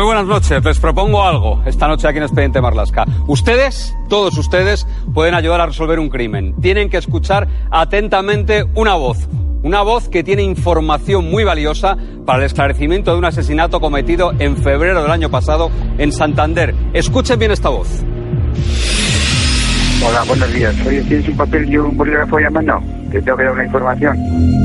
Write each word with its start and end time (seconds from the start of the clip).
Muy 0.00 0.06
buenas 0.06 0.24
noches. 0.24 0.64
Les 0.64 0.78
propongo 0.78 1.22
algo 1.22 1.62
esta 1.66 1.86
noche 1.86 2.08
aquí 2.08 2.16
en 2.16 2.22
Expediente 2.22 2.62
Marlasca. 2.62 3.04
Ustedes, 3.26 3.94
todos 4.08 4.38
ustedes, 4.38 4.86
pueden 5.12 5.34
ayudar 5.34 5.60
a 5.60 5.66
resolver 5.66 5.98
un 5.98 6.08
crimen. 6.08 6.54
Tienen 6.58 6.88
que 6.88 6.96
escuchar 6.96 7.46
atentamente 7.70 8.64
una 8.74 8.94
voz. 8.94 9.28
Una 9.62 9.82
voz 9.82 10.08
que 10.08 10.24
tiene 10.24 10.42
información 10.42 11.30
muy 11.30 11.44
valiosa 11.44 11.98
para 12.24 12.38
el 12.38 12.46
esclarecimiento 12.46 13.12
de 13.12 13.18
un 13.18 13.26
asesinato 13.26 13.78
cometido 13.78 14.32
en 14.38 14.56
febrero 14.56 15.02
del 15.02 15.10
año 15.10 15.30
pasado 15.30 15.70
en 15.98 16.12
Santander. 16.12 16.74
Escuchen 16.94 17.38
bien 17.38 17.50
esta 17.50 17.68
voz. 17.68 18.02
Hola, 20.02 20.24
buenos 20.26 20.50
días. 20.54 20.74
¿tienes 20.82 21.28
un 21.28 21.36
papel 21.36 21.70
y 21.70 21.76
un 21.76 21.94
bolígrafo 21.94 22.38
a 22.38 22.48
mano? 22.48 22.82
Te 23.12 23.20
tengo 23.20 23.36
que 23.36 23.44
dar 23.44 23.52
una 23.52 23.64
información. 23.66 24.59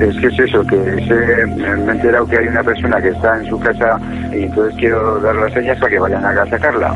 Es 0.00 0.16
que 0.16 0.26
es 0.28 0.38
eso, 0.38 0.64
que 0.66 0.76
sé- 1.06 1.46
me 1.56 1.66
he 1.66 1.92
enterado 1.92 2.26
que 2.26 2.38
hay 2.38 2.46
una 2.48 2.62
persona 2.62 3.00
que 3.02 3.08
está 3.08 3.36
en 3.38 3.44
su 3.46 3.58
casa 3.60 3.98
y 4.32 4.44
entonces 4.44 4.74
quiero 4.78 5.20
dar 5.20 5.34
las 5.36 5.52
señas 5.52 5.78
para 5.78 5.90
que 5.90 5.98
vayan 5.98 6.24
a 6.24 6.46
sacarla. 6.46 6.94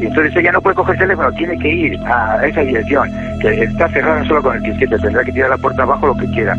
Y 0.00 0.06
entonces 0.06 0.34
ella 0.36 0.52
no 0.52 0.60
puede 0.60 0.74
coger 0.76 0.94
el 0.94 1.00
teléfono, 1.00 1.32
tiene 1.32 1.56
que 1.58 1.68
ir 1.68 2.00
a 2.06 2.44
esa 2.46 2.60
dirección, 2.62 3.10
que 3.40 3.62
está 3.64 3.88
cerrada 3.90 4.24
solo 4.24 4.42
con 4.42 4.56
el 4.56 4.62
disquete, 4.62 4.98
tendrá 4.98 5.22
que 5.24 5.32
tirar 5.32 5.50
la 5.50 5.58
puerta 5.58 5.82
abajo 5.84 6.08
lo 6.08 6.16
que 6.16 6.26
quiera. 6.30 6.54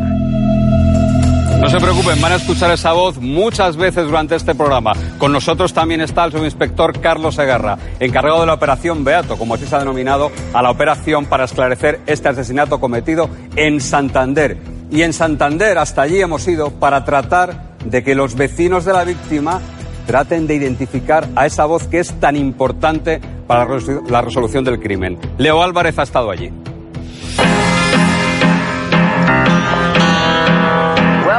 No 1.60 1.68
se 1.68 1.78
preocupen, 1.78 2.20
van 2.20 2.32
a 2.32 2.36
escuchar 2.36 2.70
esa 2.70 2.92
voz 2.92 3.18
muchas 3.18 3.76
veces 3.76 4.04
durante 4.06 4.34
este 4.34 4.54
programa. 4.54 4.92
Con 5.18 5.30
nosotros 5.32 5.72
también 5.74 6.00
está 6.00 6.24
el 6.24 6.32
subinspector 6.32 7.00
Carlos 7.00 7.34
Segarra, 7.34 7.76
encargado 8.00 8.40
de 8.40 8.46
la 8.46 8.54
operación 8.54 9.04
Beato, 9.04 9.36
como 9.36 9.54
así 9.54 9.66
se 9.66 9.76
ha 9.76 9.78
denominado 9.78 10.32
a 10.54 10.62
la 10.62 10.70
operación 10.70 11.26
para 11.26 11.44
esclarecer 11.44 12.00
este 12.06 12.28
asesinato 12.28 12.80
cometido 12.80 13.28
en 13.56 13.80
Santander. 13.80 14.56
Y 14.90 15.02
en 15.02 15.12
Santander 15.12 15.78
hasta 15.78 16.02
allí 16.02 16.20
hemos 16.20 16.48
ido 16.48 16.70
para 16.70 17.04
tratar 17.04 17.76
de 17.84 18.02
que 18.02 18.14
los 18.14 18.34
vecinos 18.34 18.84
de 18.84 18.92
la 18.94 19.04
víctima 19.04 19.60
traten 20.06 20.46
de 20.46 20.54
identificar 20.54 21.28
a 21.36 21.46
esa 21.46 21.66
voz 21.66 21.86
que 21.86 22.00
es 22.00 22.18
tan 22.18 22.36
importante 22.36 23.20
para 23.46 23.64
la 23.64 23.76
resolu- 23.76 24.08
la 24.08 24.22
resolución 24.22 24.64
del 24.64 24.80
crimen. 24.80 25.18
Leo 25.38 25.62
Álvarez 25.62 25.98
ha 25.98 26.02
estado 26.02 26.30
allí. 26.30 26.50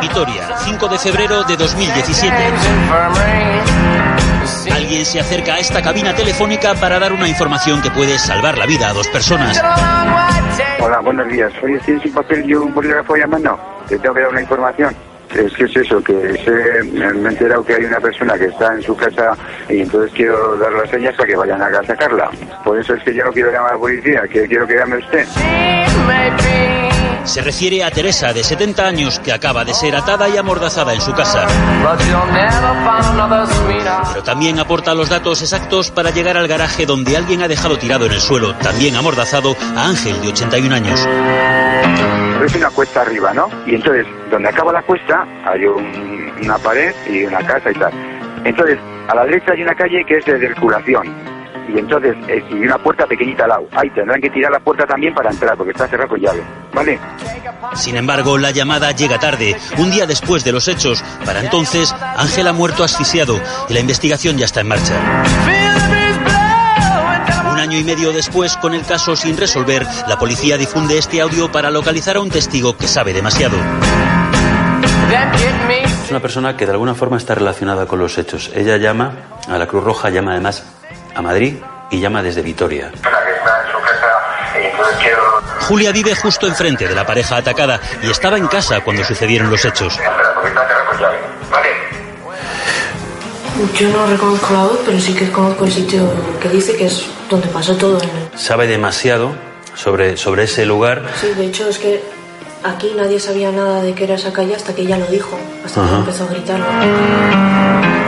Vitoria, 0.02 0.58
5 0.58 0.88
de 0.88 0.98
febrero 0.98 1.44
de 1.44 1.56
2017. 1.56 2.36
Alguien 4.74 5.06
se 5.06 5.20
acerca 5.20 5.54
a 5.54 5.60
esta 5.60 5.82
cabina 5.82 6.16
telefónica 6.16 6.74
para 6.74 6.98
dar 7.00 7.14
una 7.14 7.28
información 7.28 7.82
que 7.84 7.92
puede 7.92 8.18
salvar 8.18 8.58
la 8.58 8.66
vida 8.66 8.90
a 8.90 8.94
dos 8.94 9.08
personas. 9.10 9.62
Hola, 10.80 11.00
buenos 11.02 11.28
días. 11.30 11.54
Oye, 11.62 11.78
¿tienes 11.86 12.04
un 12.06 12.14
papel 12.14 12.50
y 12.50 12.56
un 12.56 12.74
bolígrafo 12.74 13.14
a 13.14 13.28
mano? 13.28 13.60
Te 13.88 14.00
tengo 14.00 14.16
que 14.16 14.22
dar 14.22 14.32
una 14.32 14.42
información. 14.42 14.96
Es 15.36 15.54
que 15.54 15.66
es 15.66 15.76
eso, 15.78 16.04
que 16.04 16.14
sé, 16.44 16.84
me 16.92 17.14
me 17.14 17.30
he 17.30 17.32
enterado 17.34 17.64
que 17.64 17.76
hay 17.76 17.86
una 17.86 18.00
persona 18.00 18.34
que 18.34 18.46
está 18.46 18.74
en 18.74 18.82
su 18.82 18.96
casa 18.98 19.38
y 19.70 19.82
entonces 19.82 20.12
quiero 20.14 20.58
dar 20.58 20.74
las 20.74 20.90
señas 20.90 21.16
para 21.16 21.28
que 21.28 21.36
vayan 21.36 21.62
a 21.62 21.84
sacarla. 21.84 22.30
Por 22.64 22.78
eso 22.80 22.96
es 22.96 23.04
que 23.04 23.14
yo 23.14 23.24
no 23.24 23.32
quiero 23.32 23.52
llamar 23.52 23.70
a 23.70 23.74
la 23.76 23.80
policía, 23.80 24.24
que 24.24 24.48
quiero 24.48 24.68
que 24.68 24.76
llame 24.76 24.98
usted. 24.98 25.26
Se 27.24 27.42
refiere 27.42 27.84
a 27.84 27.92
Teresa, 27.92 28.34
de 28.34 28.44
70 28.44 28.86
años, 28.86 29.20
que 29.20 29.32
acaba 29.32 29.64
de 29.64 29.74
ser 29.74 29.96
atada 29.96 30.28
y 30.28 30.38
amordazada 30.38 30.94
en 30.94 31.02
su 31.02 31.14
casa. 31.14 31.46
Pero 34.14 34.24
también 34.24 34.60
aporta 34.60 34.94
los 34.94 35.10
datos 35.10 35.42
exactos 35.42 35.92
para 35.92 36.10
llegar 36.12 36.38
al 36.38 36.48
garaje 36.48 36.86
donde 36.86 37.16
alguien 37.16 37.42
ha 37.44 37.48
dejado 37.48 37.78
tirado 37.78 38.06
en 38.06 38.14
el 38.14 38.20
suelo, 38.20 38.56
también 38.56 38.96
amordazado, 38.96 39.56
a 39.76 39.88
Ángel, 39.88 40.20
de 40.22 40.30
81 40.30 40.74
años. 40.76 41.00
Es 42.44 42.56
una 42.56 42.70
cuesta 42.72 43.02
arriba, 43.02 43.34
¿no? 43.34 43.48
Y 43.68 43.76
entonces, 43.76 44.06
donde 44.32 44.50
acaba 44.50 44.74
la 44.74 44.82
cuesta, 44.82 45.26
hay 45.46 45.64
un- 45.66 46.32
una 46.44 46.58
pared 46.58 46.94
y 47.10 47.24
una 47.24 47.38
casa 47.46 47.70
y 47.70 47.76
tal. 47.76 47.92
Entonces, 48.44 48.80
a 49.08 49.16
la 49.16 49.26
derecha 49.26 49.52
hay 49.54 49.62
una 49.62 49.76
calle 49.76 50.04
que 50.08 50.18
es 50.18 50.26
de 50.26 50.40
circulación. 50.40 51.31
Y 51.74 51.80
entonces, 51.80 52.16
eh, 52.28 52.44
y 52.50 52.66
una 52.66 52.78
puerta 52.78 53.06
pequeñita 53.06 53.44
al 53.44 53.50
lado. 53.50 53.68
Ahí 53.72 53.90
tendrán 53.92 54.20
que 54.20 54.30
tirar 54.30 54.52
la 54.52 54.60
puerta 54.60 54.86
también 54.86 55.14
para 55.14 55.30
entrar, 55.30 55.56
porque 55.56 55.72
está 55.72 55.88
cerrada 55.88 56.10
con 56.10 56.20
llave. 56.20 56.44
¿Vale? 56.74 57.00
Sin 57.76 57.96
embargo, 57.96 58.38
la 58.38 58.52
llamada 58.52 58.92
llega 58.92 59.20
tarde, 59.20 59.56
un 59.78 59.92
día 59.92 60.06
después 60.06 60.44
de 60.44 60.52
los 60.52 60.68
hechos. 60.68 61.04
Para 61.26 61.40
entonces, 61.40 61.96
Ángel 62.18 62.48
ha 62.48 62.54
muerto 62.54 62.84
asfixiado 62.84 63.40
y 63.70 63.74
la 63.74 63.80
investigación 63.80 64.38
ya 64.38 64.46
está 64.46 64.62
en 64.62 64.68
marcha. 64.68 64.94
Un 67.52 67.60
año 67.60 67.78
y 67.78 67.84
medio 67.84 68.12
después, 68.12 68.58
con 68.58 68.74
el 68.74 68.86
caso 68.86 69.16
sin 69.16 69.38
resolver, 69.38 69.86
la 70.08 70.18
policía 70.18 70.58
difunde 70.58 70.98
este 70.98 71.22
audio 71.22 71.52
para 71.52 71.72
localizar 71.72 72.18
a 72.18 72.22
un 72.22 72.30
testigo 72.30 72.76
que 72.76 72.88
sabe 72.88 73.14
demasiado. 73.14 73.58
Es 76.04 76.12
una 76.12 76.20
persona 76.20 76.58
que 76.58 76.66
de 76.66 76.72
alguna 76.72 76.96
forma 76.96 77.18
está 77.18 77.36
relacionada 77.36 77.86
con 77.86 78.00
los 78.00 78.18
hechos. 78.18 78.52
Ella 78.54 78.78
llama 78.78 79.14
a 79.48 79.58
la 79.58 79.68
Cruz 79.68 79.84
Roja, 79.84 80.10
llama 80.10 80.32
además 80.32 80.81
a 81.16 81.22
Madrid 81.22 81.56
y 81.90 82.00
llama 82.00 82.22
desde 82.24 82.42
Vitoria. 82.42 82.92
que. 85.00 85.12
Julia 85.68 85.92
vive 85.92 86.16
justo 86.16 86.48
enfrente 86.48 86.88
de 86.88 86.96
la 86.96 87.06
pareja 87.06 87.38
atacada 87.38 87.80
y 88.02 88.10
estaba 88.10 88.38
en 88.38 88.48
casa 88.48 88.82
cuando 88.82 89.04
sucedieron 89.04 89.50
los 89.50 89.64
hechos. 89.64 89.98
Yo 93.78 93.90
no 93.90 94.08
reconozco 94.08 94.54
la 94.54 94.64
voz, 94.64 94.80
pero 94.86 95.00
sí 95.00 95.14
que 95.14 95.32
conozco 95.32 95.66
el 95.66 95.72
sitio 95.72 96.12
que 96.42 96.50
dice 96.50 96.76
que 96.76 96.86
es 96.86 97.06
donde 97.30 97.48
pasó 97.48 97.76
todo. 97.76 98.02
En 98.02 98.10
el... 98.10 98.40
Sabe 98.40 98.66
demasiado 98.68 99.36
sobre, 99.76 100.18
sobre 100.18 100.44
ese 100.44 100.66
lugar. 100.66 101.04
Sí, 101.20 101.28
de 101.34 101.46
hecho 101.46 101.68
es 101.70 101.78
que 101.78 102.04
aquí 102.64 102.94
nadie 102.96 103.20
sabía 103.20 103.52
nada 103.52 103.84
de 103.84 103.94
qué 103.94 104.06
era 104.06 104.16
esa 104.16 104.34
calle 104.34 104.56
hasta 104.56 104.74
que 104.74 104.82
ella 104.82 104.98
lo 104.98 105.06
dijo, 105.08 105.38
hasta 105.64 105.82
Ajá. 105.84 105.92
que 105.92 105.98
empezó 106.00 106.24
a 106.24 106.28
gritarlo. 106.28 108.01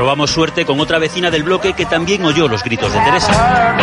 Probamos 0.00 0.30
suerte 0.30 0.64
con 0.64 0.80
otra 0.80 0.98
vecina 0.98 1.30
del 1.30 1.42
bloque 1.42 1.74
que 1.74 1.84
también 1.84 2.24
oyó 2.24 2.48
los 2.48 2.64
gritos 2.64 2.90
de 2.90 2.98
Teresa. 3.00 3.76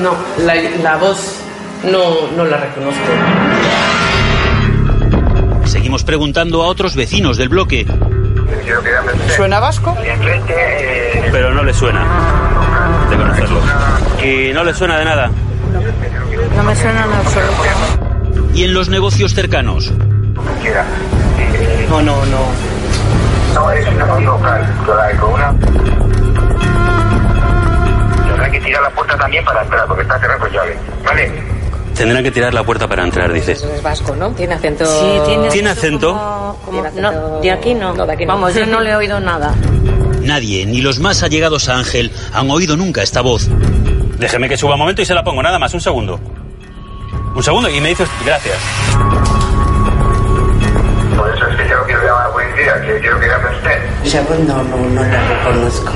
No, 0.00 0.16
la, 0.38 0.54
la 0.54 0.96
voz 0.96 1.42
no, 1.84 2.28
no 2.34 2.46
la 2.46 2.56
reconozco. 2.56 3.02
Seguimos 5.66 6.02
preguntando 6.04 6.62
a 6.62 6.68
otros 6.68 6.96
vecinos 6.96 7.36
del 7.36 7.50
bloque. 7.50 7.86
¿Suena 9.36 9.60
vasco? 9.60 9.94
Pero 11.30 11.52
no 11.52 11.62
le 11.62 11.74
suena 11.74 12.06
de 13.10 13.16
conocerlo. 13.18 13.60
Y 14.24 14.54
no 14.54 14.64
le 14.64 14.72
suena 14.72 14.98
de 14.98 15.04
nada. 15.04 15.30
No 16.56 16.62
me 16.62 16.74
suena 16.74 17.04
en 17.04 17.12
absoluto. 17.12 17.64
Y 18.54 18.64
en 18.64 18.72
los 18.72 18.88
negocios 18.88 19.34
cercanos. 19.34 19.92
Quiera. 20.60 20.84
No, 21.88 22.02
no, 22.02 22.24
no. 22.26 22.38
No, 23.54 23.70
es 23.72 23.86
una 23.88 24.04
voz 24.04 24.22
local, 24.22 24.74
con 25.20 25.32
una... 25.32 25.54
Tendrán 28.26 28.52
que 28.52 28.60
tirar 28.60 28.82
la 28.82 28.90
puerta 28.90 29.16
también 29.16 29.44
para 29.44 29.62
entrar, 29.62 29.86
porque 29.86 30.02
está 30.02 30.18
cerrada 30.18 30.38
con 30.38 30.50
llave. 30.52 30.78
¿Vale? 31.04 31.32
Tendrán 31.94 32.22
que 32.22 32.30
tirar 32.30 32.54
la 32.54 32.62
puerta 32.62 32.86
para 32.86 33.02
entrar, 33.02 33.32
dice. 33.32 33.52
Es 33.52 33.82
vasco, 33.82 34.14
¿no? 34.14 34.30
Tiene 34.30 34.54
acento. 34.54 34.84
Sí, 34.86 35.20
tiene, 35.26 35.48
¿Tiene 35.48 35.70
acento? 35.70 36.12
como- 36.12 36.58
como- 36.64 36.82
Tiene 36.82 36.88
acento- 37.08 37.12
no, 37.30 37.40
de 37.40 37.50
aquí 37.50 37.74
no. 37.74 37.94
No, 37.94 38.06
de 38.06 38.12
aquí 38.12 38.24
no. 38.26 38.34
Vamos, 38.34 38.54
yo 38.54 38.66
no 38.66 38.80
le 38.80 38.90
he 38.90 38.96
oído 38.96 39.18
nada. 39.18 39.54
Nadie, 40.22 40.66
ni 40.66 40.80
los 40.82 41.00
más 41.00 41.22
allegados 41.22 41.68
a 41.68 41.76
Ángel, 41.76 42.12
han 42.32 42.50
oído 42.50 42.76
nunca 42.76 43.02
esta 43.02 43.20
voz. 43.22 43.48
Déjeme 44.18 44.48
que 44.48 44.56
suba 44.56 44.74
un 44.74 44.80
momento 44.80 45.02
y 45.02 45.06
se 45.06 45.14
la 45.14 45.24
pongo, 45.24 45.42
nada 45.42 45.58
más, 45.58 45.72
un 45.74 45.80
segundo. 45.80 46.20
Un 47.34 47.42
segundo 47.42 47.68
y 47.70 47.80
me 47.80 47.88
dice 47.88 48.02
usted- 48.04 48.26
gracias. 48.26 48.56
Llamar 52.68 52.80
a 52.80 52.80
la 52.80 52.84
policía, 52.84 52.94
que 52.94 53.00
quiero 53.00 53.20
que 53.20 53.26
llame 53.28 53.56
usted. 53.56 53.78
Esa 54.04 54.20
voz 54.22 54.38
no, 54.40 54.62
no, 54.64 54.76
no 54.76 55.02
la 55.02 55.28
reconozco. 55.28 55.92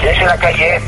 Si 0.00 0.06
es 0.06 0.18
en 0.20 0.26
la 0.26 0.36
calle, 0.38 0.80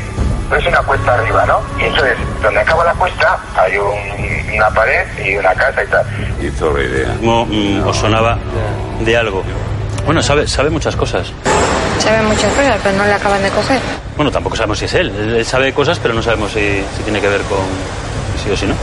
no 0.49 0.55
es 0.55 0.65
una 0.65 0.79
cuesta 0.83 1.13
arriba, 1.13 1.45
¿no? 1.45 1.59
Y 1.79 1.83
entonces, 1.85 2.17
donde 2.41 2.59
acaba 2.59 2.83
la 2.85 2.93
cuesta, 2.93 3.37
hay 3.57 3.77
un- 3.77 4.55
una 4.55 4.69
pared 4.69 5.05
y 5.25 5.37
una 5.37 5.53
casa 5.53 5.83
y 5.83 5.87
tal. 5.87 6.05
Como 7.19 7.45
mm, 7.45 7.87
os 7.87 7.97
sonaba 7.97 8.37
de 8.99 9.17
algo. 9.17 9.43
Bueno, 10.05 10.21
sabe, 10.21 10.47
sabe 10.47 10.69
muchas 10.69 10.95
cosas. 10.95 11.31
Sabe 11.99 12.21
muchas 12.23 12.51
cosas, 12.53 12.79
pero 12.83 12.97
no 12.97 13.05
le 13.05 13.13
acaban 13.13 13.41
de 13.43 13.49
coger. 13.51 13.79
Bueno, 14.15 14.31
tampoco 14.31 14.55
sabemos 14.55 14.79
si 14.79 14.85
es 14.85 14.93
él. 14.95 15.09
Él, 15.37 15.45
sabe 15.45 15.71
cosas, 15.73 15.99
pero 15.99 16.13
no 16.13 16.21
sabemos 16.21 16.51
si, 16.51 16.83
si 16.97 17.03
tiene 17.03 17.21
que 17.21 17.27
ver 17.29 17.41
con 17.43 17.59
sí 18.43 18.49
o 18.51 18.57
sí 18.57 18.65
no. 18.65 18.73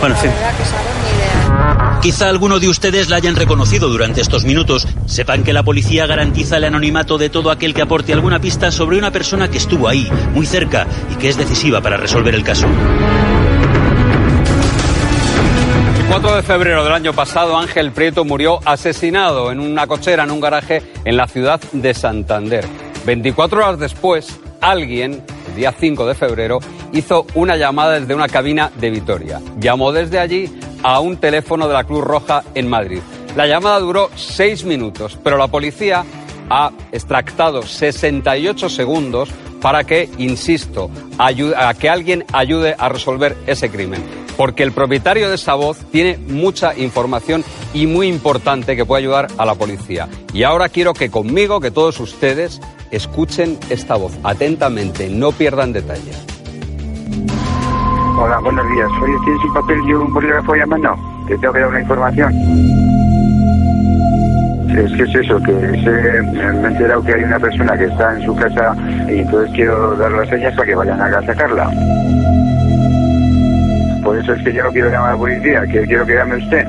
Bueno, 0.00 0.14
en 0.16 0.20
fin. 0.20 0.30
Quizá 2.02 2.28
alguno 2.28 2.58
de 2.60 2.68
ustedes 2.68 3.08
la 3.08 3.16
hayan 3.16 3.34
reconocido 3.34 3.88
durante 3.88 4.20
estos 4.20 4.44
minutos. 4.44 4.86
Sepan 5.06 5.42
que 5.42 5.54
la 5.54 5.62
policía 5.62 6.06
garantiza 6.06 6.58
el 6.58 6.64
anonimato 6.64 7.16
de 7.16 7.30
todo 7.30 7.50
aquel 7.50 7.72
que 7.72 7.80
aporte 7.80 8.12
alguna 8.12 8.40
pista 8.40 8.70
sobre 8.70 8.98
una 8.98 9.10
persona 9.10 9.48
que 9.48 9.56
estuvo 9.56 9.88
ahí, 9.88 10.10
muy 10.34 10.44
cerca, 10.44 10.86
y 11.10 11.14
que 11.14 11.30
es 11.30 11.38
decisiva 11.38 11.80
para 11.80 11.96
resolver 11.96 12.34
el 12.34 12.44
caso. 12.44 12.66
El 15.98 16.04
4 16.10 16.36
de 16.36 16.42
febrero 16.42 16.84
del 16.84 16.92
año 16.92 17.14
pasado, 17.14 17.56
Ángel 17.56 17.90
Prieto 17.92 18.24
murió 18.24 18.60
asesinado 18.66 19.50
en 19.50 19.58
una 19.58 19.86
cochera 19.86 20.24
en 20.24 20.30
un 20.30 20.40
garaje 20.40 20.82
en 21.06 21.16
la 21.16 21.26
ciudad 21.26 21.58
de 21.72 21.94
Santander. 21.94 22.66
24 23.06 23.58
horas 23.58 23.78
después, 23.78 24.38
alguien 24.60 25.24
el 25.48 25.54
día 25.56 25.72
5 25.72 26.06
de 26.06 26.14
febrero, 26.14 26.58
hizo 26.92 27.26
una 27.34 27.56
llamada 27.56 27.98
desde 27.98 28.14
una 28.14 28.28
cabina 28.28 28.70
de 28.78 28.90
Vitoria. 28.90 29.40
Llamó 29.58 29.92
desde 29.92 30.18
allí 30.18 30.52
a 30.84 31.00
un 31.00 31.16
teléfono 31.16 31.66
de 31.66 31.74
la 31.74 31.82
Cruz 31.82 32.04
Roja 32.04 32.44
en 32.54 32.68
Madrid. 32.68 33.00
La 33.34 33.48
llamada 33.48 33.80
duró 33.80 34.10
seis 34.14 34.64
minutos, 34.64 35.18
pero 35.24 35.36
la 35.36 35.48
policía 35.48 36.04
ha 36.48 36.70
extractado 36.92 37.62
68 37.62 38.68
segundos 38.68 39.30
para 39.60 39.84
que, 39.84 40.10
insisto, 40.18 40.90
a 41.18 41.74
que 41.74 41.88
alguien 41.88 42.24
ayude 42.32 42.76
a 42.78 42.88
resolver 42.90 43.34
ese 43.46 43.70
crimen. 43.70 44.04
Porque 44.36 44.62
el 44.62 44.72
propietario 44.72 45.28
de 45.28 45.36
esa 45.36 45.54
voz 45.54 45.78
tiene 45.90 46.18
mucha 46.18 46.76
información 46.76 47.42
y 47.72 47.86
muy 47.86 48.08
importante 48.08 48.76
que 48.76 48.84
puede 48.84 49.04
ayudar 49.04 49.28
a 49.38 49.46
la 49.46 49.54
policía. 49.54 50.08
Y 50.34 50.42
ahora 50.42 50.68
quiero 50.68 50.92
que 50.92 51.10
conmigo, 51.10 51.60
que 51.60 51.70
todos 51.70 51.98
ustedes, 52.00 52.60
escuchen 52.90 53.58
esta 53.70 53.96
voz 53.96 54.12
atentamente, 54.22 55.08
no 55.08 55.32
pierdan 55.32 55.72
detalle. 55.72 56.12
Hola, 58.16 58.38
buenos 58.40 58.66
días. 58.68 58.88
Soy 58.98 59.10
¿tienes 59.24 59.44
un 59.44 59.52
papel 59.54 59.80
y 59.88 59.92
un 59.94 60.12
bolígrafo 60.12 60.54
llamando? 60.54 60.94
Te 61.26 61.36
tengo 61.38 61.52
que 61.52 61.60
dar 61.60 61.68
una 61.68 61.80
información. 61.80 62.32
Es 64.76 64.92
que 64.96 65.02
es 65.04 65.14
eso, 65.14 65.38
que 65.40 65.52
sé, 65.82 66.22
me 66.32 66.40
he 66.42 66.72
enterado 66.72 67.02
que 67.02 67.14
hay 67.14 67.22
una 67.24 67.38
persona 67.38 67.76
que 67.76 67.84
está 67.84 68.12
en 68.14 68.22
su 68.22 68.34
casa 68.36 68.74
y 69.08 69.18
entonces 69.20 69.50
quiero 69.54 69.96
dar 69.96 70.10
las 70.12 70.28
señas 70.28 70.54
para 70.54 70.66
que 70.68 70.74
vayan 70.74 71.00
a 71.00 71.22
sacarla. 71.22 71.70
Por 74.02 74.18
eso 74.18 74.32
es 74.34 74.42
que 74.44 74.52
yo 74.52 74.62
no 74.64 74.70
quiero 74.70 74.90
llamar 74.90 75.08
a 75.10 75.12
la 75.12 75.18
policía, 75.18 75.62
que 75.70 75.82
quiero 75.86 76.06
que 76.06 76.14
llame 76.14 76.36
usted. 76.36 76.66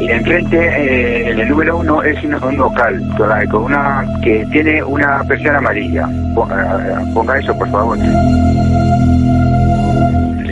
Y 0.00 0.10
enfrente, 0.10 0.56
eh, 0.58 1.30
en 1.30 1.38
el 1.38 1.48
número 1.48 1.78
uno, 1.78 2.02
es 2.02 2.22
un, 2.24 2.32
local 2.56 3.00
con, 3.16 3.28
la- 3.28 3.46
con 3.46 3.64
una 3.64 4.04
que 4.22 4.44
tiene 4.50 4.82
una 4.82 5.22
persiana 5.26 5.58
amarilla. 5.58 6.06
Ponga, 6.34 7.00
ponga 7.14 7.38
eso, 7.38 7.56
por 7.56 7.70
favor. 7.70 7.96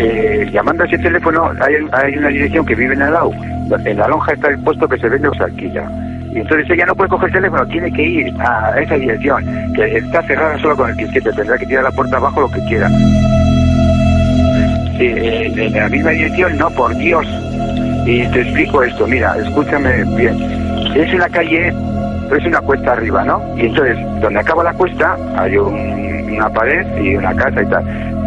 Eh, 0.04 0.48
llamando 0.52 0.82
a 0.82 0.86
ese 0.86 0.98
teléfono, 0.98 1.52
hay, 1.60 1.74
hay 1.92 2.16
una 2.18 2.28
dirección 2.28 2.66
que 2.66 2.74
vive 2.74 2.94
en 2.94 3.02
al 3.02 3.12
lado. 3.12 3.30
En 3.84 3.96
la 3.98 4.08
lonja 4.08 4.32
está 4.32 4.48
el 4.48 4.58
puesto 4.58 4.88
que 4.88 4.98
se 4.98 5.08
vende 5.08 5.28
o 5.28 5.34
se 5.34 5.44
alquila. 5.44 5.88
Y 6.32 6.38
entonces 6.38 6.68
ella 6.70 6.86
no 6.86 6.94
puede 6.96 7.10
coger 7.10 7.28
el 7.28 7.34
teléfono, 7.34 7.66
tiene 7.66 7.92
que 7.92 8.02
ir 8.02 8.34
a 8.40 8.72
esa 8.80 8.94
dirección, 8.96 9.44
que 9.74 9.98
está 9.98 10.22
cerrada 10.22 10.58
solo 10.58 10.76
con 10.76 10.90
el 10.90 10.96
disquete, 10.96 11.30
tendrá 11.32 11.56
que 11.58 11.66
tirar 11.66 11.84
la 11.84 11.90
puerta 11.92 12.16
abajo 12.16 12.40
lo 12.40 12.50
que 12.50 12.60
quiera. 12.64 12.88
Eh, 14.98 15.52
en 15.56 15.72
la 15.72 15.88
misma 15.88 16.10
dirección, 16.10 16.56
no, 16.58 16.70
por 16.70 16.94
Dios. 16.96 17.26
Y 18.06 18.26
te 18.28 18.40
explico 18.40 18.82
esto, 18.82 19.06
mira, 19.06 19.36
escúchame 19.38 20.04
bien. 20.16 20.36
Es 20.96 21.12
una 21.14 21.28
calle, 21.28 21.68
es 21.68 22.44
una 22.46 22.60
cuesta 22.60 22.92
arriba, 22.92 23.24
¿no? 23.24 23.40
Y 23.56 23.66
entonces, 23.66 23.96
donde 24.20 24.40
acaba 24.40 24.64
la 24.64 24.72
cuesta, 24.74 25.16
hay 25.36 25.56
un- 25.56 26.32
una 26.34 26.48
pared 26.50 26.84
y 27.02 27.14
una 27.16 27.34
casa 27.34 27.62
y 27.62 27.66
tal. 27.66 27.84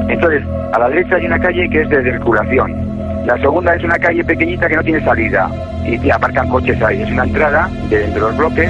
Entonces, 0.08 0.44
a 0.74 0.80
la 0.80 0.90
derecha 0.90 1.16
hay 1.16 1.26
una 1.26 1.40
calle 1.40 1.70
que 1.70 1.82
es 1.82 1.90
de 1.90 2.04
circulación. 2.04 3.26
La 3.26 3.38
segunda 3.40 3.74
es 3.76 3.84
una 3.84 3.98
calle 3.98 4.24
pequeñita 4.24 4.68
que 4.68 4.76
no 4.76 4.84
tiene 4.84 5.04
salida. 5.04 5.50
Y 5.84 5.98
te 5.98 6.12
aparcan 6.12 6.48
coches 6.50 6.82
ahí. 6.82 7.02
Es 7.02 7.10
una 7.10 7.24
entrada 7.24 7.70
de 7.90 8.06
entre 8.06 8.22
los 8.22 8.38
bloques. 8.38 8.70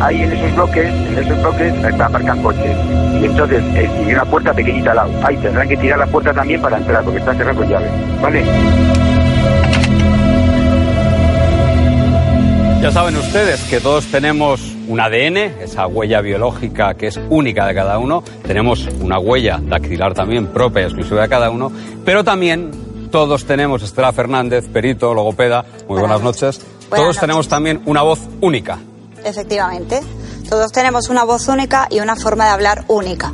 Ahí 0.00 0.22
en 0.22 0.32
esos 0.32 0.54
bloques, 0.54 0.86
en 0.86 1.18
esos 1.18 1.42
bloques 1.42 2.00
aparcan 2.00 2.42
coches. 2.42 2.76
Y 3.20 3.26
entonces, 3.26 3.62
eh, 3.74 3.88
y 4.06 4.12
una 4.12 4.24
puerta 4.24 4.52
pequeñita 4.52 4.90
al 4.90 4.96
lado. 4.96 5.12
Ahí 5.22 5.36
tendrán 5.36 5.68
que 5.68 5.76
tirar 5.76 5.98
la 5.98 6.06
puerta 6.06 6.32
también 6.32 6.60
para 6.60 6.78
entrar, 6.78 7.04
porque 7.04 7.18
está 7.18 7.34
cerrada 7.34 7.54
con 7.54 7.68
llave. 7.68 7.88
¿Vale? 8.20 8.42
Ya 12.80 12.90
saben 12.90 13.16
ustedes 13.16 13.62
que 13.70 13.78
todos 13.78 14.06
tenemos 14.06 14.71
un 14.92 15.00
ADN, 15.00 15.38
esa 15.62 15.86
huella 15.86 16.20
biológica 16.20 16.92
que 16.94 17.06
es 17.06 17.18
única 17.30 17.66
de 17.66 17.74
cada 17.74 17.98
uno. 17.98 18.22
Tenemos 18.46 18.86
una 19.00 19.18
huella 19.18 19.58
dactilar 19.62 20.12
también 20.12 20.48
propia 20.48 20.82
y 20.82 20.84
exclusiva 20.84 21.22
de 21.22 21.28
cada 21.30 21.48
uno. 21.48 21.72
Pero 22.04 22.22
también 22.22 22.70
todos 23.10 23.46
tenemos, 23.46 23.82
Estela 23.82 24.12
Fernández, 24.12 24.68
perito, 24.68 25.14
logopeda, 25.14 25.62
muy 25.88 25.98
buenas, 25.98 26.20
Buenas 26.20 26.22
noches. 26.22 26.42
noches. 26.58 26.66
Buenas 26.66 26.88
todos 26.90 27.06
noches. 27.06 27.20
tenemos 27.20 27.48
también 27.48 27.80
una 27.86 28.02
voz 28.02 28.20
única. 28.42 28.78
Efectivamente. 29.24 30.00
Todos 30.50 30.70
tenemos 30.72 31.08
una 31.08 31.24
voz 31.24 31.48
única 31.48 31.86
y 31.90 32.00
una 32.00 32.14
forma 32.14 32.44
de 32.44 32.50
hablar 32.50 32.84
única. 32.88 33.32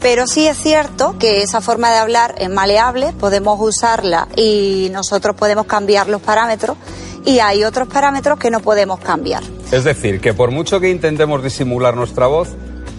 Pero 0.00 0.26
sí 0.26 0.48
es 0.48 0.56
cierto 0.56 1.16
que 1.20 1.42
esa 1.42 1.60
forma 1.60 1.88
de 1.92 1.98
hablar 1.98 2.34
es 2.38 2.50
maleable, 2.50 3.12
podemos 3.12 3.60
usarla 3.60 4.26
y 4.34 4.88
nosotros 4.90 5.36
podemos 5.36 5.66
cambiar 5.66 6.08
los 6.08 6.20
parámetros 6.20 6.76
y 7.24 7.38
hay 7.38 7.62
otros 7.62 7.86
parámetros 7.86 8.40
que 8.40 8.50
no 8.50 8.58
podemos 8.58 8.98
cambiar. 8.98 9.42
Es 9.72 9.84
decir, 9.84 10.20
que 10.20 10.32
por 10.32 10.50
mucho 10.50 10.80
que 10.80 10.90
intentemos 10.90 11.42
disimular 11.42 11.96
nuestra 11.96 12.26
voz, 12.26 12.48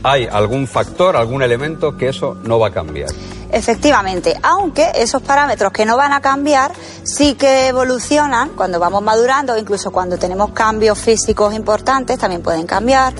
hay 0.03 0.27
algún 0.31 0.67
factor, 0.67 1.15
algún 1.15 1.41
elemento 1.41 1.97
que 1.97 2.09
eso 2.09 2.37
no 2.43 2.59
va 2.59 2.67
a 2.67 2.71
cambiar. 2.71 3.09
Efectivamente, 3.51 4.35
aunque 4.43 4.91
esos 4.95 5.21
parámetros 5.21 5.71
que 5.71 5.85
no 5.85 5.95
van 5.95 6.11
a 6.11 6.19
cambiar 6.19 6.71
sí 7.03 7.35
que 7.35 7.67
evolucionan 7.67 8.49
cuando 8.49 8.79
vamos 8.79 9.01
madurando, 9.01 9.57
incluso 9.57 9.91
cuando 9.91 10.17
tenemos 10.17 10.51
cambios 10.51 10.99
físicos 10.99 11.53
importantes 11.53 12.19
también 12.19 12.41
pueden 12.41 12.67
cambiar. 12.67 13.13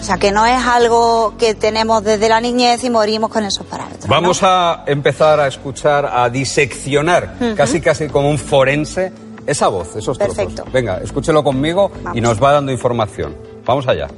O 0.00 0.04
sea 0.04 0.18
que 0.18 0.32
no 0.32 0.46
es 0.46 0.64
algo 0.64 1.34
que 1.38 1.54
tenemos 1.54 2.02
desde 2.02 2.28
la 2.28 2.40
niñez 2.40 2.82
y 2.82 2.90
morimos 2.90 3.30
con 3.30 3.44
esos 3.44 3.64
parámetros. 3.66 4.06
¿no? 4.06 4.10
Vamos 4.10 4.40
a 4.42 4.82
empezar 4.86 5.38
a 5.38 5.46
escuchar, 5.46 6.10
a 6.12 6.28
diseccionar, 6.28 7.36
casi 7.56 7.80
casi 7.80 8.08
como 8.08 8.28
un 8.28 8.38
forense, 8.38 9.12
esa 9.46 9.68
voz, 9.68 9.96
esos 9.96 10.18
trozos. 10.18 10.36
Perfecto. 10.36 10.64
Venga, 10.72 10.98
escúchelo 10.98 11.42
conmigo 11.42 11.90
y 12.14 12.20
nos 12.20 12.42
va 12.42 12.52
dando 12.52 12.72
información. 12.72 13.34
Vamos 13.64 13.86
allá. 13.88 14.08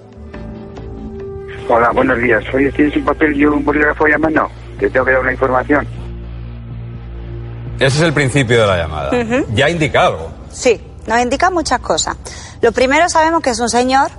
Hola, 1.69 1.91
buenos 1.93 2.19
días. 2.19 2.45
Oye, 2.53 2.71
¿tienes 2.73 2.97
un 2.97 3.05
papel 3.05 3.35
y 3.37 3.45
un 3.47 3.65
bolígrafo 3.65 4.07
llamando? 4.07 4.49
Te 4.79 4.91
tengo 4.91 5.07
que 5.07 5.13
dar 5.13 5.21
una 5.21 5.33
información. 5.33 5.87
Ese 7.77 7.99
es 7.99 8.03
el 8.03 8.13
principio 8.13 8.61
de 8.61 8.67
la 8.67 8.77
llamada. 8.77 9.11
Ya 9.55 9.69
indica 9.69 10.07
algo. 10.07 10.31
Sí, 10.51 10.81
nos 11.07 11.21
indica 11.21 11.51
muchas 11.51 11.81
cosas. 11.81 12.17
Lo 12.61 12.73
primero 12.73 13.09
sabemos 13.09 13.43
que 13.43 13.51
es 13.51 13.61
un 13.61 13.69
señor, 13.69 14.11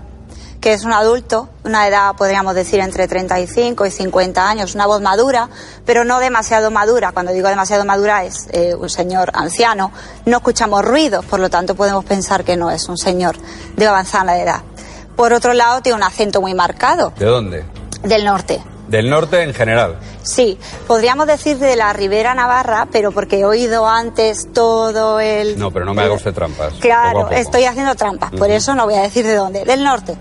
que 0.66 0.74
es 0.74 0.84
un 0.84 0.94
adulto, 0.94 1.48
una 1.64 1.88
edad 1.88 2.16
podríamos 2.16 2.56
decir 2.56 2.80
entre 2.80 3.08
35 3.08 3.86
y 3.86 3.92
50 3.92 4.50
años, 4.50 4.74
una 4.74 4.88
voz 4.88 5.00
madura, 5.00 5.48
pero 5.86 6.04
no 6.06 6.20
demasiado 6.20 6.72
madura. 6.72 7.12
Cuando 7.12 7.34
digo 7.34 7.50
demasiado 7.50 7.86
madura 7.86 8.24
es 8.24 8.48
eh, 8.52 8.74
un 8.74 8.90
señor 8.90 9.30
anciano. 9.36 9.92
No 10.26 10.38
escuchamos 10.38 10.84
ruidos, 10.84 11.24
por 11.24 11.40
lo 11.40 11.52
tanto 11.52 11.76
podemos 11.76 12.04
pensar 12.04 12.44
que 12.44 12.58
no 12.58 12.72
es 12.72 12.90
un 12.90 12.98
señor 12.98 13.36
de 13.76 13.86
avanzada 13.86 14.42
edad. 14.42 14.64
Por 15.16 15.34
otro 15.34 15.54
lado, 15.54 15.82
tiene 15.82 15.98
un 15.98 16.04
acento 16.04 16.42
muy 16.42 16.56
marcado 16.56 17.14
¿De 17.16 17.26
dónde? 17.26 17.64
del 18.02 18.26
norte. 18.26 18.60
Del 18.88 19.08
norte 19.08 19.44
en 19.44 19.54
general. 19.54 20.00
Sí, 20.26 20.58
podríamos 20.88 21.28
decir 21.28 21.60
de 21.60 21.76
la 21.76 21.94
Ribera 21.94 22.34
Navarra, 22.34 22.88
pero 22.92 23.12
porque 23.12 23.40
he 23.40 23.46
oído 23.46 23.88
antes 23.88 24.52
todo 24.52 25.20
el... 25.20 25.58
No, 25.60 25.72
pero 25.72 25.86
no 25.86 25.94
me 25.94 26.02
haga 26.02 26.14
usted 26.14 26.34
trampas. 26.34 26.74
Claro, 26.80 27.22
poco. 27.22 27.34
estoy 27.36 27.66
haciendo 27.66 27.94
trampas, 27.94 28.32
por 28.32 28.50
eso 28.50 28.74
no 28.74 28.86
voy 28.86 28.96
a 28.96 29.02
decir 29.02 29.26
de 29.26 29.36
dónde, 29.36 29.66
del 29.66 29.84
norte. 29.84 30.18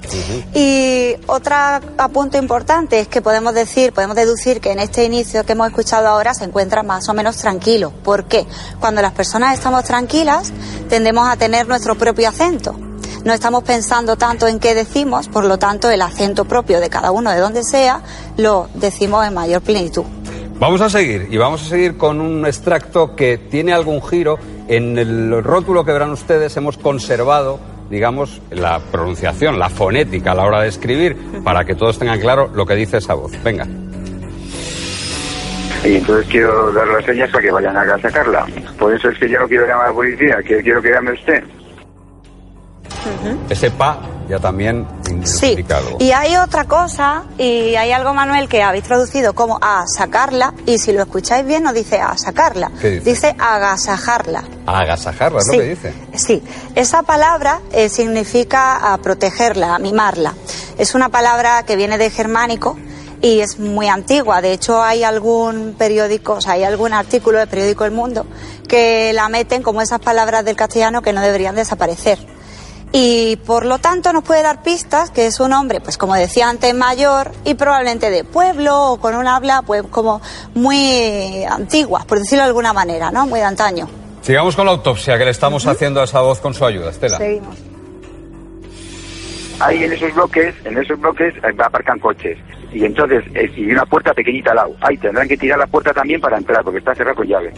Y 0.55 1.17
otra 1.27 1.81
apunto 1.97 2.37
importante 2.37 3.01
es 3.01 3.09
que 3.09 3.23
podemos 3.23 3.55
decir, 3.55 3.95
podemos 3.95 4.15
deducir 4.15 4.61
que 4.61 4.73
en 4.73 4.81
este 4.81 5.05
inicio 5.05 5.45
que 5.45 5.53
hemos 5.53 5.69
escuchado 5.69 6.07
ahora 6.09 6.35
se 6.35 6.45
encuentra 6.45 6.83
más 6.83 7.09
o 7.09 7.15
menos 7.15 7.39
tranquilo. 7.39 7.91
¿Por 8.05 8.25
qué? 8.25 8.47
Cuando 8.81 9.01
las 9.01 9.13
personas 9.13 9.55
estamos 9.55 9.85
tranquilas, 9.85 10.53
tendemos 10.91 11.27
a 11.27 11.37
tener 11.37 11.67
nuestro 11.67 11.95
propio 11.95 12.29
acento. 12.29 12.77
No 13.25 13.33
estamos 13.33 13.65
pensando 13.65 14.17
tanto 14.17 14.47
en 14.47 14.61
qué 14.61 14.75
decimos, 14.75 15.29
por 15.29 15.47
lo 15.47 15.57
tanto 15.57 15.91
el 15.91 16.03
acento 16.03 16.45
propio 16.45 16.79
de 16.79 16.91
cada 16.91 17.11
uno 17.11 17.31
de 17.31 17.39
donde 17.39 17.63
sea 17.65 18.03
lo 18.37 18.69
decimos 18.75 19.27
en 19.27 19.33
mayor 19.33 19.63
plenitud. 19.63 20.05
Vamos 20.59 20.83
a 20.83 20.91
seguir 20.91 21.29
y 21.31 21.39
vamos 21.39 21.63
a 21.63 21.69
seguir 21.71 21.97
con 21.97 22.21
un 22.21 22.45
extracto 22.45 23.17
que 23.17 23.39
tiene 23.39 23.73
algún 23.73 24.03
giro. 24.03 24.39
En 24.69 24.99
el 24.99 25.43
rótulo 25.43 25.85
que 25.87 25.93
verán 25.93 26.11
ustedes 26.11 26.55
hemos 26.59 26.77
conservado, 26.77 27.59
digamos, 27.89 28.43
la 28.51 28.79
pronunciación, 28.79 29.59
la 29.59 29.71
fonética 29.71 30.33
a 30.33 30.35
la 30.35 30.45
hora 30.45 30.61
de 30.61 30.69
escribir, 30.69 31.17
para 31.43 31.65
que 31.65 31.75
todos 31.75 31.99
tengan 31.99 32.21
claro 32.21 32.51
lo 32.55 32.67
que 32.67 32.75
dice 32.75 32.99
esa 32.99 33.15
voz. 33.15 33.33
Venga. 33.43 33.67
Y 35.83 35.97
entonces 35.97 36.27
quiero 36.31 36.73
dar 36.73 36.89
las 36.89 37.05
señas 37.07 37.31
para 37.31 37.43
que 37.43 37.51
vayan 37.51 37.77
a 37.77 37.99
sacarla. 37.99 38.47
Por 38.79 38.95
eso 38.95 39.09
es 39.09 39.19
que 39.19 39.29
yo 39.31 39.41
no 39.41 39.49
quiero 39.49 39.67
llamar 39.67 39.87
a 39.87 39.89
la 39.89 39.95
policía, 39.95 40.39
que 40.47 40.63
quiero 40.63 40.83
que 40.83 40.91
llame 40.91 41.13
usted. 41.13 41.43
Ese 43.49 43.71
pa 43.71 43.99
ya 44.29 44.39
también 44.39 44.87
Sí, 45.25 45.55
y 45.99 46.13
hay 46.13 46.37
otra 46.37 46.65
cosa, 46.65 47.25
y 47.37 47.75
hay 47.77 47.93
algo, 47.93 48.15
Manuel, 48.15 48.49
que 48.49 48.63
habéis 48.63 48.85
traducido 48.85 49.35
como 49.35 49.59
a 49.61 49.85
sacarla, 49.87 50.55
y 50.67 50.79
si 50.79 50.93
lo 50.93 51.03
escucháis 51.03 51.45
bien, 51.47 51.63
no 51.63 51.73
dice 51.75 52.01
a 52.01 52.17
sacarla, 52.17 52.71
¿Qué 52.81 53.01
dice? 53.01 53.37
agasajarla. 53.39 54.45
Agasajarla, 54.67 55.39
es 55.41 55.47
Sí. 55.47 55.57
lo 55.57 55.63
que 55.63 55.69
dice. 55.69 55.95
Sí, 56.15 56.43
esa 56.75 57.03
palabra 57.03 57.61
eh, 57.73 57.89
significa 57.91 58.93
a 58.93 58.99
protegerla, 58.99 59.75
a 59.75 59.79
mimarla. 59.79 60.33
Es 60.79 60.95
una 60.95 61.11
palabra 61.11 61.63
que 61.65 61.77
viene 61.77 61.99
de 61.99 62.11
germánico 62.11 62.77
y 63.21 63.41
es 63.41 63.59
muy 63.59 63.89
antigua. 63.89 64.41
De 64.41 64.53
hecho, 64.53 64.83
hay 64.83 65.05
algún 65.05 65.75
periódico, 65.79 66.35
o 66.35 66.41
sea, 66.41 66.53
hay 66.55 66.65
algún 66.65 66.93
artículo 66.95 67.39
del 67.39 67.49
periódico 67.49 67.85
El 67.85 67.93
Mundo 67.93 68.27
que 68.69 69.13
la 69.13 69.29
meten 69.29 69.63
como 69.63 69.83
esas 69.83 70.01
palabras 70.01 70.45
del 70.45 70.57
castellano 70.57 71.03
que 71.03 71.13
no 71.13 71.21
deberían 71.21 71.55
desaparecer. 71.55 72.19
Y 72.97 73.35
por 73.45 73.67
lo 73.67 73.81
tanto 73.81 74.13
nos 74.13 74.23
puede 74.23 74.45
dar 74.45 74.63
pistas 74.63 75.11
que 75.11 75.27
es 75.27 75.41
un 75.41 75.53
hombre, 75.53 75.81
pues 75.81 75.99
como 75.99 76.15
decía 76.15 76.49
antes, 76.49 76.73
mayor 76.75 77.33
y 77.45 77.55
probablemente 77.55 78.09
de 78.09 78.23
pueblo 78.23 78.93
o 78.93 79.01
con 79.01 79.17
un 79.17 79.27
habla 79.27 79.63
pues 79.63 79.83
como 79.91 80.23
muy 80.55 81.43
antigua, 81.43 82.05
por 82.07 82.21
decirlo 82.21 82.45
de 82.45 82.51
alguna 82.51 82.73
manera, 82.73 83.11
¿no? 83.11 83.27
Muy 83.27 83.41
de 83.41 83.47
antaño. 83.47 83.89
Sigamos 84.23 84.55
con 84.55 84.67
la 84.67 84.71
autopsia 84.71 85.19
que 85.19 85.25
le 85.25 85.33
estamos 85.33 85.67
haciendo 85.67 86.01
a 86.01 86.05
esa 86.05 86.21
voz 86.21 86.39
con 86.39 86.55
su 86.55 86.65
ayuda, 86.65 86.91
Estela. 86.91 87.19
Seguimos. 87.19 87.59
Ahí 89.59 89.83
en 89.83 89.93
esos 89.93 90.15
bloques, 90.15 90.55
en 90.65 90.79
esos 90.79 91.01
bloques 91.01 91.35
eh, 91.35 91.55
aparcan 91.59 91.99
coches. 91.99 92.39
Y 92.73 92.85
entonces, 92.85 93.25
eh, 93.35 93.51
y 93.57 93.73
una 93.73 93.85
puerta 93.87 94.15
pequeñita 94.15 94.51
al 94.51 94.57
lado. 94.57 94.77
Ahí 94.81 94.97
tendrán 94.99 95.27
que 95.27 95.37
tirar 95.37 95.59
la 95.59 95.67
puerta 95.67 95.93
también 95.93 96.21
para 96.21 96.39
entrar, 96.39 96.63
porque 96.63 96.79
está 96.79 96.95
cerrada 96.95 97.17
con 97.17 97.27
llave. 97.27 97.53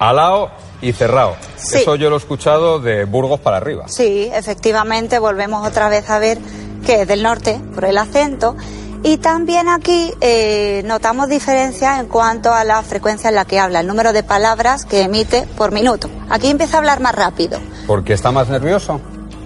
Alao 0.00 0.50
y 0.80 0.92
cerrado. 0.92 1.36
Sí. 1.56 1.76
Eso 1.76 1.94
yo 1.94 2.08
lo 2.08 2.16
he 2.16 2.18
escuchado 2.18 2.80
de 2.80 3.04
Burgos 3.04 3.38
para 3.38 3.58
arriba. 3.58 3.86
Sí, 3.86 4.30
efectivamente, 4.32 5.18
volvemos 5.18 5.66
otra 5.66 5.88
vez 5.88 6.08
a 6.08 6.18
ver 6.18 6.38
que 6.84 7.02
es 7.02 7.08
del 7.08 7.22
norte 7.22 7.60
por 7.74 7.84
el 7.84 7.98
acento. 7.98 8.56
Y 9.02 9.18
también 9.18 9.68
aquí 9.68 10.12
eh, 10.20 10.82
notamos 10.84 11.28
diferencias 11.28 12.00
en 12.00 12.06
cuanto 12.06 12.52
a 12.52 12.64
la 12.64 12.82
frecuencia 12.82 13.28
en 13.28 13.34
la 13.34 13.44
que 13.44 13.58
habla, 13.58 13.80
el 13.80 13.86
número 13.86 14.12
de 14.12 14.22
palabras 14.22 14.84
que 14.84 15.02
emite 15.02 15.46
por 15.56 15.70
minuto. 15.70 16.10
Aquí 16.28 16.48
empieza 16.48 16.76
a 16.76 16.80
hablar 16.80 17.00
más 17.00 17.14
rápido. 17.14 17.58
Porque 17.86 18.12
está 18.12 18.30
más 18.30 18.48
nervioso. 18.48 19.00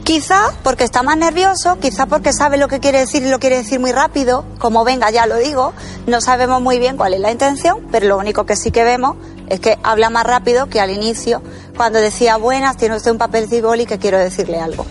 Quizá 0.05 0.51
porque 0.63 0.85
está 0.85 1.03
más 1.03 1.17
nervioso, 1.17 1.79
quizá 1.81 2.07
porque 2.07 2.33
sabe 2.33 2.59
lo 2.59 2.69
que 2.69 2.79
quiere 2.79 2.99
decir 2.99 3.23
y 3.23 3.31
lo 3.31 3.39
quiere 3.39 3.57
decir 3.57 3.81
muy 3.81 3.91
rápido, 3.91 4.45
como 4.59 4.85
venga 4.85 5.11
ya 5.11 5.27
lo 5.27 5.39
digo, 5.39 5.73
no 6.07 6.21
sabemos 6.21 6.61
muy 6.61 6.79
bien 6.79 6.99
cuál 6.99 7.15
es 7.15 7.21
la 7.21 7.33
intención, 7.33 7.79
pero 7.91 8.07
lo 8.07 8.19
único 8.19 8.45
que 8.45 8.55
sí 8.55 8.71
que 8.71 8.85
vemos 8.85 9.17
es 9.49 9.61
que 9.61 9.77
habla 9.83 10.11
más 10.11 10.27
rápido 10.27 10.69
que 10.69 10.81
al 10.81 10.91
inicio, 10.91 11.43
cuando 11.77 12.01
decía 12.01 12.37
buenas, 12.37 12.77
tiene 12.77 12.97
usted 12.97 13.11
un 13.11 13.19
papel 13.19 13.49
de 13.49 13.63
boli 13.63 13.87
que 13.87 13.99
quiero 13.99 14.19
decirle 14.19 14.59
algo. 14.61 14.87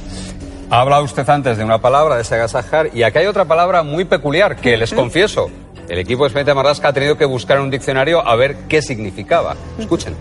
Ha 0.70 0.82
hablado 0.82 1.04
usted 1.04 1.28
antes 1.30 1.58
de 1.58 1.64
una 1.64 1.80
palabra, 1.80 2.16
de 2.16 2.24
ese 2.24 2.36
agasajar, 2.36 2.90
y 2.94 3.04
aquí 3.04 3.20
hay 3.20 3.28
otra 3.28 3.46
palabra 3.46 3.84
muy 3.84 4.06
peculiar 4.06 4.56
que 4.56 4.76
les 4.78 4.94
confieso. 4.94 5.50
El 5.88 6.00
equipo 6.00 6.24
de 6.24 6.30
Expediente 6.30 6.54
Marrasca 6.54 6.88
ha 6.88 6.94
tenido 6.94 7.18
que 7.18 7.26
buscar 7.26 7.58
en 7.58 7.64
un 7.64 7.70
diccionario 7.70 8.26
a 8.26 8.36
ver 8.36 8.56
qué 8.70 8.82
significaba. 8.82 9.56
Escuchen. 9.78 10.16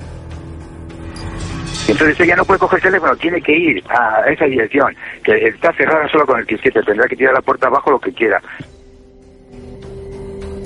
Y 1.88 1.92
entonces 1.92 2.18
ella 2.20 2.36
no 2.36 2.44
puede 2.44 2.60
coger 2.60 2.78
el 2.78 2.82
teléfono, 2.82 3.16
tiene 3.16 3.40
que 3.40 3.52
ir 3.52 3.84
a 3.88 4.22
esa 4.30 4.44
dirección, 4.44 4.94
que 5.24 5.48
está 5.48 5.72
cerrada 5.72 6.08
solo 6.08 6.26
con 6.26 6.38
el 6.38 6.46
quisquete, 6.46 6.82
tendrá 6.82 7.08
que 7.08 7.16
tirar 7.16 7.34
la 7.34 7.40
puerta 7.40 7.66
abajo 7.66 7.90
lo 7.90 7.98
que 7.98 8.12
quiera. 8.12 8.40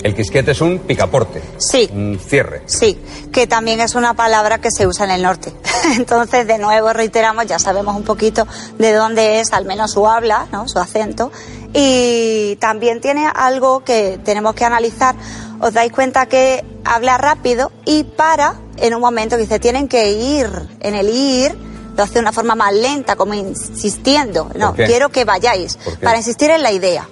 El 0.07 0.15
quisquete 0.15 0.53
es 0.53 0.61
un 0.61 0.79
picaporte. 0.79 1.43
Sí. 1.59 1.91
Un 1.93 2.17
cierre. 2.25 2.63
Sí, 2.67 2.97
que 3.33 3.49
también 3.49 3.81
es 3.81 3.97
una 3.97 4.15
palabra 4.15 4.59
que 4.59 4.71
se 4.71 4.87
usa 4.87 5.05
en 5.05 5.11
el 5.11 5.23
norte. 5.23 5.53
Entonces, 5.97 6.47
de 6.47 6.59
nuevo, 6.59 6.93
reiteramos, 6.93 7.47
ya 7.47 7.59
sabemos 7.59 7.97
un 7.97 8.05
poquito 8.05 8.47
de 8.79 8.93
dónde 8.93 9.41
es, 9.41 9.53
al 9.53 9.65
menos 9.65 9.91
su 9.91 10.07
habla, 10.07 10.47
¿no? 10.53 10.69
su 10.69 10.79
acento. 10.79 11.33
Y 11.75 12.55
también 12.61 13.01
tiene 13.01 13.27
algo 13.35 13.83
que 13.83 14.21
tenemos 14.25 14.55
que 14.55 14.65
analizar. 14.65 15.17
Os 15.59 15.73
dais 15.73 15.91
cuenta 15.91 16.27
que 16.27 16.65
habla 16.85 17.19
rápido 17.19 17.73
y 17.85 18.05
para 18.05 18.55
en 18.77 18.95
un 18.95 19.01
momento 19.01 19.35
que 19.35 19.43
dice, 19.43 19.59
tienen 19.59 19.89
que 19.89 20.13
ir. 20.13 20.49
En 20.79 20.95
el 20.95 21.09
ir 21.09 21.59
lo 21.97 22.03
hace 22.03 22.15
de 22.15 22.21
una 22.21 22.33
forma 22.33 22.55
más 22.55 22.73
lenta, 22.75 23.17
como 23.17 23.35
insistiendo. 23.35 24.51
No, 24.55 24.75
quiero 24.75 25.09
que 25.09 25.25
vayáis. 25.25 25.79
Para 26.03 26.19
insistir 26.19 26.51
en 26.51 26.63
la 26.63 26.73
idea. 26.73 27.09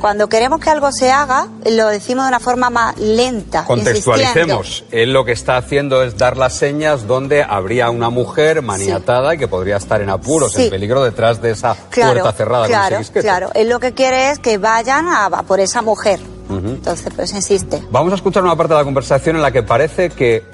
Cuando 0.00 0.28
queremos 0.28 0.60
que 0.60 0.70
algo 0.70 0.90
se 0.92 1.10
haga, 1.12 1.48
lo 1.70 1.88
decimos 1.88 2.24
de 2.24 2.28
una 2.28 2.40
forma 2.40 2.70
más 2.70 2.96
lenta. 2.98 3.64
Contextualicemos. 3.64 4.84
Él 4.90 5.12
lo 5.12 5.24
que 5.24 5.32
está 5.32 5.56
haciendo 5.56 6.02
es 6.02 6.16
dar 6.16 6.36
las 6.36 6.54
señas 6.54 7.06
donde 7.06 7.42
habría 7.42 7.90
una 7.90 8.10
mujer 8.10 8.62
maniatada 8.62 9.34
y 9.34 9.38
que 9.38 9.48
podría 9.48 9.76
estar 9.76 10.00
en 10.00 10.10
apuros, 10.10 10.52
Sí. 10.52 10.64
en 10.64 10.70
peligro 10.70 11.02
detrás 11.04 11.40
de 11.42 11.50
esa 11.50 11.76
Claro, 11.90 12.12
puerta 12.12 12.32
cerrada 12.32 12.66
claro, 12.66 12.98
claro. 13.20 13.50
Él 13.54 13.68
lo 13.68 13.78
que 13.80 13.92
quiere 13.92 14.30
es 14.30 14.38
que 14.38 14.58
vayan 14.58 15.06
a, 15.08 15.26
a 15.26 15.42
por 15.42 15.60
esa 15.60 15.82
mujer. 15.82 16.18
Entonces, 16.48 17.12
pues 17.14 17.32
insiste. 17.32 17.82
Vamos 17.90 18.12
a 18.12 18.16
escuchar 18.16 18.42
una 18.44 18.54
parte 18.54 18.72
de 18.74 18.78
la 18.78 18.84
conversación 18.84 19.34
en 19.36 19.42
la 19.42 19.50
que 19.50 19.64
parece 19.64 20.10
que 20.10 20.44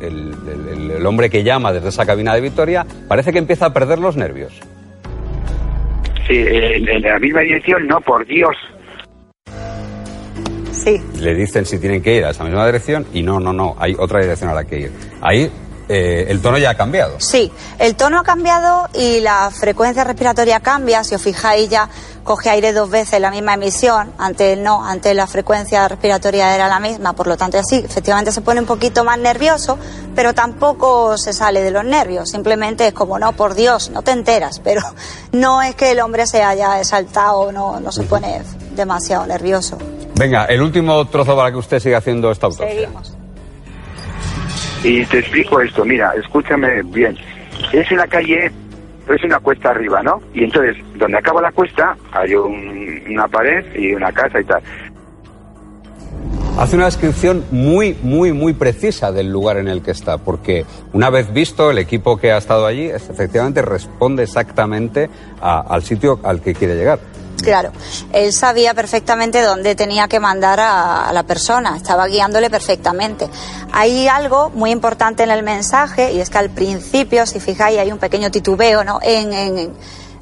el, 0.00 0.34
el- 0.72 0.90
el 0.92 1.06
hombre 1.06 1.30
que 1.30 1.42
llama 1.42 1.72
desde 1.72 1.88
esa 1.88 2.06
cabina 2.06 2.34
de 2.34 2.40
Victoria 2.40 2.86
parece 3.08 3.32
que 3.32 3.38
empieza 3.38 3.66
a 3.66 3.72
perder 3.72 3.98
los 3.98 4.16
nervios. 4.16 4.52
Sí, 6.26 6.36
en, 6.38 6.88
en 6.88 7.02
la 7.02 7.18
misma 7.18 7.40
dirección, 7.40 7.86
no, 7.86 8.00
por 8.00 8.24
Dios. 8.26 8.54
Sí. 10.72 10.96
Le 11.20 11.34
dicen 11.34 11.66
si 11.66 11.78
tienen 11.78 12.02
que 12.02 12.14
ir 12.16 12.24
a 12.24 12.30
esa 12.30 12.44
misma 12.44 12.64
dirección 12.66 13.04
y 13.12 13.22
no, 13.22 13.38
no, 13.40 13.52
no, 13.52 13.74
hay 13.78 13.94
otra 13.98 14.20
dirección 14.20 14.50
a 14.50 14.54
la 14.54 14.64
que 14.64 14.80
ir. 14.80 14.90
Ahí 15.20 15.50
eh, 15.92 16.26
el 16.28 16.40
tono 16.40 16.56
ya 16.56 16.70
ha 16.70 16.74
cambiado. 16.76 17.18
Sí, 17.18 17.50
el 17.80 17.96
tono 17.96 18.20
ha 18.20 18.22
cambiado 18.22 18.88
y 18.94 19.18
la 19.18 19.50
frecuencia 19.50 20.04
respiratoria 20.04 20.60
cambia. 20.60 21.02
Si 21.02 21.16
os 21.16 21.20
fijáis, 21.20 21.68
ya 21.68 21.88
coge 22.22 22.48
aire 22.48 22.72
dos 22.72 22.88
veces 22.88 23.20
la 23.20 23.32
misma 23.32 23.54
emisión. 23.54 24.12
Antes 24.16 24.56
no, 24.56 24.86
antes 24.86 25.16
la 25.16 25.26
frecuencia 25.26 25.88
respiratoria 25.88 26.54
era 26.54 26.68
la 26.68 26.78
misma. 26.78 27.14
Por 27.14 27.26
lo 27.26 27.36
tanto, 27.36 27.58
así, 27.58 27.82
efectivamente 27.84 28.30
se 28.30 28.40
pone 28.40 28.60
un 28.60 28.66
poquito 28.66 29.02
más 29.02 29.18
nervioso, 29.18 29.78
pero 30.14 30.32
tampoco 30.32 31.18
se 31.18 31.32
sale 31.32 31.60
de 31.60 31.72
los 31.72 31.84
nervios. 31.84 32.30
Simplemente 32.30 32.86
es 32.86 32.92
como, 32.92 33.18
no, 33.18 33.32
por 33.32 33.54
Dios, 33.54 33.90
no 33.90 34.02
te 34.02 34.12
enteras. 34.12 34.60
Pero 34.64 34.82
no 35.32 35.60
es 35.60 35.74
que 35.74 35.90
el 35.90 35.98
hombre 35.98 36.28
se 36.28 36.44
haya 36.44 36.78
exaltado, 36.78 37.50
no, 37.50 37.80
no 37.80 37.90
se 37.90 38.04
pone 38.04 38.42
demasiado 38.76 39.26
nervioso. 39.26 39.76
Venga, 40.14 40.44
el 40.44 40.62
último 40.62 41.04
trozo 41.08 41.34
para 41.34 41.50
que 41.50 41.56
usted 41.56 41.80
siga 41.80 41.98
haciendo 41.98 42.30
esta 42.30 42.46
autopsia. 42.46 42.68
Seguimos. 42.68 43.12
Y 44.82 45.04
te 45.06 45.18
explico 45.18 45.60
esto, 45.60 45.84
mira, 45.84 46.12
escúchame 46.18 46.82
bien. 46.84 47.16
Es 47.72 47.90
una 47.92 48.06
calle, 48.06 48.50
es 49.08 49.24
una 49.24 49.38
cuesta 49.40 49.70
arriba, 49.70 50.02
¿no? 50.02 50.20
Y 50.32 50.44
entonces, 50.44 50.76
donde 50.96 51.18
acaba 51.18 51.42
la 51.42 51.52
cuesta, 51.52 51.96
hay 52.12 52.34
un- 52.34 53.02
una 53.10 53.28
pared 53.28 53.64
y 53.76 53.92
una 53.94 54.10
casa 54.12 54.40
y 54.40 54.44
tal. 54.44 54.62
Hace 56.58 56.76
una 56.76 56.86
descripción 56.86 57.44
muy, 57.52 57.96
muy, 58.02 58.32
muy 58.32 58.52
precisa 58.54 59.12
del 59.12 59.30
lugar 59.30 59.56
en 59.56 59.68
el 59.68 59.82
que 59.82 59.92
está, 59.92 60.18
porque 60.18 60.64
una 60.92 61.08
vez 61.08 61.32
visto 61.32 61.70
el 61.70 61.78
equipo 61.78 62.16
que 62.18 62.32
ha 62.32 62.38
estado 62.38 62.66
allí, 62.66 62.86
efectivamente 62.86 63.62
responde 63.62 64.24
exactamente 64.24 65.08
al 65.40 65.82
sitio 65.82 66.20
al 66.22 66.40
que 66.40 66.54
quiere 66.54 66.74
llegar. 66.74 66.98
Claro, 67.42 67.72
él 68.12 68.32
sabía 68.32 68.74
perfectamente 68.74 69.40
dónde 69.42 69.74
tenía 69.74 70.08
que 70.08 70.20
mandar 70.20 70.60
a, 70.60 71.10
la 71.12 71.22
persona, 71.22 71.76
estaba 71.76 72.06
guiándole 72.06 72.50
perfectamente. 72.50 73.28
Hay 73.72 74.08
algo 74.08 74.50
muy 74.50 74.70
importante 74.70 75.22
en 75.22 75.30
el 75.30 75.42
mensaje 75.42 76.12
y 76.12 76.20
es 76.20 76.30
que 76.30 76.38
al 76.38 76.50
principio, 76.50 77.26
si 77.26 77.40
fijáis, 77.40 77.78
hay 77.78 77.92
un 77.92 77.98
pequeño 77.98 78.30
titubeo, 78.30 78.84
¿no? 78.84 78.98
En, 79.02 79.32
en- 79.32 79.58
en- 79.58 79.72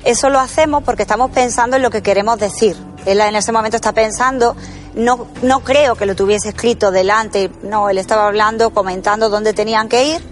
eso 0.05 0.31
lo 0.31 0.39
hacemos 0.39 0.85
porque 0.85 1.03
estamos 1.03 1.31
pensando 1.33 1.77
en 1.77 1.83
lo 1.83 1.91
que 1.91 2.03
queremos 2.03 2.39
decir. 2.39 2.77
Él 3.05 3.21
en 3.21 3.35
ese 3.35 3.51
momento 3.53 3.77
está 3.77 3.93
pensando, 3.93 4.55
no, 4.95 5.27
no 5.43 5.61
creo 5.61 5.97
que 5.97 6.07
lo 6.07 6.15
tuviese 6.15 6.51
escrito 6.51 6.91
delante, 6.93 7.51
no, 7.63 7.91
él 7.91 7.99
estaba 7.99 8.27
hablando, 8.29 8.71
comentando 8.71 9.29
dónde 9.29 9.53
tenían 9.55 9.89
que 9.89 10.05
ir 10.05 10.23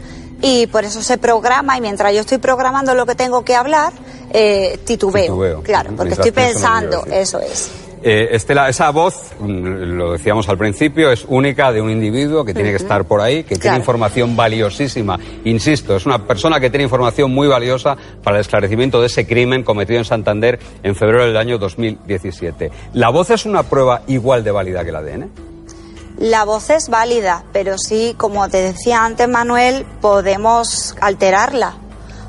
y 0.43 0.66
por 0.66 0.85
eso 0.85 1.02
se 1.02 1.19
programa 1.19 1.76
y 1.76 1.81
mientras 1.81 2.12
yo 2.12 2.21
estoy 2.21 2.38
programando 2.38 2.95
lo 2.95 3.07
que 3.07 3.14
tengo 3.14 3.45
que 3.45 3.55
hablar, 3.55 3.93
eh, 4.33 4.78
titubeo. 4.85 5.23
Titubeo. 5.23 5.62
Claro, 5.62 5.90
porque 5.90 6.11
Mientras 6.11 6.26
estoy 6.26 6.45
pensando, 6.45 7.05
eso 7.07 7.40
es. 7.40 7.71
Eh, 8.02 8.37
Estela, 8.37 8.69
esa 8.69 8.90
voz, 8.90 9.33
mm, 9.40 9.47
lo 9.97 10.12
decíamos 10.12 10.49
al 10.49 10.59
principio, 10.59 11.11
es 11.11 11.25
única 11.26 11.73
de 11.73 11.81
un 11.81 11.90
individuo 11.90 12.45
que 12.45 12.55
tiene 12.55 12.71
que 12.71 12.76
estar 12.76 13.05
por 13.05 13.21
ahí, 13.21 13.43
que 13.43 13.57
tiene 13.57 13.78
información 13.78 14.37
valiosísima. 14.37 15.19
Insisto, 15.45 15.97
es 15.97 16.07
una 16.07 16.25
persona 16.25 16.61
que 16.61 16.71
tiene 16.71 16.85
información 16.85 17.33
muy 17.33 17.49
valiosa 17.49 17.97
para 18.23 18.37
el 18.37 18.43
esclarecimiento 18.43 19.00
de 19.00 19.07
ese 19.07 19.26
crimen 19.26 19.64
cometido 19.64 19.99
en 19.99 20.05
Santander 20.05 20.59
en 20.83 20.95
febrero 20.95 21.26
del 21.26 21.37
año 21.37 21.59
2017. 21.59 22.71
¿La 22.93 23.09
voz 23.09 23.31
es 23.31 23.47
una 23.47 23.64
prueba 23.64 24.02
igual 24.07 24.45
de 24.45 24.52
válida 24.52 24.85
que 24.85 24.90
el 24.90 24.97
ADN? 24.97 25.55
La 26.18 26.44
voz 26.44 26.70
es 26.70 26.88
válida, 26.88 27.44
pero 27.52 27.76
sí, 27.76 28.14
como 28.16 28.49
te 28.49 28.62
decía 28.62 29.04
antes, 29.04 29.28
Manuel, 29.28 29.85
podemos 30.00 30.96
alterarla. 31.00 31.75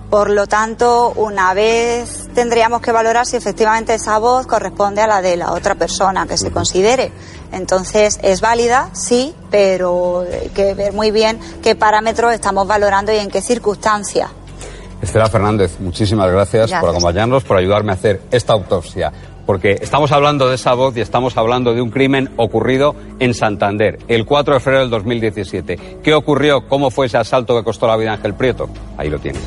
Por 0.09 0.29
lo 0.29 0.47
tanto, 0.47 1.13
una 1.15 1.53
vez 1.53 2.29
tendríamos 2.33 2.81
que 2.81 2.91
valorar 2.91 3.25
si 3.25 3.37
efectivamente 3.37 3.93
esa 3.93 4.17
voz 4.19 4.45
corresponde 4.45 5.01
a 5.01 5.07
la 5.07 5.21
de 5.21 5.37
la 5.37 5.51
otra 5.51 5.75
persona 5.75 6.25
que 6.27 6.37
se 6.37 6.51
considere. 6.51 7.11
Entonces, 7.51 8.19
es 8.21 8.41
válida, 8.41 8.89
sí, 8.93 9.33
pero 9.51 10.21
hay 10.21 10.49
que 10.49 10.73
ver 10.73 10.93
muy 10.93 11.11
bien 11.11 11.39
qué 11.61 11.75
parámetros 11.75 12.33
estamos 12.33 12.67
valorando 12.67 13.13
y 13.13 13.17
en 13.17 13.29
qué 13.29 13.41
circunstancias. 13.41 14.29
Estela 15.01 15.29
Fernández, 15.29 15.79
muchísimas 15.79 16.29
gracias, 16.31 16.71
por 16.71 16.81
Gracias. 16.81 16.89
acompañarnos, 16.95 17.43
por 17.43 17.57
ayudarme 17.57 17.91
a 17.91 17.95
hacer 17.95 18.21
esta 18.31 18.53
autopsia. 18.53 19.11
Porque 19.47 19.77
estamos 19.81 20.11
hablando 20.11 20.49
de 20.49 20.55
esa 20.55 20.73
voz 20.73 20.95
y 20.97 21.01
estamos 21.01 21.37
hablando 21.37 21.73
de 21.73 21.81
un 21.81 21.89
crimen 21.89 22.29
ocurrido 22.35 22.95
en 23.19 23.33
Santander, 23.33 23.97
el 24.09 24.25
4 24.25 24.55
de 24.55 24.59
febrero 24.59 24.81
del 24.81 24.91
2017. 24.91 25.79
¿Qué 26.03 26.13
ocurrió? 26.13 26.67
¿Cómo 26.67 26.91
fue 26.91 27.05
ese 27.05 27.17
asalto 27.17 27.57
que 27.57 27.63
costó 27.63 27.87
la 27.87 27.95
vida 27.95 28.11
a 28.11 28.15
Ángel 28.15 28.33
Prieto? 28.33 28.69
Ahí 28.97 29.09
lo 29.09 29.19
tiene. 29.19 29.39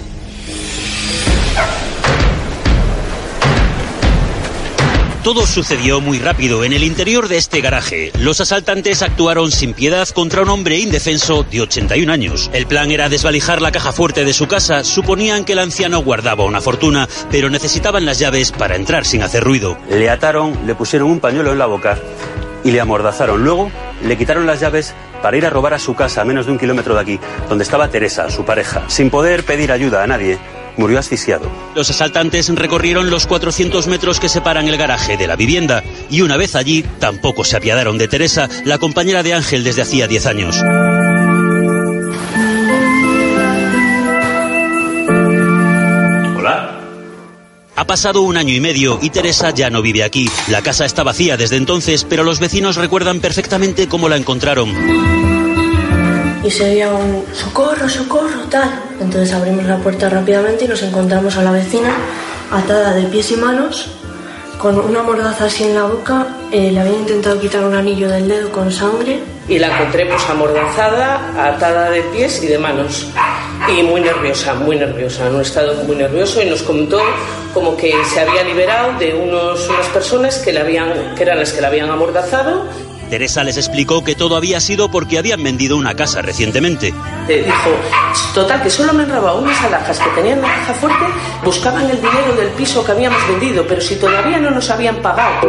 Todo 5.23 5.47
sucedió 5.47 6.01
muy 6.01 6.19
rápido 6.19 6.65
en 6.65 6.73
el 6.73 6.83
interior 6.83 7.29
de 7.29 7.37
este 7.37 7.61
garaje. 7.61 8.11
Los 8.19 8.41
asaltantes 8.41 9.03
actuaron 9.03 9.53
sin 9.53 9.75
piedad 9.75 10.09
contra 10.09 10.41
un 10.41 10.49
hombre 10.49 10.79
indefenso 10.79 11.43
de 11.43 11.61
81 11.61 12.11
años. 12.11 12.51
El 12.55 12.67
plan 12.67 12.91
era 12.91 13.11
desvalijar 13.11 13.61
la 13.61 13.71
caja 13.71 13.93
fuerte 13.93 14.25
de 14.25 14.33
su 14.33 14.49
casa. 14.49 14.83
Suponían 14.83 15.45
que 15.45 15.53
el 15.53 15.59
anciano 15.59 16.01
guardaba 16.01 16.47
una 16.47 16.63
fortuna, 16.63 17.07
pero 17.31 17.51
necesitaban 17.51 18.07
las 18.07 18.19
llaves 18.19 18.51
para 18.51 18.77
entrar 18.77 19.05
sin 19.05 19.23
hacer 19.23 19.45
ruido. 19.45 19.77
Le 19.91 20.09
ataron, 20.09 20.59
le 20.67 20.75
pusieron 20.75 21.11
un 21.11 21.21
pañuelo 21.21 21.53
en 21.53 21.59
la 21.59 21.67
boca 21.67 21.99
y 22.65 22.71
le 22.71 22.81
amordazaron. 22.81 23.45
Luego 23.45 23.71
le 24.03 24.17
quitaron 24.17 24.47
las 24.47 24.61
llaves 24.61 24.95
para 25.21 25.37
ir 25.37 25.45
a 25.45 25.51
robar 25.51 25.75
a 25.75 25.79
su 25.79 25.95
casa 25.95 26.23
a 26.23 26.25
menos 26.25 26.47
de 26.47 26.53
un 26.53 26.59
kilómetro 26.59 26.95
de 26.95 27.01
aquí, 27.01 27.21
donde 27.47 27.65
estaba 27.65 27.89
Teresa, 27.89 28.31
su 28.31 28.47
pareja, 28.47 28.85
sin 28.89 29.11
poder 29.11 29.45
pedir 29.45 29.71
ayuda 29.71 30.03
a 30.03 30.07
nadie 30.07 30.39
murió 30.77 30.99
asfixiado. 30.99 31.51
Los 31.75 31.91
asaltantes 31.91 32.49
recorrieron 32.55 33.11
los 33.11 33.27
400 33.27 33.87
metros 33.87 34.21
que 34.21 34.29
separan 34.29 34.69
el 34.69 34.77
garaje 34.77 35.17
de 35.17 35.27
la 35.27 35.37
vivienda 35.37 35.83
y 36.11 36.23
una 36.23 36.37
vez 36.37 36.55
allí 36.55 36.85
tampoco 36.99 37.45
se 37.45 37.57
apiadaron 37.57 37.99
de 37.99 38.09
Teresa, 38.09 38.49
la 38.65 38.79
compañera 38.79 39.23
de 39.23 39.35
Ángel 39.35 39.65
desde 39.65 39.83
hacía 39.83 40.07
10 40.07 40.27
años. 40.27 40.57
Hola. 46.37 46.81
Ha 47.77 47.85
pasado 47.87 48.23
un 48.23 48.37
año 48.37 48.55
y 48.55 48.61
medio 48.61 48.99
y 49.01 49.11
Teresa 49.11 49.51
ya 49.51 49.71
no 49.71 49.83
vive 49.83 50.05
aquí. 50.05 50.29
La 50.49 50.63
casa 50.63 50.85
está 50.85 51.03
vacía 51.03 51.37
desde 51.37 51.57
entonces, 51.57 52.05
pero 52.09 52.25
los 52.25 52.41
vecinos 52.41 52.77
recuerdan 52.77 53.21
perfectamente 53.21 53.89
cómo 53.89 54.09
la 54.09 54.17
encontraron. 54.17 55.40
Y 56.43 56.51
se 56.51 56.65
oía 56.65 56.91
un 56.91 57.25
socorro, 57.35 57.89
socorro, 57.89 58.41
tal. 58.49 58.71
Entonces 59.01 59.33
abrimos 59.35 59.65
la 59.65 59.77
puerta 59.77 60.09
rápidamente 60.09 60.65
y 60.65 60.69
nos 60.69 60.83
encontramos 60.83 61.37
a 61.37 61.43
la 61.43 61.53
vecina 61.53 61.93
atada 62.51 62.95
de 62.95 63.03
pies 63.05 63.31
y 63.33 63.37
manos, 63.37 63.89
con 64.59 64.79
una 64.79 65.03
mordaza 65.03 65.45
así 65.45 65.65
en 65.65 65.75
la 65.75 65.85
boca. 65.85 66.27
eh, 66.51 66.71
le 66.73 66.81
habían 66.81 67.01
intentado 67.01 67.39
quitar 67.41 67.65
un 67.65 67.75
anillo 67.75 68.09
del 68.09 68.27
dedo 68.27 68.51
con 68.51 68.73
sangre. 68.73 69.21
Y 69.49 69.59
la 69.59 69.69
encontré 69.69 70.07
pues 70.07 70.23
amordazada, 70.29 71.33
atada 71.37 71.91
de 71.91 72.03
pies 72.05 72.43
y 72.43 72.47
de 72.47 72.59
manos. 72.59 73.07
Y 73.69 73.83
muy 73.83 74.01
nerviosa, 74.01 74.55
muy 74.55 74.77
nerviosa, 74.77 75.27
en 75.27 75.35
un 75.35 75.41
estado 75.43 75.75
muy 75.85 75.97
nervioso. 75.97 76.43
Y 76.43 76.47
nos 76.47 76.63
contó 76.63 77.01
como 77.53 77.77
que 77.77 77.93
se 78.13 78.21
había 78.21 78.45
liberado 78.45 78.99
de 78.99 79.15
unos, 79.15 79.69
unas 79.69 79.87
personas 79.89 80.39
que, 80.39 80.53
le 80.53 80.61
habían, 80.61 81.15
que 81.15 81.23
eran 81.23 81.39
las 81.39 81.53
que 81.53 81.61
la 81.61 81.69
habían 81.69 81.91
amordazado 81.91 82.65
Teresa 83.11 83.43
les 83.43 83.57
explicó 83.57 84.05
que 84.05 84.15
todo 84.15 84.37
había 84.37 84.61
sido 84.61 84.89
porque 84.89 85.19
habían 85.19 85.43
vendido 85.43 85.77
una 85.77 85.95
casa 85.95 86.23
recientemente. 86.23 86.95
Eh, 87.29 87.43
dijo, 87.45 87.71
total, 88.35 88.63
que 88.63 88.71
solo 88.71 88.93
me 88.93 89.03
han 89.03 89.11
robado 89.11 89.41
unas 89.41 89.61
alhajas 89.63 89.99
que 89.99 90.11
tenían 90.11 90.39
en 90.39 90.43
la 90.43 90.49
caja 90.49 90.75
fuerte, 90.75 91.05
buscaban 91.45 91.91
el 91.91 91.97
dinero 91.97 92.35
del 92.37 92.49
piso 92.51 92.85
que 92.85 92.93
habíamos 92.93 93.21
vendido, 93.29 93.67
pero 93.67 93.81
si 93.81 93.97
todavía 93.97 94.39
no 94.39 94.53
nos 94.53 94.71
habían 94.71 95.03
pagado. 95.03 95.41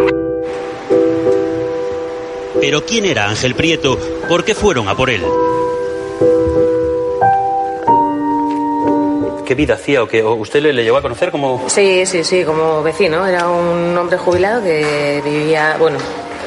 Pero 2.60 2.84
¿quién 2.86 3.06
era 3.06 3.30
Ángel 3.30 3.54
Prieto? 3.54 3.98
¿Por 4.28 4.44
qué 4.44 4.56
fueron 4.56 4.88
a 4.90 4.96
por 4.96 5.12
él? 5.12 5.24
¿Qué 9.46 9.56
vida 9.56 9.76
hacía 9.76 10.02
o 10.02 10.08
que 10.08 10.24
usted 10.24 10.62
le, 10.62 10.74
le 10.74 10.84
llegó 10.84 10.98
a 10.98 11.02
conocer 11.02 11.30
como 11.30 11.64
Sí, 11.68 12.06
sí, 12.06 12.24
sí, 12.24 12.44
como 12.44 12.82
vecino. 12.82 13.28
Era 13.28 13.50
un 13.50 13.96
hombre 13.98 14.18
jubilado 14.18 14.64
que 14.64 15.22
vivía, 15.26 15.76
bueno, 15.78 15.98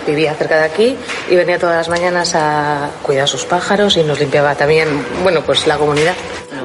vivía 0.06 0.34
cerca 0.34 0.58
de 0.58 0.64
aquí 0.64 0.96
y 1.30 1.36
venía 1.36 1.58
todas 1.58 1.76
las 1.76 1.88
mañanas 1.88 2.34
a 2.34 2.90
cuidar 3.02 3.28
sus 3.28 3.44
pájaros 3.44 3.96
y 3.96 4.02
nos 4.02 4.18
limpiaba 4.20 4.54
también, 4.54 4.88
bueno, 5.22 5.42
pues 5.42 5.66
la 5.66 5.76
comunidad. 5.76 6.14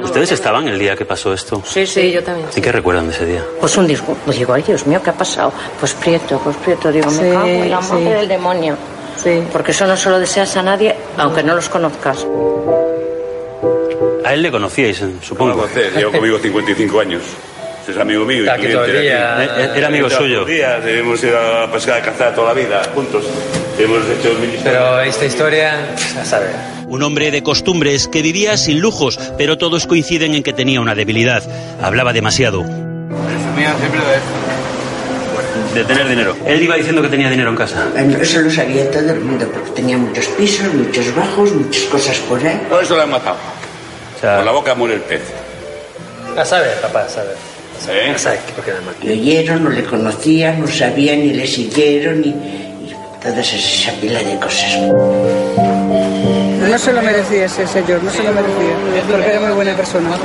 ¿Ustedes 0.04 0.32
estaban 0.32 0.68
el 0.68 0.80
día 0.80 0.96
que 0.96 1.06
pasó 1.06 1.34
esto? 1.34 1.62
Sí, 1.66 1.86
sí, 1.86 2.12
yo 2.12 2.24
también. 2.24 2.48
¿Y 2.56 2.62
qué 2.62 2.72
recuerdan 2.72 3.08
de 3.08 3.14
ese 3.14 3.26
día? 3.26 3.44
Pues 3.60 3.76
un 3.78 3.88
disgusto. 3.88 4.22
Pues 4.26 4.38
digo, 4.38 4.54
ay 4.54 4.64
Dios 4.64 4.86
mío, 4.88 5.02
¿qué 5.04 5.10
ha 5.10 5.14
pasado? 5.14 5.52
Pues 5.80 5.94
Prieto, 5.94 6.40
pues 6.40 6.56
Prieto. 6.58 6.92
Digo, 6.92 7.12
me 7.12 7.34
cago 7.34 7.48
en 7.48 7.72
la 7.72 7.82
sí. 7.82 7.94
madre 7.94 8.14
del 8.16 8.28
demonio. 8.28 8.78
Sí. 9.18 9.44
Porque 9.52 9.72
eso 9.72 9.86
no 9.86 9.98
se 9.98 10.10
lo 10.10 10.20
deseas 10.20 10.56
a 10.56 10.64
nadie, 10.64 10.96
aunque 11.18 11.44
no 11.44 11.54
los 11.54 11.68
conozcas. 11.68 12.26
A 14.26 14.34
él 14.34 14.42
le 14.42 14.52
conocíais, 14.52 15.02
eh, 15.02 15.12
supongo. 15.22 15.64
A 15.64 15.98
llevo 15.98 16.12
conmigo 16.12 16.38
55 16.38 17.00
años. 17.00 17.24
Es 17.90 17.98
amigo 17.98 18.26
mío 18.26 18.38
y 18.38 18.42
Está 18.42 18.54
aquí 18.54 18.68
todo 18.72 18.86
el 18.86 19.02
día. 19.02 19.40
aquí. 19.40 19.52
Eh, 19.62 19.70
Era 19.76 19.88
amigo 19.88 20.10
suyo. 20.10 20.46
días, 20.46 20.82
hemos 20.86 21.24
ido 21.24 21.40
a 21.40 21.72
pescar, 21.72 21.98
a 22.00 22.02
cazar 22.02 22.36
toda 22.36 22.54
la 22.54 22.54
vida, 22.54 22.82
juntos. 22.94 23.26
Hemos 23.80 24.00
hecho 24.10 24.34
mil 24.40 24.54
historias. 24.54 24.64
Pero 24.64 25.00
esta 25.02 25.26
historia, 25.26 25.80
a 26.22 26.26
saber. 26.26 26.52
Un 26.88 27.02
hombre 27.04 27.32
de 27.32 27.42
costumbres 27.44 28.08
que 28.08 28.22
vivía 28.22 28.58
sin 28.58 28.80
lujos, 28.82 29.18
pero 29.38 29.58
todos 29.58 29.88
coinciden 29.88 30.36
en 30.36 30.44
que 30.44 30.54
tenía 30.54 30.82
una 30.82 30.96
debilidad. 30.96 31.44
Hablaba 31.82 32.14
demasiado. 32.14 32.64
De 35.74 35.84
tener 35.84 36.08
dinero. 36.10 36.36
Él 36.46 36.64
iba 36.64 36.76
diciendo 36.76 37.02
que 37.02 37.10
tenía 37.10 37.30
dinero 37.30 37.50
en 37.52 37.56
casa. 37.56 37.88
Bueno, 37.94 38.18
eso 38.20 38.42
lo 38.42 38.50
sabía 38.50 38.90
todo 38.92 39.12
el 39.12 39.20
mundo, 39.20 39.48
porque 39.54 39.70
tenía 39.72 39.98
muchos 39.98 40.26
pisos, 40.30 40.74
muchos 40.74 41.16
bajos, 41.16 41.52
muchas 41.54 41.84
cosas 41.84 42.18
por 42.20 42.40
ahí. 42.46 42.60
Todo 42.70 42.82
eso 42.82 42.96
lo 42.96 43.04
han 43.04 43.12
matado. 43.12 43.38
O 44.18 44.20
sea, 44.20 44.38
Por 44.38 44.46
la 44.46 44.52
boca 44.52 44.74
muere 44.76 44.96
el 44.96 45.02
pez. 45.02 45.22
A 46.36 46.44
saber, 46.44 46.74
papá, 46.82 47.02
a 47.02 47.10
saber. 47.80 48.04
¿Eh? 48.04 48.12
A 48.12 48.18
saber 48.18 48.40
por 48.56 48.66
qué 48.66 48.72
la 48.72 48.82
mata. 48.82 48.98
Le 49.04 49.14
oyeron, 49.14 49.64
no 49.64 49.70
le 49.70 49.84
conocían, 49.84 50.60
no 50.62 50.68
sabían, 50.68 51.20
ni 51.20 51.34
le 51.34 51.48
siguieron, 51.48 52.24
y 52.24 52.34
toda 53.22 53.42
esa, 53.42 53.56
esa 53.56 53.92
pila 54.00 54.20
de 54.24 54.40
cosas. 54.40 54.78
No 56.70 56.78
se 56.78 56.94
lo 56.94 57.02
merecía 57.02 57.46
ese 57.46 57.68
señor, 57.68 58.04
no 58.04 58.12
se 58.12 58.24
lo 58.24 58.32
merecía, 58.32 59.04
porque 59.10 59.30
era 59.30 59.40
muy 59.40 59.52
buena 59.52 59.76
persona. 59.76 60.18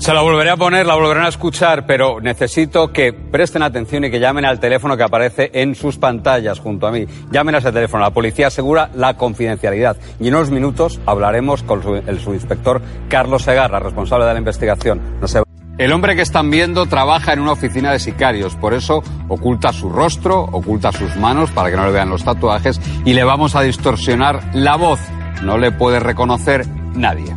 Se 0.00 0.14
la 0.14 0.22
volveré 0.22 0.48
a 0.48 0.56
poner, 0.56 0.86
la 0.86 0.94
volverán 0.94 1.26
a 1.26 1.28
escuchar, 1.28 1.84
pero 1.84 2.22
necesito 2.22 2.90
que 2.90 3.12
presten 3.12 3.62
atención 3.62 4.02
y 4.06 4.10
que 4.10 4.18
llamen 4.18 4.46
al 4.46 4.58
teléfono 4.58 4.96
que 4.96 5.02
aparece 5.02 5.50
en 5.52 5.74
sus 5.74 5.98
pantallas 5.98 6.58
junto 6.58 6.86
a 6.86 6.90
mí. 6.90 7.04
Llamen 7.30 7.54
a 7.54 7.58
ese 7.58 7.70
teléfono. 7.70 8.02
La 8.02 8.10
policía 8.10 8.46
asegura 8.46 8.88
la 8.94 9.18
confidencialidad. 9.18 9.98
Y 10.18 10.28
en 10.28 10.34
unos 10.36 10.50
minutos 10.50 10.98
hablaremos 11.04 11.62
con 11.62 11.82
el 12.08 12.18
subinspector 12.18 12.80
Carlos 13.10 13.42
Segarra, 13.42 13.78
responsable 13.78 14.24
de 14.24 14.32
la 14.32 14.38
investigación. 14.38 15.02
No 15.20 15.28
se- 15.28 15.42
El 15.76 15.92
hombre 15.92 16.16
que 16.16 16.22
están 16.22 16.50
viendo 16.50 16.86
trabaja 16.86 17.34
en 17.34 17.40
una 17.40 17.52
oficina 17.52 17.92
de 17.92 17.98
sicarios, 17.98 18.56
por 18.56 18.72
eso 18.72 19.02
oculta 19.28 19.70
su 19.74 19.90
rostro, 19.90 20.40
oculta 20.44 20.92
sus 20.92 21.14
manos 21.16 21.50
para 21.50 21.70
que 21.70 21.76
no 21.76 21.84
le 21.84 21.92
vean 21.92 22.08
los 22.08 22.24
tatuajes 22.24 22.80
y 23.04 23.12
le 23.12 23.22
vamos 23.24 23.54
a 23.54 23.60
distorsionar 23.60 24.40
la 24.54 24.76
voz. 24.76 25.00
No 25.42 25.58
le 25.58 25.72
puede 25.72 26.00
reconocer 26.00 26.66
nadie. 26.94 27.36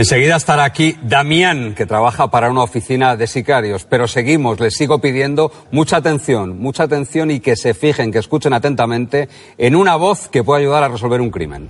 Enseguida 0.00 0.36
estará 0.36 0.64
aquí 0.64 0.96
Damián, 1.02 1.74
que 1.74 1.84
trabaja 1.84 2.28
para 2.30 2.50
una 2.50 2.62
oficina 2.62 3.16
de 3.16 3.26
sicarios, 3.26 3.84
pero 3.84 4.08
seguimos, 4.08 4.58
les 4.58 4.72
sigo 4.72 4.98
pidiendo 4.98 5.52
mucha 5.72 5.98
atención, 5.98 6.58
mucha 6.58 6.84
atención 6.84 7.30
y 7.30 7.40
que 7.40 7.54
se 7.54 7.74
fijen, 7.74 8.10
que 8.10 8.18
escuchen 8.18 8.54
atentamente 8.54 9.28
en 9.58 9.76
una 9.76 9.96
voz 9.96 10.26
que 10.30 10.42
puede 10.42 10.62
ayudar 10.62 10.84
a 10.84 10.88
resolver 10.88 11.20
un 11.20 11.30
crimen. 11.30 11.68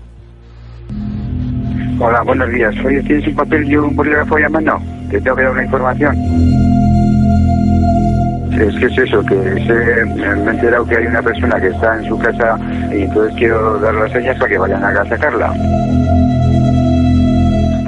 Hola, 1.98 2.22
buenos 2.22 2.48
días. 2.52 2.72
Oye, 2.84 3.02
¿tienes 3.02 3.26
un 3.26 3.34
papel 3.34 3.64
y 3.68 3.74
un 3.74 3.96
bolígrafo 3.96 4.38
llamando? 4.38 4.78
Te 5.10 5.20
tengo 5.20 5.34
que 5.34 5.42
dar 5.42 5.50
una 5.50 5.64
información. 5.64 6.14
Es 8.52 8.78
que 8.78 8.86
es 8.86 8.98
eso, 9.08 9.24
que 9.24 9.34
sé- 9.66 10.04
me 10.06 10.22
he 10.22 10.50
enterado 10.54 10.86
que 10.86 10.96
hay 10.98 11.06
una 11.06 11.20
persona 11.20 11.60
que 11.60 11.66
está 11.66 11.96
en 11.98 12.08
su 12.08 12.16
casa 12.16 12.56
y 12.92 13.02
entonces 13.02 13.34
quiero 13.36 13.80
dar 13.80 13.92
las 13.94 14.12
señas 14.12 14.36
para 14.38 14.48
que 14.50 14.56
vayan 14.58 14.84
a 14.84 15.04
sacarla. 15.08 15.52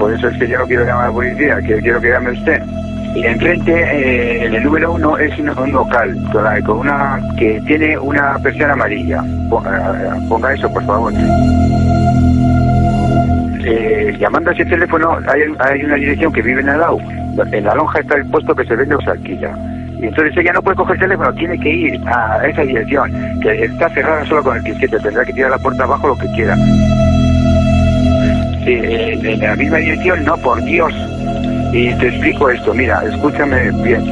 Por 0.03 0.13
eso 0.13 0.27
es 0.27 0.37
que 0.37 0.49
yo 0.49 0.59
no 0.59 0.67
quiero 0.67 0.85
llamar 0.85 1.05
a 1.05 1.07
la 1.07 1.13
policía, 1.13 1.59
que 1.59 1.77
quiero 1.77 2.01
que 2.01 2.11
llame 2.11 2.33
usted. 2.33 2.61
Y 3.15 3.25
enfrente, 3.25 3.73
eh, 3.73 4.47
en 4.47 4.55
el 4.55 4.65
número 4.65 4.95
uno, 4.95 5.17
es 5.17 5.39
un, 5.39 5.47
local 5.71 6.19
con, 6.67 6.79
una 6.81 7.21
que 7.39 7.63
tiene 7.69 7.97
una 7.97 8.37
persiana 8.41 8.73
amarilla. 8.73 9.23
Ponga, 9.49 10.55
eso, 10.55 10.69
por 10.73 10.85
favor. 10.87 11.13
Eh, 13.65 14.17
llamando 14.19 14.51
a 14.51 14.55
ese 14.55 14.65
teléfono 14.65 15.19
hay, 15.29 15.83
una 15.85 15.95
dirección 15.95 16.33
que 16.33 16.43
vive 16.43 16.63
en 16.63 16.71
el 16.71 16.81
lado. 16.81 16.99
En 17.53 17.65
la 17.65 17.77
lonja 17.77 18.01
está 18.01 18.17
el 18.17 18.27
puesto 18.27 18.57
que 18.57 18.65
se 18.65 18.75
vende 18.75 18.97
o 18.97 19.01
se 19.03 19.11
alquila. 19.11 19.57
Y 20.01 20.07
entonces 20.07 20.37
ella 20.37 20.55
no 20.55 20.63
puede 20.63 20.79
coger 20.79 20.97
el 20.97 21.03
teléfono, 21.03 21.33
tiene 21.35 21.57
que 21.61 21.71
ir 21.71 22.01
a 22.09 22.45
esa 22.45 22.63
dirección, 22.63 23.13
que 23.41 23.67
está 23.67 23.89
cerrada 23.91 24.25
solo 24.25 24.43
con 24.43 24.57
el 24.57 24.65
quisquete, 24.65 24.99
tendrá 24.99 25.25
que 25.25 25.33
tirar 25.33 25.53
la 25.53 25.59
puerta 25.59 25.85
abajo 25.85 26.09
lo 26.09 26.19
que 26.19 26.27
quiera. 26.33 26.57
Sí, 28.65 28.73
eh, 28.75 29.19
en 29.23 29.41
la 29.41 29.57
misma 29.57 29.79
dirección, 29.79 30.25
no, 30.25 30.37
por 30.39 30.63
Dios. 30.63 30.93
Y 31.73 31.93
te 31.95 32.09
explico 32.09 32.49
esto, 32.51 32.73
mira, 32.75 33.03
escúchame 33.11 33.71
bien. 33.83 34.05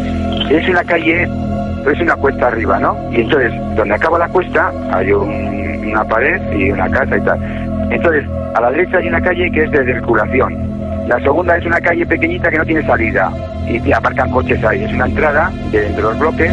Es 0.51 0.69
una 0.69 0.83
calle, 0.83 1.23
es 1.25 2.01
una 2.01 2.17
cuesta 2.17 2.49
arriba, 2.49 2.79
¿no? 2.81 2.97
Y 3.13 3.21
entonces, 3.21 3.53
donde 3.77 3.95
acaba 3.95 4.19
la 4.19 4.29
cuesta, 4.29 4.73
hay 4.93 5.13
un- 5.13 5.87
una 5.91 6.05
pared 6.05 6.41
y 6.57 6.71
una 6.71 6.89
casa 6.91 7.17
y 7.17 7.21
tal. 7.21 7.39
Entonces, 7.93 8.25
a 8.55 8.61
la 8.61 8.71
derecha 8.71 8.99
hay 8.99 9.09
una 9.09 9.21
calle 9.21 9.51
que 9.53 9.65
es 9.65 9.71
de 9.71 9.85
circulación. 9.85 10.57
La 11.09 11.19
segunda 11.21 11.57
es 11.57 11.65
una 11.67 11.81
calle 11.81 12.07
pequeñita 12.07 12.51
que 12.51 12.59
no 12.59 12.65
tiene 12.65 12.83
salida. 12.87 13.31
Y 13.69 13.79
te 13.81 13.95
aparcan 13.95 14.31
coches 14.31 14.63
ahí. 14.65 14.83
Es 14.85 14.93
una 14.93 15.07
entrada 15.07 15.53
de 15.71 15.87
entre 15.87 16.03
los 16.03 16.19
bloques. 16.19 16.51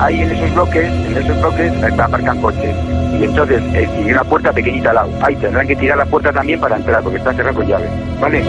Ahí 0.00 0.20
en 0.22 0.30
esos 0.30 0.54
bloques, 0.54 0.84
en 1.08 1.16
esos 1.16 1.40
bloques, 1.40 1.72
aparcan 1.98 2.40
coches. 2.40 2.74
Y 3.20 3.24
entonces 3.24 3.62
eh, 3.74 3.88
y 4.06 4.10
una 4.10 4.24
puerta 4.24 4.52
pequeñita 4.52 4.90
al 4.90 4.94
lado. 4.96 5.10
Ahí 5.22 5.36
tendrán 5.36 5.66
que 5.66 5.76
tirar 5.76 5.98
la 5.98 6.06
puerta 6.06 6.32
también 6.32 6.60
para 6.60 6.76
entrar 6.76 7.02
porque 7.02 7.18
está 7.18 7.32
cerrada 7.32 7.54
con 7.54 7.66
llave. 7.66 7.88
¿Vale? 8.20 8.44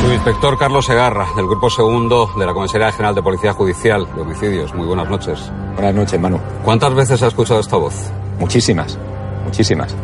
Subinspector 0.00 0.58
Carlos 0.58 0.86
Segarra, 0.86 1.26
del 1.36 1.46
Grupo 1.46 1.70
Segundo 1.70 2.30
de 2.36 2.46
la 2.46 2.52
Comisaría 2.52 2.90
General 2.90 3.14
de 3.14 3.22
Policía 3.22 3.52
Judicial 3.52 4.06
de 4.14 4.22
Homicidios. 4.22 4.74
Muy 4.74 4.86
buenas 4.86 5.08
noches. 5.08 5.52
Buenas 5.74 5.94
noches, 5.94 6.18
Manu. 6.18 6.40
¿Cuántas 6.64 6.94
veces 6.94 7.22
ha 7.22 7.28
escuchado 7.28 7.60
esta 7.60 7.76
voz? 7.76 8.10
Muchísimas, 8.38 8.98
muchísimas. 9.44 9.94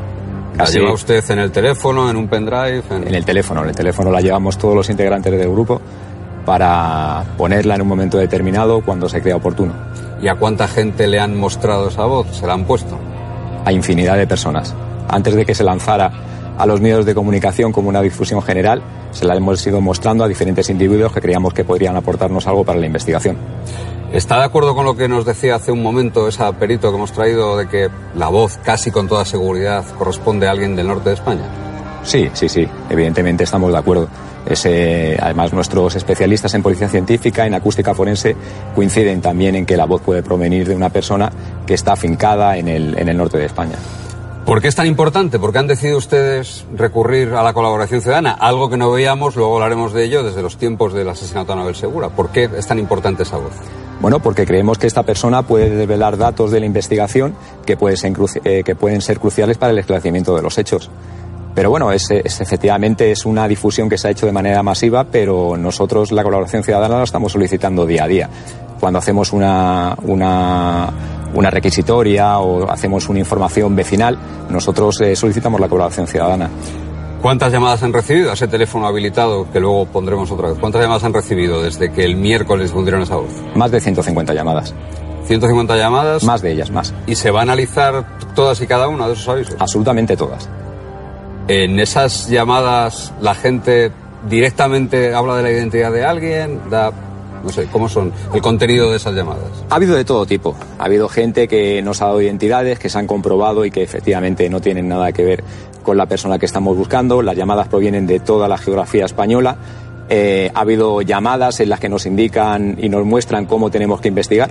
¿La 0.56 0.64
lleva 0.64 0.92
usted 0.92 1.22
en 1.30 1.38
el 1.38 1.50
teléfono, 1.50 2.08
en 2.08 2.16
un 2.16 2.28
pendrive? 2.28 2.82
En... 2.90 3.08
En 3.08 3.14
el 3.14 3.24
teléfono, 3.24 3.62
en 3.62 3.70
el 3.70 3.74
teléfono 3.74 4.10
la 4.10 4.20
llevamos 4.20 4.56
todos 4.56 4.74
los 4.74 4.88
integrantes 4.88 5.32
del 5.32 5.50
grupo 5.50 5.80
para 6.46 7.24
ponerla 7.36 7.74
en 7.74 7.82
un 7.82 7.88
momento 7.88 8.16
determinado 8.16 8.80
cuando 8.80 9.08
se 9.08 9.20
crea 9.20 9.36
oportuno. 9.36 9.74
¿Y 10.20 10.28
a 10.28 10.34
cuánta 10.34 10.66
gente 10.66 11.06
le 11.06 11.20
han 11.20 11.36
mostrado 11.36 11.88
esa 11.88 12.04
voz? 12.04 12.26
¿Se 12.36 12.46
la 12.46 12.54
han 12.54 12.64
puesto? 12.64 12.98
A 13.64 13.72
infinidad 13.72 14.16
de 14.16 14.26
personas. 14.26 14.74
Antes 15.08 15.34
de 15.34 15.44
que 15.44 15.54
se 15.54 15.64
lanzara 15.64 16.10
a 16.58 16.66
los 16.66 16.80
medios 16.80 17.04
de 17.04 17.14
comunicación 17.14 17.72
como 17.72 17.88
una 17.88 18.00
difusión 18.00 18.40
general, 18.42 18.82
se 19.10 19.26
la 19.26 19.36
hemos 19.36 19.66
ido 19.66 19.80
mostrando 19.80 20.24
a 20.24 20.28
diferentes 20.28 20.70
individuos 20.70 21.12
que 21.12 21.20
creíamos 21.20 21.52
que 21.52 21.64
podrían 21.64 21.96
aportarnos 21.96 22.46
algo 22.46 22.64
para 22.64 22.78
la 22.78 22.86
investigación. 22.86 23.36
¿Está 24.12 24.38
de 24.38 24.44
acuerdo 24.44 24.74
con 24.74 24.84
lo 24.84 24.96
que 24.96 25.08
nos 25.08 25.24
decía 25.24 25.56
hace 25.56 25.72
un 25.72 25.82
momento 25.82 26.28
esa 26.28 26.52
perito 26.52 26.90
que 26.90 26.96
hemos 26.96 27.12
traído 27.12 27.56
de 27.56 27.68
que 27.68 27.90
la 28.14 28.28
voz 28.28 28.58
casi 28.62 28.90
con 28.90 29.08
toda 29.08 29.24
seguridad 29.24 29.84
corresponde 29.98 30.46
a 30.46 30.52
alguien 30.52 30.76
del 30.76 30.86
norte 30.86 31.10
de 31.10 31.16
España? 31.16 31.44
Sí, 32.02 32.30
sí, 32.32 32.48
sí, 32.48 32.66
evidentemente 32.88 33.44
estamos 33.44 33.72
de 33.72 33.78
acuerdo. 33.78 34.08
Ese, 34.46 35.16
además, 35.20 35.52
nuestros 35.52 35.96
especialistas 35.96 36.54
en 36.54 36.62
policía 36.62 36.88
científica, 36.88 37.46
en 37.46 37.54
acústica 37.54 37.94
forense, 37.94 38.36
coinciden 38.74 39.20
también 39.20 39.56
en 39.56 39.66
que 39.66 39.76
la 39.76 39.86
voz 39.86 40.00
puede 40.02 40.22
provenir 40.22 40.68
de 40.68 40.74
una 40.76 40.90
persona 40.90 41.30
que 41.66 41.74
está 41.74 41.92
afincada 41.94 42.56
en 42.56 42.68
el, 42.68 42.96
en 42.98 43.08
el 43.08 43.16
norte 43.16 43.38
de 43.38 43.46
España. 43.46 43.76
¿Por 44.44 44.62
qué 44.62 44.68
es 44.68 44.76
tan 44.76 44.86
importante? 44.86 45.40
¿Por 45.40 45.50
qué 45.52 45.58
han 45.58 45.66
decidido 45.66 45.98
ustedes 45.98 46.64
recurrir 46.76 47.34
a 47.34 47.42
la 47.42 47.52
colaboración 47.52 48.00
ciudadana? 48.00 48.30
Algo 48.30 48.70
que 48.70 48.76
no 48.76 48.92
veíamos, 48.92 49.34
luego 49.34 49.54
hablaremos 49.56 49.92
de 49.92 50.04
ello 50.04 50.22
desde 50.22 50.40
los 50.40 50.56
tiempos 50.56 50.92
del 50.92 51.08
asesinato 51.08 51.48
de 51.48 51.52
Anabel 51.54 51.74
Segura. 51.74 52.10
¿Por 52.10 52.30
qué 52.30 52.48
es 52.56 52.64
tan 52.64 52.78
importante 52.78 53.24
esa 53.24 53.38
voz? 53.38 53.50
Bueno, 54.00 54.20
porque 54.20 54.46
creemos 54.46 54.78
que 54.78 54.86
esta 54.86 55.02
persona 55.02 55.42
puede 55.42 55.70
develar 55.70 56.16
datos 56.16 56.52
de 56.52 56.60
la 56.60 56.66
investigación 56.66 57.34
que, 57.64 57.76
puede 57.76 57.96
ser 57.96 58.12
cruci- 58.12 58.40
eh, 58.44 58.62
que 58.62 58.76
pueden 58.76 59.00
ser 59.00 59.18
cruciales 59.18 59.58
para 59.58 59.72
el 59.72 59.78
esclarecimiento 59.78 60.36
de 60.36 60.42
los 60.42 60.56
hechos. 60.58 60.90
Pero 61.56 61.70
bueno, 61.70 61.90
es, 61.90 62.08
es- 62.10 62.40
efectivamente 62.40 63.10
es 63.10 63.24
una 63.26 63.48
difusión 63.48 63.88
que 63.88 63.98
se 63.98 64.06
ha 64.06 64.10
hecho 64.12 64.26
de 64.26 64.32
manera 64.32 64.62
masiva, 64.62 65.04
pero 65.04 65.56
nosotros 65.56 66.12
la 66.12 66.22
colaboración 66.22 66.62
ciudadana 66.62 66.98
la 66.98 67.04
estamos 67.04 67.32
solicitando 67.32 67.84
día 67.86 68.04
a 68.04 68.06
día. 68.06 68.30
Cuando 68.78 68.98
hacemos 69.00 69.32
una, 69.32 69.96
una, 70.02 70.90
una 71.34 71.50
requisitoria 71.50 72.38
o 72.38 72.70
hacemos 72.70 73.08
una 73.08 73.18
información 73.20 73.74
vecinal, 73.74 74.18
nosotros 74.50 75.00
eh, 75.00 75.16
solicitamos 75.16 75.58
la 75.58 75.68
colaboración 75.68 76.06
ciudadana. 76.06 76.50
¿Cuántas 77.22 77.50
llamadas 77.50 77.82
han 77.82 77.92
recibido 77.94 78.30
a 78.30 78.34
ese 78.34 78.46
teléfono 78.46 78.86
habilitado 78.86 79.50
que 79.50 79.58
luego 79.58 79.86
pondremos 79.86 80.30
otra 80.30 80.50
vez? 80.50 80.58
¿Cuántas 80.60 80.82
llamadas 80.82 81.04
han 81.04 81.14
recibido 81.14 81.62
desde 81.62 81.90
que 81.90 82.04
el 82.04 82.16
miércoles 82.16 82.68
difundieron 82.68 83.00
esa 83.02 83.16
voz? 83.16 83.30
Más 83.54 83.70
de 83.70 83.80
150 83.80 84.34
llamadas. 84.34 84.74
150 85.24 85.76
llamadas. 85.76 86.22
Más 86.22 86.42
de 86.42 86.52
ellas, 86.52 86.70
más. 86.70 86.92
¿Y 87.06 87.14
se 87.16 87.30
va 87.30 87.40
a 87.40 87.42
analizar 87.42 88.04
todas 88.34 88.60
y 88.60 88.66
cada 88.66 88.86
una 88.88 89.06
de 89.08 89.14
esos 89.14 89.26
avisos? 89.28 89.56
Absolutamente 89.58 90.16
todas. 90.18 90.48
En 91.48 91.78
esas 91.78 92.28
llamadas 92.28 93.12
la 93.20 93.34
gente 93.34 93.92
directamente 94.28 95.14
habla 95.14 95.36
de 95.36 95.42
la 95.44 95.50
identidad 95.52 95.92
de 95.92 96.04
alguien, 96.04 96.60
da, 96.70 96.90
no 97.44 97.50
sé, 97.50 97.66
¿cómo 97.70 97.88
son 97.88 98.12
el 98.34 98.42
contenido 98.42 98.90
de 98.90 98.96
esas 98.96 99.14
llamadas? 99.14 99.44
Ha 99.70 99.76
habido 99.76 99.94
de 99.94 100.04
todo 100.04 100.26
tipo. 100.26 100.56
Ha 100.78 100.84
habido 100.86 101.08
gente 101.08 101.46
que 101.46 101.82
nos 101.82 102.02
ha 102.02 102.06
dado 102.06 102.20
identidades, 102.20 102.80
que 102.80 102.88
se 102.88 102.98
han 102.98 103.06
comprobado 103.06 103.64
y 103.64 103.70
que 103.70 103.82
efectivamente 103.82 104.48
no 104.50 104.60
tienen 104.60 104.88
nada 104.88 105.12
que 105.12 105.24
ver 105.24 105.44
con 105.84 105.96
la 105.96 106.06
persona 106.06 106.38
que 106.38 106.46
estamos 106.46 106.76
buscando. 106.76 107.22
Las 107.22 107.36
llamadas 107.36 107.68
provienen 107.68 108.08
de 108.08 108.18
toda 108.18 108.48
la 108.48 108.58
geografía 108.58 109.04
española. 109.04 109.56
Eh, 110.08 110.50
ha 110.52 110.60
habido 110.60 111.00
llamadas 111.02 111.60
en 111.60 111.68
las 111.68 111.78
que 111.78 111.88
nos 111.88 112.06
indican 112.06 112.76
y 112.80 112.88
nos 112.88 113.04
muestran 113.04 113.46
cómo 113.46 113.70
tenemos 113.70 114.00
que 114.00 114.08
investigar 114.08 114.50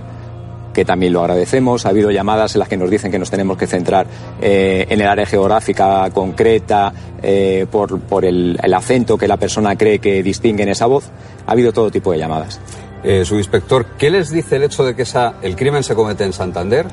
que 0.76 0.86
también 0.86 1.14
lo 1.14 1.22
agradecemos. 1.22 1.86
Ha 1.86 1.90
habido 1.90 2.12
llamadas 2.12 2.54
en 2.54 2.60
las 2.60 2.68
que 2.68 2.78
nos 2.78 2.90
dicen 2.90 3.10
que 3.12 3.18
nos 3.18 3.32
tenemos 3.32 3.58
que 3.58 3.66
centrar 3.66 4.06
eh, 4.42 4.86
en 4.90 5.02
el 5.02 5.08
área 5.08 5.26
geográfica 5.26 6.08
concreta 6.12 6.94
eh, 7.24 7.66
por, 7.72 8.00
por 8.02 8.26
el, 8.26 8.60
el 8.62 8.74
acento 8.74 9.18
que 9.18 9.28
la 9.28 9.38
persona 9.38 9.76
cree 9.78 10.00
que 10.00 10.22
distingue 10.22 10.64
en 10.64 10.70
esa 10.70 10.86
voz. 10.86 11.10
Ha 11.48 11.54
habido 11.54 11.72
todo 11.72 11.90
tipo 11.90 12.12
de 12.12 12.20
llamadas. 12.20 12.60
Eh, 13.08 13.24
subinspector, 13.24 13.86
¿qué 14.00 14.10
les 14.10 14.32
dice 14.32 14.56
el 14.56 14.64
hecho 14.64 14.84
de 14.84 14.96
que 14.96 15.04
esa, 15.04 15.36
el 15.44 15.56
crimen 15.56 15.84
se 15.84 15.94
comete 15.94 16.24
en 16.24 16.34
Santander? 16.34 16.88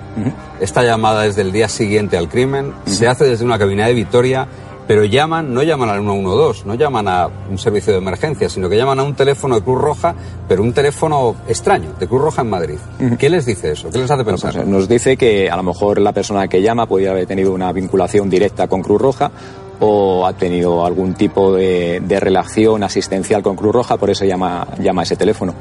Esta 0.60 0.82
llamada 0.82 1.24
es 1.24 1.36
del 1.36 1.52
día 1.52 1.68
siguiente 1.68 2.18
al 2.18 2.28
crimen, 2.28 2.74
se 2.84 3.08
hace 3.08 3.24
desde 3.24 3.46
una 3.46 3.58
cabina 3.58 3.86
de 3.86 3.94
Vitoria, 3.94 4.46
pero 4.92 5.06
llaman, 5.06 5.54
no 5.54 5.62
llaman 5.62 5.88
al 5.88 6.00
112, 6.02 6.64
no 6.66 6.74
llaman 6.74 7.08
a 7.08 7.26
un 7.50 7.56
servicio 7.56 7.94
de 7.94 7.98
emergencia, 7.98 8.50
sino 8.50 8.68
que 8.68 8.76
llaman 8.76 9.00
a 9.00 9.02
un 9.04 9.14
teléfono 9.14 9.54
de 9.54 9.62
Cruz 9.62 9.80
Roja, 9.80 10.14
pero 10.46 10.62
un 10.62 10.74
teléfono 10.74 11.34
extraño, 11.48 11.94
de 11.98 12.06
Cruz 12.06 12.20
Roja 12.20 12.42
en 12.42 12.50
Madrid. 12.50 12.76
¿Qué 13.18 13.30
les 13.30 13.46
dice 13.46 13.72
eso? 13.72 13.88
¿Qué 13.90 13.96
les 13.96 14.10
hace 14.10 14.22
pensar? 14.22 14.52
Pues 14.52 14.66
nos 14.66 14.86
dice 14.90 15.16
que 15.16 15.48
a 15.48 15.56
lo 15.56 15.62
mejor 15.62 15.98
la 15.98 16.12
persona 16.12 16.46
que 16.46 16.60
llama 16.60 16.84
podría 16.84 17.12
haber 17.12 17.24
tenido 17.26 17.54
una 17.54 17.72
vinculación 17.72 18.28
directa 18.28 18.68
con 18.68 18.82
Cruz 18.82 19.00
Roja 19.00 19.30
o 19.80 20.26
ha 20.26 20.34
tenido 20.34 20.84
algún 20.84 21.14
tipo 21.14 21.54
de, 21.54 22.02
de 22.04 22.20
relación 22.20 22.82
asistencial 22.84 23.42
con 23.42 23.56
Cruz 23.56 23.72
Roja, 23.74 23.96
por 23.96 24.10
eso 24.10 24.26
llama, 24.26 24.66
llama 24.78 25.00
a 25.00 25.04
ese 25.04 25.16
teléfono. 25.16 25.54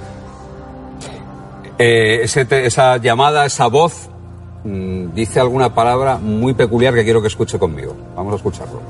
Eh, 1.80 2.20
ese 2.24 2.44
te- 2.44 2.66
esa 2.66 2.98
llamada, 2.98 3.46
esa 3.46 3.68
voz, 3.68 4.10
mm, 4.66 5.14
dice 5.16 5.40
alguna 5.40 5.74
palabra 5.74 6.18
muy 6.18 6.54
peculiar 6.54 6.94
que 6.94 7.06
quiero 7.06 7.22
que 7.22 7.30
escuche 7.30 7.58
conmigo. 7.58 7.96
Vamos 8.14 8.34
a 8.34 8.36
escucharlo. 8.36 8.82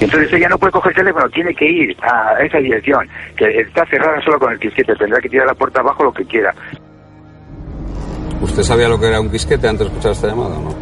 Entonces 0.00 0.32
ella 0.32 0.48
no 0.48 0.58
puede 0.58 0.72
coger 0.72 0.92
el 0.92 0.96
teléfono, 0.96 1.28
tiene 1.28 1.54
que 1.54 1.64
ir 1.66 1.96
a 2.02 2.42
esa 2.42 2.58
dirección, 2.58 3.06
que 3.36 3.60
está 3.60 3.84
cerrada 3.86 4.20
solo 4.22 4.38
con 4.38 4.52
el 4.52 4.58
quisquete, 4.58 4.94
tendrá 4.96 5.20
que 5.20 5.28
tirar 5.28 5.46
la 5.46 5.54
puerta 5.54 5.80
abajo 5.80 6.04
lo 6.04 6.12
que 6.12 6.24
quiera. 6.24 6.54
¿Usted 8.40 8.62
sabía 8.62 8.88
lo 8.88 8.98
que 8.98 9.08
era 9.08 9.20
un 9.20 9.30
quisquete 9.30 9.68
antes 9.68 9.86
de 9.86 9.92
escuchar 9.92 10.12
esta 10.12 10.28
llamada 10.28 10.56
o 10.56 10.62
no? 10.62 10.74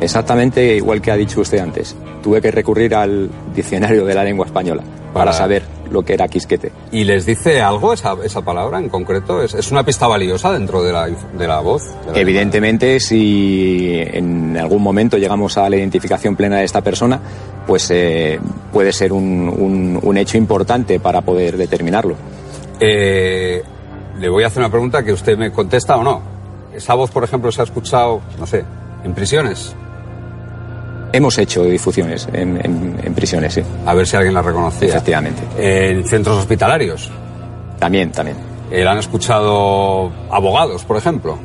Exactamente 0.00 0.76
igual 0.76 1.00
que 1.00 1.10
ha 1.10 1.16
dicho 1.16 1.40
usted 1.40 1.58
antes. 1.58 1.96
Tuve 2.22 2.42
que 2.42 2.50
recurrir 2.50 2.94
al 2.94 3.30
diccionario 3.54 4.04
de 4.04 4.14
la 4.14 4.22
lengua 4.22 4.44
española 4.44 4.82
para, 5.18 5.30
Para- 5.32 5.36
saber 5.38 5.62
lo 5.90 6.02
que 6.02 6.14
era 6.14 6.28
quisquete. 6.28 6.72
¿Y 6.92 7.04
les 7.04 7.24
dice 7.26 7.60
algo 7.62 7.92
esa, 7.92 8.14
esa 8.24 8.42
palabra 8.42 8.78
en 8.78 8.88
concreto? 8.88 9.42
¿Es, 9.42 9.54
es 9.54 9.70
una 9.70 9.84
pista 9.84 10.06
valiosa 10.06 10.52
dentro 10.52 10.82
de 10.82 10.92
la, 10.92 11.06
de 11.06 11.46
la 11.48 11.60
voz? 11.60 11.82
de 12.06 12.12
la- 12.12 12.18
Evidentemente, 12.18 13.00
si 13.00 13.92
en 14.00 14.56
algún 14.56 14.82
momento 14.82 15.16
llegamos 15.16 15.56
a 15.58 15.68
la 15.70 15.76
identificación 15.76 16.36
plena 16.36 16.58
de 16.58 16.64
esta 16.64 16.80
persona, 16.80 17.20
pues 17.66 17.90
eh, 17.90 18.38
puede 18.72 18.92
ser 18.92 19.12
un, 19.12 19.48
un- 19.48 19.98
un 20.02 20.16
hecho 20.18 20.36
importante 20.38 21.00
para 21.00 21.20
poder 21.22 21.56
determinarlo. 21.56 22.14
Eh, 22.80 23.62
le 24.18 24.28
voy 24.28 24.44
a 24.44 24.48
hacer 24.48 24.60
una 24.60 24.70
pregunta 24.70 25.02
que 25.02 25.12
usted 25.12 25.36
me 25.38 25.50
contesta 25.52 25.96
o 25.96 26.02
no. 26.02 26.20
Esa 26.74 26.94
voz, 26.94 27.10
por 27.10 27.24
ejemplo, 27.24 27.50
se 27.52 27.60
ha 27.62 27.64
escuchado, 27.64 28.20
no 28.38 28.46
sé, 28.46 28.64
en 29.04 29.14
prisiones. 29.14 29.74
Hemos 31.12 31.38
hecho 31.38 31.62
difusiones 31.64 32.28
en, 32.32 32.56
en- 32.64 32.96
en 33.02 33.14
prisiones, 33.14 33.54
sí. 33.54 33.62
A 33.86 33.94
ver 33.94 34.06
si 34.06 34.16
alguien 34.16 34.34
la 34.34 34.42
reconocía. 34.42 34.88
Efectivamente. 34.88 35.42
En 35.58 36.04
centros 36.06 36.36
hospitalarios. 36.38 37.10
También, 37.78 38.10
también. 38.12 38.36
Eh, 38.70 38.84
la 38.84 38.92
han 38.92 38.98
escuchado 38.98 40.10
abogados, 40.30 40.84
por 40.84 40.96
ejemplo. 40.96 41.38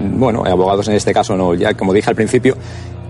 Bueno, 0.00 0.44
abogados 0.46 0.88
en 0.88 0.94
este 0.94 1.12
caso 1.12 1.36
no. 1.36 1.54
Ya 1.54 1.74
como 1.74 1.92
dije 1.92 2.08
al 2.10 2.16
principio, 2.16 2.56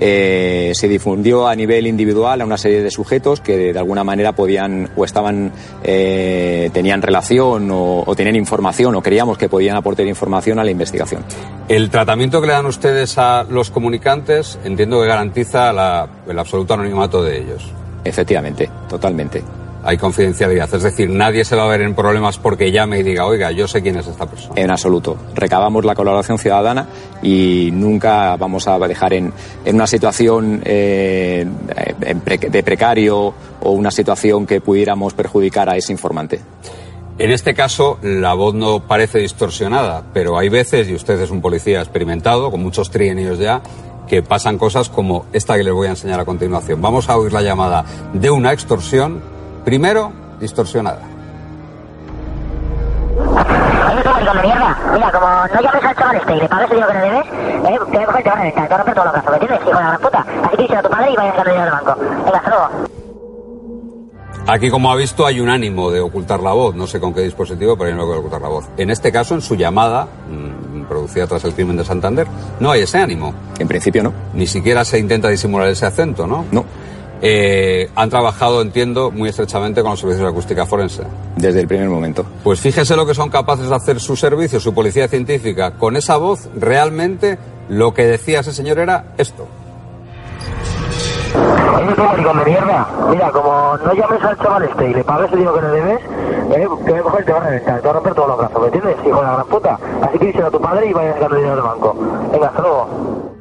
eh, 0.04 0.72
se 0.74 0.88
difundió 0.88 1.46
a 1.46 1.54
nivel 1.54 1.86
individual 1.86 2.40
a 2.40 2.44
una 2.44 2.58
serie 2.58 2.82
de 2.82 2.90
sujetos 2.90 3.40
que 3.40 3.72
de 3.72 3.78
alguna 3.78 4.02
manera 4.02 4.32
podían 4.32 4.90
o 4.96 5.04
estaban 5.04 5.52
eh, 5.84 6.70
tenían 6.72 7.02
relación 7.02 7.70
o, 7.70 8.02
o 8.04 8.16
tenían 8.16 8.34
información 8.34 8.96
o 8.96 9.00
creíamos 9.02 9.38
que 9.38 9.48
podían 9.48 9.76
aportar 9.76 10.04
información 10.06 10.58
a 10.58 10.64
la 10.64 10.72
investigación. 10.72 11.22
El 11.68 11.88
tratamiento 11.88 12.40
que 12.40 12.48
le 12.48 12.52
dan 12.54 12.66
ustedes 12.66 13.16
a 13.16 13.44
los 13.48 13.70
comunicantes 13.70 14.58
entiendo 14.64 15.00
que 15.00 15.06
garantiza 15.06 15.72
la- 15.72 16.08
el 16.28 16.36
absoluto 16.38 16.74
anonimato 16.74 17.22
de 17.22 17.38
ellos. 17.38 17.70
Efectivamente, 18.04 18.68
totalmente. 18.88 19.40
Hay 19.84 19.96
confidencialidad, 19.96 20.72
es 20.72 20.82
decir, 20.82 21.10
nadie 21.10 21.44
se 21.44 21.56
va 21.56 21.64
a 21.64 21.68
ver 21.68 21.80
en 21.80 21.94
problemas 21.94 22.38
porque 22.38 22.70
llame 22.70 23.00
y 23.00 23.02
diga, 23.02 23.26
oiga, 23.26 23.50
yo 23.50 23.66
sé 23.66 23.82
quién 23.82 23.96
es 23.96 24.06
esta 24.06 24.26
persona. 24.26 24.54
En 24.56 24.70
absoluto. 24.70 25.16
Recabamos 25.34 25.84
la 25.84 25.94
colaboración 25.94 26.38
ciudadana 26.38 26.86
y 27.22 27.70
nunca 27.72 28.36
vamos 28.36 28.68
a 28.68 28.78
dejar 28.78 29.12
en, 29.14 29.32
en 29.64 29.74
una 29.74 29.86
situación 29.86 30.62
eh, 30.64 31.46
de 31.98 32.62
precario 32.62 33.34
o 33.60 33.70
una 33.72 33.90
situación 33.90 34.46
que 34.46 34.60
pudiéramos 34.60 35.14
perjudicar 35.14 35.68
a 35.68 35.76
ese 35.76 35.92
informante. 35.92 36.40
En 37.18 37.30
este 37.30 37.52
caso, 37.54 37.98
la 38.02 38.32
voz 38.34 38.54
no 38.54 38.86
parece 38.86 39.18
distorsionada, 39.18 40.02
pero 40.14 40.38
hay 40.38 40.48
veces, 40.48 40.88
y 40.88 40.94
usted 40.94 41.20
es 41.20 41.30
un 41.30 41.42
policía 41.42 41.80
experimentado, 41.80 42.50
con 42.50 42.62
muchos 42.62 42.90
trienios 42.90 43.38
ya, 43.38 43.62
que 44.08 44.22
pasan 44.22 44.58
cosas 44.58 44.88
como 44.88 45.26
esta 45.32 45.56
que 45.56 45.62
les 45.62 45.72
voy 45.74 45.88
a 45.88 45.90
enseñar 45.90 46.20
a 46.20 46.24
continuación. 46.24 46.80
Vamos 46.80 47.08
a 47.08 47.16
oír 47.16 47.32
la 47.32 47.42
llamada 47.42 47.84
de 48.12 48.30
una 48.30 48.52
extorsión, 48.52 49.22
primero 49.64 50.12
distorsionada. 50.40 51.02
tú, 54.02 54.10
maricón 54.10 54.36
de 54.36 54.42
mierda. 54.42 54.78
Mira, 54.92 55.12
como 55.12 55.26
no 55.26 55.60
llames 55.60 55.84
al 55.84 55.96
chaval 55.96 56.16
este 56.16 56.36
y 56.36 56.40
le 56.40 56.48
pagues 56.48 56.70
el 56.70 56.76
dinero 56.76 56.92
que 56.92 56.98
le 56.98 57.04
debes, 57.04 57.26
eh, 57.26 57.78
te 57.90 57.96
voy 57.96 58.02
a 58.02 58.06
coger, 58.06 58.22
te 58.22 58.30
van 58.30 58.38
a 58.38 58.42
reventar, 58.42 58.68
te 58.68 58.70
van 58.70 58.72
a 58.72 58.76
romper 58.76 58.94
todos 58.94 59.04
los 59.06 59.12
brazos, 59.12 59.30
¿me 59.30 59.36
entiendes? 59.36 59.60
Hijo 59.60 59.78
de 59.78 59.84
la 59.84 59.88
gran 59.88 60.00
puta. 60.00 60.26
Así 60.44 60.56
que 60.56 60.62
díselo 60.62 60.78
a 60.78 60.82
tu 60.82 60.90
padre 60.90 61.10
y 61.12 61.16
vaya 61.16 61.30
a 61.30 61.32
sacar 61.32 61.48
el 61.48 61.52
dinero 61.52 61.76
del 61.76 61.84
banco. 61.84 62.00
Venga, 62.24 62.38
hasta 62.38 62.50
luego. 62.50 62.68
Aquí, 64.48 64.70
como 64.70 64.90
ha 64.90 64.96
visto, 64.96 65.24
hay 65.24 65.38
un 65.38 65.48
ánimo 65.48 65.90
de 65.90 66.00
ocultar 66.00 66.40
la 66.40 66.52
voz. 66.52 66.74
No 66.74 66.86
sé 66.88 66.98
con 66.98 67.14
qué 67.14 67.20
dispositivo, 67.20 67.76
pero 67.76 67.88
hay 67.88 67.92
un 67.94 68.00
ánimo 68.00 68.14
de 68.14 68.18
ocultar 68.18 68.40
la 68.40 68.48
voz. 68.48 68.64
En 68.76 68.90
este 68.90 69.12
caso, 69.12 69.34
en 69.34 69.40
su 69.40 69.54
llamada, 69.54 70.04
mm, 70.28 70.82
producida 70.88 71.28
tras 71.28 71.44
el 71.44 71.54
crimen 71.54 71.76
de 71.76 71.84
Santander, 71.84 72.26
no 72.58 72.70
hay 72.72 72.82
ese 72.82 72.98
ánimo. 72.98 73.32
En 73.58 73.68
principio 73.68 74.02
no. 74.02 74.12
Ni 74.34 74.48
siquiera 74.48 74.84
se 74.84 74.98
intenta 74.98 75.28
disimular 75.28 75.68
ese 75.68 75.86
acento, 75.86 76.26
¿no? 76.26 76.44
No. 76.50 76.64
Eh, 77.24 77.88
han 77.94 78.10
trabajado, 78.10 78.60
entiendo, 78.60 79.12
muy 79.12 79.28
estrechamente 79.28 79.80
con 79.80 79.92
los 79.92 80.00
servicios 80.00 80.24
de 80.24 80.30
acústica 80.30 80.66
forense. 80.66 81.04
Desde 81.36 81.60
el 81.60 81.68
primer 81.68 81.88
momento. 81.88 82.26
Pues 82.42 82.60
fíjese 82.60 82.96
lo 82.96 83.06
que 83.06 83.14
son 83.14 83.30
capaces 83.30 83.68
de 83.68 83.74
hacer 83.76 84.00
su 84.00 84.16
servicio, 84.16 84.58
su 84.58 84.74
policía 84.74 85.06
científica. 85.06 85.74
Con 85.78 85.96
esa 85.96 86.16
voz, 86.16 86.48
realmente, 86.56 87.38
lo 87.68 87.94
que 87.94 88.06
decía 88.06 88.40
ese 88.40 88.52
señor 88.52 88.80
era 88.80 89.14
esto. 89.18 89.46
Eres 91.80 91.98
un 91.98 92.06
maricón 92.06 92.38
de 92.38 92.44
mierda. 92.44 92.88
Mira, 93.08 93.30
como 93.30 93.76
no 93.78 93.94
llames 93.94 94.22
al 94.24 94.38
chaval 94.38 94.64
este 94.64 94.90
y 94.90 94.94
le 94.94 95.04
pagues 95.04 95.30
el 95.30 95.38
dinero 95.38 95.54
que 95.54 95.62
le 95.62 95.68
debes, 95.68 96.00
eh, 96.00 96.68
te 96.84 96.90
voy 96.90 96.98
a 96.98 97.02
coger 97.02 97.22
y 97.22 97.24
te 97.24 97.32
van 97.32 97.42
a 97.42 97.46
reventar, 97.46 97.80
te 97.80 97.86
van 97.86 97.90
a 97.90 97.92
romper 97.94 98.14
todos 98.14 98.28
los 98.28 98.38
brazos, 98.38 98.60
¿me 98.60 98.66
entiendes? 98.66 98.96
Hijo 99.06 99.20
de 99.20 99.26
la 99.26 99.32
gran 99.32 99.46
puta. 99.46 99.78
Así 100.02 100.18
que 100.18 100.26
díselo 100.26 100.46
a 100.48 100.50
tu 100.50 100.60
padre 100.60 100.86
y 100.88 100.92
vaya 100.92 101.10
a 101.10 101.14
sacar 101.14 101.30
el 101.30 101.36
dinero 101.36 101.54
del 101.54 101.64
banco. 101.64 101.96
Venga, 102.32 102.48
hasta 102.48 102.60
luego. 102.62 103.31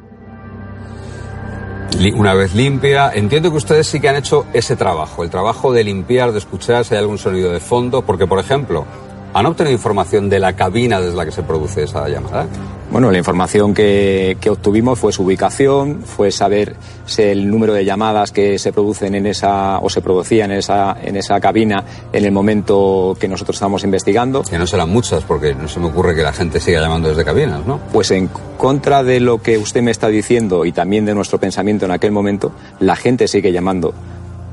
Una 2.14 2.34
vez 2.34 2.54
limpia, 2.54 3.12
entiendo 3.12 3.50
que 3.50 3.58
ustedes 3.58 3.86
sí 3.86 4.00
que 4.00 4.08
han 4.08 4.16
hecho 4.16 4.46
ese 4.52 4.76
trabajo, 4.76 5.22
el 5.22 5.30
trabajo 5.30 5.72
de 5.72 5.84
limpiar, 5.84 6.32
de 6.32 6.38
escuchar 6.38 6.84
si 6.84 6.94
hay 6.94 7.00
algún 7.00 7.18
sonido 7.18 7.52
de 7.52 7.60
fondo, 7.60 8.02
porque, 8.02 8.26
por 8.26 8.38
ejemplo, 8.38 8.86
han 9.34 9.46
obtenido 9.46 9.72
información 9.72 10.28
de 10.28 10.38
la 10.38 10.54
cabina 10.54 11.00
desde 11.00 11.16
la 11.16 11.24
que 11.24 11.32
se 11.32 11.42
produce 11.42 11.84
esa 11.84 12.08
llamada. 12.08 12.46
Bueno, 12.90 13.10
la 13.10 13.16
información 13.16 13.72
que, 13.72 14.36
que 14.38 14.50
obtuvimos 14.50 14.98
fue 14.98 15.12
su 15.12 15.22
ubicación, 15.22 16.02
fue 16.04 16.30
saber 16.30 16.76
si 17.06 17.22
el 17.22 17.50
número 17.50 17.72
de 17.72 17.86
llamadas 17.86 18.32
que 18.32 18.58
se 18.58 18.70
producen 18.70 19.14
en 19.14 19.26
esa 19.26 19.78
o 19.78 19.88
se 19.88 20.02
producían 20.02 20.50
en 20.50 20.58
esa 20.58 20.96
en 21.02 21.16
esa 21.16 21.40
cabina 21.40 21.84
en 22.12 22.24
el 22.24 22.32
momento 22.32 23.16
que 23.18 23.28
nosotros 23.28 23.56
estamos 23.56 23.82
investigando. 23.84 24.42
Que 24.42 24.58
no 24.58 24.66
serán 24.66 24.90
muchas, 24.90 25.24
porque 25.24 25.54
no 25.54 25.68
se 25.68 25.80
me 25.80 25.86
ocurre 25.86 26.14
que 26.14 26.22
la 26.22 26.34
gente 26.34 26.60
siga 26.60 26.82
llamando 26.82 27.08
desde 27.08 27.24
cabinas, 27.24 27.66
¿no? 27.66 27.80
Pues 27.92 28.10
en 28.10 28.28
contra 28.58 29.02
de 29.02 29.20
lo 29.20 29.40
que 29.40 29.56
usted 29.56 29.80
me 29.80 29.90
está 29.90 30.08
diciendo 30.08 30.66
y 30.66 30.72
también 30.72 31.06
de 31.06 31.14
nuestro 31.14 31.40
pensamiento 31.40 31.86
en 31.86 31.92
aquel 31.92 32.12
momento, 32.12 32.52
la 32.78 32.96
gente 32.96 33.26
sigue 33.26 33.52
llamando 33.52 33.94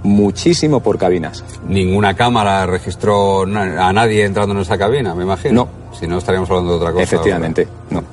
muchísimo 0.04 0.80
por 0.80 0.98
cabinas. 0.98 1.44
Ninguna 1.68 2.16
cámara 2.16 2.66
registró 2.66 3.44
a 3.44 3.94
nadie 3.94 4.26
entrando 4.26 4.56
en 4.56 4.62
esa 4.62 4.78
cabina, 4.78 5.14
me 5.16 5.24
imagino. 5.24 5.54
No. 5.54 5.96
Si 5.98 6.08
no, 6.08 6.18
estaríamos 6.18 6.50
hablando 6.50 6.72
de 6.72 6.78
otra 6.78 6.92
cosa. 6.92 7.04
Efectivamente, 7.04 7.68
no. 7.90 8.04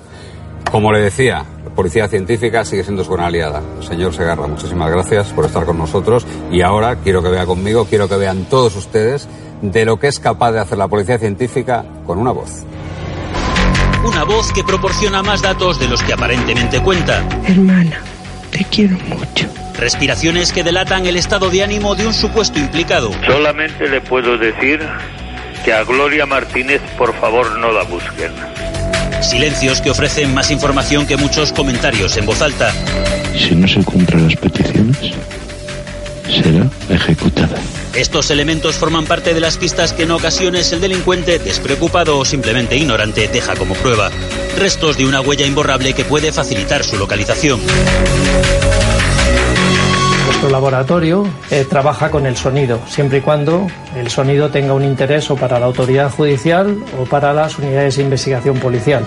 Como 0.70 0.92
le 0.92 1.00
decía, 1.00 1.44
la 1.64 1.70
Policía 1.70 2.08
Científica 2.08 2.64
sigue 2.64 2.82
siendo 2.82 3.04
su 3.04 3.10
buena 3.10 3.26
aliada. 3.26 3.62
Señor 3.80 4.12
Segarra, 4.12 4.46
muchísimas 4.46 4.90
gracias 4.90 5.28
por 5.28 5.44
estar 5.44 5.64
con 5.64 5.78
nosotros. 5.78 6.26
Y 6.50 6.62
ahora 6.62 6.96
quiero 6.96 7.22
que 7.22 7.28
vea 7.28 7.46
conmigo, 7.46 7.86
quiero 7.86 8.08
que 8.08 8.16
vean 8.16 8.46
todos 8.46 8.74
ustedes 8.76 9.28
de 9.62 9.84
lo 9.84 9.98
que 9.98 10.08
es 10.08 10.18
capaz 10.18 10.52
de 10.52 10.60
hacer 10.60 10.78
la 10.78 10.88
Policía 10.88 11.18
Científica 11.18 11.84
con 12.04 12.18
una 12.18 12.32
voz. 12.32 12.64
Una 14.04 14.24
voz 14.24 14.52
que 14.52 14.62
proporciona 14.64 15.22
más 15.22 15.42
datos 15.42 15.78
de 15.78 15.88
los 15.88 16.02
que 16.02 16.12
aparentemente 16.12 16.80
cuenta. 16.82 17.24
Hermana, 17.46 18.00
te 18.50 18.64
quiero 18.64 18.96
mucho. 19.08 19.48
Respiraciones 19.78 20.52
que 20.52 20.64
delatan 20.64 21.06
el 21.06 21.16
estado 21.16 21.50
de 21.50 21.62
ánimo 21.62 21.94
de 21.94 22.06
un 22.06 22.14
supuesto 22.14 22.58
implicado. 22.58 23.10
Solamente 23.26 23.88
le 23.88 24.00
puedo 24.00 24.38
decir 24.38 24.80
que 25.64 25.72
a 25.72 25.84
Gloria 25.84 26.24
Martínez 26.26 26.80
por 26.96 27.14
favor 27.14 27.58
no 27.58 27.72
la 27.72 27.82
busquen. 27.82 28.32
Silencios 29.20 29.80
que 29.80 29.90
ofrecen 29.90 30.32
más 30.34 30.50
información 30.50 31.06
que 31.06 31.16
muchos 31.16 31.52
comentarios 31.52 32.16
en 32.16 32.26
voz 32.26 32.40
alta. 32.40 32.72
Si 33.36 33.54
no 33.54 33.68
se 33.68 33.82
cumplen 33.82 34.24
las 34.24 34.36
peticiones, 34.36 35.14
será 36.28 36.66
ejecutada. 36.88 37.58
Estos 37.94 38.30
elementos 38.30 38.76
forman 38.76 39.06
parte 39.06 39.32
de 39.32 39.40
las 39.40 39.56
pistas 39.56 39.92
que 39.92 40.02
en 40.02 40.10
ocasiones 40.10 40.70
el 40.72 40.80
delincuente, 40.80 41.38
despreocupado 41.38 42.18
o 42.18 42.24
simplemente 42.24 42.76
ignorante, 42.76 43.26
deja 43.28 43.56
como 43.56 43.74
prueba. 43.74 44.10
Restos 44.58 44.96
de 44.98 45.06
una 45.06 45.20
huella 45.20 45.46
imborrable 45.46 45.94
que 45.94 46.04
puede 46.04 46.30
facilitar 46.30 46.84
su 46.84 46.96
localización. 46.96 47.60
Nuestro 50.46 50.60
laboratorio 50.60 51.26
eh, 51.50 51.66
trabaja 51.68 52.08
con 52.08 52.24
el 52.24 52.36
sonido, 52.36 52.78
siempre 52.86 53.18
y 53.18 53.20
cuando 53.20 53.66
el 53.96 54.08
sonido 54.10 54.48
tenga 54.48 54.74
un 54.74 54.84
interés 54.84 55.28
o 55.32 55.34
para 55.34 55.58
la 55.58 55.66
autoridad 55.66 56.08
judicial 56.08 56.84
o 57.00 57.04
para 57.04 57.32
las 57.32 57.58
unidades 57.58 57.96
de 57.96 58.04
investigación 58.04 58.56
policial. 58.60 59.04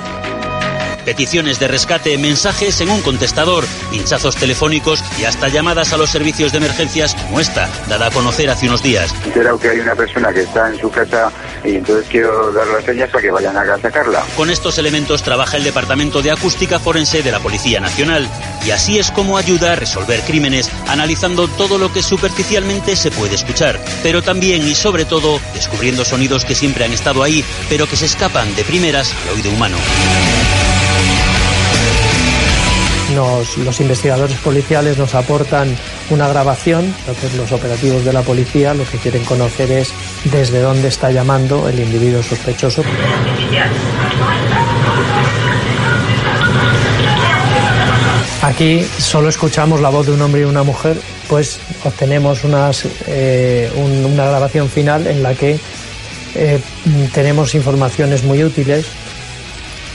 Peticiones 1.10 1.58
de 1.58 1.68
rescate, 1.68 2.20
mensajes 2.20 2.82
en 2.82 2.90
un 2.92 3.02
contestador, 3.02 3.66
pinchazos 3.90 4.36
telefónicos 4.36 5.04
y 5.20 5.26
hasta 5.26 5.48
llamadas 5.48 5.92
a 5.92 5.98
los 5.98 6.12
servicios 6.12 6.52
de 6.52 6.60
emergencias 6.60 7.16
como 7.16 7.40
esta, 7.40 7.68
dada 7.88 8.06
a 8.06 8.12
conocer 8.12 8.48
hace 8.48 8.68
unos 8.68 8.84
días. 8.84 9.12
Enterado 9.26 9.58
que 9.58 9.70
hay 9.70 9.80
una 9.80 9.96
persona 9.96 10.32
que 10.32 10.42
está 10.42 10.70
en 10.70 10.80
su 10.80 10.92
casa 10.92 11.32
y 11.66 11.78
entonces 11.78 12.06
quiero 12.12 12.52
dar 12.52 12.68
las 12.68 12.86
señas 12.86 13.10
para 13.10 13.24
que 13.24 13.32
vayan 13.32 13.58
a 13.58 13.80
sacarla. 13.80 14.24
Con 14.38 14.52
estos 14.52 14.78
elementos 14.78 15.24
trabaja 15.24 15.58
el 15.58 15.64
Departamento 15.64 16.22
de 16.22 16.30
Acústica 16.30 16.78
Forense 16.78 17.24
de 17.24 17.32
la 17.32 17.40
Policía 17.40 17.80
Nacional 17.80 18.30
y 18.64 18.70
así 18.70 19.00
es 19.00 19.10
como 19.10 19.40
ayuda 19.40 19.72
a 19.72 19.76
resolver 19.76 20.22
crímenes, 20.22 20.70
analizando 20.90 21.48
todo 21.48 21.80
lo 21.80 21.92
que 21.92 22.04
superficialmente 22.04 22.96
se 22.96 23.10
puede 23.10 23.34
escuchar, 23.34 23.80
pero 24.04 24.22
también 24.22 24.62
y 24.68 24.76
sobre 24.76 25.06
todo 25.06 25.42
descubriendo 25.56 26.06
sonidos 26.06 26.46
que 26.46 26.54
siempre 26.54 26.86
han 26.86 26.94
estado 26.94 27.24
ahí, 27.24 27.44
pero 27.68 27.88
que 27.88 27.96
se 27.96 28.06
escapan 28.06 28.56
de 28.56 28.64
primeras 28.64 29.12
al 29.24 29.30
oído 29.34 29.50
humano. 29.50 29.78
Los 33.20 33.82
investigadores 33.82 34.38
policiales 34.38 34.98
nos 34.98 35.14
aportan 35.14 35.76
una 36.10 36.28
grabación, 36.30 36.86
entonces 37.00 37.34
los 37.36 37.52
operativos 37.52 38.06
de 38.06 38.14
la 38.14 38.22
policía 38.22 38.74
lo 38.74 38.86
que 38.86 38.98
quieren 38.98 39.26
conocer 39.26 39.70
es 39.72 39.90
desde 40.26 40.62
dónde 40.62 40.88
está 40.88 41.12
llamando 41.12 41.68
el 41.68 41.80
individuo 41.80 42.24
sospechoso. 42.24 42.82
Aquí 48.42 48.86
solo 48.98 49.30
escuchamos 49.30 49.82
la 49.82 49.90
voz 49.90 50.06
de 50.08 50.14
un 50.14 50.22
hombre 50.22 50.42
y 50.42 50.44
una 50.46 50.64
mujer, 50.64 50.98
pues 51.28 51.60
obtenemos 51.84 52.44
unas, 52.44 52.86
eh, 53.08 53.70
un- 53.76 54.06
una 54.06 54.26
grabación 54.26 54.70
final 54.70 55.08
en 55.08 55.22
la 55.24 55.34
que 55.36 55.60
eh, 56.36 56.60
tenemos 57.14 57.56
informaciones 57.56 58.24
muy 58.24 58.44
útiles 58.44 58.86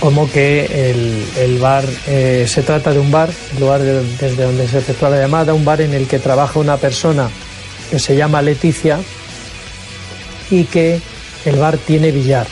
como 0.01 0.31
que 0.31 0.91
el, 0.91 1.25
el 1.39 1.59
bar 1.59 1.85
eh, 2.07 2.45
se 2.49 2.63
trata 2.63 2.93
de 2.93 2.99
un 2.99 3.11
bar, 3.11 3.31
el 3.55 3.61
lugar 3.61 3.81
de- 3.81 4.03
desde 4.17 4.43
donde 4.45 4.69
se 4.69 4.79
efectúa 4.79 5.09
la 5.11 5.19
llamada, 5.21 5.55
un 5.55 5.65
bar 5.65 5.81
en 5.81 5.95
el 5.95 6.07
que 6.07 6.19
trabaja 6.19 6.59
una 6.59 6.77
persona 6.77 7.31
que 7.91 7.99
se 7.99 8.17
llama 8.17 8.43
Leticia 8.43 8.99
y 10.51 10.65
que 10.65 11.01
el 11.45 11.57
bar 11.57 11.79
tiene 11.79 12.11
billar. 12.11 12.47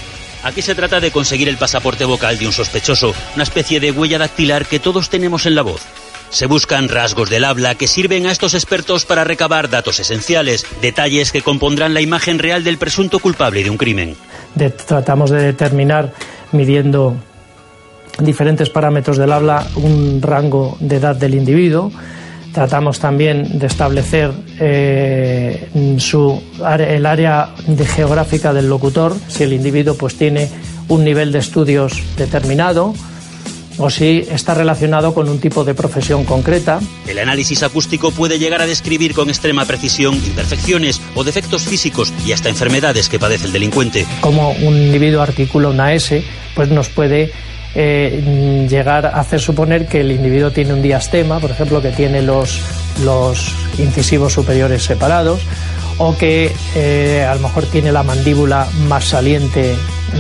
Aquí 0.45 0.63
se 0.63 0.75
trata 0.75 0.99
de 0.99 1.11
conseguir 1.11 1.49
el 1.49 1.57
pasaporte 1.57 2.05
vocal 2.05 2.39
de 2.39 2.47
un 2.47 2.53
sospechoso, 2.53 3.15
una 3.35 3.45
especie 3.45 3.81
de 3.81 3.93
huella 3.93 4.19
dactilar 4.19 4.67
que 4.67 4.81
todos 4.81 5.09
tenemos 5.09 5.47
en 5.47 5.55
la 5.55 5.63
voz. 5.63 5.83
Se 6.31 6.47
buscan 6.47 6.89
rasgos 6.89 7.29
del 7.29 7.45
habla 7.45 7.75
que 7.75 7.87
sirven 7.87 8.27
a 8.27 8.33
estos 8.33 8.55
expertos 8.55 9.05
para 9.05 9.23
recabar 9.23 9.69
datos 9.69 10.01
esenciales, 10.01 10.65
detalles 10.81 11.31
que 11.31 11.43
compondrán 11.43 11.93
la 11.93 12.01
imagen 12.01 12.39
real 12.39 12.65
del 12.65 12.79
presunto 12.79 13.19
culpable 13.19 13.63
de 13.63 13.69
un 13.71 13.77
crimen. 13.77 14.17
De- 14.55 14.71
tratamos 14.71 15.31
de 15.31 15.43
determinar, 15.43 16.13
midiendo 16.51 17.17
diferentes 18.19 18.71
parámetros 18.71 19.17
del 19.17 19.33
habla, 19.33 19.67
un 19.77 20.21
rango 20.21 20.77
de 20.81 20.97
edad 20.97 21.17
del 21.17 21.35
individuo. 21.35 21.91
Tratamos 22.53 23.01
también 23.01 23.59
de 23.59 23.67
establecer 23.67 24.31
eh, 24.61 25.69
su, 25.99 26.43
el 26.79 27.07
área 27.07 27.49
de 27.67 27.87
geográfica 27.87 28.53
del 28.53 28.69
locutor, 28.69 29.17
si 29.29 29.45
el 29.45 29.55
individuo 29.55 29.95
pues, 29.95 30.17
tiene 30.17 30.51
un 30.89 31.05
nivel 31.05 31.33
de 31.33 31.39
estudios 31.39 32.03
determinado 32.17 32.93
o 33.79 33.89
si 33.89 34.27
está 34.31 34.55
relacionado 34.55 35.15
con 35.15 35.29
un 35.31 35.39
tipo 35.41 35.65
de 35.65 35.75
profesión 35.75 36.25
concreta. 36.25 36.81
El 37.07 37.19
análisis 37.19 37.63
acústico 37.63 38.11
puede 38.11 38.39
llegar 38.39 38.61
a 38.61 38.67
describir 38.67 39.15
con 39.15 39.29
extrema 39.29 39.65
precisión 39.65 40.15
imperfecciones 40.15 41.01
o 41.15 41.25
defectos 41.25 41.63
físicos 41.63 42.13
y 42.27 42.33
hasta 42.33 42.51
enfermedades 42.51 43.09
que 43.09 43.19
padece 43.19 43.47
el 43.47 43.53
delincuente. 43.53 44.07
como 44.21 44.51
un 44.51 44.77
individuo 44.77 45.23
articula 45.23 45.69
una 45.69 45.95
S, 45.95 46.23
pues 46.55 46.69
nos 46.69 46.89
puede 46.91 47.33
eh, 47.75 48.67
llegar 48.69 49.07
a 49.07 49.21
hacer 49.21 49.41
suponer 49.41 49.87
que 49.87 50.01
el 50.01 50.13
individuo 50.13 50.51
tiene 50.51 50.75
un 50.75 50.83
diastema, 50.83 51.41
por 51.41 51.51
ejemplo, 51.51 51.81
que 51.81 51.91
tiene 51.91 52.23
los, 52.23 52.61
los 53.05 53.55
incisivos 53.79 54.33
superiores 54.33 54.85
separados, 54.85 55.41
o 55.99 56.17
que 56.17 56.53
eh, 56.75 57.27
a 57.29 57.35
lo 57.35 57.41
mejor 57.41 57.65
tiene 57.67 57.93
la 57.93 58.03
mandíbula 58.03 58.67
más 58.89 59.07
saliente 59.07 59.75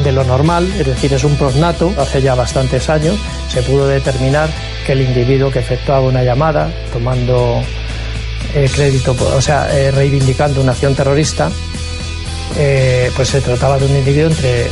de 0.04 0.12
lo 0.12 0.24
normal, 0.24 0.66
es 0.78 0.86
decir, 0.86 1.12
es 1.12 1.24
un 1.24 1.36
prosnato. 1.36 1.92
Hace 1.98 2.22
ya 2.22 2.34
bastantes 2.34 2.88
años 2.88 3.16
se 3.48 3.62
pudo 3.62 3.86
determinar 3.86 4.48
que 4.86 4.92
el 4.92 5.02
individuo 5.02 5.50
que 5.50 5.58
efectuaba 5.58 6.06
una 6.06 6.24
llamada 6.24 6.70
tomando 6.92 7.62
eh, 8.54 8.68
crédito, 8.74 9.14
o 9.34 9.40
sea, 9.40 9.68
eh, 9.76 9.90
reivindicando 9.90 10.60
una 10.60 10.72
acción 10.72 10.94
terrorista, 10.94 11.50
pues 13.16 13.28
se 13.28 13.40
trataba 13.40 13.78
de 13.78 13.86
un 13.86 13.96
individuo 13.96 14.28
entre 14.30 14.66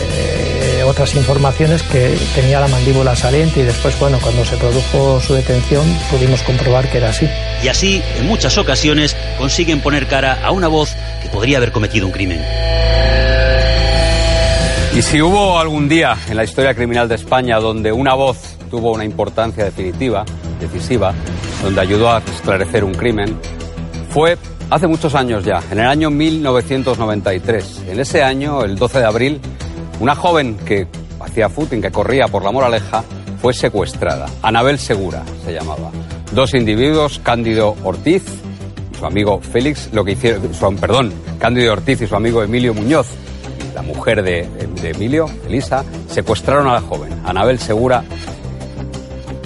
otras 0.90 1.14
informaciones 1.14 1.85
que 1.85 2.18
tenía 2.35 2.59
la 2.59 2.66
mandíbula 2.66 3.14
saliente 3.14 3.61
y 3.61 3.62
después, 3.62 3.96
bueno, 4.00 4.18
cuando 4.20 4.44
se 4.44 4.57
produjo 4.57 5.20
su 5.20 5.35
detención 5.35 5.85
pudimos 6.11 6.42
comprobar 6.42 6.90
que 6.90 6.98
era 6.98 7.11
así. 7.11 7.29
Y 7.62 7.68
así, 7.68 8.03
en 8.18 8.26
muchas 8.26 8.59
ocasiones, 8.59 9.16
consiguen 9.38 9.81
poner 9.81 10.09
cara 10.09 10.44
a 10.44 10.50
una 10.50 10.66
voz 10.66 10.90
que 11.22 11.29
podría 11.29 11.59
haber 11.59 11.70
cometido 11.70 12.07
un 12.07 12.12
crimen. 12.12 12.44
Y 14.96 15.03
si 15.03 15.22
hubo 15.22 15.61
algún 15.61 15.88
día 15.88 16.16
en 16.29 16.37
la 16.37 16.42
historia 16.42 16.74
criminal 16.74 17.09
de 17.09 17.14
España 17.14 17.61
donde 17.61 17.92
una 17.92 18.14
voz 18.14 18.38
tuvo 18.68 18.92
una 18.92 19.05
importancia 19.05 19.64
definitiva, 19.64 20.24
decisiva, 20.61 21.14
donde 21.62 21.81
ayudó 21.81 22.11
a 22.11 22.18
esclarecer 22.18 22.83
un 22.83 22.94
crimen, 22.94 23.38
fue 24.11 24.37
hace 24.70 24.88
muchos 24.88 25.14
años 25.14 25.44
ya, 25.44 25.62
en 25.70 25.79
el 25.79 25.87
año 25.87 26.11
1993. 26.11 27.83
En 27.88 28.00
ese 28.00 28.24
año, 28.24 28.64
el 28.64 28.76
12 28.76 28.98
de 28.98 29.05
abril, 29.05 29.40
una 30.00 30.16
joven 30.16 30.56
que 30.56 30.88
hacía 31.20 31.48
footing, 31.48 31.82
que 31.82 31.90
corría 31.90 32.26
por 32.26 32.42
la 32.42 32.50
Moraleja, 32.50 33.04
fue 33.40 33.54
secuestrada. 33.54 34.26
Anabel 34.42 34.78
Segura 34.78 35.22
se 35.44 35.52
llamaba. 35.52 35.90
Dos 36.32 36.54
individuos, 36.54 37.20
Cándido 37.22 37.76
Ortiz 37.84 38.24
y 38.92 38.96
su 38.96 39.06
amigo 39.06 39.40
Félix, 39.40 39.90
lo 39.92 40.04
que 40.04 40.12
hicieron, 40.12 40.52
su, 40.54 40.76
perdón, 40.76 41.12
Cándido 41.38 41.72
Ortiz 41.72 42.00
y 42.02 42.06
su 42.06 42.16
amigo 42.16 42.42
Emilio 42.42 42.74
Muñoz, 42.74 43.08
la 43.74 43.82
mujer 43.82 44.22
de, 44.22 44.48
Emilio, 44.82 45.26
Elisa, 45.46 45.84
secuestraron 46.08 46.66
a 46.66 46.74
la 46.74 46.80
joven. 46.80 47.12
Anabel 47.24 47.58
Segura 47.58 48.02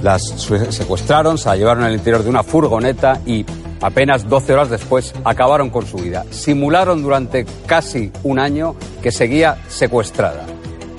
las 0.02 0.22
secuestraron, 0.70 1.38
se 1.38 1.48
la 1.48 1.56
llevaron 1.56 1.84
al 1.84 1.94
interior 1.94 2.22
de 2.22 2.30
una 2.30 2.42
furgoneta 2.42 3.20
y 3.26 3.44
apenas 3.80 4.28
12 4.28 4.52
horas 4.52 4.70
después 4.70 5.14
acabaron 5.24 5.70
con 5.70 5.86
su 5.86 5.98
vida. 5.98 6.24
Simularon 6.30 7.02
durante 7.02 7.46
casi 7.66 8.10
un 8.22 8.38
año 8.38 8.74
que 9.02 9.10
seguía 9.10 9.58
secuestrada. 9.68 10.44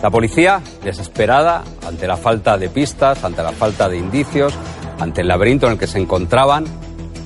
La 0.01 0.09
policía, 0.09 0.61
desesperada 0.83 1.63
ante 1.87 2.07
la 2.07 2.17
falta 2.17 2.57
de 2.57 2.69
pistas, 2.69 3.23
ante 3.23 3.41
la 3.41 3.51
falta 3.51 3.89
de 3.89 3.97
indicios, 3.97 4.53
ante 4.99 5.21
el 5.21 5.27
laberinto 5.27 5.65
en 5.65 5.73
el 5.73 5.79
que 5.79 5.87
se 5.87 5.99
encontraban, 5.99 6.65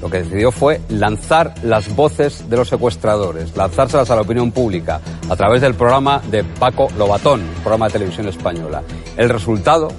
lo 0.02 0.10
que 0.10 0.20
decidió 0.20 0.52
fue 0.52 0.80
lanzar 0.88 1.54
las 1.64 1.94
voces 1.94 2.50
de 2.50 2.56
los 2.56 2.70
secuestradores, 2.70 3.56
lanzárselas 3.58 4.10
a 4.10 4.16
la 4.16 4.22
opinión 4.22 4.52
pública 4.52 5.02
a 5.30 5.36
través 5.36 5.62
del 5.62 5.74
programa 5.74 6.22
de 6.32 6.44
Paco 6.44 6.88
Lobatón, 6.98 7.42
programa 7.64 7.88
de 7.88 7.94
televisión 7.94 8.28
española. 8.30 8.82
El 9.18 9.30
resultado 9.30 9.90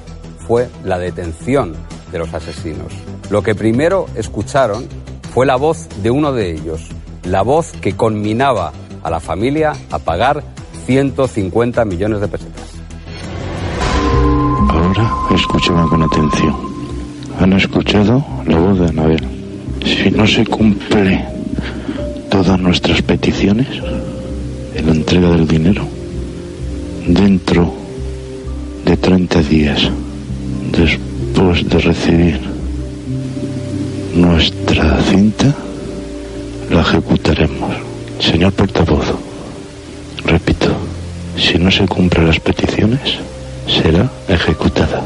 fue 0.46 0.68
la 0.84 0.98
detención 0.98 1.74
de 2.10 2.18
los 2.18 2.32
asesinos. 2.32 2.92
Lo 3.28 3.42
que 3.42 3.54
primero 3.54 4.06
escucharon 4.14 4.88
fue 5.32 5.46
la 5.46 5.56
voz 5.56 5.88
de 6.02 6.10
uno 6.10 6.32
de 6.32 6.52
ellos, 6.52 6.80
la 7.24 7.42
voz 7.42 7.72
que 7.80 7.92
conminaba 7.92 8.72
a 9.02 9.10
la 9.10 9.20
familia 9.20 9.72
a 9.90 9.98
pagar 9.98 10.42
150 10.86 11.84
millones 11.84 12.20
de 12.20 12.28
pesetas. 12.28 12.70
Ahora 14.68 15.14
escuchen 15.34 15.76
con 15.88 16.02
atención. 16.02 16.56
Han 17.38 17.52
escuchado 17.52 18.24
la 18.46 18.58
voz 18.58 18.80
de 18.80 18.88
Anabel. 18.88 19.24
Si 19.84 20.10
no 20.10 20.26
se 20.26 20.44
cumple 20.44 21.24
todas 22.28 22.58
nuestras 22.58 23.00
peticiones 23.02 23.68
en 24.74 24.86
la 24.86 24.92
entrega 24.92 25.30
del 25.30 25.46
dinero, 25.46 25.82
dentro 27.06 27.72
de 28.84 28.96
30 28.96 29.42
días, 29.42 29.90
después 30.72 31.68
de 31.68 31.78
recibir 31.78 32.49
nuestra 34.14 35.00
cinta, 35.02 35.54
la 36.70 36.80
ejecutaremos. 36.80 37.76
Señor 38.18 38.52
portavoz, 38.52 39.14
repito, 40.24 40.68
si 41.36 41.58
no 41.58 41.70
se 41.70 41.86
cumplen 41.86 42.26
las 42.26 42.40
peticiones, 42.40 43.18
será 43.66 44.08
ejecutada. 44.28 45.02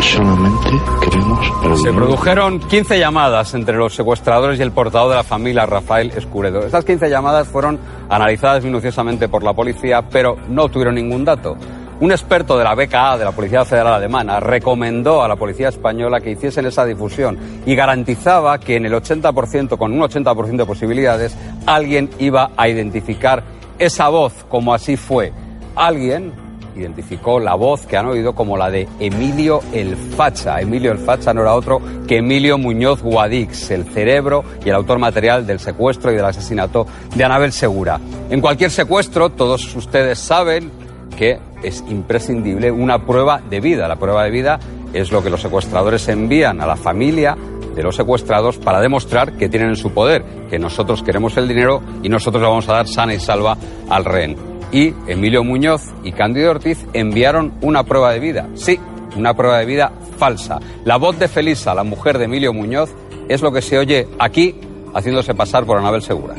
Solamente 0.00 0.70
queremos... 1.00 1.80
Se 1.82 1.92
produjeron 1.92 2.60
15 2.60 2.98
llamadas 2.98 3.54
entre 3.54 3.76
los 3.76 3.94
secuestradores 3.94 4.58
y 4.58 4.62
el 4.62 4.72
portador 4.72 5.10
de 5.10 5.16
la 5.16 5.22
familia, 5.22 5.66
Rafael 5.66 6.10
Escuredo. 6.16 6.64
Estas 6.64 6.84
15 6.84 7.08
llamadas 7.08 7.46
fueron 7.48 7.78
analizadas 8.08 8.64
minuciosamente 8.64 9.28
por 9.28 9.42
la 9.42 9.52
policía, 9.52 10.02
pero 10.02 10.36
no 10.48 10.68
tuvieron 10.68 10.96
ningún 10.96 11.24
dato. 11.24 11.56
Un 12.02 12.10
experto 12.10 12.58
de 12.58 12.64
la 12.64 12.74
BKA, 12.74 13.16
de 13.16 13.24
la 13.24 13.30
Policía 13.30 13.64
Federal 13.64 13.94
Alemana, 13.94 14.40
recomendó 14.40 15.22
a 15.22 15.28
la 15.28 15.36
Policía 15.36 15.68
Española 15.68 16.20
que 16.20 16.32
hiciesen 16.32 16.66
esa 16.66 16.84
difusión 16.84 17.38
y 17.64 17.76
garantizaba 17.76 18.58
que 18.58 18.74
en 18.74 18.86
el 18.86 18.92
80%, 18.92 19.78
con 19.78 19.92
un 19.92 20.00
80% 20.00 20.56
de 20.56 20.66
posibilidades, 20.66 21.36
alguien 21.64 22.10
iba 22.18 22.50
a 22.56 22.68
identificar 22.68 23.44
esa 23.78 24.08
voz, 24.08 24.32
como 24.48 24.74
así 24.74 24.96
fue. 24.96 25.32
Alguien 25.76 26.32
identificó 26.74 27.38
la 27.38 27.54
voz 27.54 27.86
que 27.86 27.96
han 27.96 28.06
oído 28.06 28.34
como 28.34 28.56
la 28.56 28.68
de 28.68 28.88
Emilio 28.98 29.60
el 29.72 29.96
Facha. 29.96 30.60
Emilio 30.60 30.90
el 30.90 30.98
Facha 30.98 31.32
no 31.32 31.42
era 31.42 31.54
otro 31.54 31.80
que 32.08 32.16
Emilio 32.16 32.58
Muñoz 32.58 33.00
Guadix, 33.00 33.70
el 33.70 33.84
cerebro 33.84 34.42
y 34.64 34.70
el 34.70 34.74
autor 34.74 34.98
material 34.98 35.46
del 35.46 35.60
secuestro 35.60 36.10
y 36.10 36.16
del 36.16 36.24
asesinato 36.24 36.84
de 37.14 37.22
Anabel 37.22 37.52
Segura. 37.52 38.00
En 38.28 38.40
cualquier 38.40 38.72
secuestro, 38.72 39.30
todos 39.30 39.72
ustedes 39.76 40.18
saben 40.18 40.81
que 41.16 41.38
es 41.62 41.84
imprescindible 41.88 42.70
una 42.70 43.04
prueba 43.04 43.40
de 43.40 43.60
vida. 43.60 43.88
La 43.88 43.96
prueba 43.96 44.24
de 44.24 44.30
vida 44.30 44.58
es 44.92 45.12
lo 45.12 45.22
que 45.22 45.30
los 45.30 45.40
secuestradores 45.40 46.08
envían 46.08 46.60
a 46.60 46.66
la 46.66 46.76
familia 46.76 47.36
de 47.74 47.82
los 47.82 47.96
secuestrados 47.96 48.58
para 48.58 48.80
demostrar 48.80 49.36
que 49.36 49.48
tienen 49.48 49.70
en 49.70 49.76
su 49.76 49.92
poder, 49.92 50.24
que 50.50 50.58
nosotros 50.58 51.02
queremos 51.02 51.36
el 51.36 51.48
dinero 51.48 51.82
y 52.02 52.08
nosotros 52.08 52.42
lo 52.42 52.50
vamos 52.50 52.68
a 52.68 52.74
dar 52.74 52.88
sana 52.88 53.14
y 53.14 53.20
salva 53.20 53.56
al 53.88 54.04
rehén. 54.04 54.36
Y 54.72 54.94
Emilio 55.06 55.44
Muñoz 55.44 55.82
y 56.02 56.12
Cándido 56.12 56.50
Ortiz 56.50 56.78
enviaron 56.92 57.54
una 57.60 57.84
prueba 57.84 58.12
de 58.12 58.20
vida. 58.20 58.48
Sí, 58.54 58.78
una 59.16 59.34
prueba 59.34 59.58
de 59.58 59.66
vida 59.66 59.92
falsa. 60.18 60.58
La 60.84 60.96
voz 60.96 61.18
de 61.18 61.28
Felisa, 61.28 61.74
la 61.74 61.84
mujer 61.84 62.18
de 62.18 62.24
Emilio 62.24 62.52
Muñoz, 62.52 62.94
es 63.28 63.42
lo 63.42 63.52
que 63.52 63.62
se 63.62 63.78
oye 63.78 64.08
aquí 64.18 64.54
haciéndose 64.94 65.34
pasar 65.34 65.64
por 65.64 65.78
Anabel 65.78 66.02
Segura. 66.02 66.34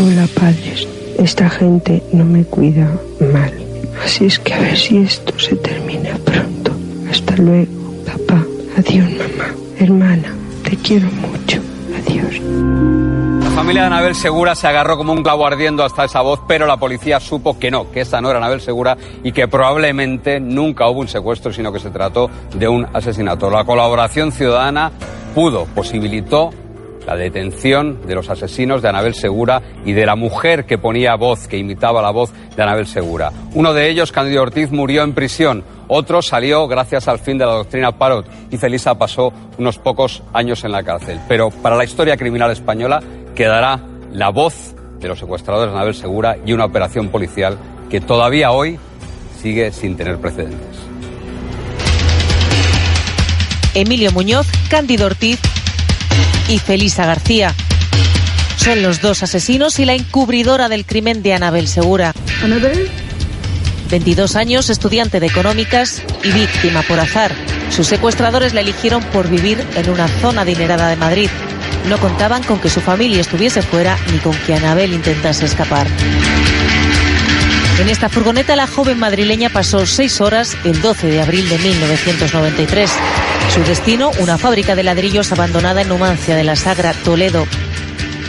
Hola 0.00 0.26
padres, 0.34 0.88
esta 1.22 1.48
gente 1.48 2.02
no 2.12 2.24
me 2.24 2.44
cuida 2.44 2.90
mal. 3.32 3.52
Así 4.04 4.26
es 4.26 4.38
que 4.38 4.52
a 4.54 4.58
ver 4.58 4.76
si 4.76 4.98
esto 4.98 5.38
se 5.38 5.54
termina 5.56 6.16
pronto. 6.24 6.72
Hasta 7.10 7.36
luego, 7.36 7.92
papá. 8.04 8.44
Adiós, 8.76 9.08
mamá. 9.10 9.54
Hermana, 9.78 10.34
te 10.64 10.76
quiero 10.76 11.06
mucho. 11.06 11.60
Adiós. 12.06 12.40
La 13.44 13.50
familia 13.50 13.82
de 13.82 13.86
Anabel 13.88 14.14
Segura 14.14 14.54
se 14.54 14.66
agarró 14.66 14.96
como 14.96 15.12
un 15.12 15.22
clavo 15.22 15.46
ardiendo 15.46 15.84
hasta 15.84 16.04
esa 16.04 16.22
voz, 16.22 16.40
pero 16.48 16.66
la 16.66 16.78
policía 16.78 17.20
supo 17.20 17.58
que 17.58 17.70
no, 17.70 17.90
que 17.90 18.00
esa 18.00 18.20
no 18.20 18.30
era 18.30 18.38
Anabel 18.38 18.60
Segura 18.60 18.96
y 19.22 19.30
que 19.32 19.46
probablemente 19.46 20.40
nunca 20.40 20.88
hubo 20.88 21.00
un 21.00 21.08
secuestro, 21.08 21.52
sino 21.52 21.72
que 21.72 21.78
se 21.78 21.90
trató 21.90 22.30
de 22.54 22.66
un 22.66 22.86
asesinato. 22.92 23.50
La 23.50 23.64
colaboración 23.64 24.32
ciudadana 24.32 24.90
pudo, 25.34 25.66
posibilitó 25.66 26.50
la 27.06 27.16
detención 27.16 28.06
de 28.06 28.14
los 28.14 28.28
asesinos 28.28 28.82
de 28.82 28.88
Anabel 28.88 29.14
Segura 29.14 29.62
y 29.84 29.92
de 29.92 30.06
la 30.06 30.16
mujer 30.16 30.64
que 30.64 30.78
ponía 30.78 31.14
voz, 31.16 31.48
que 31.48 31.58
imitaba 31.58 32.02
la 32.02 32.10
voz 32.10 32.32
de 32.56 32.62
Anabel 32.62 32.86
Segura. 32.86 33.32
Uno 33.54 33.72
de 33.72 33.88
ellos, 33.90 34.12
Cándido 34.12 34.42
Ortiz, 34.42 34.70
murió 34.70 35.02
en 35.02 35.14
prisión. 35.14 35.64
Otro 35.88 36.22
salió 36.22 36.66
gracias 36.68 37.08
al 37.08 37.18
fin 37.18 37.38
de 37.38 37.46
la 37.46 37.52
doctrina 37.52 37.92
Parot 37.92 38.26
y 38.50 38.56
Felisa 38.56 38.96
pasó 38.96 39.32
unos 39.58 39.78
pocos 39.78 40.22
años 40.32 40.64
en 40.64 40.72
la 40.72 40.82
cárcel. 40.82 41.20
Pero 41.28 41.50
para 41.50 41.76
la 41.76 41.84
historia 41.84 42.16
criminal 42.16 42.50
española 42.50 43.02
quedará 43.34 43.80
la 44.12 44.30
voz 44.30 44.74
de 45.00 45.08
los 45.08 45.18
secuestradores 45.18 45.72
de 45.72 45.76
Anabel 45.76 45.94
Segura 45.94 46.36
y 46.46 46.52
una 46.52 46.64
operación 46.64 47.08
policial 47.08 47.58
que 47.90 48.00
todavía 48.00 48.52
hoy 48.52 48.78
sigue 49.42 49.72
sin 49.72 49.96
tener 49.96 50.18
precedentes. 50.18 50.78
Emilio 53.74 54.12
Muñoz, 54.12 54.46
Cándido 54.68 55.06
Ortiz 55.06 55.40
y 56.48 56.58
Felisa 56.58 57.06
García. 57.06 57.54
Son 58.56 58.82
los 58.82 59.00
dos 59.00 59.22
asesinos 59.22 59.78
y 59.78 59.84
la 59.84 59.94
encubridora 59.94 60.68
del 60.68 60.84
crimen 60.84 61.22
de 61.22 61.34
Anabel 61.34 61.68
Segura. 61.68 62.12
¿Anabel? 62.42 62.90
22 63.90 64.36
años, 64.36 64.70
estudiante 64.70 65.20
de 65.20 65.26
económicas 65.26 66.02
y 66.22 66.30
víctima 66.30 66.82
por 66.82 67.00
azar. 67.00 67.32
Sus 67.70 67.86
secuestradores 67.86 68.54
la 68.54 68.60
eligieron 68.60 69.02
por 69.04 69.28
vivir 69.28 69.62
en 69.76 69.90
una 69.90 70.08
zona 70.08 70.42
adinerada 70.42 70.88
de 70.88 70.96
Madrid. 70.96 71.28
No 71.88 71.98
contaban 71.98 72.42
con 72.42 72.60
que 72.60 72.70
su 72.70 72.80
familia 72.80 73.20
estuviese 73.20 73.62
fuera 73.62 73.98
ni 74.12 74.18
con 74.18 74.34
que 74.46 74.54
Anabel 74.54 74.92
intentase 74.92 75.44
escapar. 75.44 75.86
En 77.80 77.88
esta 77.88 78.08
furgoneta 78.08 78.54
la 78.54 78.66
joven 78.66 78.98
madrileña 78.98 79.50
pasó 79.50 79.86
seis 79.86 80.20
horas 80.20 80.56
el 80.64 80.80
12 80.80 81.08
de 81.08 81.20
abril 81.20 81.48
de 81.48 81.58
1993. 81.58 82.92
Su 83.54 83.62
destino, 83.64 84.10
una 84.18 84.38
fábrica 84.38 84.74
de 84.74 84.82
ladrillos 84.82 85.30
abandonada 85.30 85.82
en 85.82 85.88
Numancia 85.88 86.34
de 86.34 86.42
la 86.42 86.56
Sagra, 86.56 86.94
Toledo. 86.94 87.46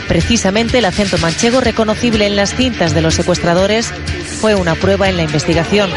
Precisamente 0.06 0.78
el 0.78 0.84
acento 0.84 1.16
manchego 1.16 1.62
reconocible 1.62 2.26
en 2.26 2.36
las 2.36 2.54
cintas 2.54 2.92
de 2.92 3.00
los 3.00 3.14
secuestradores 3.14 3.90
fue 4.42 4.54
una 4.54 4.74
prueba 4.74 5.08
en 5.08 5.16
la 5.16 5.22
investigación. 5.22 5.88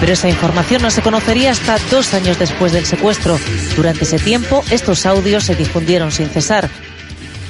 Pero 0.00 0.12
esa 0.12 0.28
información 0.28 0.82
no 0.82 0.90
se 0.90 1.02
conocería 1.02 1.52
hasta 1.52 1.78
dos 1.88 2.12
años 2.12 2.36
después 2.36 2.72
del 2.72 2.84
secuestro. 2.84 3.38
Durante 3.76 4.02
ese 4.02 4.18
tiempo, 4.18 4.64
estos 4.72 5.06
audios 5.06 5.44
se 5.44 5.54
difundieron 5.54 6.10
sin 6.10 6.28
cesar. 6.30 6.68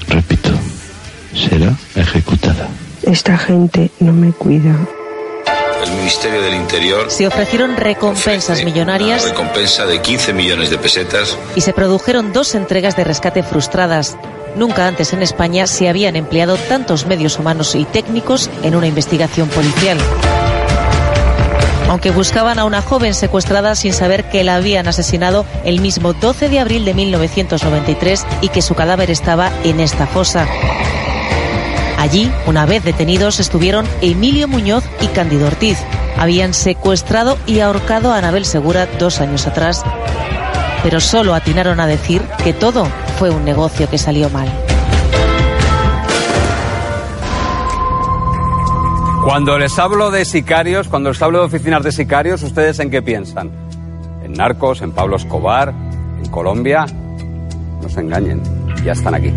Repito, 0.09 0.51
será 1.33 1.75
ejecutada. 1.95 2.69
Esta 3.03 3.39
gente 3.39 3.91
no 3.99 4.13
me 4.13 4.31
cuida. 4.33 4.77
El 5.83 5.93
Ministerio 5.93 6.43
del 6.43 6.55
Interior 6.55 7.11
Se 7.11 7.27
ofrecieron 7.27 7.77
recompensas 7.77 8.65
millonarias 8.65 9.29
recompensa 9.29 9.87
de 9.87 10.01
15 10.01 10.33
millones 10.33 10.71
de 10.71 10.79
pesetas 10.79 11.37
y 11.57 11.61
se 11.61 11.73
produjeron 11.73 12.33
dos 12.33 12.55
entregas 12.55 12.97
de 12.97 13.05
rescate 13.05 13.43
frustradas. 13.43 14.17
Nunca 14.57 14.87
antes 14.87 15.13
en 15.13 15.23
España 15.23 15.67
se 15.67 15.89
habían 15.89 16.17
empleado 16.17 16.57
tantos 16.57 17.07
medios 17.07 17.39
humanos 17.39 17.75
y 17.75 17.85
técnicos 17.85 18.51
en 18.63 18.75
una 18.75 18.87
investigación 18.87 19.49
policial. 19.49 19.99
Aunque 21.89 22.11
buscaban 22.11 22.59
a 22.59 22.65
una 22.65 22.83
joven 22.83 23.15
secuestrada 23.15 23.75
sin 23.75 23.93
saber 23.93 24.29
que 24.29 24.45
la 24.45 24.57
habían 24.57 24.87
asesinado 24.87 25.45
el 25.65 25.81
mismo 25.81 26.13
12 26.13 26.49
de 26.49 26.61
abril 26.61 26.85
de 26.85 26.95
1993 26.95 28.27
y 28.43 28.49
que 28.49 28.63
su 28.63 28.75
cadáver 28.75 29.11
estaba 29.11 29.51
en 29.65 29.81
esta 29.81 30.07
fosa. 30.07 30.47
Allí, 32.01 32.33
una 32.47 32.65
vez 32.65 32.83
detenidos, 32.83 33.41
estuvieron 33.41 33.85
Emilio 34.01 34.49
Muñoz 34.49 34.83
y 35.03 35.09
Cándido 35.09 35.47
Ortiz. 35.47 35.77
Habían 36.17 36.55
secuestrado 36.55 37.37
y 37.47 37.61
ahorcado 37.61 38.11
a 38.11 38.17
Anabel 38.17 38.47
Segura 38.47 38.89
dos 38.99 39.21
años 39.21 39.47
atrás. 39.47 39.85
Pero 40.83 40.99
solo 41.01 41.35
atinaron 41.35 41.79
a 41.79 41.87
decir 41.87 42.23
que 42.43 42.55
todo 42.55 42.87
fue 43.19 43.29
un 43.29 43.45
negocio 43.45 43.87
que 43.91 43.99
salió 43.99 44.31
mal. 44.31 44.49
Cuando 49.23 49.59
les 49.59 49.79
hablo 49.79 50.11
de 50.11 50.25
sicarios, 50.25 50.89
cuando 50.89 51.11
les 51.11 51.21
hablo 51.21 51.41
de 51.41 51.45
oficinas 51.45 51.83
de 51.85 51.93
sicarios, 51.93 52.43
¿ustedes 52.43 52.79
en 52.79 52.91
qué 52.91 53.03
piensan? 53.03 53.51
¿En 54.25 54.33
narcos, 54.33 54.81
en 54.81 54.93
Pablo 54.93 55.17
Escobar, 55.17 55.75
en 56.19 56.31
Colombia? 56.31 56.87
No 57.83 57.91
se 57.91 58.01
engañen, 58.01 58.41
ya 58.83 58.93
están 58.93 59.15
aquí. 59.15 59.35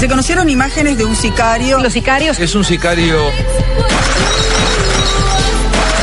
Se 0.00 0.08
conocieron 0.08 0.48
imágenes 0.48 0.96
de 0.96 1.04
un 1.04 1.14
sicario. 1.14 1.78
Los 1.78 1.92
sicarios. 1.92 2.38
Es 2.40 2.54
un 2.54 2.64
sicario 2.64 3.20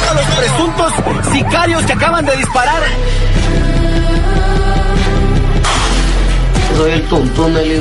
A 0.07 0.13
los 0.13 0.25
presuntos 0.35 0.93
sicarios 1.33 1.83
que 1.83 1.93
acaban 1.93 2.23
de 2.23 2.37
disparar. 2.37 2.83
Soy 6.75 6.91
el 6.91 7.01
tontón 7.07 7.55
del 7.55 7.71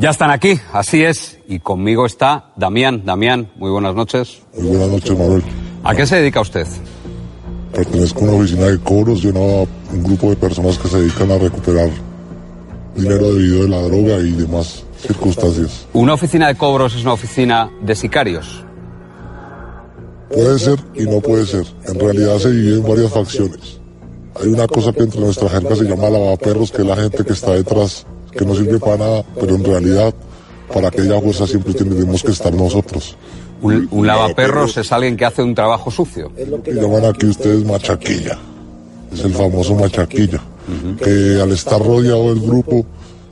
Ya 0.00 0.10
están 0.10 0.30
aquí, 0.30 0.60
así 0.72 1.02
es. 1.02 1.38
Y 1.48 1.58
conmigo 1.58 2.06
está 2.06 2.52
Damián. 2.56 3.02
Damián, 3.04 3.50
muy 3.56 3.70
buenas 3.70 3.96
noches. 3.96 4.42
Muy 4.56 4.68
buenas 4.68 4.88
noches, 4.90 5.18
Manuel. 5.18 5.42
¿A 5.82 5.94
qué 5.94 6.06
se 6.06 6.16
dedica 6.16 6.40
usted? 6.40 6.66
Pertenezco 7.72 8.20
a 8.20 8.22
una 8.28 8.32
oficina 8.34 8.66
de 8.66 8.78
cobros 8.78 9.22
de 9.22 9.30
una- 9.30 9.68
un 9.92 10.02
grupo 10.04 10.30
de 10.30 10.36
personas 10.36 10.78
que 10.78 10.86
se 10.88 10.98
dedican 11.00 11.30
a 11.32 11.38
recuperar 11.38 11.90
dinero 12.94 13.34
debido 13.34 13.62
de 13.64 13.68
la 13.70 13.82
droga 13.82 14.18
y 14.20 14.30
demás 14.32 14.84
circunstancias. 15.00 15.86
¿Una 15.92 16.14
oficina 16.14 16.46
de 16.46 16.54
cobros 16.56 16.94
es 16.94 17.02
una 17.02 17.14
oficina 17.14 17.68
de 17.82 17.94
sicarios? 17.96 18.64
Puede 20.30 20.58
ser 20.60 20.78
y 20.94 21.04
no 21.04 21.20
puede 21.20 21.44
ser. 21.44 21.66
En 21.86 21.98
realidad 21.98 22.38
se 22.38 22.50
divide 22.52 22.76
en 22.76 22.82
varias 22.88 23.10
facciones. 23.12 23.80
Hay 24.40 24.46
una 24.48 24.68
cosa 24.68 24.92
que 24.92 25.02
entre 25.02 25.20
nuestra 25.20 25.48
jerga 25.48 25.74
se 25.74 25.84
llama 25.84 26.08
lavaperros, 26.08 26.70
que 26.70 26.82
es 26.82 26.86
la 26.88 26.96
gente 26.96 27.24
que 27.24 27.32
está 27.32 27.52
detrás, 27.52 28.06
que 28.38 28.46
no 28.46 28.54
sirve 28.54 28.78
para 28.78 28.96
nada, 28.96 29.24
pero 29.38 29.56
en 29.56 29.64
realidad 29.64 30.14
para 30.72 30.88
aquella 30.88 31.20
fuerza 31.20 31.46
siempre 31.46 31.74
tenemos 31.74 32.22
que 32.22 32.30
estar 32.30 32.54
nosotros. 32.54 33.16
Un, 33.60 33.88
un 33.90 34.06
lavaperros 34.06 34.76
es 34.76 34.92
alguien 34.92 35.16
que 35.16 35.24
hace 35.24 35.42
un 35.42 35.54
trabajo 35.54 35.90
sucio. 35.90 36.30
que 36.62 36.72
llaman 36.72 37.04
aquí 37.06 37.26
ustedes 37.26 37.64
machaquilla. 37.64 38.38
Es 39.12 39.24
el 39.24 39.34
famoso 39.34 39.74
machaquilla. 39.74 40.40
Que 41.02 41.40
al 41.42 41.50
estar 41.52 41.80
rodeado 41.82 42.32
del 42.34 42.40
grupo 42.40 42.84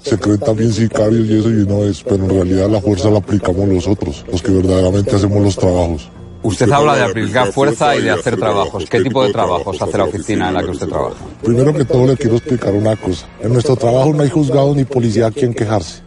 se 0.03 0.19
creen 0.19 0.39
también 0.39 0.73
sicarios 0.73 1.27
y 1.27 1.39
eso 1.39 1.51
y 1.51 1.67
no 1.67 1.85
es, 1.85 2.03
pero 2.03 2.25
en 2.25 2.31
realidad 2.31 2.71
la 2.71 2.81
fuerza 2.81 3.11
la 3.11 3.19
aplicamos 3.19 3.69
nosotros, 3.69 4.25
los 4.31 4.43
que 4.43 4.53
verdaderamente 4.53 5.15
hacemos 5.15 5.43
los 5.43 5.57
trabajos. 5.57 6.09
Usted 6.47 6.71
habla 6.71 6.95
de 6.95 7.03
aplicar 7.03 7.51
fuerza 7.51 7.97
y 7.97 8.03
de 8.03 8.11
hacer 8.11 8.37
trabajos. 8.37 8.85
¿Qué 8.89 9.01
tipo 9.01 9.25
de 9.25 9.33
trabajos 9.33 9.83
hace 9.83 9.99
la 9.99 10.05
oficina 10.05 10.47
en 10.47 10.55
la 10.55 10.63
que 10.63 10.71
usted 10.71 10.87
trabaja? 10.87 11.17
Primero 11.43 11.75
que 11.75 11.85
todo 11.85 12.07
le 12.07 12.17
quiero 12.17 12.37
explicar 12.37 12.73
una 12.73 12.95
cosa. 12.95 13.27
En 13.41 13.53
nuestro 13.53 13.75
trabajo 13.75 14.13
no 14.13 14.23
hay 14.23 14.31
juzgado 14.31 14.73
ni 14.73 14.85
policía 14.85 15.27
a 15.27 15.33
quien 15.33 15.53
quejarse. 15.53 16.03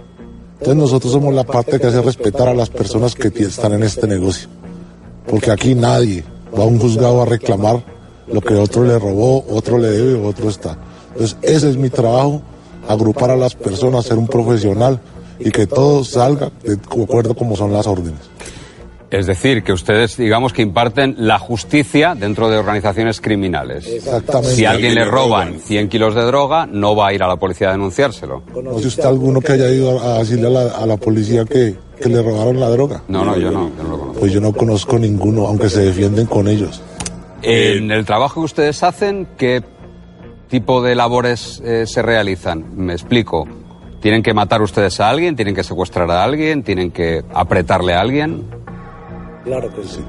Entonces 0.54 0.76
nosotros 0.78 1.12
somos 1.12 1.34
la 1.34 1.44
parte 1.44 1.78
que 1.78 1.88
hace 1.88 2.02
respetar 2.02 2.48
a 2.48 2.54
las 2.54 2.70
personas 2.70 3.16
que 3.16 3.28
están 3.44 3.74
en 3.74 3.84
este 3.84 4.08
negocio. 4.08 4.48
Porque 5.28 5.52
aquí 5.52 5.76
nadie 5.76 6.24
va 6.58 6.64
a 6.64 6.68
un 6.68 6.80
juzgado 6.80 7.22
a 7.22 7.26
reclamar 7.26 7.84
lo 8.32 8.40
que 8.40 8.54
otro 8.54 8.86
le 8.86 8.98
robó, 8.98 9.46
otro 9.50 9.78
le 9.78 9.90
debe, 9.90 10.26
otro 10.26 10.48
está. 10.48 10.78
Entonces 11.12 11.36
ese 11.42 11.70
es 11.70 11.76
mi 11.76 11.90
trabajo, 11.90 12.42
agrupar 12.88 13.32
a 13.32 13.36
las 13.36 13.56
personas, 13.56 14.06
ser 14.06 14.18
un 14.18 14.28
profesional 14.28 15.02
y 15.38 15.52
que 15.52 15.68
todo 15.68 16.06
salga 16.06 16.50
de 16.64 16.76
acuerdo 16.76 17.36
como 17.36 17.58
son 17.58 17.74
las 17.74 17.88
órdenes. 17.88 18.22
Es 19.12 19.26
decir, 19.26 19.64
que 19.64 19.74
ustedes, 19.74 20.18
digamos, 20.18 20.54
que 20.54 20.62
imparten 20.62 21.16
la 21.18 21.40
justicia 21.40 22.14
dentro 22.14 22.50
de 22.50 22.58
organizaciones 22.58 23.20
criminales. 23.22 23.88
Exactamente. 23.88 24.56
Si 24.56 24.66
a 24.66 24.72
alguien 24.72 24.94
le 24.94 25.04
roban 25.06 25.60
100 25.60 25.90
kilos 25.90 26.14
de 26.14 26.22
droga, 26.22 26.68
no 26.68 26.96
va 26.96 27.08
a 27.08 27.14
ir 27.14 27.24
a 27.24 27.28
la 27.28 27.38
policía 27.38 27.70
a 27.70 27.72
denunciárselo. 27.72 28.44
¿Conoce 28.54 28.88
usted 28.88 29.06
alguno 29.06 29.42
que 29.42 29.54
haya 29.54 29.70
ido 29.72 30.00
a 30.00 30.20
decirle 30.20 30.48
a 30.48 30.52
la, 30.52 30.62
a 30.76 30.86
la 30.86 30.98
policía 30.98 31.44
que, 31.46 31.76
que 32.00 32.10
le 32.10 32.22
robaron 32.22 32.60
la 32.60 32.70
droga? 32.70 33.04
No, 33.08 33.26
no, 33.26 33.36
yo 33.36 33.50
no, 33.50 33.72
yo 33.76 33.84
no 33.84 33.90
lo 33.90 34.00
conozco. 34.00 34.20
Pues 34.20 34.32
yo 34.32 34.42
no 34.42 34.54
conozco 34.54 35.00
ninguno, 35.00 35.48
aunque 35.48 35.70
se 35.70 35.82
defienden 35.82 36.28
con 36.28 36.48
ellos. 36.48 36.82
En 37.42 37.90
el 37.92 38.06
trabajo 38.06 38.42
que 38.42 38.46
ustedes 38.46 38.84
hacen, 38.84 39.28
¿qué 39.38 39.64
tipo 40.50 40.84
de 40.84 40.94
labores 40.94 41.62
eh, 41.66 41.86
se 41.88 42.02
realizan? 42.04 42.76
Me 42.76 42.94
explico. 42.94 43.48
¿Tienen 44.02 44.24
que 44.24 44.34
matar 44.34 44.62
ustedes 44.62 45.00
a 45.00 45.10
alguien? 45.10 45.36
¿Tienen 45.36 45.56
que 45.56 45.64
secuestrar 45.64 46.10
a 46.12 46.24
alguien? 46.24 46.64
¿Tienen 46.64 46.92
que 46.92 47.24
apretarle 47.34 47.94
a 47.94 48.02
alguien? 48.02 48.46
Claro 49.44 49.74
que 49.74 49.84
sí. 49.84 50.00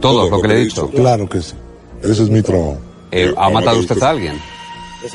Todo 0.00 0.30
lo 0.30 0.40
que 0.40 0.48
le 0.48 0.54
he 0.54 0.64
dicho. 0.64 0.88
Claro 0.90 1.28
que 1.28 1.42
sí. 1.42 1.54
Ese 2.02 2.22
es 2.22 2.30
mi 2.30 2.42
trabajo. 2.42 2.78
Eh, 3.10 3.32
¿Ha 3.36 3.50
matado 3.50 3.78
usted 3.78 4.00
a 4.02 4.10
alguien? 4.10 4.38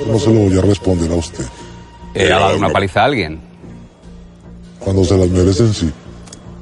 No 0.07 0.17
se 0.17 0.33
lo 0.33 0.41
voy 0.41 0.57
a 0.57 0.61
responder 0.61 1.11
a 1.11 1.15
usted. 1.15 1.45
Eh, 2.13 2.31
¿Ha 2.31 2.39
dado 2.39 2.57
una 2.57 2.69
paliza 2.69 3.01
a 3.01 3.05
alguien? 3.05 3.41
Cuando 4.79 5.03
se 5.03 5.17
las 5.17 5.29
merecen, 5.29 5.73
sí. 5.73 5.91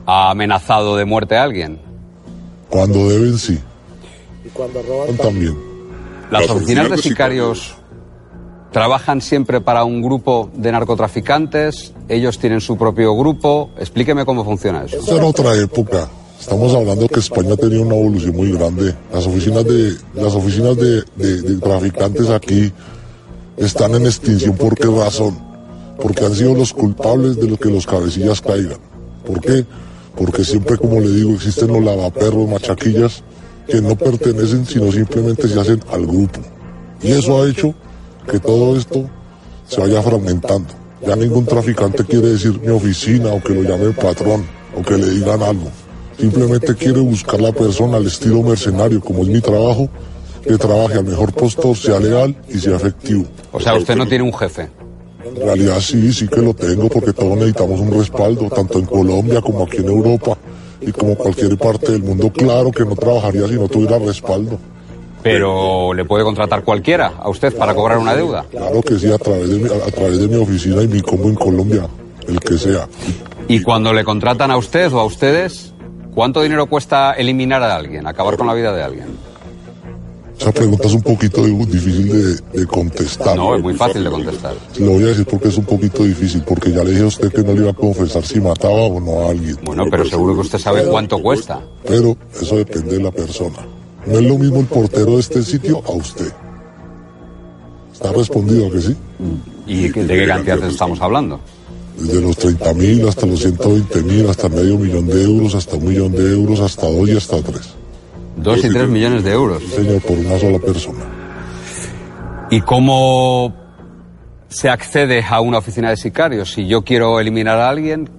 ¿Ha 0.06 0.32
amenazado 0.32 0.96
de 0.96 1.06
muerte 1.06 1.38
a 1.38 1.44
alguien? 1.44 1.80
Cuando 2.70 3.10
deben, 3.10 3.38
sí. 3.38 3.60
Y 4.46 4.50
cuando 4.50 4.82
roban 4.82 5.16
También. 5.18 5.58
¿Las 6.30 6.50
oficinas 6.50 6.90
de 6.90 6.98
sicarios 6.98 7.76
trabajan 8.72 9.22
siempre 9.22 9.60
para 9.60 9.84
un 9.84 10.02
grupo 10.02 10.50
de 10.54 10.72
narcotraficantes? 10.72 11.94
¿Ellos 12.08 12.40
tienen 12.40 12.62
su 12.62 12.78
propio 12.78 13.16
grupo? 13.16 13.72
Explíqueme 13.78 14.26
cómo 14.26 14.46
funciona 14.46 14.86
eso. 14.86 14.98
Esa 14.98 15.16
era 15.16 15.26
otra 15.26 15.56
época. 15.56 16.10
Estamos 16.42 16.74
hablando 16.74 17.08
que 17.08 17.20
España 17.20 17.56
tenía 17.56 17.82
una 17.82 17.96
evolución 17.96 18.36
muy 18.36 18.52
grande. 18.52 18.96
Las 19.14 19.28
oficinas 19.28 19.64
de, 19.64 19.96
las 20.16 20.34
oficinas 20.34 20.76
de 20.76 21.04
traficantes 21.62 22.30
aquí 22.32 22.74
están 23.58 23.94
en 23.94 24.08
extinción. 24.08 24.58
¿Por 24.58 24.76
qué 24.76 24.88
razón? 24.88 25.38
Porque 26.02 26.26
han 26.26 26.34
sido 26.34 26.56
los 26.56 26.74
culpables 26.74 27.38
de 27.38 27.48
lo 27.48 27.58
que 27.58 27.70
los 27.70 27.86
cabecillas 27.86 28.42
caigan. 28.42 28.80
¿Por 29.24 29.40
qué? 29.40 29.68
Porque 30.16 30.44
siempre, 30.44 30.80
como 30.80 31.00
le 31.00 31.10
digo, 31.12 31.32
existen 31.36 31.68
los 31.68 31.84
lavaperros, 31.84 32.50
machaquillas, 32.50 33.22
que 33.68 33.80
no 33.80 33.96
pertenecen, 33.96 34.66
sino 34.66 34.92
simplemente 34.92 35.48
se 35.48 35.60
hacen 35.60 35.80
al 35.92 36.08
grupo. 36.08 36.40
Y 37.04 37.12
eso 37.12 37.40
ha 37.40 37.48
hecho 37.48 37.76
que 38.30 38.40
todo 38.40 38.76
esto 38.76 39.08
se 39.68 39.80
vaya 39.80 40.02
fragmentando. 40.02 40.74
Ya 41.06 41.16
ningún 41.16 41.46
traficante 41.46 42.04
quiere 42.04 42.30
decir 42.30 42.60
mi 42.60 42.70
oficina 42.70 43.32
o 43.32 43.40
que 43.40 43.54
lo 43.54 43.62
llame 43.62 43.86
el 43.86 43.94
patrón 43.94 44.44
o 44.76 44.82
que 44.82 44.98
le 44.98 45.08
digan 45.08 45.44
algo. 45.44 45.70
Simplemente 46.22 46.76
quiere 46.76 47.00
buscar 47.00 47.42
la 47.42 47.52
persona 47.52 47.98
al 47.98 48.06
estilo 48.06 48.44
mercenario, 48.44 49.02
como 49.02 49.24
es 49.24 49.28
mi 49.28 49.42
trabajo, 49.42 49.90
que 50.44 50.56
trabaje 50.56 51.00
al 51.00 51.04
mejor 51.04 51.34
postor, 51.34 51.76
sea 51.76 52.00
legal 52.00 52.36
y 52.48 52.60
sea 52.60 52.76
efectivo. 52.76 53.26
O 53.52 53.60
sea, 53.60 53.74
usted 53.74 53.96
no 53.96 54.08
tiene 54.08 54.24
un 54.24 54.34
jefe. 54.34 54.70
En 55.26 55.36
realidad 55.36 55.80
sí, 55.80 56.14
sí 56.14 56.28
que 56.28 56.40
lo 56.40 56.54
tengo 56.54 56.90
porque 56.90 57.12
todos 57.12 57.36
necesitamos 57.38 57.80
un 57.80 57.92
respaldo, 57.98 58.50
tanto 58.50 58.78
en 58.78 58.86
Colombia 58.86 59.42
como 59.42 59.64
aquí 59.64 59.78
en 59.78 59.88
Europa 59.88 60.38
y 60.80 60.92
como 60.92 61.16
cualquier 61.16 61.58
parte 61.58 61.94
del 61.94 62.04
mundo. 62.04 62.32
Claro 62.32 62.70
que 62.72 62.86
no 62.86 62.96
trabajaría 62.96 63.48
si 63.48 63.56
no 63.56 63.68
tuviera 63.68 63.98
respaldo. 63.98 64.60
Pero 65.24 65.92
le 65.92 66.06
puede 66.06 66.24
contratar 66.24 66.64
cualquiera 66.64 67.14
a 67.18 67.30
usted 67.30 67.56
para 67.58 67.74
cobrar 67.74 67.98
una 67.98 68.16
deuda. 68.16 68.46
Claro 68.52 68.84
que 68.84 69.00
sí, 69.00 69.12
a 69.12 69.18
través 69.18 69.50
de 69.50 69.58
mi, 69.58 69.70
a, 69.70 69.88
a 69.88 69.92
través 69.92 70.20
de 70.20 70.28
mi 70.28 70.36
oficina 70.36 70.84
y 70.84 70.88
mi 70.88 71.02
combo 71.02 71.30
en 71.30 71.36
Colombia, 71.36 71.88
el 72.28 72.40
que 72.40 72.60
sea. 72.60 72.88
Y 73.48 73.64
cuando 73.64 73.92
le 73.92 74.04
contratan 74.04 74.52
a 74.52 74.58
usted 74.58 74.94
o 74.94 75.00
a 75.00 75.04
ustedes, 75.04 75.71
¿cuánto 76.14 76.42
dinero 76.42 76.66
cuesta 76.68 77.14
eliminar 77.14 77.62
a 77.64 77.76
alguien, 77.76 78.08
acabar 78.08 78.38
con 78.38 78.48
la 78.48 78.54
vida 78.54 78.74
de 78.74 78.84
alguien? 78.84 79.32
Esa 80.40 80.52
pregunta 80.52 80.88
es 80.88 80.94
un 80.96 81.04
poquito 81.04 81.44
di- 81.46 81.54
difícil 81.66 82.10
de, 82.52 82.60
de 82.62 82.66
contestar. 82.66 83.36
No, 83.36 83.54
es 83.56 83.62
muy 83.62 83.76
fácil 83.76 84.04
de 84.04 84.10
contestar. 84.10 84.54
Lo 84.80 84.92
voy 84.94 85.04
a 85.04 85.08
decir 85.08 85.28
porque 85.28 85.50
es 85.50 85.58
un 85.58 85.66
poquito 85.66 86.04
difícil, 86.04 86.42
porque 86.44 86.72
ya 86.72 86.84
le 86.84 86.90
dije 86.92 87.04
a 87.04 87.08
usted 87.08 87.32
que 87.32 87.44
no 87.44 87.54
le 87.54 87.62
iba 87.62 87.70
a 87.70 87.74
confesar 87.76 88.24
si 88.26 88.42
mataba 88.42 88.74
o 88.74 89.00
no 89.00 89.22
a 89.28 89.30
alguien. 89.30 89.56
Bueno, 89.64 89.86
pero 89.92 90.04
seguro 90.04 90.34
que 90.34 90.40
usted 90.42 90.58
sabe 90.58 90.84
cuánto 90.86 91.22
cuesta. 91.22 91.62
Pero 91.86 92.18
eso 92.42 92.56
depende 92.56 92.98
de 92.98 93.04
la 93.04 93.12
persona. 93.12 93.58
No 94.08 94.18
es 94.18 94.24
lo 94.24 94.36
mismo 94.40 94.62
el 94.62 94.66
portero 94.66 95.12
de 95.14 95.20
este 95.20 95.44
sitio 95.44 95.80
a 95.86 95.92
usted. 95.92 96.32
¿Está 97.94 98.12
respondido 98.12 98.66
a 98.68 98.72
que 98.72 98.82
sí? 98.82 98.96
¿Y 99.68 99.90
de 99.90 100.08
qué 100.08 100.26
cantidad 100.26 100.64
estamos 100.64 101.00
hablando? 101.02 101.40
Desde 101.98 102.22
los 102.22 102.38
30 102.38 102.74
mil 102.74 103.08
hasta 103.08 103.26
los 103.26 103.40
120 103.42 104.02
mil, 104.04 104.30
hasta 104.30 104.50
medio 104.50 104.78
millón 104.78 105.08
de 105.08 105.24
euros, 105.24 105.56
hasta 105.56 105.76
un 105.76 105.88
millón 105.88 106.12
de 106.12 106.34
euros, 106.34 106.60
hasta 106.60 106.88
dos 106.88 107.10
y 107.10 107.18
hasta 107.18 107.42
tres. 107.42 107.74
Dos 108.38 108.64
y 108.64 108.70
tres 108.70 108.88
millones 108.88 109.24
de 109.24 109.32
euros. 109.32 109.62
Señor, 109.76 110.02
por 110.02 110.18
una 110.18 110.40
sola 110.40 110.60
persona. 110.60 111.00
¿Y 112.50 112.62
cómo 112.62 113.54
se 114.50 114.70
accede 114.70 115.24
a 115.24 115.40
una 115.42 115.60
oficina 115.60 115.90
de 115.90 115.98
sicarios? 115.98 116.52
Si 116.54 116.68
yo 116.68 116.84
quiero 116.84 117.20
eliminar 117.20 117.58
a 117.60 117.70
alguien, 117.70 118.10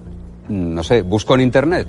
no 0.49 0.83
sé, 0.83 1.01
busco 1.01 1.35
en 1.35 1.41
internet. 1.41 1.87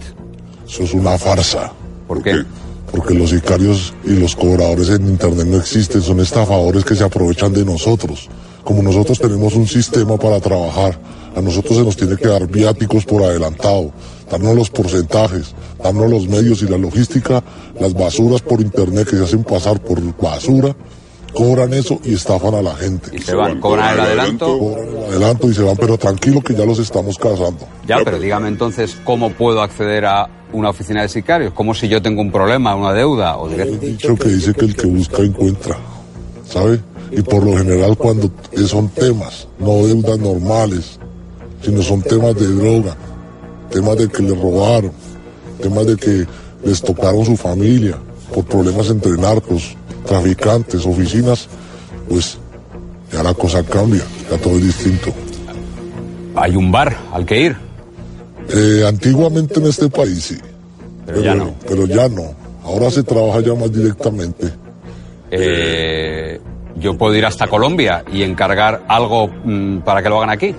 Eso 0.66 0.82
es 0.82 0.94
una 0.94 1.16
farsa. 1.18 1.72
¿Por 2.06 2.22
qué? 2.22 2.42
Porque 2.90 3.14
los 3.14 3.30
sicarios 3.30 3.94
y 4.04 4.16
los 4.20 4.36
cobradores 4.36 4.90
en 4.90 5.08
internet 5.08 5.46
no 5.46 5.56
existen, 5.56 6.02
son 6.02 6.20
estafadores 6.20 6.84
que 6.84 6.94
se 6.94 7.04
aprovechan 7.04 7.52
de 7.52 7.64
nosotros. 7.64 8.28
Como 8.64 8.82
nosotros 8.82 9.18
tenemos 9.18 9.54
un 9.54 9.66
sistema 9.66 10.16
para 10.16 10.40
trabajar, 10.40 10.98
a 11.36 11.40
nosotros 11.40 11.76
se 11.76 11.84
nos 11.84 11.96
tiene 11.96 12.16
que 12.16 12.28
dar 12.28 12.46
viáticos 12.46 13.04
por 13.04 13.22
adelantado, 13.22 13.92
darnos 14.30 14.56
los 14.56 14.70
porcentajes, 14.70 15.54
darnos 15.82 16.10
los 16.10 16.28
medios 16.28 16.62
y 16.62 16.68
la 16.68 16.78
logística, 16.78 17.42
las 17.78 17.92
basuras 17.92 18.40
por 18.40 18.60
internet 18.60 19.08
que 19.08 19.16
se 19.16 19.24
hacen 19.24 19.44
pasar 19.44 19.82
por 19.82 20.00
basura, 20.16 20.74
cobran 21.34 21.74
eso 21.74 22.00
y 22.04 22.14
estafan 22.14 22.54
a 22.54 22.62
la 22.62 22.74
gente. 22.74 23.10
Y 23.12 23.18
se 23.18 23.34
van, 23.34 23.60
cobran 23.60 23.94
el 23.94 24.00
adelanto. 24.00 24.58
Cobran 24.58 24.88
el 24.88 25.04
adelanto 25.12 25.50
y 25.50 25.54
se 25.54 25.62
van, 25.62 25.76
pero 25.76 25.98
tranquilo 25.98 26.40
que 26.40 26.54
ya 26.54 26.64
los 26.64 26.78
estamos 26.78 27.18
cazando. 27.18 27.66
Ya, 27.86 27.98
pero 28.04 28.18
dígame 28.18 28.48
entonces 28.48 28.96
cómo 29.04 29.30
puedo 29.30 29.60
acceder 29.60 30.06
a 30.06 30.28
una 30.52 30.70
oficina 30.70 31.02
de 31.02 31.08
sicarios. 31.08 31.52
¿Cómo 31.52 31.74
si 31.74 31.88
yo 31.88 32.00
tengo 32.00 32.22
un 32.22 32.30
problema, 32.30 32.74
una 32.74 32.92
deuda 32.92 33.36
o 33.36 33.48
Hay 33.48 33.76
dicho 33.76 34.14
que 34.16 34.28
dice 34.28 34.54
que 34.54 34.64
el 34.64 34.76
que 34.76 34.86
busca 34.86 35.22
encuentra, 35.22 35.76
¿sabe? 36.48 36.80
Y 37.16 37.22
por 37.22 37.44
lo 37.44 37.56
general 37.56 37.96
cuando 37.96 38.30
son 38.66 38.88
temas, 38.88 39.46
no 39.58 39.86
deudas 39.86 40.18
normales, 40.18 40.98
sino 41.62 41.82
son 41.82 42.02
temas 42.02 42.34
de 42.34 42.48
droga, 42.48 42.96
temas 43.70 43.96
de 43.96 44.08
que 44.08 44.22
le 44.22 44.34
robaron, 44.34 44.92
temas 45.62 45.86
de 45.86 45.96
que 45.96 46.26
les 46.64 46.80
tocaron 46.82 47.24
su 47.24 47.36
familia, 47.36 47.96
por 48.32 48.44
problemas 48.44 48.90
entre 48.90 49.12
narcos, 49.12 49.76
traficantes, 50.06 50.84
oficinas, 50.84 51.48
pues 52.08 52.36
ya 53.12 53.22
la 53.22 53.32
cosa 53.34 53.62
cambia, 53.62 54.02
ya 54.30 54.36
todo 54.38 54.54
es 54.56 54.64
distinto. 54.64 55.12
hay 56.34 56.56
un 56.56 56.72
bar 56.72 56.96
al 57.12 57.24
que 57.24 57.40
ir? 57.40 57.56
Eh, 58.48 58.84
antiguamente 58.86 59.60
en 59.60 59.66
este 59.66 59.88
país 59.88 60.24
sí, 60.24 60.38
Pero 61.06 61.22
ya 61.22 61.34
no. 61.34 61.54
pero 61.66 61.86
ya 61.86 62.08
no. 62.08 62.34
Ahora 62.64 62.90
se 62.90 63.02
trabaja 63.02 63.40
ya 63.40 63.54
más 63.54 63.72
directamente. 63.72 64.52
Eh, 65.30 66.40
yo 66.76 66.96
puedo 66.96 67.14
ir 67.14 67.24
hasta 67.24 67.46
Colombia 67.46 68.04
y 68.12 68.22
encargar 68.22 68.84
algo 68.88 69.28
mm, 69.28 69.78
para 69.78 70.02
que 70.02 70.08
lo 70.08 70.18
hagan 70.18 70.30
aquí. 70.30 70.54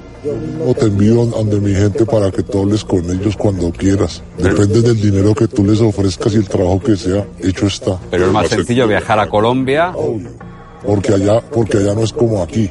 O 0.65 0.73
te 0.73 0.85
envío 0.85 1.25
donde 1.25 1.59
mi 1.59 1.73
gente 1.73 2.05
para 2.05 2.31
que 2.31 2.41
tú 2.41 2.61
hables 2.61 2.83
con 2.83 3.09
ellos 3.09 3.35
cuando 3.37 3.71
quieras. 3.71 4.23
Depende 4.37 4.81
del 4.81 4.99
dinero 4.99 5.35
que 5.35 5.47
tú 5.47 5.63
les 5.65 5.81
ofrezcas 5.81 6.33
y 6.33 6.37
el 6.37 6.47
trabajo 6.47 6.79
que 6.79 6.95
sea, 6.95 7.25
hecho 7.39 7.67
está. 7.67 7.99
Pero 8.09 8.27
es 8.27 8.31
más 8.31 8.47
sencillo 8.47 8.87
viajar 8.87 9.19
a 9.19 9.29
Colombia. 9.29 9.93
Porque 10.85 11.13
allá, 11.13 11.41
porque 11.41 11.77
allá 11.77 11.93
no 11.93 12.01
es 12.01 12.13
como 12.13 12.41
aquí. 12.41 12.69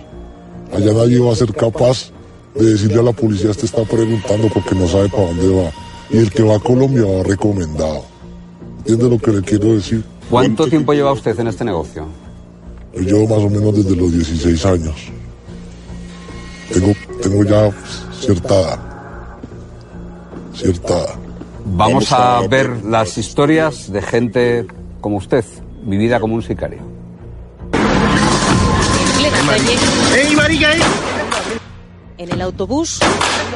Allá 0.72 0.92
nadie 0.92 1.20
va 1.20 1.32
a 1.32 1.36
ser 1.36 1.52
capaz 1.52 2.10
de 2.54 2.64
decirle 2.64 3.00
a 3.00 3.02
la 3.02 3.12
policía, 3.12 3.52
te 3.52 3.66
está 3.66 3.82
preguntando 3.84 4.48
porque 4.52 4.74
no 4.74 4.88
sabe 4.88 5.08
para 5.08 5.26
dónde 5.26 5.48
va. 5.48 5.70
Y 6.10 6.18
el 6.18 6.30
que 6.30 6.42
va 6.42 6.56
a 6.56 6.60
Colombia 6.60 7.04
va 7.04 7.22
recomendado. 7.22 8.04
¿Entiendes 8.78 9.10
lo 9.10 9.18
que 9.18 9.30
le 9.32 9.42
quiero 9.42 9.74
decir? 9.74 10.04
¿Cuánto 10.30 10.66
tiempo 10.66 10.92
lleva 10.92 11.12
usted 11.12 11.38
en 11.38 11.48
este 11.48 11.64
negocio? 11.64 12.06
Yo 12.96 13.00
llevo 13.02 13.26
más 13.26 13.44
o 13.44 13.50
menos 13.50 13.74
desde 13.74 13.96
los 13.96 14.12
16 14.12 14.66
años. 14.66 14.94
Tengo, 16.72 16.92
tengo 17.22 17.44
ya 17.44 17.70
cierta. 18.20 18.78
Cierta. 20.54 21.18
Vamos 21.66 22.12
a 22.12 22.46
ver 22.48 22.84
las 22.84 23.18
historias 23.18 23.90
de 23.90 24.02
gente 24.02 24.66
como 25.00 25.16
usted, 25.16 25.44
vivida 25.82 26.20
como 26.20 26.34
un 26.34 26.42
sicario. 26.42 26.80
plena 29.18 29.38
calle, 29.46 29.76
¡Ey, 30.16 30.36
marica, 30.36 30.72
ey! 30.72 30.82
en 32.18 32.32
el 32.32 32.42
autobús 32.42 33.00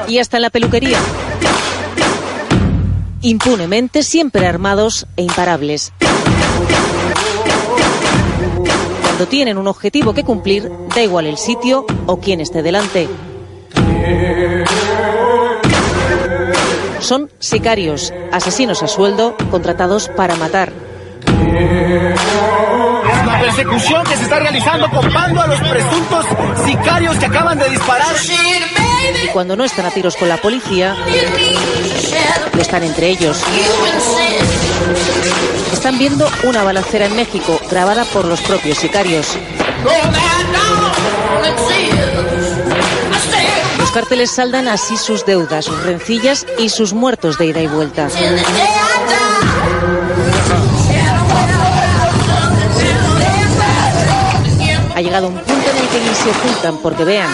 y 0.09 0.19
hasta 0.19 0.37
en 0.39 0.43
la 0.43 0.51
peluquería. 0.51 0.99
Impunemente, 3.21 4.03
siempre 4.03 4.47
armados 4.47 5.07
e 5.17 5.23
imparables. 5.23 5.93
Cuando 9.19 9.31
tienen 9.31 9.59
un 9.59 9.67
objetivo 9.67 10.15
que 10.15 10.23
cumplir, 10.23 10.71
da 10.95 11.03
igual 11.03 11.27
el 11.27 11.39
sitio 11.39 11.85
o 12.07 12.21
quién 12.21 12.41
esté 12.41 12.63
delante. 12.63 13.09
Son 17.01 17.29
sicarios, 17.41 18.15
asesinos 18.31 18.85
a 18.85 18.87
sueldo, 18.87 19.37
contratados 19.51 20.09
para 20.11 20.37
matar. 20.37 20.73
Es 21.27 23.23
una 23.25 23.41
persecución 23.41 24.05
que 24.05 24.17
se 24.19 24.23
está 24.23 24.39
realizando 24.39 24.89
copando 24.89 25.41
a 25.41 25.49
los 25.49 25.61
presuntos 25.63 26.25
sicarios 26.65 27.17
que 27.17 27.27
acaban 27.27 27.59
de 27.59 27.71
disparar. 27.71 28.15
Y 29.25 29.27
cuando 29.33 29.57
no 29.57 29.65
están 29.65 29.87
a 29.87 29.91
tiros 29.91 30.15
con 30.15 30.29
la 30.29 30.37
policía, 30.37 30.97
están 32.57 32.85
entre 32.85 33.09
ellos. 33.09 33.43
Están 35.73 35.99
viendo 35.99 36.29
una 36.45 36.63
balacera 36.65 37.07
en 37.07 37.17
México 37.17 37.59
grabada 37.71 38.05
por 38.05 38.25
los 38.25 38.41
propios 38.41 38.79
sicarios. 38.79 39.37
Los 43.79 43.91
cárteles 43.93 44.31
saldan 44.31 44.69
así 44.69 44.97
sus 44.97 45.25
deudas, 45.25 45.67
sus 45.67 45.83
rencillas 45.83 46.47
y 46.59 46.69
sus 46.69 46.93
muertos 46.93 47.39
de 47.39 47.47
ida 47.47 47.61
y 47.61 47.67
vuelta. 47.67 48.09
Ha 54.95 55.01
llegado 55.01 55.29
un 55.29 55.35
punto 55.35 55.71
en 55.71 55.77
el 55.77 55.89
que 55.89 56.01
ni 56.01 56.15
se 56.15 56.31
ocultan 56.31 56.79
porque 56.79 57.05
vean. 57.05 57.31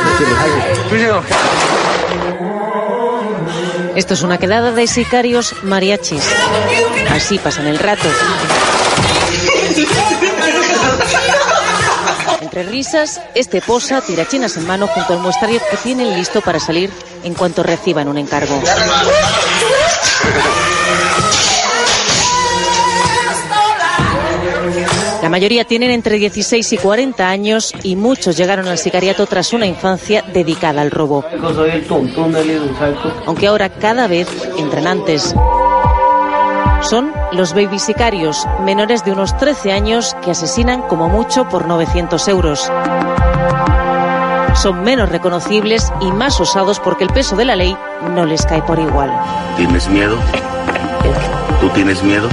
Esto 3.97 4.15
es 4.15 4.23
una 4.23 4.39
quedada 4.39 4.73
de 4.73 4.87
sicarios 4.87 5.55
mariachis. 5.63 6.25
Así 7.11 7.39
pasan 7.39 7.67
el 7.67 7.79
rato. 7.79 8.09
Entre 12.41 12.63
risas, 12.65 13.21
este 13.35 13.61
posa, 13.61 14.01
tirachinas 14.01 14.57
en 14.57 14.67
mano 14.67 14.89
junto 14.89 15.13
al 15.13 15.21
muestrario 15.21 15.61
que 15.71 15.77
tienen 15.77 16.17
listo 16.17 16.41
para 16.41 16.59
salir 16.59 16.91
en 17.23 17.35
cuanto 17.35 17.63
reciban 17.63 18.09
un 18.09 18.19
encargo. 18.19 18.61
La 25.25 25.31
mayoría 25.31 25.65
tienen 25.65 25.91
entre 25.91 26.19
16 26.19 26.75
y 26.75 26.77
40 26.77 27.27
años 27.27 27.73
y 27.83 27.97
muchos 27.97 28.37
llegaron 28.37 28.69
al 28.69 28.77
sicariato 28.77 29.25
tras 29.25 29.55
una 29.55 29.65
infancia 29.65 30.23
dedicada 30.35 30.83
al 30.83 30.91
robo. 30.91 31.25
Aunque 33.25 33.47
ahora 33.47 33.71
cada 33.71 34.07
vez 34.07 34.29
entran 34.59 34.87
antes. 34.87 35.35
Son 36.83 37.11
los 37.33 37.55
baby 37.55 37.79
sicarios, 37.79 38.47
menores 38.67 39.03
de 39.07 39.13
unos 39.13 39.35
13 39.39 39.73
años 39.73 40.15
que 40.23 40.33
asesinan 40.33 40.83
como 40.83 41.09
mucho 41.09 41.49
por 41.49 41.67
900 41.67 42.29
euros. 42.29 42.71
Son 44.57 44.83
menos 44.85 45.09
reconocibles 45.09 45.91
y 46.03 46.13
más 46.13 46.39
osados 46.39 46.81
porque 46.81 47.05
el 47.05 47.11
peso 47.15 47.35
de 47.35 47.47
la 47.47 47.57
ley 47.57 47.75
no 48.15 48.27
les 48.27 48.45
cae 48.45 48.61
por 48.61 48.79
igual. 48.79 49.11
¿Tienes 49.57 49.89
miedo? 49.89 50.19
¿Tú 51.63 51.71
tienes 51.71 52.03
miedo? 52.03 52.29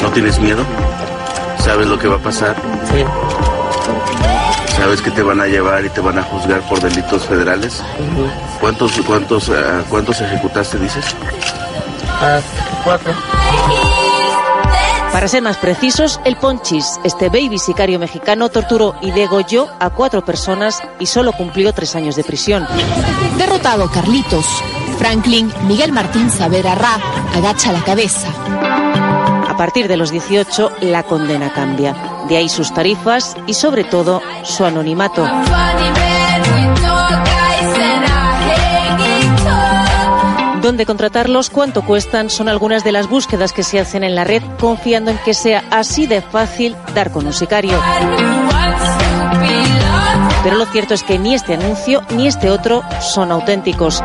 ¿No 0.00 0.08
tienes 0.08 0.40
miedo? 0.40 0.64
¿Sabes 1.64 1.86
lo 1.86 1.98
que 1.98 2.08
va 2.08 2.16
a 2.16 2.18
pasar? 2.18 2.56
Sí. 2.92 3.04
¿Sabes 4.76 5.00
que 5.00 5.12
te 5.12 5.22
van 5.22 5.40
a 5.40 5.46
llevar 5.46 5.84
y 5.84 5.90
te 5.90 6.00
van 6.00 6.18
a 6.18 6.22
juzgar 6.24 6.60
por 6.62 6.80
delitos 6.80 7.24
federales? 7.24 7.80
¿Cuántos, 8.60 8.92
cuántos, 9.06 9.48
ah, 9.50 9.84
cuántos 9.88 10.20
ejecutaste, 10.20 10.78
dices? 10.78 11.04
Ah, 12.20 12.40
cuatro. 12.82 13.12
Para 15.12 15.28
ser 15.28 15.42
más 15.42 15.56
precisos, 15.58 16.20
el 16.24 16.36
Ponchis, 16.36 16.98
este 17.04 17.28
baby 17.28 17.58
sicario 17.58 18.00
mexicano, 18.00 18.48
torturó 18.48 18.96
y 19.00 19.12
degolló 19.12 19.68
a 19.78 19.90
cuatro 19.90 20.24
personas 20.24 20.82
y 20.98 21.06
solo 21.06 21.32
cumplió 21.32 21.72
tres 21.72 21.94
años 21.94 22.16
de 22.16 22.24
prisión. 22.24 22.66
Derrotado 23.38 23.88
Carlitos, 23.88 24.46
Franklin 24.98 25.52
Miguel 25.68 25.92
Martín 25.92 26.28
Savera 26.28 26.74
Ra 26.74 26.98
agacha 27.34 27.70
la 27.72 27.84
cabeza. 27.84 28.28
A 29.52 29.56
partir 29.58 29.86
de 29.86 29.98
los 29.98 30.10
18, 30.10 30.72
la 30.80 31.02
condena 31.02 31.52
cambia. 31.52 31.94
De 32.26 32.38
ahí 32.38 32.48
sus 32.48 32.72
tarifas 32.72 33.36
y, 33.46 33.52
sobre 33.52 33.84
todo, 33.84 34.22
su 34.44 34.64
anonimato. 34.64 35.28
¿Dónde 40.62 40.86
contratarlos? 40.86 41.50
¿Cuánto 41.50 41.82
cuestan? 41.82 42.30
Son 42.30 42.48
algunas 42.48 42.82
de 42.82 42.92
las 42.92 43.10
búsquedas 43.10 43.52
que 43.52 43.62
se 43.62 43.78
hacen 43.78 44.04
en 44.04 44.14
la 44.14 44.24
red 44.24 44.42
confiando 44.58 45.10
en 45.10 45.18
que 45.18 45.34
sea 45.34 45.64
así 45.70 46.06
de 46.06 46.22
fácil 46.22 46.74
dar 46.94 47.10
con 47.10 47.26
un 47.26 47.34
sicario. 47.34 47.78
Pero 50.42 50.56
lo 50.56 50.64
cierto 50.64 50.94
es 50.94 51.02
que 51.02 51.18
ni 51.18 51.34
este 51.34 51.54
anuncio 51.54 52.00
ni 52.16 52.26
este 52.26 52.48
otro 52.48 52.82
son 53.02 53.30
auténticos. 53.30 54.02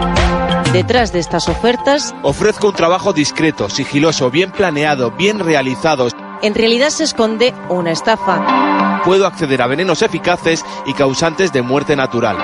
Detrás 0.77 1.11
de 1.11 1.17
estas 1.17 1.49
ofertas, 1.49 2.13
Ofrezco 2.21 2.67
un 2.67 2.75
trabajo 2.75 3.11
discreto, 3.11 3.67
sigiloso, 3.67 4.29
bien 4.29 4.51
planeado, 4.51 5.09
bien 5.09 5.39
realizado. 5.39 6.07
en 6.43 6.53
realidad 6.53 6.89
se 6.89 7.03
esconde 7.03 7.55
una 7.67 7.89
estafa. 7.89 9.01
Puedo 9.03 9.25
acceder 9.25 9.63
a 9.63 9.65
venenos 9.65 10.03
eficaces 10.03 10.63
y 10.85 10.93
causantes 10.93 11.51
de 11.51 11.63
muerte 11.63 11.95
natural. 11.95 12.37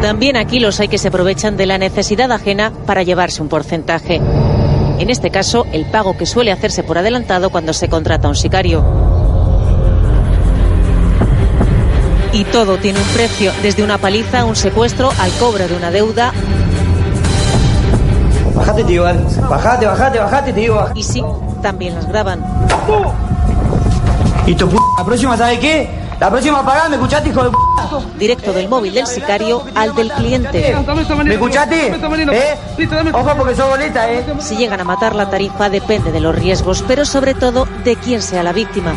También 0.00 0.38
aquí 0.38 0.60
los 0.60 0.80
hay 0.80 0.88
que 0.88 0.96
se 0.96 1.08
aprovechan 1.08 1.58
de 1.58 1.66
la 1.66 1.76
necesidad 1.76 2.32
ajena 2.32 2.72
para 2.86 3.02
llevarse 3.02 3.42
un 3.42 3.50
porcentaje. 3.50 4.16
En 4.98 5.10
este 5.10 5.30
caso, 5.30 5.66
el 5.72 5.84
pago 5.84 6.16
que 6.16 6.24
suele 6.24 6.52
hacerse 6.52 6.84
por 6.84 6.96
adelantado 6.96 7.50
cuando 7.50 7.74
se 7.74 7.90
contrata 7.90 8.28
a 8.28 8.30
un 8.30 8.36
sicario. 8.36 9.15
Y 12.32 12.44
todo 12.44 12.76
tiene 12.78 12.98
un 12.98 13.06
precio, 13.08 13.52
desde 13.62 13.82
una 13.82 13.98
paliza, 13.98 14.44
un 14.44 14.56
secuestro, 14.56 15.10
al 15.18 15.30
cobro 15.32 15.66
de 15.66 15.74
una 15.74 15.90
deuda. 15.90 16.32
Bajate, 18.54 18.84
tío, 18.84 19.02
vale. 19.02 19.20
Bajate, 19.48 19.86
bajate, 19.86 20.18
bajate, 20.18 20.52
te 20.52 20.60
digo. 20.60 20.86
Y 20.94 21.02
sí, 21.02 21.22
también 21.62 21.94
las 21.94 22.08
graban. 22.08 22.44
Y 24.46 24.54
tu 24.54 24.68
p 24.68 24.76
la 24.98 25.04
próxima, 25.04 25.36
¿sabes 25.36 25.58
qué? 25.58 25.88
La 26.20 26.30
próxima 26.30 26.64
pagada, 26.64 26.88
¿me 26.88 26.96
escuchaste, 26.96 27.28
hijo 27.28 27.44
de 27.44 27.50
p 27.50 27.56
Directo 28.18 28.52
del 28.52 28.68
móvil 28.68 28.94
del 28.94 29.06
sicario 29.06 29.62
al 29.74 29.94
del 29.94 30.10
cliente. 30.12 30.76
¿Me 31.24 31.34
escuchaste? 31.34 31.88
¿Eh? 31.88 32.58
Ojo 33.12 33.34
porque 33.36 33.54
sos 33.54 33.68
boleta, 33.68 34.10
¿eh? 34.10 34.24
Si 34.40 34.56
llegan 34.56 34.80
a 34.80 34.84
matar 34.84 35.14
la 35.14 35.30
tarifa 35.30 35.68
depende 35.68 36.10
de 36.12 36.20
los 36.20 36.34
riesgos, 36.34 36.84
pero 36.86 37.04
sobre 37.04 37.34
todo 37.34 37.66
de 37.84 37.96
quién 37.96 38.22
sea 38.22 38.42
la 38.42 38.52
víctima. 38.52 38.92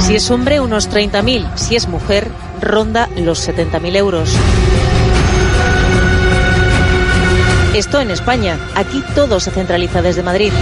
Si 0.00 0.14
es 0.14 0.30
hombre, 0.30 0.60
unos 0.60 0.90
30.000. 0.90 1.56
Si 1.56 1.76
es 1.76 1.88
mujer, 1.88 2.30
ronda 2.60 3.08
los 3.16 3.46
70.000 3.46 3.96
euros. 3.96 4.30
Esto 7.74 8.00
en 8.00 8.10
España. 8.10 8.58
Aquí 8.74 9.04
todo 9.14 9.38
se 9.38 9.50
centraliza 9.50 10.02
desde 10.02 10.22
Madrid. 10.22 10.52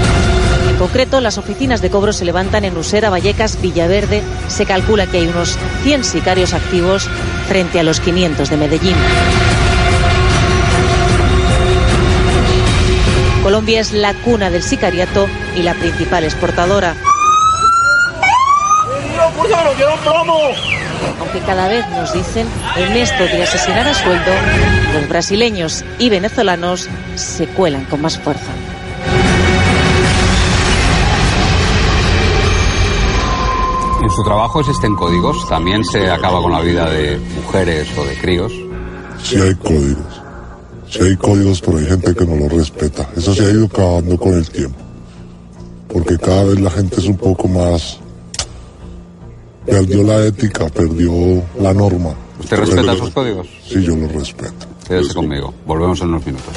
En 0.69 0.77
concreto, 0.77 1.21
las 1.21 1.39
oficinas 1.39 1.81
de 1.81 1.91
cobro 1.91 2.13
se 2.13 2.25
levantan 2.25 2.65
en 2.65 2.77
Usera, 2.77 3.09
Vallecas, 3.09 3.61
Villaverde. 3.63 4.23
Se 4.49 4.67
calcula 4.67 5.07
que 5.07 5.19
hay 5.19 5.29
unos 5.29 5.57
100 5.85 6.05
sicarios 6.05 6.53
activos 6.53 7.09
frente 7.49 7.81
a 7.81 7.83
los 7.85 8.01
500 8.01 8.51
de 8.51 8.57
Medellín. 8.57 8.97
Colombia 13.43 13.81
es 13.81 13.93
la 13.93 14.13
cuna 14.13 14.51
del 14.51 14.63
sicariato 14.63 15.29
y 15.57 15.63
la 15.63 15.75
principal 15.75 16.25
exportadora. 16.25 16.97
Aunque 21.21 21.41
cada 21.41 21.69
vez 21.69 21.87
nos 21.91 22.13
dicen, 22.13 22.47
en 22.77 22.97
esto 22.97 23.25
de 23.25 23.43
asesinar 23.43 23.87
a 23.87 23.95
sueldo, 23.95 24.33
los 24.95 25.09
brasileños 25.09 25.85
y 25.99 26.09
venezolanos 26.09 26.89
se 27.15 27.47
cuelan 27.47 27.85
con 27.87 28.03
más 28.03 28.19
fuerza. 28.19 28.53
En 34.03 34.11
su 34.11 34.23
trabajo 34.23 34.61
existen 34.61 34.95
códigos. 34.95 35.49
También 35.49 35.85
se 35.85 36.09
acaba 36.11 36.41
con 36.41 36.53
la 36.53 36.61
vida 36.61 36.89
de 36.89 37.19
mujeres 37.19 37.89
o 37.99 38.05
de 38.05 38.15
críos. 38.19 38.53
Sí 39.23 39.37
hay 39.37 39.55
códigos. 39.57 40.23
Sí 40.89 41.03
hay 41.03 41.17
códigos, 41.17 41.61
pero 41.61 41.79
hay 41.79 41.87
gente 41.87 42.15
que 42.15 42.25
no 42.25 42.37
los 42.37 42.53
respeta. 42.53 43.09
Eso 43.17 43.35
se 43.35 43.47
ha 43.47 43.51
ido 43.51 43.67
acabando 43.67 44.17
con 44.17 44.35
el 44.35 44.49
tiempo. 44.49 44.79
Porque 45.93 46.17
cada 46.19 46.45
vez 46.45 46.61
la 46.61 46.71
gente 46.71 47.01
es 47.01 47.07
un 47.07 47.17
poco 47.17 47.49
más... 47.49 47.99
Perdió 49.67 50.03
la 50.05 50.25
ética, 50.25 50.69
perdió 50.69 51.43
la 51.61 51.75
norma. 51.75 52.15
¿Usted 52.39 52.57
respeta 52.57 52.93
esos 52.93 53.11
códigos? 53.11 53.49
Sí, 53.67 53.83
yo 53.83 53.97
los 53.97 54.13
respeto. 54.13 54.67
Quédese 54.87 55.15
conmigo. 55.15 55.53
Volvemos 55.67 56.01
en 56.01 56.09
unos 56.09 56.25
minutos. 56.25 56.55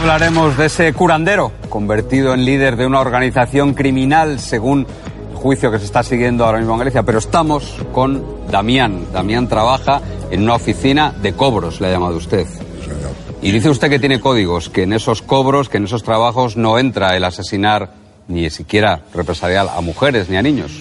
Hablaremos 0.00 0.56
de 0.56 0.64
ese 0.64 0.94
curandero, 0.94 1.52
convertido 1.68 2.32
en 2.32 2.46
líder 2.46 2.76
de 2.76 2.86
una 2.86 3.00
organización 3.00 3.74
criminal, 3.74 4.40
según 4.40 4.86
el 5.30 5.36
juicio 5.36 5.70
que 5.70 5.78
se 5.78 5.84
está 5.84 6.02
siguiendo 6.02 6.46
ahora 6.46 6.56
mismo 6.56 6.72
en 6.72 6.80
Grecia. 6.80 7.02
Pero 7.02 7.18
estamos 7.18 7.76
con 7.92 8.24
Damián. 8.50 9.04
Damián 9.12 9.46
trabaja 9.46 10.00
en 10.30 10.42
una 10.42 10.54
oficina 10.54 11.12
de 11.20 11.34
cobros, 11.34 11.82
le 11.82 11.88
ha 11.88 11.90
llamado 11.90 12.16
usted. 12.16 12.46
Y 13.42 13.50
dice 13.50 13.68
usted 13.68 13.90
que 13.90 13.98
tiene 13.98 14.20
códigos, 14.20 14.70
que 14.70 14.84
en 14.84 14.94
esos 14.94 15.20
cobros, 15.20 15.68
que 15.68 15.76
en 15.76 15.84
esos 15.84 16.02
trabajos 16.02 16.56
no 16.56 16.78
entra 16.78 17.14
el 17.14 17.24
asesinar 17.24 17.90
ni 18.26 18.48
siquiera 18.48 19.02
represaliar 19.12 19.68
a 19.68 19.82
mujeres 19.82 20.30
ni 20.30 20.36
a 20.38 20.42
niños. 20.42 20.72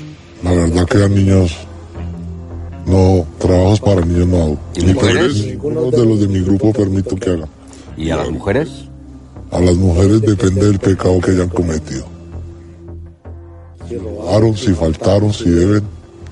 La 0.44 0.52
verdad 0.52 0.86
que 0.86 1.04
a 1.04 1.10
niños 1.10 1.58
no, 2.86 3.28
trabajos 3.38 3.82
para 3.82 4.00
niños 4.00 4.28
no 4.28 4.38
hago. 4.38 4.60
¿Y 4.76 4.84
Ni 4.84 4.94
mujeres? 4.94 5.46
Ninguno 5.46 5.92
de 5.92 6.06
los 6.06 6.22
de 6.22 6.28
mi 6.30 6.40
grupo 6.40 6.72
permito 6.72 7.18
que 7.18 7.32
haga. 7.32 7.48
¿Y 7.98 8.12
a 8.12 8.16
las 8.16 8.30
mujeres? 8.30 8.89
A 9.52 9.60
las 9.60 9.76
mujeres 9.76 10.22
depende 10.22 10.68
del 10.68 10.80
pecado 10.80 11.20
que 11.20 11.32
hayan 11.32 11.50
cometido. 11.50 12.06
Si 13.88 13.97
robaron, 13.97 14.56
si 14.56 14.74
faltaron, 14.74 15.34
si 15.34 15.50
deben, 15.50 15.84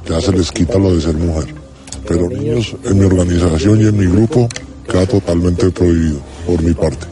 ya 0.08 0.22
se 0.22 0.32
les 0.32 0.52
quita 0.52 0.78
lo 0.78 0.94
de 0.94 1.02
ser 1.02 1.16
mujer. 1.16 1.54
Pero 2.08 2.30
niños, 2.30 2.76
en 2.84 3.00
mi 3.00 3.06
organización 3.06 3.82
y 3.82 3.86
en 3.86 3.98
mi 3.98 4.06
grupo, 4.06 4.48
queda 4.88 5.06
totalmente 5.08 5.70
prohibido, 5.72 6.20
por 6.46 6.62
mi 6.62 6.74
parte. 6.74 7.08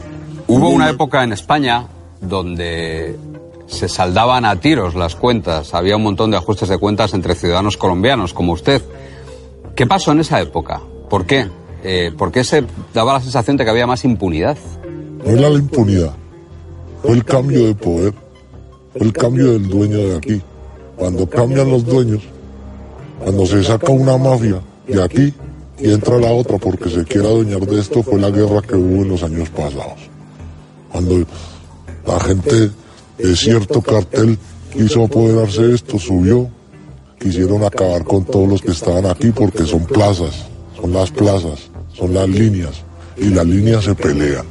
Hubo 0.46 0.70
una 0.70 0.88
época 0.88 1.24
en 1.24 1.32
España 1.32 1.86
donde 2.20 3.16
se 3.66 3.88
saldaban 3.88 4.44
a 4.44 4.60
tiros 4.60 4.94
las 4.94 5.16
cuentas. 5.16 5.74
Había 5.74 5.96
un 5.96 6.04
montón 6.04 6.30
de 6.30 6.36
ajustes 6.36 6.68
de 6.68 6.78
cuentas 6.78 7.14
entre 7.14 7.34
ciudadanos 7.34 7.76
colombianos 7.76 8.32
como 8.32 8.52
usted. 8.52 8.82
¿Qué 9.74 9.86
pasó 9.86 10.12
en 10.12 10.20
esa 10.20 10.40
época? 10.40 10.80
¿Por 11.10 11.26
qué? 11.26 11.48
Eh, 11.82 12.12
¿Por 12.16 12.32
qué 12.32 12.44
se 12.44 12.64
daba 12.94 13.14
la 13.14 13.20
sensación 13.20 13.56
de 13.56 13.64
que 13.64 13.70
había 13.70 13.86
más 13.86 14.04
impunidad? 14.04 14.56
No 15.26 15.32
era 15.32 15.50
la 15.50 15.58
impunidad, 15.58 16.12
fue 17.02 17.10
el 17.14 17.24
cambio 17.24 17.66
de 17.66 17.74
poder, 17.74 18.14
fue 18.92 19.06
el 19.08 19.12
cambio 19.12 19.54
del 19.54 19.66
dueño 19.66 19.98
de 19.98 20.16
aquí. 20.16 20.40
Cuando 20.94 21.28
cambian 21.28 21.68
los 21.68 21.84
dueños, 21.84 22.22
cuando 23.18 23.44
se 23.44 23.64
saca 23.64 23.90
una 23.90 24.16
mafia 24.16 24.60
de 24.86 25.02
aquí 25.02 25.34
y 25.80 25.90
entra 25.90 26.18
la 26.18 26.30
otra 26.30 26.58
porque 26.58 26.88
se 26.88 27.02
quiere 27.02 27.26
adueñar 27.26 27.66
de 27.66 27.80
esto, 27.80 28.04
fue 28.04 28.20
la 28.20 28.30
guerra 28.30 28.62
que 28.62 28.76
hubo 28.76 29.02
en 29.02 29.08
los 29.08 29.24
años 29.24 29.50
pasados. 29.50 29.98
Cuando 30.92 31.26
la 32.06 32.20
gente 32.20 32.70
de 33.18 33.36
cierto 33.36 33.82
cartel 33.82 34.38
quiso 34.72 35.02
apoderarse 35.02 35.62
de 35.62 35.74
esto, 35.74 35.98
subió, 35.98 36.48
quisieron 37.18 37.64
acabar 37.64 38.04
con 38.04 38.24
todos 38.24 38.48
los 38.48 38.62
que 38.62 38.70
estaban 38.70 39.06
aquí 39.06 39.32
porque 39.32 39.64
son 39.64 39.86
plazas, 39.86 40.46
son 40.80 40.92
las 40.92 41.10
plazas, 41.10 41.68
son 41.94 42.14
las 42.14 42.28
líneas, 42.28 42.84
y 43.16 43.30
las 43.30 43.44
líneas 43.44 43.82
se 43.82 43.94
pelean 43.96 44.46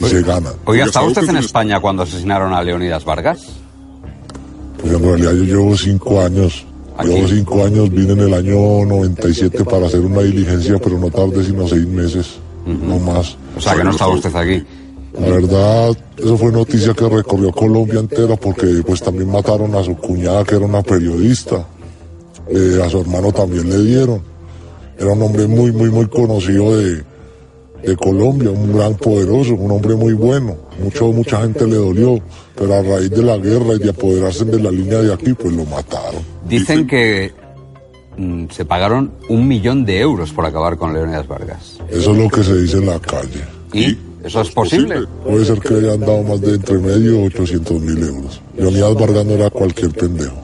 se 0.00 0.22
ganan. 0.22 0.52
Oiga, 0.64 0.84
¿estaba 0.84 1.06
usted 1.06 1.28
en 1.28 1.36
España 1.36 1.80
cuando 1.80 2.02
asesinaron 2.02 2.52
a 2.52 2.62
Leonidas 2.62 3.04
Vargas? 3.04 3.46
Pues 4.80 4.92
en 4.92 5.02
realidad 5.02 5.32
yo 5.32 5.44
llevo 5.44 5.76
cinco 5.76 6.20
años. 6.20 6.66
Llevo 7.02 7.26
cinco 7.26 7.64
años, 7.64 7.90
vine 7.90 8.12
en 8.12 8.20
el 8.20 8.34
año 8.34 8.84
97 8.86 9.64
para 9.64 9.86
hacer 9.86 10.00
una 10.00 10.22
diligencia, 10.22 10.78
pero 10.78 10.98
no 10.98 11.10
tardé 11.10 11.44
sino 11.44 11.66
seis 11.66 11.86
meses, 11.86 12.36
no 12.66 12.98
más. 13.00 13.36
O 13.56 13.60
sea, 13.60 13.74
que 13.74 13.82
no 13.82 13.90
estaba 13.90 14.12
usted 14.14 14.34
aquí. 14.36 14.64
La 15.18 15.28
verdad, 15.28 15.96
eso 16.16 16.36
fue 16.36 16.52
noticia 16.52 16.92
que 16.92 17.08
recorrió 17.08 17.52
Colombia 17.52 18.00
entera 18.00 18.36
porque 18.36 18.82
pues 18.84 19.00
también 19.00 19.30
mataron 19.30 19.74
a 19.74 19.82
su 19.82 19.96
cuñada 19.96 20.44
que 20.44 20.56
era 20.56 20.64
una 20.64 20.82
periodista. 20.82 21.66
eh, 22.48 22.80
a 22.84 22.90
su 22.90 23.00
hermano 23.00 23.32
también 23.32 23.68
le 23.70 23.78
dieron. 23.78 24.22
Era 24.98 25.12
un 25.12 25.22
hombre 25.22 25.46
muy, 25.46 25.72
muy, 25.72 25.90
muy 25.90 26.06
conocido 26.08 26.76
de, 26.76 27.02
de 27.86 27.96
Colombia, 27.96 28.50
un 28.50 28.72
gran 28.72 28.94
poderoso, 28.94 29.54
un 29.54 29.70
hombre 29.70 29.94
muy 29.94 30.12
bueno. 30.14 30.56
Mucho, 30.82 31.12
mucha 31.12 31.42
gente 31.42 31.66
le 31.66 31.76
dolió, 31.76 32.20
pero 32.54 32.74
a 32.74 32.82
raíz 32.82 33.10
de 33.10 33.22
la 33.22 33.36
guerra 33.36 33.74
y 33.74 33.78
de 33.78 33.90
apoderarse 33.90 34.44
de 34.44 34.60
la 34.60 34.70
línea 34.70 35.02
de 35.02 35.12
aquí, 35.12 35.32
pues 35.34 35.54
lo 35.54 35.64
mataron. 35.66 36.22
Dicen 36.48 36.86
que 36.86 37.32
mm, 38.16 38.46
se 38.50 38.64
pagaron 38.64 39.12
un 39.28 39.46
millón 39.46 39.84
de 39.84 40.00
euros 40.00 40.32
por 40.32 40.46
acabar 40.46 40.76
con 40.76 40.92
Leonidas 40.92 41.28
Vargas. 41.28 41.78
Eso 41.90 42.12
es 42.12 42.18
lo 42.18 42.28
que 42.28 42.42
se 42.42 42.56
dice 42.56 42.78
en 42.78 42.86
la 42.86 42.98
calle. 42.98 43.44
¿Y 43.72 43.98
eso 44.24 44.40
es 44.40 44.50
posible? 44.50 45.06
Puede 45.22 45.44
ser 45.44 45.60
que 45.60 45.74
hayan 45.74 46.00
dado 46.00 46.22
más 46.22 46.40
de 46.40 46.54
entre 46.54 46.78
medio 46.78 47.22
800 47.24 47.80
mil 47.80 48.02
euros. 48.02 48.40
Leonidas 48.56 48.94
Vargas 48.94 49.26
no 49.26 49.32
era 49.32 49.50
cualquier 49.50 49.90
pendejo. 49.92 50.36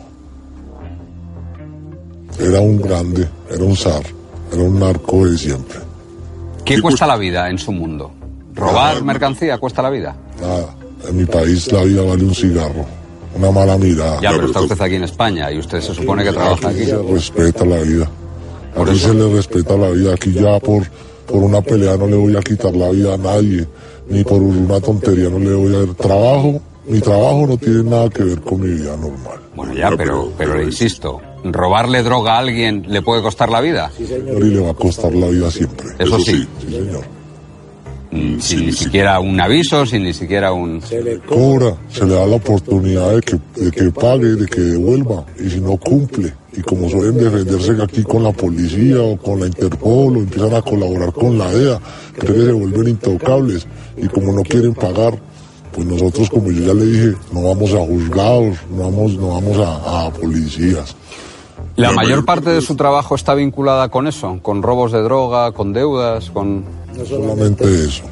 Era 2.38 2.60
un 2.60 2.80
grande, 2.80 3.28
era 3.50 3.64
un 3.64 3.76
zar, 3.76 4.02
era 4.52 4.62
un 4.62 4.78
narco 4.78 5.26
de 5.26 5.36
siempre. 5.36 5.89
¿Qué 6.70 6.80
cuesta 6.80 7.04
la 7.04 7.16
vida 7.16 7.50
en 7.50 7.58
su 7.58 7.72
mundo? 7.72 8.12
¿Robar 8.54 9.02
mercancía 9.02 9.58
cuesta 9.58 9.82
la 9.82 9.90
vida? 9.90 10.14
Nada, 10.40 10.72
en 11.08 11.16
mi 11.16 11.24
país 11.24 11.70
la 11.72 11.82
vida 11.82 12.02
vale 12.02 12.22
un 12.22 12.32
cigarro, 12.32 12.86
una 13.34 13.50
mala 13.50 13.76
mirada. 13.76 14.20
Ya, 14.20 14.30
pero 14.30 14.46
está 14.46 14.60
usted 14.60 14.80
aquí 14.80 14.94
en 14.94 15.02
España 15.02 15.50
y 15.50 15.58
usted 15.58 15.80
se 15.80 15.92
supone 15.92 16.22
que 16.22 16.30
trabaja 16.30 16.68
aquí. 16.68 16.84
se 16.84 16.96
respeta 16.96 17.64
la 17.64 17.78
vida. 17.78 18.08
Aquí 18.76 18.96
se 19.00 19.12
le 19.12 19.34
respeta 19.34 19.76
la 19.76 19.90
vida. 19.90 20.14
Aquí 20.14 20.32
ya 20.32 20.60
por, 20.60 20.84
por 21.26 21.42
una 21.42 21.60
pelea 21.60 21.96
no 21.96 22.06
le 22.06 22.14
voy 22.14 22.36
a 22.36 22.40
quitar 22.40 22.72
la 22.76 22.90
vida 22.90 23.14
a 23.14 23.18
nadie. 23.18 23.66
Ni 24.08 24.22
por 24.22 24.40
una 24.40 24.80
tontería 24.80 25.28
no 25.28 25.40
le 25.40 25.52
voy 25.52 25.74
a 25.74 25.78
dar 25.86 25.94
trabajo. 25.96 26.62
Mi 26.86 27.00
trabajo 27.00 27.48
no 27.48 27.56
tiene 27.56 27.82
nada 27.82 28.08
que 28.10 28.22
ver 28.22 28.40
con 28.42 28.60
mi 28.60 28.68
vida 28.68 28.96
normal. 28.96 29.40
Bueno, 29.56 29.74
ya, 29.74 29.90
pero, 29.96 30.32
pero 30.38 30.56
le 30.56 30.66
insisto, 30.66 31.20
¿robarle 31.44 32.02
droga 32.02 32.34
a 32.34 32.38
alguien 32.38 32.84
le 32.88 33.02
puede 33.02 33.22
costar 33.22 33.50
la 33.50 33.60
vida? 33.60 33.90
Sí, 33.96 34.06
señor, 34.06 34.44
y 34.44 34.50
le 34.50 34.60
va 34.60 34.70
a 34.70 34.74
costar 34.74 35.12
la 35.14 35.28
vida 35.28 35.50
siempre. 35.50 35.88
Eso 35.98 36.18
sí. 36.18 36.46
Sí, 36.60 36.70
señor. 36.72 37.04
Mm, 38.12 38.40
Sin 38.40 38.66
ni 38.66 38.72
siquiera 38.72 39.20
un 39.20 39.40
aviso, 39.40 39.86
sin 39.86 40.02
ni 40.02 40.12
siquiera 40.12 40.52
un... 40.52 40.82
Cobra, 41.28 41.76
se 41.88 42.04
le 42.04 42.14
da 42.14 42.26
la 42.26 42.36
oportunidad 42.36 43.14
de 43.14 43.20
que, 43.20 43.38
de 43.54 43.70
que 43.70 43.90
pague, 43.92 44.34
de 44.34 44.46
que 44.46 44.60
devuelva. 44.60 45.24
Y 45.38 45.48
si 45.48 45.60
no 45.60 45.76
cumple, 45.76 46.32
y 46.52 46.60
como 46.62 46.88
suelen 46.88 47.18
defenderse 47.18 47.80
aquí 47.80 48.02
con 48.02 48.24
la 48.24 48.32
policía 48.32 49.00
o 49.00 49.16
con 49.16 49.38
la 49.38 49.46
Interpol 49.46 50.16
o 50.16 50.20
empiezan 50.20 50.54
a 50.54 50.62
colaborar 50.62 51.12
con 51.12 51.38
la 51.38 51.52
DEA, 51.52 51.78
creen 52.18 52.34
que 52.34 52.46
se 52.46 52.52
vuelven 52.52 52.88
intocables. 52.88 53.66
Y 53.96 54.08
como 54.08 54.32
no 54.32 54.42
quieren 54.42 54.74
pagar, 54.74 55.16
pues 55.72 55.86
nosotros, 55.86 56.28
como 56.30 56.50
yo 56.50 56.66
ya 56.66 56.74
le 56.74 56.86
dije, 56.86 57.14
no 57.32 57.42
vamos 57.44 57.72
a 57.74 57.78
juzgados, 57.78 58.56
no 58.72 58.82
vamos, 58.82 59.12
no 59.14 59.28
vamos 59.28 59.56
a, 59.58 60.06
a 60.06 60.12
policías. 60.12 60.96
La 61.76 61.92
mayor 61.92 62.24
parte 62.24 62.50
de 62.50 62.60
su 62.60 62.74
trabajo 62.76 63.14
está 63.14 63.34
vinculada 63.34 63.88
con 63.88 64.06
eso, 64.06 64.38
con 64.42 64.62
robos 64.62 64.92
de 64.92 65.02
droga, 65.02 65.52
con 65.52 65.72
deudas, 65.72 66.30
con... 66.30 66.64
No 66.96 67.04
solamente 67.06 67.64
eso, 67.84 68.02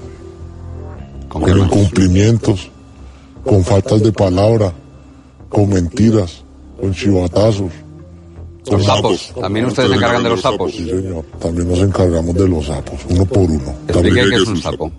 ¿Con 1.28 1.46
incumplimientos, 1.48 2.70
con 3.44 3.62
faltas 3.62 4.02
de 4.02 4.12
palabra, 4.12 4.72
con 5.48 5.68
mentiras, 5.68 6.42
con 6.80 6.92
chivatazos. 6.92 7.72
Los 8.70 8.84
sapos. 8.84 9.32
También 9.40 9.66
ustedes 9.66 9.90
se 9.90 9.96
encargan 9.96 10.22
de 10.22 10.28
los 10.30 10.40
sapos. 10.40 10.72
Sí, 10.72 10.88
señor. 10.88 11.24
También 11.40 11.68
nos 11.68 11.78
encargamos 11.78 12.34
de 12.34 12.48
los 12.48 12.66
sapos, 12.66 13.00
uno 13.08 13.24
por 13.24 13.50
uno. 13.50 13.74
Explique 13.88 14.28
qué 14.28 14.36
es 14.36 14.46
un 14.46 14.60
sapo. 14.60 14.92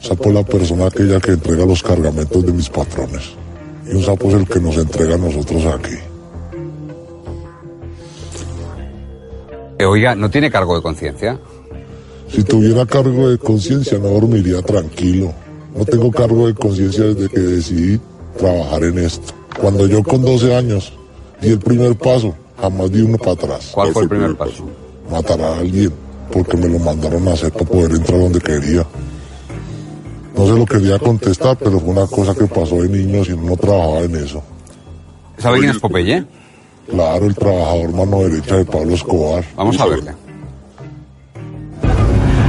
Sapo 0.00 0.24
es 0.28 0.34
la 0.34 0.42
persona 0.42 0.86
aquella 0.86 1.18
que 1.20 1.32
entrega 1.32 1.64
los 1.64 1.82
cargamentos 1.82 2.44
de 2.44 2.52
mis 2.52 2.68
patrones. 2.68 3.32
Y 3.90 3.94
un 3.96 4.02
sapo 4.02 4.28
es 4.28 4.34
el 4.34 4.46
que 4.46 4.60
nos 4.60 4.76
entrega 4.76 5.14
a 5.14 5.18
nosotros 5.18 5.64
aquí. 5.66 5.96
Oiga, 9.84 10.14
¿no 10.14 10.30
tiene 10.30 10.50
cargo 10.50 10.76
de 10.76 10.82
conciencia? 10.82 11.38
Si 12.28 12.42
tuviera 12.42 12.86
cargo 12.86 13.28
de 13.28 13.38
conciencia 13.38 13.98
no 13.98 14.08
dormiría 14.08 14.62
tranquilo. 14.62 15.32
No 15.76 15.84
tengo 15.84 16.10
cargo 16.10 16.46
de 16.46 16.54
conciencia 16.54 17.04
desde 17.04 17.28
que 17.28 17.40
decidí 17.40 18.00
trabajar 18.38 18.84
en 18.84 18.98
esto. 18.98 19.34
Cuando 19.60 19.86
yo 19.86 20.02
con 20.02 20.22
12 20.22 20.54
años 20.54 20.92
di 21.40 21.50
el 21.50 21.58
primer 21.58 21.94
paso, 21.96 22.34
jamás 22.60 22.90
di 22.90 23.02
uno 23.02 23.18
para 23.18 23.32
atrás. 23.32 23.70
¿Cuál 23.72 23.92
fue 23.92 24.04
el 24.04 24.08
primer 24.08 24.36
paso? 24.36 24.64
Matar 25.10 25.40
a 25.42 25.58
alguien, 25.58 25.92
porque 26.32 26.56
me 26.56 26.68
lo 26.68 26.78
mandaron 26.78 27.28
a 27.28 27.32
hacer 27.32 27.52
para 27.52 27.66
poder 27.66 27.92
entrar 27.92 28.18
donde 28.18 28.40
quería. 28.40 28.86
No 30.36 30.46
se 30.46 30.58
lo 30.58 30.66
quería 30.66 30.98
contestar, 30.98 31.56
pero 31.58 31.78
fue 31.78 31.90
una 31.90 32.06
cosa 32.06 32.34
que 32.34 32.46
pasó 32.46 32.82
de 32.82 32.88
niños 32.88 33.28
y 33.28 33.36
no 33.36 33.56
trabajaba 33.56 34.00
en 34.00 34.16
eso. 34.16 34.42
¿Sabe 35.38 35.58
quién 35.58 35.70
es 35.70 35.78
Popeye? 35.78 36.24
Claro, 36.90 37.26
el 37.26 37.34
trabajador 37.34 37.92
mano 37.92 38.18
derecha 38.20 38.56
de 38.56 38.64
Pablo 38.64 38.94
Escobar. 38.94 39.44
Vamos 39.56 39.80
a 39.80 39.86
verle. 39.86 40.12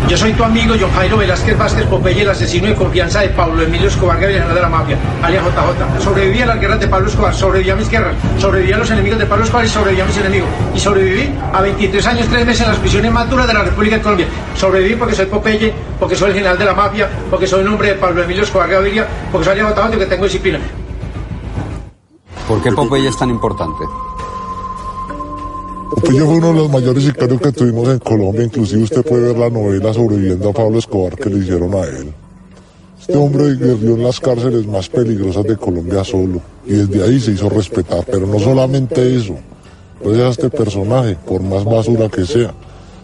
Yo 0.08 0.16
soy 0.16 0.32
tu 0.32 0.44
amigo 0.44 0.74
John 0.80 0.90
Jairo 0.92 1.18
Velázquez 1.18 1.58
Vázquez 1.58 1.86
Popeye, 1.88 2.22
el 2.22 2.30
asesino 2.30 2.68
de 2.68 2.76
confianza 2.76 3.20
de 3.20 3.30
Pablo 3.30 3.62
Emilio 3.64 3.90
Escobar 3.90 4.18
general 4.18 4.56
de 4.56 4.62
la 4.62 4.70
mafia, 4.70 4.98
alias 5.22 5.44
JJ. 5.44 6.02
Sobreviví 6.02 6.42
a 6.42 6.46
las 6.46 6.62
guerras 6.62 6.80
de 6.80 6.88
Pablo 6.88 7.10
Escobar, 7.10 7.34
sobreviví 7.34 7.72
a 7.72 7.76
mis 7.76 7.90
guerras, 7.90 8.16
sobreviví 8.40 8.72
a 8.72 8.78
los 8.78 8.90
enemigos 8.90 9.20
de 9.20 9.26
Pablo 9.26 9.44
Escobar 9.44 9.66
y 9.66 9.68
sobreviví 9.68 10.02
a 10.02 10.06
mis 10.06 10.18
enemigos. 10.18 10.50
Y 10.74 10.80
sobreviví 10.80 11.30
a 11.52 11.62
23 11.62 12.08
años, 12.08 12.28
3 12.30 12.46
meses 12.46 12.62
en 12.62 12.70
las 12.70 12.80
prisiones 12.80 13.12
más 13.12 13.30
duras 13.30 13.48
de 13.48 13.54
la 13.54 13.64
República 13.64 13.98
de 13.98 14.02
Colombia. 14.02 14.28
Sobreviví 14.56 14.96
porque 14.96 15.14
soy 15.14 15.26
Popeye, 15.26 15.74
porque 16.00 16.16
soy 16.16 16.30
el 16.30 16.36
general 16.36 16.58
de 16.58 16.66
la 16.66 16.74
mafia, 16.74 17.10
porque 17.30 17.46
soy 17.46 17.64
un 17.64 17.74
hombre 17.74 17.90
de 17.90 17.96
Pablo 17.96 18.24
Emilio 18.24 18.44
Escobar 18.44 18.70
Gaviria, 18.70 19.06
porque 19.30 19.44
soy 19.44 19.60
alias 19.60 19.76
JJ 19.76 19.94
y 19.94 20.00
que 20.00 20.06
tengo 20.06 20.24
disciplina. 20.24 20.60
¿Por 22.48 22.64
qué 22.64 22.72
Popeye 22.72 23.10
es 23.10 23.18
tan 23.18 23.30
importante? 23.30 23.84
Popeye 25.90 26.20
fue 26.20 26.38
uno 26.38 26.48
de 26.48 26.54
los 26.54 26.72
mayores 26.72 27.04
sicarios 27.04 27.42
que 27.42 27.52
tuvimos 27.52 27.88
en 27.88 28.00
Colombia. 28.00 28.44
Inclusive 28.44 28.84
usted 28.84 29.04
puede 29.04 29.28
ver 29.28 29.38
la 29.38 29.50
novela 29.50 29.94
sobreviviendo 29.94 30.50
a 30.50 30.54
Pablo 30.54 30.80
Escobar 30.80 31.16
que 31.16 31.30
le 31.30 31.40
hicieron 31.40 31.74
a 31.74 31.84
él. 31.84 32.14
Este 33.00 33.16
hombre 33.18 33.56
guerrió 33.56 33.96
en 33.96 34.04
las 34.04 34.20
cárceles 34.20 34.68
más 34.68 34.90
peligrosas 34.90 35.46
de 35.46 35.56
Colombia 35.56 36.04
solo. 36.04 36.42
Y 36.66 36.74
desde 36.74 37.04
ahí 37.04 37.20
se 37.20 37.32
hizo 37.32 37.50
respetar. 37.50 38.04
Pero 38.06 38.28
no 38.28 38.38
solamente 38.38 39.16
eso. 39.16 39.36
Gracias 40.02 40.26
a 40.26 40.30
este 40.30 40.50
personaje, 40.50 41.18
por 41.26 41.42
más 41.42 41.64
basura 41.64 42.10
que 42.10 42.26
sea, 42.26 42.54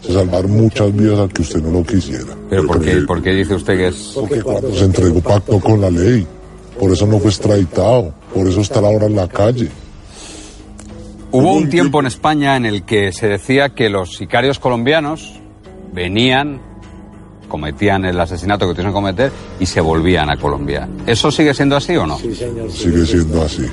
se 0.01 0.13
salvaron 0.13 0.51
muchas 0.51 0.93
vidas 0.93 1.19
al 1.19 1.31
que 1.31 1.41
usted 1.41 1.61
no 1.61 1.71
lo 1.71 1.84
quisiera. 1.84 2.36
¿Pero 2.49 2.67
por 2.67 2.81
qué, 2.81 2.97
por 3.07 3.21
qué 3.21 3.31
dice 3.31 3.55
usted 3.55 3.77
que 3.77 3.88
es...? 3.88 4.11
Porque 4.13 4.41
cuando 4.41 4.73
se 4.73 4.84
entregó 4.84 5.21
pacto 5.21 5.59
con 5.59 5.79
la 5.79 5.89
ley. 5.89 6.27
Por 6.77 6.91
eso 6.91 7.07
no 7.07 7.17
fue 7.19 7.29
extraditado. 7.29 8.13
Por 8.34 8.47
eso 8.47 8.59
está 8.59 8.79
ahora 8.79 9.05
en 9.05 9.15
la 9.15 9.27
calle. 9.27 9.69
Hubo 11.34 11.53
un 11.53 11.67
tiempo 11.67 11.99
en 11.99 12.05
España 12.05 12.55
en 12.57 12.67
el 12.67 12.84
que 12.84 13.11
se 13.11 13.27
decía 13.27 13.69
que 13.69 13.89
los 13.89 14.17
sicarios 14.17 14.59
colombianos 14.59 15.34
venían, 15.91 16.61
cometían 17.47 18.05
el 18.05 18.19
asesinato 18.19 18.67
que 18.67 18.73
tuvieron 18.73 18.91
que 18.91 18.95
cometer 18.95 19.31
y 19.59 19.65
se 19.65 19.81
volvían 19.81 20.29
a 20.29 20.38
Colombia. 20.38 20.88
¿Eso 21.07 21.31
sigue 21.31 21.55
siendo 21.55 21.75
así 21.75 21.97
o 21.97 22.05
no? 22.05 22.19
Sigue 22.19 23.03
siendo 23.03 23.41
así. 23.41 23.65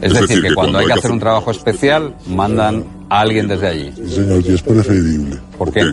Es 0.00 0.14
decir, 0.14 0.40
que 0.40 0.54
cuando 0.54 0.78
hay 0.78 0.86
que 0.86 0.92
hacer 0.92 1.10
un 1.10 1.18
trabajo 1.18 1.50
especial, 1.50 2.14
mandan 2.28 2.84
a 3.08 3.22
alguien 3.22 3.48
desde 3.48 3.66
allí. 3.66 3.92
Sí, 3.96 4.14
señor, 4.14 4.44
y 4.46 4.54
es 4.54 4.62
preferible. 4.62 5.36
¿Por 5.58 5.72
qué? 5.72 5.92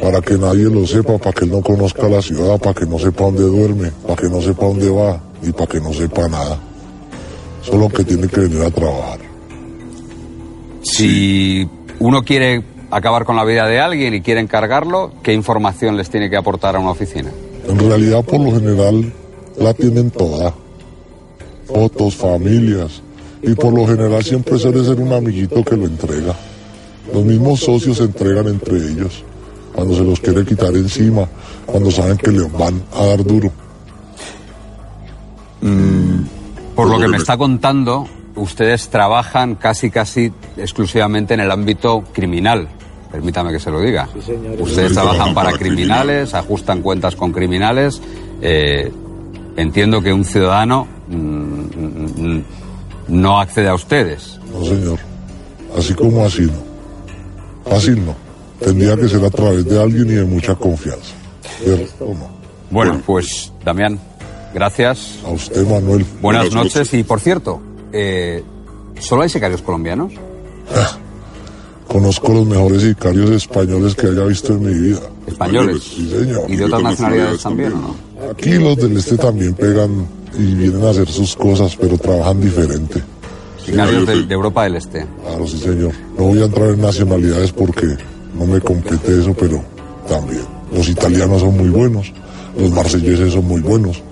Para 0.00 0.20
que 0.20 0.38
nadie 0.38 0.70
lo 0.70 0.86
sepa, 0.86 1.18
para 1.18 1.32
que 1.32 1.46
él 1.46 1.50
no 1.50 1.62
conozca 1.62 2.08
la 2.08 2.22
ciudad, 2.22 2.60
para 2.60 2.74
que 2.74 2.86
no 2.86 2.96
sepa 2.96 3.24
dónde 3.24 3.42
duerme, 3.42 3.90
para 4.06 4.14
que 4.14 4.28
no 4.28 4.40
sepa 4.40 4.66
dónde 4.66 4.88
va 4.88 5.20
y 5.42 5.50
para 5.50 5.66
que 5.66 5.80
no 5.80 5.92
sepa 5.92 6.28
nada. 6.28 6.60
Solo 7.60 7.88
que 7.88 8.04
tiene 8.04 8.28
que 8.28 8.42
venir 8.42 8.62
a 8.62 8.70
trabajar. 8.70 9.31
Si 10.82 11.68
uno 11.98 12.22
quiere 12.22 12.62
acabar 12.90 13.24
con 13.24 13.36
la 13.36 13.44
vida 13.44 13.66
de 13.66 13.80
alguien 13.80 14.14
y 14.14 14.20
quiere 14.20 14.40
encargarlo, 14.40 15.12
¿qué 15.22 15.32
información 15.32 15.96
les 15.96 16.10
tiene 16.10 16.28
que 16.28 16.36
aportar 16.36 16.76
a 16.76 16.78
una 16.78 16.90
oficina? 16.90 17.30
En 17.66 17.78
realidad, 17.78 18.24
por 18.24 18.40
lo 18.40 18.52
general, 18.52 19.12
la 19.58 19.72
tienen 19.74 20.10
toda. 20.10 20.52
Fotos, 21.66 22.16
familias. 22.16 23.02
Y 23.42 23.54
por 23.54 23.72
lo 23.72 23.86
general 23.86 24.22
siempre 24.22 24.58
suele 24.58 24.84
ser 24.84 25.00
un 25.00 25.12
amiguito 25.12 25.64
que 25.64 25.76
lo 25.76 25.86
entrega. 25.86 26.34
Los 27.12 27.24
mismos 27.24 27.60
socios 27.60 27.96
se 27.96 28.04
entregan 28.04 28.46
entre 28.48 28.76
ellos. 28.76 29.24
Cuando 29.72 29.94
se 29.94 30.04
los 30.04 30.20
quiere 30.20 30.44
quitar 30.44 30.74
encima, 30.74 31.26
cuando 31.64 31.90
saben 31.90 32.16
que 32.18 32.30
les 32.30 32.52
van 32.52 32.82
a 32.92 33.06
dar 33.06 33.24
duro. 33.24 33.50
Por 36.74 36.88
lo 36.88 36.98
que 36.98 37.08
me 37.08 37.16
está 37.16 37.36
contando, 37.36 38.06
ustedes 38.36 38.88
trabajan 38.88 39.54
casi 39.54 39.90
casi 39.90 40.32
exclusivamente 40.56 41.34
en 41.34 41.40
el 41.40 41.50
ámbito 41.50 42.04
criminal. 42.12 42.68
Permítame 43.10 43.52
que 43.52 43.60
se 43.60 43.70
lo 43.70 43.80
diga. 43.80 44.08
Ustedes 44.58 44.88
Sí, 44.88 44.94
trabajan 44.94 45.34
para 45.34 45.50
para 45.50 45.58
criminales, 45.58 46.32
ajustan 46.32 46.80
cuentas 46.80 47.14
con 47.14 47.30
criminales. 47.30 48.00
Eh, 48.40 48.90
entiendo 49.56 50.00
que 50.00 50.12
un 50.12 50.24
ciudadano 50.24 50.86
mm, 51.08 51.14
mm, 51.14 52.44
no 53.08 53.38
accede 53.38 53.68
a 53.68 53.74
ustedes. 53.74 54.40
No, 54.50 54.64
señor. 54.64 54.98
Así 55.76 55.94
como 55.94 56.24
así 56.24 56.42
no. 56.42 57.70
Fácil 57.70 58.04
no. 58.04 58.14
Tendría 58.58 58.96
que 58.96 59.08
ser 59.08 59.24
a 59.24 59.30
través 59.30 59.64
de 59.64 59.80
alguien 59.80 60.06
y 60.06 60.14
de 60.14 60.24
mucha 60.24 60.54
confianza. 60.54 61.14
No. 62.00 62.30
Bueno, 62.70 63.02
pues 63.04 63.52
Damián, 63.64 63.98
gracias. 64.54 65.18
A 65.26 65.30
usted, 65.30 65.66
Manuel. 65.66 66.06
Buenas 66.20 66.52
noches. 66.52 66.92
Y 66.94 67.02
por 67.02 67.20
cierto, 67.20 67.60
eh, 67.92 68.42
¿solo 68.98 69.22
hay 69.22 69.28
sicarios 69.28 69.62
colombianos? 69.62 70.12
Conozco 71.86 72.32
los 72.32 72.46
mejores 72.46 72.82
sicarios 72.82 73.30
españoles 73.30 73.94
que 73.94 74.06
haya 74.06 74.24
visto 74.24 74.54
en 74.54 74.62
mi 74.62 74.74
vida. 74.74 75.00
¿Españoles? 75.26 75.82
Sí, 75.82 76.10
señor. 76.10 76.44
¿Y 76.48 76.56
de 76.56 76.64
otras 76.64 76.82
nacionalidades 76.82 77.42
también 77.42 77.72
o 77.74 77.76
no? 77.76 78.30
Aquí 78.30 78.52
los 78.52 78.76
del 78.76 78.96
este 78.96 79.18
también 79.18 79.54
pegan 79.54 80.06
y 80.38 80.54
vienen 80.54 80.84
a 80.84 80.90
hacer 80.90 81.08
sus 81.08 81.36
cosas, 81.36 81.76
pero 81.76 81.98
trabajan 81.98 82.40
diferente. 82.40 83.02
Sicarios 83.64 84.06
de, 84.06 84.22
de 84.22 84.34
Europa 84.34 84.64
del 84.64 84.76
Este. 84.76 85.06
Claro, 85.22 85.46
sí, 85.46 85.58
señor. 85.58 85.92
No 86.18 86.24
voy 86.24 86.40
a 86.40 86.46
entrar 86.46 86.70
en 86.70 86.80
nacionalidades 86.80 87.52
porque 87.52 87.86
no 88.38 88.46
me 88.46 88.60
compete 88.60 89.20
eso, 89.20 89.34
pero 89.34 89.62
también. 90.08 90.42
Los 90.74 90.88
italianos 90.88 91.42
son 91.42 91.56
muy 91.56 91.68
buenos, 91.68 92.12
los 92.58 92.70
marselleses 92.70 93.34
son 93.34 93.46
muy 93.46 93.60
buenos, 93.60 94.02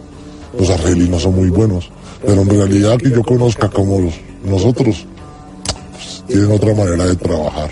los 0.59 0.69
argelinos 0.69 1.23
son 1.23 1.35
muy 1.35 1.49
buenos, 1.49 1.91
pero 2.25 2.43
en 2.43 2.49
realidad 2.49 2.99
que 2.99 3.11
yo 3.11 3.23
conozca 3.23 3.69
como 3.69 4.01
los, 4.01 4.21
nosotros, 4.45 5.07
pues, 5.93 6.25
tienen 6.27 6.53
otra 6.53 6.75
manera 6.75 7.05
de 7.07 7.17
trabajar. 7.17 7.71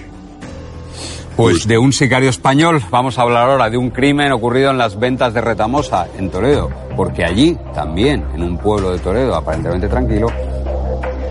Pues 1.37 1.69
de 1.69 1.79
un 1.79 1.93
sicario 1.93 2.31
español 2.31 2.83
vamos 2.91 3.17
a 3.17 3.23
hablar 3.23 3.49
ahora 3.49 3.71
de 3.71 3.77
un 3.77 3.91
crimen 3.91 4.33
ocurrido 4.33 4.73
en 4.73 4.79
las 4.79 4.99
ventas 4.99 5.33
de 5.35 5.41
Retamosa, 5.41 6.09
en 6.19 6.31
Toledo, 6.31 6.69
porque 6.97 7.25
allí 7.25 7.57
también, 7.73 8.25
en 8.35 8.43
un 8.43 8.59
pueblo 8.59 8.91
de 8.91 8.99
Toledo 8.99 9.37
aparentemente 9.37 9.87
tranquilo, 9.87 10.27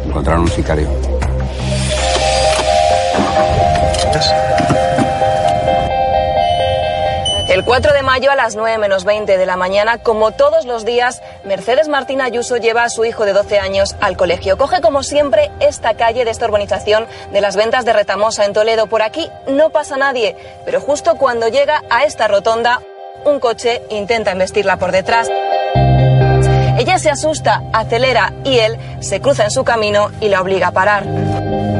encontraron 0.05 0.43
un 0.43 0.49
sicario. 0.49 0.87
El 7.57 7.65
4 7.65 7.91
de 7.91 8.03
mayo 8.03 8.29
a 8.29 8.35
las 8.35 8.55
9 8.55 8.77
menos 8.77 9.03
20 9.03 9.35
de 9.35 9.45
la 9.47 9.57
mañana, 9.57 9.97
como 9.97 10.29
todos 10.29 10.65
los 10.67 10.85
días, 10.85 11.23
Mercedes 11.43 11.87
Martín 11.87 12.21
Ayuso 12.21 12.57
lleva 12.57 12.83
a 12.83 12.89
su 12.89 13.03
hijo 13.03 13.25
de 13.25 13.33
12 13.33 13.57
años 13.57 13.95
al 13.99 14.15
colegio. 14.15 14.59
Coge 14.59 14.79
como 14.79 15.01
siempre 15.01 15.49
esta 15.59 15.95
calle 15.95 16.23
de 16.23 16.29
esta 16.29 16.45
urbanización 16.45 17.07
de 17.33 17.41
las 17.41 17.55
ventas 17.55 17.83
de 17.83 17.93
Retamosa 17.93 18.45
en 18.45 18.53
Toledo. 18.53 18.85
Por 18.85 19.01
aquí 19.01 19.31
no 19.47 19.71
pasa 19.71 19.97
nadie, 19.97 20.35
pero 20.65 20.79
justo 20.79 21.15
cuando 21.15 21.47
llega 21.47 21.81
a 21.89 22.03
esta 22.03 22.27
rotonda, 22.27 22.79
un 23.25 23.39
coche 23.39 23.81
intenta 23.89 24.33
embestirla 24.33 24.77
por 24.77 24.91
detrás. 24.91 25.27
Ella 26.77 26.99
se 26.99 27.09
asusta, 27.09 27.63
acelera 27.73 28.33
y 28.43 28.59
él 28.59 28.77
se 28.99 29.19
cruza 29.19 29.45
en 29.45 29.49
su 29.49 29.63
camino 29.63 30.11
y 30.21 30.29
la 30.29 30.41
obliga 30.41 30.67
a 30.67 30.71
parar. 30.73 31.05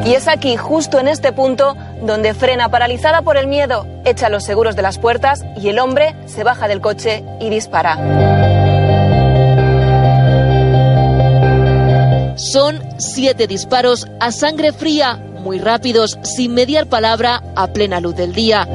Y 0.08 0.14
es 0.14 0.30
aquí, 0.30 0.55
justo 0.55 0.99
en 0.99 1.10
este 1.10 1.34
punto, 1.34 1.76
donde 2.01 2.34
frena 2.34 2.70
paralizada 2.70 3.24
por 3.24 3.36
el 3.36 3.45
miedo, 3.45 3.86
echa 4.05 4.30
los 4.30 4.45
seguros 4.45 4.78
de 4.78 4.82
las 4.82 4.99
puertas 4.99 5.43
y 5.58 5.68
el 5.68 5.80
hombre 5.80 6.16
se 6.28 6.45
baja 6.45 6.70
del 6.70 6.80
coche 6.80 7.26
y 7.41 7.49
dispara. 7.49 7.97
Son 12.38 12.82
siete 12.97 13.47
disparos 13.47 14.08
a 14.22 14.32
sangre 14.32 14.72
fría, 14.72 15.18
muy 15.43 15.60
rápidos, 15.60 16.18
sin 16.24 16.53
mediar 16.53 16.88
palabra, 16.88 17.43
a 17.58 17.68
plena 17.68 17.99
luz 17.99 18.16
del 18.16 18.32
día. 18.32 18.66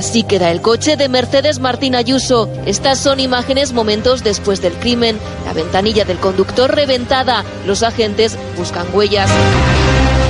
Así 0.00 0.22
queda 0.22 0.50
el 0.50 0.62
coche 0.62 0.96
de 0.96 1.10
Mercedes 1.10 1.58
Martín 1.58 1.94
Ayuso. 1.94 2.48
Estas 2.64 2.98
son 2.98 3.20
imágenes 3.20 3.74
momentos 3.74 4.24
después 4.24 4.62
del 4.62 4.72
crimen. 4.72 5.18
La 5.44 5.52
ventanilla 5.52 6.06
del 6.06 6.16
conductor 6.16 6.74
reventada. 6.74 7.44
Los 7.66 7.82
agentes 7.82 8.38
buscan 8.56 8.86
huellas. 8.94 9.30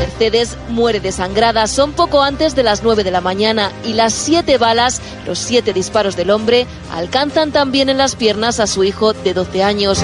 Mercedes 0.01 0.57
muere 0.71 0.99
desangrada. 0.99 1.69
Son 1.69 1.93
poco 1.93 2.21
antes 2.21 2.57
de 2.57 2.65
las 2.65 2.83
9 2.83 3.05
de 3.05 3.13
la 3.13 3.21
mañana 3.21 3.71
y 3.85 3.93
las 3.93 4.13
siete 4.13 4.59
balas, 4.59 5.01
los 5.25 5.39
siete 5.39 5.73
disparos 5.73 6.17
del 6.17 6.33
hombre, 6.33 6.67
alcanzan 6.93 7.53
también 7.53 7.89
en 7.89 7.99
las 7.99 8.17
piernas 8.17 8.59
a 8.59 8.67
su 8.67 8.83
hijo 8.83 9.13
de 9.13 9.35
12 9.35 9.63
años. 9.63 10.03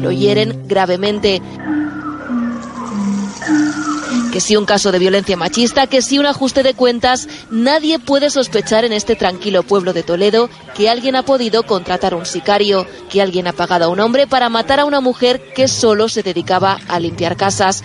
Lo 0.00 0.10
hieren 0.10 0.64
gravemente 0.66 1.40
que 4.34 4.40
si 4.40 4.56
un 4.56 4.64
caso 4.64 4.90
de 4.90 4.98
violencia 4.98 5.36
machista, 5.36 5.86
que 5.86 6.02
si 6.02 6.18
un 6.18 6.26
ajuste 6.26 6.64
de 6.64 6.74
cuentas, 6.74 7.28
nadie 7.52 8.00
puede 8.00 8.30
sospechar 8.30 8.84
en 8.84 8.92
este 8.92 9.14
tranquilo 9.14 9.62
pueblo 9.62 9.92
de 9.92 10.02
Toledo 10.02 10.50
que 10.74 10.90
alguien 10.90 11.14
ha 11.14 11.22
podido 11.22 11.62
contratar 11.62 12.16
un 12.16 12.26
sicario, 12.26 12.84
que 13.08 13.22
alguien 13.22 13.46
ha 13.46 13.52
pagado 13.52 13.84
a 13.84 13.88
un 13.88 14.00
hombre 14.00 14.26
para 14.26 14.48
matar 14.48 14.80
a 14.80 14.86
una 14.86 15.00
mujer 15.00 15.40
que 15.54 15.68
solo 15.68 16.08
se 16.08 16.24
dedicaba 16.24 16.80
a 16.88 16.98
limpiar 16.98 17.36
casas. 17.36 17.84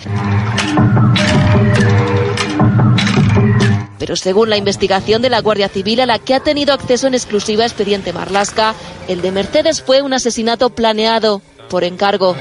Pero 4.00 4.16
según 4.16 4.50
la 4.50 4.56
investigación 4.56 5.22
de 5.22 5.30
la 5.30 5.40
Guardia 5.42 5.68
Civil 5.68 6.00
a 6.00 6.06
la 6.06 6.18
que 6.18 6.34
ha 6.34 6.40
tenido 6.40 6.74
acceso 6.74 7.06
en 7.06 7.14
exclusiva 7.14 7.64
Expediente 7.64 8.12
Marlasca, 8.12 8.74
el 9.06 9.22
de 9.22 9.30
Mercedes 9.30 9.82
fue 9.82 10.02
un 10.02 10.14
asesinato 10.14 10.70
planeado 10.70 11.42
por 11.68 11.84
encargo. 11.84 12.34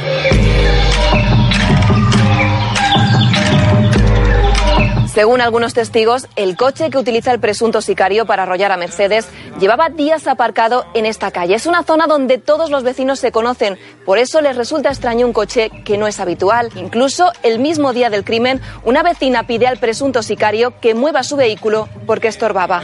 Según 5.20 5.42
algunos 5.42 5.74
testigos, 5.74 6.28
el 6.38 6.56
coche 6.56 6.90
que 6.90 6.98
utiliza 6.98 7.34
el 7.34 7.42
presunto 7.42 7.82
sicario 7.82 8.26
para 8.26 8.44
arrollar 8.44 8.72
a 8.72 8.78
Mercedes 8.78 9.28
llevaba 9.60 9.90
días 9.90 10.28
aparcado 10.28 10.86
en 10.94 11.06
esta 11.06 11.30
calle. 11.30 11.56
Es 11.56 11.66
una 11.66 11.84
zona 11.84 12.08
donde 12.08 12.38
todos 12.38 12.70
los 12.70 12.84
vecinos 12.84 13.20
se 13.20 13.34
conocen, 13.34 13.78
por 14.06 14.18
eso 14.18 14.40
les 14.40 14.56
resulta 14.56 14.88
extraño 14.88 15.28
un 15.28 15.34
coche 15.34 15.72
que 15.84 15.98
no 15.98 16.08
es 16.08 16.22
habitual. 16.22 16.70
Incluso 16.76 17.34
el 17.44 17.60
mismo 17.60 17.92
día 17.92 18.10
del 18.10 18.24
crimen, 18.24 18.62
una 18.86 19.04
vecina 19.04 19.46
pide 19.46 19.68
al 19.68 19.78
presunto 19.78 20.24
sicario 20.24 20.80
que 20.80 20.94
mueva 20.94 21.24
su 21.24 21.36
vehículo 21.36 21.90
porque 22.08 22.30
estorbaba. 22.30 22.82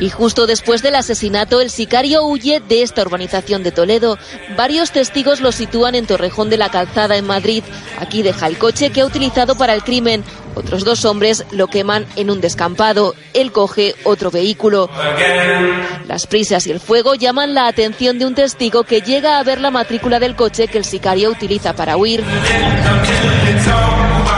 Y 0.00 0.10
justo 0.10 0.48
después 0.48 0.82
del 0.82 0.96
asesinato, 0.96 1.60
el 1.60 1.70
sicario 1.70 2.24
huye 2.24 2.58
de 2.58 2.82
esta 2.82 3.02
urbanización 3.02 3.62
de 3.62 3.70
Toledo. 3.70 4.18
Varios 4.56 4.90
testigos 4.90 5.40
lo 5.40 5.52
sitúan 5.52 5.94
en 5.94 6.08
Torrejón 6.08 6.50
de 6.50 6.56
la 6.56 6.70
Calzada, 6.70 7.16
en 7.16 7.24
Madrid. 7.24 7.62
Aquí 8.00 8.24
deja 8.24 8.48
el 8.48 8.58
coche 8.58 8.90
que 8.90 9.02
ha 9.02 9.06
utilizado 9.06 9.54
para 9.54 9.74
el 9.74 9.84
crimen. 9.84 10.24
Otros 10.54 10.84
dos 10.84 11.04
hombres 11.04 11.44
lo 11.50 11.66
queman 11.66 12.06
en 12.16 12.30
un 12.30 12.40
descampado. 12.40 13.14
Él 13.32 13.52
coge 13.52 13.94
otro 14.04 14.30
vehículo. 14.30 14.88
Las 16.06 16.26
prisas 16.26 16.66
y 16.66 16.70
el 16.70 16.80
fuego 16.80 17.14
llaman 17.14 17.54
la 17.54 17.66
atención 17.66 18.18
de 18.18 18.26
un 18.26 18.34
testigo 18.34 18.84
que 18.84 19.00
llega 19.00 19.38
a 19.38 19.42
ver 19.42 19.60
la 19.60 19.70
matrícula 19.70 20.20
del 20.20 20.36
coche 20.36 20.68
que 20.68 20.78
el 20.78 20.84
sicario 20.84 21.30
utiliza 21.30 21.74
para 21.74 21.96
huir. 21.96 22.24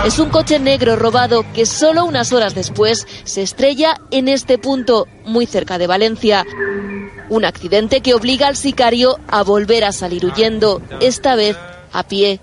Es 0.04 0.18
un 0.18 0.30
coche 0.30 0.58
negro 0.58 0.96
robado 0.96 1.44
que 1.52 1.66
solo 1.66 2.04
unas 2.04 2.32
horas 2.32 2.54
después 2.54 3.06
se 3.24 3.42
estrella 3.42 4.00
en 4.10 4.28
este 4.28 4.56
punto, 4.56 5.08
muy 5.24 5.46
cerca 5.46 5.78
de 5.78 5.88
Valencia. 5.88 6.44
Un 7.28 7.44
accidente 7.44 8.00
que 8.02 8.14
obliga 8.14 8.46
al 8.46 8.56
sicario 8.56 9.18
a 9.26 9.42
volver 9.42 9.82
a 9.82 9.90
salir 9.90 10.24
huyendo, 10.24 10.80
esta 11.00 11.34
vez 11.34 11.56
a 11.92 12.04
pie. 12.04 12.38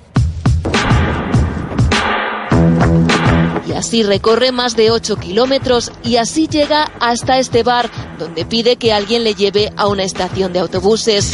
Así 3.75 4.03
recorre 4.03 4.51
más 4.51 4.75
de 4.75 4.91
8 4.91 5.17
kilómetros 5.17 5.91
y 6.03 6.17
así 6.17 6.47
llega 6.47 6.91
hasta 6.99 7.39
este 7.39 7.63
bar, 7.63 7.89
donde 8.17 8.45
pide 8.45 8.75
que 8.75 8.93
alguien 8.93 9.23
le 9.23 9.35
lleve 9.35 9.71
a 9.75 9.87
una 9.87 10.03
estación 10.03 10.53
de 10.53 10.59
autobuses. 10.59 11.31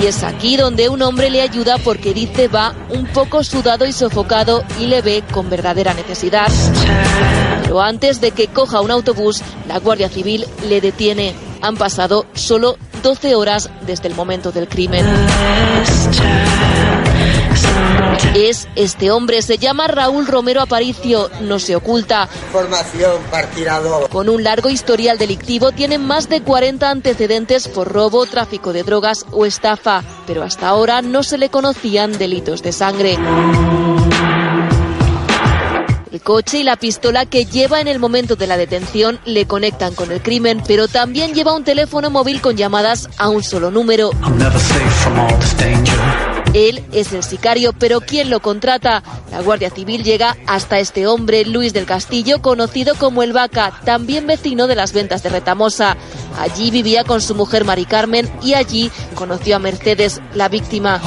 Y 0.00 0.06
es 0.06 0.22
aquí 0.22 0.56
donde 0.56 0.88
un 0.88 1.02
hombre 1.02 1.30
le 1.30 1.42
ayuda 1.42 1.78
porque 1.78 2.14
dice 2.14 2.48
va 2.48 2.74
un 2.90 3.06
poco 3.06 3.44
sudado 3.44 3.86
y 3.86 3.92
sofocado 3.92 4.64
y 4.80 4.86
le 4.86 5.02
ve 5.02 5.22
con 5.32 5.48
verdadera 5.48 5.94
necesidad. 5.94 6.48
Pero 7.62 7.80
antes 7.80 8.20
de 8.20 8.32
que 8.32 8.48
coja 8.48 8.80
un 8.80 8.90
autobús, 8.90 9.42
la 9.68 9.78
Guardia 9.78 10.08
Civil 10.08 10.46
le 10.68 10.80
detiene. 10.80 11.34
Han 11.60 11.76
pasado 11.76 12.26
solo 12.34 12.76
12 13.02 13.34
horas 13.34 13.70
desde 13.86 14.08
el 14.08 14.14
momento 14.14 14.50
del 14.50 14.68
crimen. 14.68 15.06
Es 18.34 18.66
este 18.76 19.10
hombre, 19.10 19.42
se 19.42 19.58
llama 19.58 19.88
Raúl 19.88 20.26
Romero 20.26 20.62
Aparicio, 20.62 21.30
no 21.42 21.58
se 21.58 21.76
oculta. 21.76 22.26
Formación 22.50 23.20
partirador. 23.30 24.08
Con 24.08 24.28
un 24.28 24.42
largo 24.42 24.70
historial 24.70 25.18
delictivo, 25.18 25.72
tiene 25.72 25.98
más 25.98 26.28
de 26.28 26.40
40 26.40 26.90
antecedentes 26.90 27.68
por 27.68 27.92
robo, 27.92 28.24
tráfico 28.26 28.72
de 28.72 28.84
drogas 28.84 29.26
o 29.32 29.44
estafa, 29.44 30.02
pero 30.26 30.42
hasta 30.42 30.68
ahora 30.68 31.02
no 31.02 31.22
se 31.22 31.36
le 31.36 31.50
conocían 31.50 32.12
delitos 32.18 32.62
de 32.62 32.72
sangre. 32.72 33.18
El 36.10 36.20
coche 36.20 36.58
y 36.58 36.62
la 36.62 36.76
pistola 36.76 37.26
que 37.26 37.46
lleva 37.46 37.80
en 37.80 37.88
el 37.88 37.98
momento 37.98 38.36
de 38.36 38.46
la 38.46 38.56
detención 38.56 39.18
le 39.24 39.46
conectan 39.46 39.94
con 39.94 40.12
el 40.12 40.22
crimen, 40.22 40.62
pero 40.66 40.88
también 40.88 41.34
lleva 41.34 41.54
un 41.54 41.64
teléfono 41.64 42.10
móvil 42.10 42.40
con 42.40 42.56
llamadas 42.56 43.08
a 43.16 43.28
un 43.28 43.42
solo 43.42 43.70
número. 43.70 44.10
Él 46.54 46.84
es 46.92 47.12
el 47.12 47.22
sicario, 47.22 47.72
pero 47.72 48.00
¿quién 48.00 48.28
lo 48.28 48.40
contrata? 48.40 49.02
La 49.30 49.40
Guardia 49.40 49.70
Civil 49.70 50.04
llega 50.04 50.36
hasta 50.46 50.78
este 50.78 51.06
hombre, 51.06 51.46
Luis 51.46 51.72
del 51.72 51.86
Castillo, 51.86 52.42
conocido 52.42 52.94
como 52.94 53.22
el 53.22 53.32
Vaca, 53.32 53.72
también 53.84 54.26
vecino 54.26 54.66
de 54.66 54.74
las 54.74 54.92
ventas 54.92 55.22
de 55.22 55.30
Retamosa. 55.30 55.96
Allí 56.38 56.70
vivía 56.70 57.04
con 57.04 57.20
su 57.22 57.34
mujer 57.34 57.64
Mari 57.64 57.86
Carmen 57.86 58.30
y 58.42 58.54
allí 58.54 58.90
conoció 59.14 59.56
a 59.56 59.58
Mercedes, 59.58 60.20
la 60.34 60.48
víctima. 60.48 61.00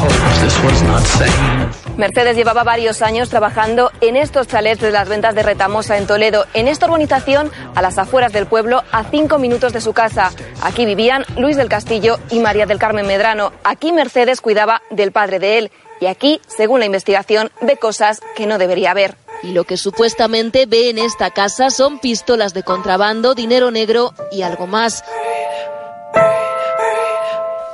Mercedes 1.97 2.35
llevaba 2.35 2.63
varios 2.63 3.01
años 3.01 3.29
trabajando 3.29 3.91
en 4.01 4.17
estos 4.17 4.47
chalets 4.47 4.81
de 4.81 4.91
las 4.91 5.07
ventas 5.07 5.33
de 5.33 5.43
Retamosa 5.43 5.97
en 5.97 6.07
Toledo, 6.07 6.45
en 6.53 6.67
esta 6.67 6.87
urbanización 6.87 7.51
a 7.73 7.81
las 7.81 7.97
afueras 7.97 8.33
del 8.33 8.47
pueblo, 8.47 8.83
a 8.91 9.03
cinco 9.05 9.37
minutos 9.37 9.73
de 9.73 9.81
su 9.81 9.93
casa. 9.93 10.31
Aquí 10.61 10.85
vivían 10.85 11.23
Luis 11.37 11.55
del 11.55 11.69
Castillo 11.69 12.19
y 12.31 12.39
María 12.39 12.65
del 12.65 12.79
Carmen 12.79 13.07
Medrano. 13.07 13.53
Aquí 13.63 13.93
Mercedes 13.93 14.41
cuidaba 14.41 14.81
del 14.89 15.11
padre 15.11 15.34
de 15.39 15.57
él 15.57 15.71
Y 15.99 16.07
aquí, 16.07 16.41
según 16.47 16.79
la 16.79 16.85
investigación, 16.85 17.51
ve 17.61 17.77
cosas 17.77 18.19
que 18.35 18.45
no 18.45 18.57
debería 18.57 18.93
ver. 18.93 19.15
Y 19.43 19.51
lo 19.51 19.63
que 19.63 19.77
supuestamente 19.77 20.65
ve 20.65 20.89
en 20.89 20.97
esta 20.97 21.31
casa 21.31 21.69
son 21.69 21.99
pistolas 21.99 22.53
de 22.53 22.63
contrabando, 22.63 23.35
dinero 23.35 23.71
negro 23.71 24.13
y 24.31 24.41
algo 24.41 24.67
más. 24.67 25.03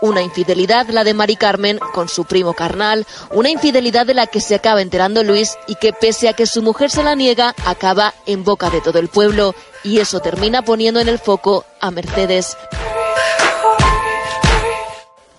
Una 0.02 0.24
infidelidad, 0.24 0.88
la 0.90 1.04
de 1.04 1.14
Mari 1.14 1.36
Carmen, 1.36 1.80
con 1.94 2.10
su 2.10 2.26
primo 2.26 2.54
carnal, 2.54 3.06
una 3.32 3.52
infidelidad 3.52 4.08
de 4.08 4.16
la 4.16 4.26
que 4.26 4.42
se 4.42 4.56
acaba 4.56 4.82
enterando 4.82 5.24
Luis 5.24 5.58
y 5.68 5.76
que 5.76 5.94
pese 5.94 6.28
a 6.28 6.34
que 6.34 6.48
su 6.48 6.64
mujer 6.64 6.90
se 6.90 7.04
la 7.04 7.16
niega, 7.16 7.54
acaba 7.66 8.16
en 8.26 8.44
boca 8.44 8.72
de 8.72 8.82
todo 8.82 8.98
el 8.98 9.10
pueblo. 9.10 9.54
Y 9.84 10.00
eso 10.00 10.20
termina 10.20 10.64
poniendo 10.64 11.00
en 11.00 11.08
el 11.08 11.20
foco 11.20 11.66
a 11.80 11.92
Mercedes. 11.92 12.58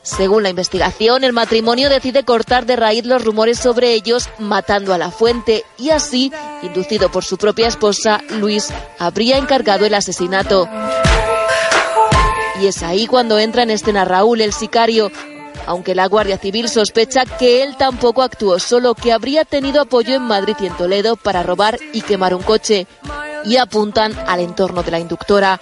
Según 0.02 0.42
la 0.42 0.50
investigación, 0.50 1.22
el 1.22 1.32
matrimonio 1.32 1.88
decide 1.88 2.24
cortar 2.24 2.66
de 2.66 2.74
raíz 2.74 3.06
los 3.06 3.24
rumores 3.24 3.58
sobre 3.58 3.92
ellos, 3.92 4.28
matando 4.38 4.92
a 4.92 4.98
la 4.98 5.12
fuente, 5.12 5.64
y 5.78 5.90
así, 5.90 6.32
inducido 6.62 7.10
por 7.10 7.24
su 7.24 7.36
propia 7.36 7.68
esposa, 7.68 8.20
Luis 8.30 8.68
habría 8.98 9.38
encargado 9.38 9.86
el 9.86 9.94
asesinato. 9.94 10.68
Y 12.60 12.66
es 12.66 12.82
ahí 12.82 13.06
cuando 13.06 13.38
entra 13.38 13.62
en 13.62 13.70
escena 13.70 14.04
Raúl, 14.04 14.40
el 14.40 14.52
sicario, 14.52 15.10
aunque 15.66 15.94
la 15.94 16.06
Guardia 16.06 16.36
Civil 16.36 16.68
sospecha 16.68 17.24
que 17.24 17.62
él 17.62 17.76
tampoco 17.76 18.22
actuó 18.22 18.58
solo, 18.58 18.94
que 18.94 19.12
habría 19.12 19.44
tenido 19.44 19.80
apoyo 19.80 20.16
en 20.16 20.22
Madrid 20.22 20.56
y 20.60 20.66
en 20.66 20.76
Toledo 20.76 21.14
para 21.16 21.44
robar 21.44 21.78
y 21.92 22.02
quemar 22.02 22.34
un 22.34 22.42
coche. 22.42 22.88
Y 23.44 23.56
apuntan 23.56 24.16
al 24.26 24.40
entorno 24.40 24.82
de 24.82 24.90
la 24.90 24.98
inductora. 24.98 25.60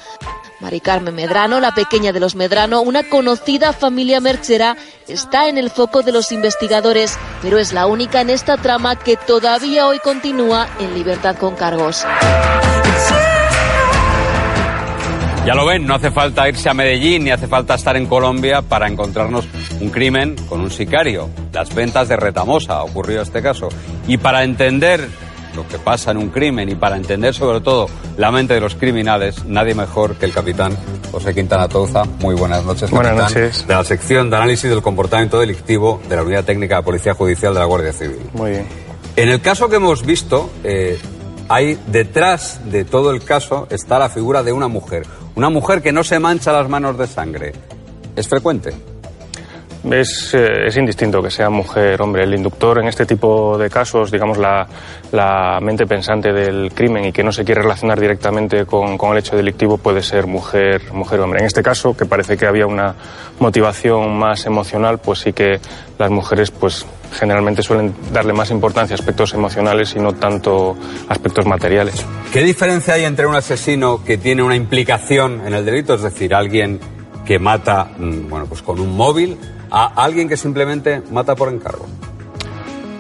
Mari 0.61 0.81
Carmen 0.81 1.15
Medrano, 1.15 1.59
la 1.59 1.73
pequeña 1.73 2.13
de 2.13 2.21
los 2.21 2.35
Medrano, 2.35 2.83
una 2.83 3.03
conocida 3.03 3.73
familia 3.73 4.21
merchera, 4.21 4.77
está 5.09 5.49
en 5.49 5.57
el 5.57 5.71
foco 5.71 6.03
de 6.03 6.13
los 6.13 6.33
investigadores, 6.33 7.17
pero 7.41 7.59
es 7.59 7.73
la 7.73 7.87
única 7.87 8.21
en 8.21 8.29
esta 8.29 8.59
trama 8.59 8.97
que 8.97 9.17
todavía 9.17 9.87
hoy 9.87 9.99
continúa 10.01 10.69
en 10.79 10.95
libertad 10.95 11.37
con 11.37 11.57
cargos. 11.57 12.05
Ya 15.47 15.55
lo 15.55 15.65
ven, 15.65 15.87
no 15.87 15.95
hace 15.95 16.11
falta 16.11 16.47
irse 16.51 16.69
a 16.69 16.75
Medellín 16.75 17.25
ni 17.25 17.31
hace 17.31 17.49
falta 17.49 17.75
estar 17.75 17.97
en 17.97 18.05
Colombia 18.07 18.61
para 18.61 18.87
encontrarnos 18.87 19.49
un 19.81 19.89
crimen 19.89 20.37
con 20.47 20.61
un 20.61 20.71
sicario. 20.71 21.31
Las 21.55 21.75
ventas 21.75 22.09
de 22.09 22.17
Retamosa 22.17 22.75
ha 22.75 22.85
ocurrido 22.85 23.23
este 23.23 23.41
caso. 23.41 23.71
Y 24.07 24.19
para 24.19 24.45
entender 24.45 25.09
lo 25.55 25.67
que 25.67 25.79
pasa 25.79 26.11
en 26.11 26.19
un 26.19 26.29
crimen 26.29 26.69
y 26.69 26.75
para 26.75 26.97
entender 26.97 27.35
sobre 27.35 27.61
todo 27.61 27.89
la 28.17 28.31
mente 28.31 28.55
de 28.55 28.61
los 28.61 28.75
criminales, 28.75 29.45
nadie 29.45 29.75
mejor 29.75 30.17
que 30.17 30.27
el 30.27 30.33
capitán 30.33 30.77
José 31.11 31.35
Quintana 31.35 31.69
Touza. 31.69 32.05
Muy 32.21 32.35
buenas 32.35 32.65
noches, 32.65 32.91
capitán. 32.91 33.15
Buenas 33.15 33.35
noches. 33.35 33.67
De 33.67 33.75
la 33.75 33.85
sección 33.85 34.31
de 34.31 34.37
análisis 34.37 34.71
del 34.71 34.83
comportamiento 34.83 35.41
delictivo 35.41 36.01
de 36.09 36.17
la 36.17 36.23
Unidad 36.23 36.45
Técnica 36.45 36.77
de 36.77 36.83
Policía 36.83 37.15
Judicial 37.15 37.55
de 37.55 37.61
la 37.61 37.67
Guardia 37.67 37.93
Civil. 37.93 38.21
Muy 38.35 38.51
bien. 38.51 38.67
En 39.17 39.29
el 39.29 39.41
caso 39.41 39.69
que 39.69 39.77
hemos 39.77 40.05
visto, 40.05 40.51
eh, 40.65 40.99
hay 41.49 41.79
detrás 41.89 42.61
de 42.71 42.85
todo 42.85 43.11
el 43.11 43.25
caso 43.25 43.67
está 43.71 43.99
la 43.99 44.09
figura 44.09 44.43
de 44.43 44.53
una 44.53 44.69
mujer. 44.69 45.05
Una 45.35 45.51
mujer 45.51 45.83
que 45.83 45.93
no 45.93 46.05
se 46.05 46.19
mancha 46.19 46.53
las 46.53 46.69
manos 46.69 46.97
de 46.97 47.07
sangre. 47.07 47.53
¿Es 48.15 48.29
frecuente? 48.29 48.73
Es, 49.89 50.35
eh, 50.35 50.67
es, 50.67 50.77
indistinto 50.77 51.23
que 51.23 51.31
sea 51.31 51.49
mujer, 51.49 52.03
hombre. 52.03 52.25
El 52.25 52.35
inductor 52.35 52.79
en 52.81 52.89
este 52.89 53.07
tipo 53.07 53.57
de 53.57 53.71
casos, 53.71 54.11
digamos, 54.11 54.37
la, 54.37 54.67
la 55.11 55.59
mente 55.63 55.87
pensante 55.87 56.33
del 56.33 56.73
crimen 56.75 57.07
y 57.07 57.13
que 57.13 57.25
no 57.25 57.33
se 57.33 57.45
quiere 57.45 57.63
relacionar 57.63 57.99
directamente 57.99 58.67
con, 58.67 58.99
con, 58.99 59.13
el 59.13 59.19
hecho 59.19 59.37
delictivo 59.37 59.79
puede 59.79 60.03
ser 60.03 60.27
mujer, 60.27 60.93
mujer 60.93 61.21
hombre. 61.21 61.41
En 61.41 61.47
este 61.47 61.63
caso, 61.63 61.97
que 61.97 62.05
parece 62.05 62.37
que 62.37 62.47
había 62.47 62.67
una 62.67 62.95
motivación 63.39 64.19
más 64.19 64.45
emocional, 64.45 64.99
pues 64.99 65.21
sí 65.21 65.33
que 65.33 65.59
las 65.99 66.11
mujeres, 66.11 66.51
pues 66.51 66.85
generalmente 67.13 67.63
suelen 67.63 67.95
darle 68.13 68.35
más 68.35 68.51
importancia 68.51 68.95
a 68.95 68.99
aspectos 68.99 69.33
emocionales 69.33 69.95
y 69.97 69.99
no 69.99 70.13
tanto 70.13 70.77
aspectos 71.09 71.47
materiales. 71.47 72.05
¿Qué 72.33 72.43
diferencia 72.43 72.95
hay 72.95 73.05
entre 73.05 73.27
un 73.27 73.35
asesino 73.35 74.05
que 74.05 74.19
tiene 74.19 74.43
una 74.43 74.57
implicación 74.57 75.47
en 75.47 75.55
el 75.55 75.65
delito, 75.65 75.95
es 75.95 76.03
decir, 76.03 76.35
alguien 76.35 76.79
que 77.25 77.39
mata, 77.39 77.89
bueno, 77.99 78.47
pues 78.47 78.63
con 78.63 78.81
un 78.81 78.97
móvil, 78.97 79.39
a 79.71 79.87
alguien 80.03 80.29
que 80.29 80.37
simplemente 80.37 81.03
mata 81.11 81.35
por 81.35 81.53
encargo? 81.53 81.87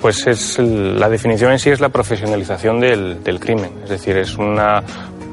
Pues 0.01 0.27
es 0.27 0.59
la 0.59 1.09
definición 1.09 1.53
en 1.53 1.59
sí 1.59 1.71
es 1.71 1.81
la 1.81 1.91
profesionalización 1.91 2.81
del, 2.81 3.23
del 3.23 3.39
crimen, 3.39 3.71
es 3.85 3.91
decir, 3.91 4.17
es 4.17 4.37
una 4.37 4.83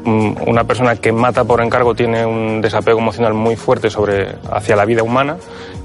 una 0.07 0.63
persona 0.63 0.95
que 0.95 1.11
mata 1.11 1.43
por 1.43 1.61
encargo 1.61 1.93
tiene 1.93 2.25
un 2.25 2.61
desapego 2.61 2.99
emocional 2.99 3.33
muy 3.33 3.57
fuerte 3.57 3.89
sobre 3.89 4.35
hacia 4.49 4.77
la 4.77 4.85
vida 4.85 5.03
humana 5.03 5.35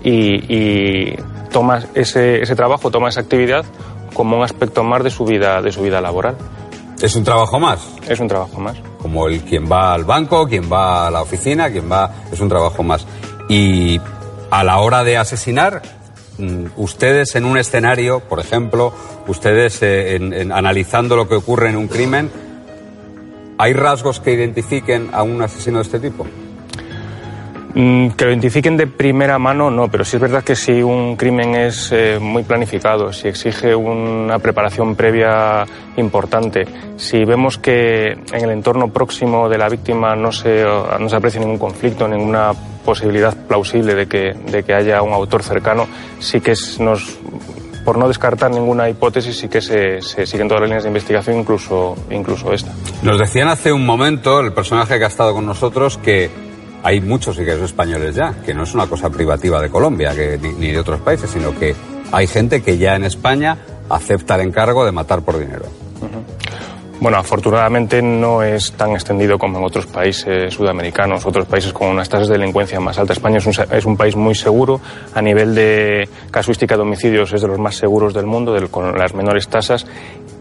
y, 0.04 0.44
y 0.48 1.16
toma 1.50 1.82
ese, 1.94 2.40
ese 2.40 2.54
trabajo, 2.54 2.90
toma 2.90 3.08
esa 3.08 3.20
actividad 3.20 3.64
como 4.14 4.36
un 4.36 4.44
aspecto 4.44 4.84
más 4.84 5.02
de 5.02 5.10
su 5.10 5.24
vida, 5.24 5.60
de 5.60 5.72
su 5.72 5.82
vida 5.82 6.00
laboral. 6.00 6.36
¿Es 7.00 7.16
un 7.16 7.24
trabajo 7.24 7.58
más? 7.58 7.80
Es 8.08 8.20
un 8.20 8.28
trabajo 8.28 8.60
más. 8.60 8.76
Como 9.00 9.26
el 9.26 9.40
quien 9.40 9.70
va 9.70 9.92
al 9.92 10.04
banco, 10.04 10.46
quien 10.46 10.70
va 10.70 11.08
a 11.08 11.10
la 11.10 11.22
oficina, 11.22 11.70
quien 11.70 11.90
va... 11.90 12.10
Es 12.30 12.40
un 12.40 12.48
trabajo 12.48 12.82
más. 12.84 13.04
Y 13.48 14.00
a 14.52 14.64
la 14.64 14.80
hora 14.80 15.02
de 15.02 15.16
asesinar, 15.16 15.80
ustedes 16.76 17.36
en 17.36 17.46
un 17.46 17.56
escenario, 17.56 18.20
por 18.20 18.38
ejemplo, 18.38 18.92
ustedes 19.26 19.78
eh, 19.80 20.46
analizando 20.52 21.16
lo 21.16 21.26
que 21.26 21.36
ocurre 21.36 21.70
en 21.70 21.76
un 21.76 21.88
crimen, 21.88 22.30
¿hay 23.56 23.72
rasgos 23.72 24.20
que 24.20 24.34
identifiquen 24.34 25.08
a 25.14 25.22
un 25.22 25.40
asesino 25.40 25.78
de 25.78 25.84
este 25.84 26.00
tipo? 26.00 26.26
Mm, 27.74 28.10
que 28.10 28.26
lo 28.26 28.30
identifiquen 28.30 28.76
de 28.76 28.86
primera 28.86 29.38
mano, 29.38 29.70
no, 29.70 29.88
pero 29.88 30.04
sí 30.04 30.16
es 30.16 30.22
verdad 30.22 30.44
que 30.44 30.54
si 30.54 30.82
un 30.82 31.16
crimen 31.16 31.54
es 31.54 31.90
eh, 31.90 32.18
muy 32.20 32.42
planificado, 32.42 33.12
si 33.12 33.28
exige 33.28 33.74
una 33.74 34.38
preparación 34.38 34.94
previa 34.94 35.64
importante, 35.96 36.66
si 36.96 37.24
vemos 37.24 37.56
que 37.56 38.08
en 38.10 38.44
el 38.44 38.50
entorno 38.50 38.88
próximo 38.88 39.48
de 39.48 39.56
la 39.56 39.70
víctima 39.70 40.14
no 40.14 40.32
se, 40.32 40.64
no 40.64 41.08
se 41.08 41.16
aprecia 41.16 41.40
ningún 41.40 41.58
conflicto, 41.58 42.06
ninguna 42.06 42.52
posibilidad 42.84 43.34
plausible 43.46 43.94
de 43.94 44.06
que, 44.06 44.32
de 44.50 44.62
que 44.62 44.74
haya 44.74 45.00
un 45.00 45.14
autor 45.14 45.42
cercano, 45.42 45.86
sí 46.18 46.42
que 46.42 46.52
es, 46.52 46.78
nos, 46.78 47.18
por 47.86 47.96
no 47.96 48.06
descartar 48.06 48.50
ninguna 48.50 48.88
hipótesis, 48.90 49.38
sí 49.38 49.48
que 49.48 49.62
se, 49.62 50.02
siguen 50.02 50.46
todas 50.46 50.60
las 50.60 50.68
líneas 50.68 50.82
de 50.82 50.90
investigación, 50.90 51.38
incluso, 51.38 51.96
incluso 52.10 52.52
esta. 52.52 52.72
Nos 53.02 53.18
decían 53.18 53.48
hace 53.48 53.72
un 53.72 53.86
momento, 53.86 54.40
el 54.40 54.52
personaje 54.52 54.98
que 54.98 55.04
ha 55.04 55.08
estado 55.08 55.32
con 55.32 55.46
nosotros, 55.46 55.96
que 55.96 56.51
hay 56.82 57.00
muchos 57.00 57.36
sicarios 57.36 57.64
españoles 57.64 58.14
ya, 58.14 58.34
que 58.44 58.54
no 58.54 58.64
es 58.64 58.74
una 58.74 58.86
cosa 58.86 59.10
privativa 59.10 59.60
de 59.60 59.70
Colombia 59.70 60.14
que, 60.14 60.38
ni, 60.38 60.52
ni, 60.52 60.72
de 60.72 60.78
otros 60.78 61.00
países, 61.00 61.30
sino 61.30 61.56
que 61.58 61.74
hay 62.10 62.26
gente 62.26 62.62
que 62.62 62.78
ya 62.78 62.96
en 62.96 63.04
España 63.04 63.56
acepta 63.88 64.34
el 64.34 64.42
encargo 64.42 64.84
de 64.84 64.92
matar 64.92 65.22
por 65.22 65.38
dinero. 65.38 65.66
Bueno, 67.02 67.18
afortunadamente 67.18 68.00
no 68.00 68.44
es 68.44 68.74
tan 68.74 68.92
extendido 68.92 69.36
como 69.36 69.58
en 69.58 69.64
otros 69.64 69.86
países 69.86 70.54
sudamericanos, 70.54 71.26
otros 71.26 71.46
países 71.46 71.72
con 71.72 71.88
unas 71.88 72.08
tasas 72.08 72.28
de 72.28 72.38
delincuencia 72.38 72.78
más 72.78 72.96
altas. 72.96 73.16
España 73.16 73.38
es 73.38 73.46
un, 73.46 73.54
es 73.72 73.84
un 73.84 73.96
país 73.96 74.14
muy 74.14 74.36
seguro. 74.36 74.80
A 75.12 75.20
nivel 75.20 75.52
de 75.52 76.08
casuística 76.30 76.76
de 76.76 76.82
homicidios 76.82 77.32
es 77.32 77.42
de 77.42 77.48
los 77.48 77.58
más 77.58 77.74
seguros 77.74 78.14
del 78.14 78.26
mundo, 78.26 78.52
de, 78.52 78.68
con 78.68 78.96
las 78.96 79.14
menores 79.14 79.48
tasas. 79.48 79.84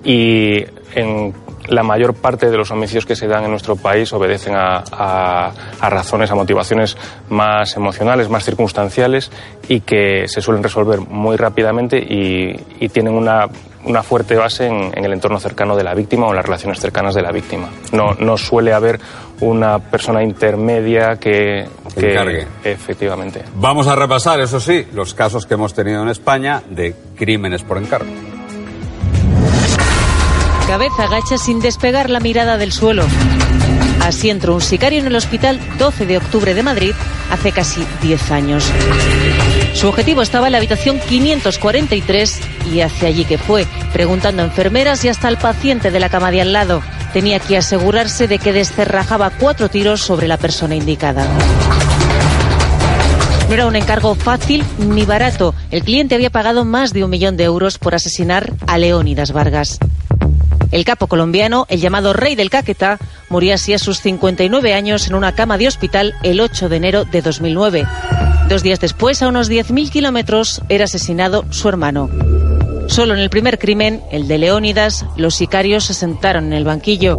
Y 0.03 0.65
en 0.95 1.33
la 1.67 1.83
mayor 1.83 2.13
parte 2.13 2.49
de 2.49 2.57
los 2.57 2.71
homicidios 2.71 3.05
que 3.05 3.15
se 3.15 3.27
dan 3.27 3.43
en 3.43 3.51
nuestro 3.51 3.75
país 3.75 4.11
obedecen 4.13 4.55
a, 4.55 4.83
a, 4.91 5.51
a, 5.79 5.89
razones, 5.89 6.31
a 6.31 6.35
motivaciones 6.35 6.97
más 7.29 7.75
emocionales, 7.75 8.29
más 8.29 8.43
circunstanciales 8.43 9.31
y 9.67 9.81
que 9.81 10.27
se 10.27 10.41
suelen 10.41 10.63
resolver 10.63 10.99
muy 10.99 11.37
rápidamente 11.37 11.97
y, 11.97 12.55
y 12.79 12.89
tienen 12.89 13.13
una, 13.13 13.47
una, 13.85 14.03
fuerte 14.03 14.35
base 14.35 14.67
en, 14.67 14.91
en, 14.93 15.05
el 15.05 15.13
entorno 15.13 15.39
cercano 15.39 15.75
de 15.75 15.83
la 15.83 15.93
víctima 15.93 16.27
o 16.27 16.31
en 16.31 16.37
las 16.37 16.45
relaciones 16.45 16.79
cercanas 16.79 17.15
de 17.15 17.21
la 17.21 17.31
víctima. 17.31 17.69
No, 17.93 18.15
no 18.19 18.37
suele 18.37 18.73
haber 18.73 18.99
una 19.39 19.79
persona 19.79 20.23
intermedia 20.23 21.17
que, 21.19 21.67
que 21.95 22.11
encargue. 22.11 22.47
Efectivamente. 22.63 23.43
Vamos 23.55 23.87
a 23.87 23.95
repasar, 23.95 24.39
eso 24.39 24.59
sí, 24.59 24.87
los 24.93 25.13
casos 25.13 25.45
que 25.45 25.53
hemos 25.53 25.73
tenido 25.73 26.01
en 26.01 26.09
España 26.09 26.61
de 26.69 26.95
crímenes 27.15 27.63
por 27.63 27.77
encargo 27.77 28.09
cabeza 30.71 31.03
agacha 31.03 31.37
sin 31.37 31.59
despegar 31.59 32.09
la 32.09 32.21
mirada 32.21 32.57
del 32.57 32.71
suelo. 32.71 33.05
Así 33.99 34.29
entró 34.29 34.55
un 34.55 34.61
sicario 34.61 35.01
en 35.01 35.07
el 35.07 35.17
hospital 35.17 35.59
12 35.77 36.05
de 36.05 36.15
octubre 36.15 36.53
de 36.53 36.63
Madrid 36.63 36.93
hace 37.29 37.51
casi 37.51 37.85
10 38.01 38.31
años. 38.31 38.63
Su 39.73 39.89
objetivo 39.89 40.21
estaba 40.21 40.47
en 40.47 40.53
la 40.53 40.59
habitación 40.59 40.97
543 41.01 42.39
y 42.73 42.79
hacia 42.79 43.09
allí 43.09 43.25
que 43.25 43.37
fue, 43.37 43.67
preguntando 43.91 44.43
a 44.43 44.45
enfermeras 44.45 45.03
y 45.03 45.09
hasta 45.09 45.27
al 45.27 45.37
paciente 45.37 45.91
de 45.91 45.99
la 45.99 46.07
cama 46.07 46.31
de 46.31 46.39
al 46.39 46.53
lado. 46.53 46.81
Tenía 47.11 47.39
que 47.39 47.57
asegurarse 47.57 48.29
de 48.29 48.39
que 48.39 48.53
descerrajaba 48.53 49.29
cuatro 49.29 49.67
tiros 49.67 49.99
sobre 49.99 50.29
la 50.29 50.37
persona 50.37 50.75
indicada. 50.77 51.27
No 53.49 53.53
era 53.53 53.67
un 53.67 53.75
encargo 53.75 54.15
fácil 54.15 54.63
ni 54.79 55.03
barato. 55.03 55.53
El 55.69 55.83
cliente 55.83 56.15
había 56.15 56.29
pagado 56.29 56.63
más 56.63 56.93
de 56.93 57.03
un 57.03 57.09
millón 57.09 57.35
de 57.35 57.43
euros 57.43 57.77
por 57.77 57.93
asesinar 57.93 58.53
a 58.67 58.77
Leónidas 58.77 59.33
Vargas. 59.33 59.77
El 60.71 60.85
capo 60.85 61.07
colombiano, 61.07 61.65
el 61.69 61.81
llamado 61.81 62.13
Rey 62.13 62.35
del 62.35 62.49
Caquetá, 62.49 62.97
murió 63.29 63.53
así 63.53 63.73
a 63.73 63.79
sus 63.79 63.99
59 63.99 64.73
años 64.73 65.07
en 65.07 65.15
una 65.15 65.33
cama 65.33 65.57
de 65.57 65.67
hospital 65.67 66.13
el 66.23 66.39
8 66.39 66.69
de 66.69 66.77
enero 66.77 67.05
de 67.05 67.21
2009. 67.21 67.85
Dos 68.47 68.63
días 68.63 68.79
después, 68.79 69.21
a 69.21 69.27
unos 69.27 69.49
10.000 69.49 69.89
kilómetros, 69.89 70.61
era 70.69 70.85
asesinado 70.85 71.45
su 71.49 71.67
hermano. 71.69 72.09
Solo 72.87 73.13
en 73.13 73.19
el 73.19 73.29
primer 73.29 73.59
crimen, 73.59 74.01
el 74.11 74.27
de 74.27 74.37
Leónidas, 74.37 75.05
los 75.15 75.35
sicarios 75.35 75.85
se 75.85 75.93
sentaron 75.93 76.47
en 76.47 76.53
el 76.53 76.65
banquillo. 76.65 77.17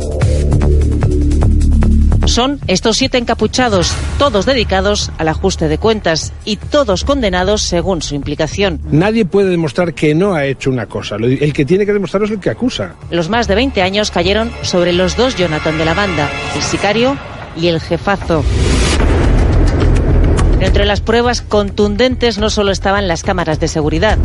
Son 2.33 2.59
estos 2.67 2.97
siete 2.97 3.19
encapuchados, 3.19 3.95
todos 4.19 4.47
dedicados 4.47 5.11
al 5.19 5.29
ajuste 5.29 5.69
de 5.69 5.77
cuentas 5.77 6.33
y 6.47 6.57
todos 6.57 7.05
condenados 7.05 7.61
según 7.61 8.01
su 8.01 8.15
implicación. 8.15 8.81
Nadie 8.91 9.27
puede 9.27 9.51
demostrar 9.51 9.93
que 9.93 10.15
no 10.15 10.33
ha 10.33 10.47
hecho 10.47 10.71
una 10.71 10.87
cosa. 10.87 11.17
El 11.17 11.53
que 11.53 11.67
tiene 11.67 11.85
que 11.85 11.93
demostrarlo 11.93 12.25
es 12.25 12.33
el 12.33 12.41
que 12.41 12.49
acusa. 12.49 12.95
Los 13.11 13.29
más 13.29 13.49
de 13.49 13.55
20 13.55 13.83
años 13.83 14.11
cayeron 14.11 14.51
sobre 14.63 14.95
los 14.95 15.15
dos 15.15 15.37
Jonathan 15.37 15.77
de 15.77 15.85
la 15.85 15.93
banda, 15.93 16.31
el 16.57 16.63
sicario 16.63 17.19
y 17.55 17.67
el 17.67 17.83
jefazo. 17.83 18.43
Entre 20.61 20.87
las 20.87 21.03
pruebas 21.03 21.43
contundentes 21.43 22.39
no 22.39 22.49
solo 22.49 22.73
estaban 22.73 23.09
las 23.09 23.25
cámaras 23.25 23.61
de 23.61 23.69
seguridad 23.69 24.17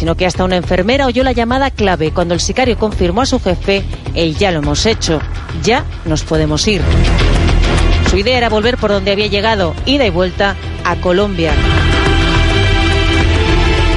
sino 0.00 0.16
que 0.16 0.24
hasta 0.24 0.44
una 0.44 0.56
enfermera 0.56 1.04
oyó 1.04 1.22
la 1.22 1.32
llamada 1.32 1.70
clave 1.70 2.10
cuando 2.10 2.32
el 2.32 2.40
sicario 2.40 2.78
confirmó 2.78 3.20
a 3.20 3.26
su 3.26 3.38
jefe 3.38 3.84
el 4.14 4.34
ya 4.34 4.50
lo 4.50 4.60
hemos 4.60 4.86
hecho, 4.86 5.20
ya 5.62 5.84
nos 6.04 6.22
podemos 6.22 6.66
ir. 6.68 6.82
Su 8.10 8.16
idea 8.16 8.36
era 8.36 8.48
volver 8.48 8.76
por 8.76 8.90
donde 8.90 9.12
había 9.12 9.28
llegado, 9.28 9.74
ida 9.86 10.06
y 10.06 10.10
vuelta 10.10 10.56
a 10.84 10.96
Colombia. 10.96 11.52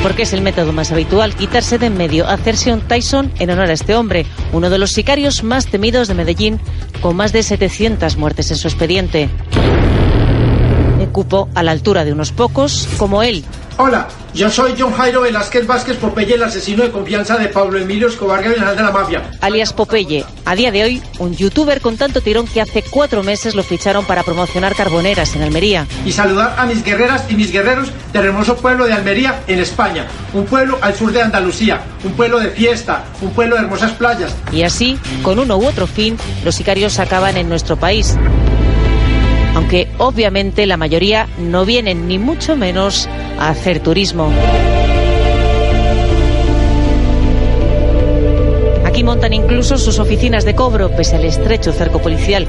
Porque 0.03 0.23
es 0.23 0.33
el 0.33 0.41
método 0.41 0.73
más 0.73 0.91
habitual 0.91 1.33
quitarse 1.33 1.77
de 1.77 1.87
en 1.87 1.97
medio, 1.97 2.27
hacerse 2.27 2.73
un 2.73 2.81
Tyson 2.81 3.31
en 3.39 3.49
honor 3.49 3.69
a 3.69 3.73
este 3.73 3.95
hombre, 3.95 4.25
uno 4.51 4.69
de 4.69 4.77
los 4.77 4.91
sicarios 4.91 5.43
más 5.43 5.67
temidos 5.67 6.09
de 6.09 6.13
Medellín, 6.13 6.59
con 7.01 7.15
más 7.15 7.31
de 7.31 7.41
700 7.41 8.17
muertes 8.17 8.51
en 8.51 8.57
su 8.57 8.67
expediente. 8.67 9.29
Un 10.99 11.05
cupo 11.07 11.49
a 11.55 11.63
la 11.63 11.71
altura 11.71 12.03
de 12.03 12.11
unos 12.11 12.31
pocos, 12.31 12.87
como 12.97 13.23
él, 13.23 13.45
Hola, 13.77 14.07
yo 14.33 14.49
soy 14.49 14.73
John 14.77 14.93
Jairo 14.93 15.21
Velázquez 15.21 15.67
Vázquez 15.67 15.97
Popeye, 15.97 16.35
el 16.35 16.43
asesino 16.43 16.83
de 16.83 16.91
confianza 16.91 17.37
de 17.37 17.49
Pablo 17.49 17.77
Emilio 17.77 18.07
Escobar 18.07 18.43
Gavilanes 18.43 18.75
de 18.75 18.83
la 18.83 18.91
Mafia. 18.91 19.31
Alias 19.41 19.73
Popeye, 19.73 20.25
a 20.45 20.55
día 20.55 20.71
de 20.71 20.83
hoy, 20.83 21.03
un 21.19 21.35
youtuber 21.35 21.81
con 21.81 21.97
tanto 21.97 22.21
tirón 22.21 22.47
que 22.47 22.59
hace 22.59 22.83
cuatro 22.89 23.21
meses 23.21 23.53
lo 23.53 23.63
ficharon 23.63 24.05
para 24.05 24.23
promocionar 24.23 24.75
carboneras 24.75 25.35
en 25.35 25.43
Almería. 25.43 25.85
Y 26.05 26.11
saludar 26.11 26.55
a 26.57 26.65
mis 26.65 26.83
guerreras 26.83 27.25
y 27.29 27.35
mis 27.35 27.51
guerreros 27.51 27.89
del 28.11 28.25
hermoso 28.25 28.55
pueblo 28.57 28.85
de 28.85 28.93
Almería, 28.93 29.43
en 29.47 29.59
España. 29.59 30.07
Un 30.33 30.45
pueblo 30.45 30.79
al 30.81 30.95
sur 30.95 31.11
de 31.11 31.21
Andalucía, 31.21 31.83
un 32.03 32.13
pueblo 32.13 32.39
de 32.39 32.49
fiesta, 32.49 33.03
un 33.21 33.31
pueblo 33.31 33.55
de 33.55 33.63
hermosas 33.63 33.91
playas. 33.91 34.35
Y 34.51 34.63
así, 34.63 34.97
con 35.21 35.37
uno 35.37 35.57
u 35.57 35.67
otro 35.67 35.85
fin, 35.85 36.17
los 36.43 36.55
sicarios 36.55 36.97
acaban 36.99 37.37
en 37.37 37.49
nuestro 37.49 37.77
país 37.77 38.17
aunque 39.55 39.87
obviamente 39.97 40.65
la 40.65 40.77
mayoría 40.77 41.27
no 41.37 41.65
vienen 41.65 42.07
ni 42.07 42.19
mucho 42.19 42.55
menos 42.55 43.07
a 43.39 43.49
hacer 43.49 43.79
turismo. 43.79 44.31
Aquí 48.85 49.03
montan 49.03 49.33
incluso 49.33 49.77
sus 49.77 49.99
oficinas 49.99 50.45
de 50.45 50.55
cobro 50.55 50.91
pese 50.95 51.15
al 51.15 51.25
estrecho 51.25 51.71
cerco 51.71 51.99
policial. 51.99 52.47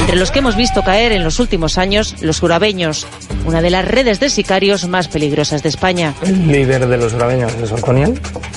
Entre 0.00 0.16
los 0.16 0.30
que 0.30 0.38
hemos 0.38 0.56
visto 0.56 0.82
caer 0.82 1.12
en 1.12 1.24
los 1.24 1.40
últimos 1.40 1.76
años, 1.76 2.22
los 2.22 2.40
jurabeños, 2.40 3.06
una 3.44 3.62
de 3.62 3.70
las 3.70 3.84
redes 3.84 4.20
de 4.20 4.30
sicarios 4.30 4.88
más 4.88 5.08
peligrosas 5.08 5.62
de 5.62 5.68
España. 5.68 6.14
El 6.22 6.48
líder 6.48 6.86
de 6.86 6.96
los 6.96 7.12
jurabeños 7.12 7.54
es 7.62 7.72
Orconian, 7.72 8.14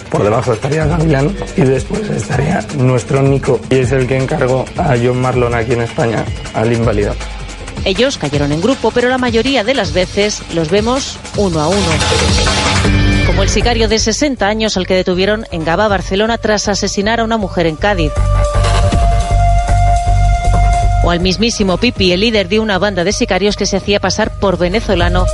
por 0.10 0.24
debajo 0.24 0.54
estaría 0.54 0.86
Gavilán 0.86 1.36
y 1.56 1.62
después 1.62 2.10
estaría 2.10 2.66
nuestro 2.78 3.22
Nico, 3.22 3.60
y 3.70 3.76
es 3.76 3.92
el 3.92 4.08
que 4.08 4.18
encargó 4.18 4.66
a 4.78 4.96
John 5.02 5.22
Marlon 5.22 5.54
aquí 5.54 5.74
en 5.74 5.82
España, 5.82 6.26
al 6.54 6.72
inválido. 6.72 7.14
Ellos 7.86 8.18
cayeron 8.18 8.52
en 8.52 8.62
grupo, 8.62 8.92
pero 8.92 9.08
la 9.08 9.18
mayoría 9.18 9.64
de 9.64 9.74
las 9.74 9.94
veces 9.94 10.42
los 10.54 10.70
vemos 10.70 11.18
uno 11.38 11.62
a 11.62 11.68
uno. 11.68 11.88
Como 13.26 13.44
el 13.44 13.50
sicario 13.50 13.88
de 13.88 14.00
60 14.00 14.48
años 14.48 14.78
al 14.78 14.88
que 14.88 14.96
detuvieron 14.96 15.46
en 15.52 15.64
Gaba, 15.64 15.88
Barcelona, 15.88 16.38
tras 16.38 16.68
asesinar 16.68 17.20
a 17.20 17.24
una 17.24 17.38
mujer 17.38 17.66
en 17.66 17.76
Cádiz. 17.76 18.12
O 21.08 21.10
al 21.10 21.22
mismísimo 21.22 21.78
Pipi, 21.78 22.12
el 22.12 22.20
líder 22.20 22.50
de 22.50 22.60
una 22.60 22.80
banda 22.80 23.06
de 23.06 23.14
sicarios 23.14 23.56
que 23.56 23.66
se 23.66 23.78
hacía 23.78 24.02
pasar 24.02 24.42
por 24.42 24.58
venezolano, 24.58 25.26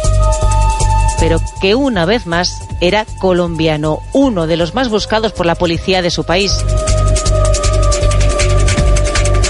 pero 1.19 1.41
que 1.63 1.74
una 1.74 2.05
vez 2.05 2.28
más 2.28 2.59
era 2.80 3.07
colombiano, 3.19 3.97
uno 4.13 4.45
de 4.45 4.55
los 4.55 4.76
más 4.76 4.89
buscados 4.89 5.32
por 5.32 5.47
la 5.47 5.55
policía 5.55 6.03
de 6.03 6.11
su 6.11 6.26
país. 6.26 6.63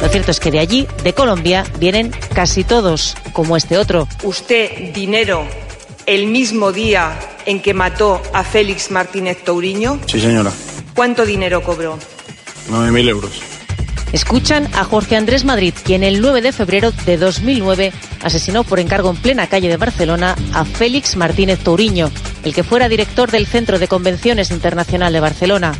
Lo 0.01 0.07
cierto 0.07 0.32
es 0.32 0.39
que 0.39 0.49
de 0.49 0.59
allí, 0.59 0.88
de 1.03 1.11
Colombia, 1.11 1.65
vienen 1.78 2.13
casi 2.34 2.63
todos, 2.63 3.17
como 3.34 3.57
este 3.57 3.78
otro. 3.78 4.07
¿Usted 4.24 4.93
dinero 4.93 5.45
el 6.05 6.28
mismo 6.28 6.71
día 6.71 7.19
en 7.45 7.61
que 7.61 7.74
mató 7.74 8.21
a 8.32 8.45
Félix 8.45 8.91
Martínez 8.91 9.43
Touriño? 9.43 9.99
Sí, 10.05 10.21
señora. 10.21 10.53
¿Cuánto 10.95 11.26
dinero 11.26 11.61
cobró? 11.61 11.99
9.000 12.69 13.09
euros. 13.09 13.52
Escuchan 14.14 14.70
a 14.76 14.84
Jorge 14.84 15.16
Andrés 15.16 15.43
Madrid, 15.43 15.74
quien 15.84 16.03
el 16.03 16.22
9 16.22 16.43
de 16.43 16.51
febrero 16.51 16.91
de 16.91 17.18
2009 17.18 17.91
asesinó 18.22 18.64
por 18.64 18.80
encargo 18.80 19.09
en 19.09 19.16
plena 19.16 19.47
calle 19.47 19.70
de 19.70 19.78
Barcelona 19.78 20.36
a 20.53 20.66
Félix 20.66 21.16
Martínez 21.16 21.57
Touriño, 21.64 22.11
el 22.43 22.53
que 22.53 22.64
fuera 22.64 22.88
director 22.89 23.32
del 23.32 23.47
Centro 23.47 23.80
de 23.80 23.88
Convenciones 23.88 24.51
Internacional 24.51 25.11
de 25.14 25.20
Barcelona. 25.20 25.74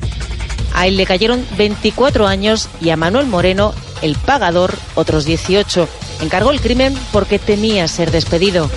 A 0.74 0.88
él 0.88 0.98
le 0.98 1.06
cayeron 1.06 1.46
24 1.58 2.26
años 2.26 2.70
y 2.82 2.90
a 2.90 2.98
Manuel 2.98 3.28
Moreno, 3.28 3.72
el 4.02 4.16
pagador, 4.16 4.76
otros 4.96 5.26
18. 5.26 5.88
Encargó 6.24 6.50
el 6.50 6.60
crimen 6.60 6.98
porque 7.12 7.38
temía 7.38 7.88
ser 7.88 8.10
despedido. 8.10 8.68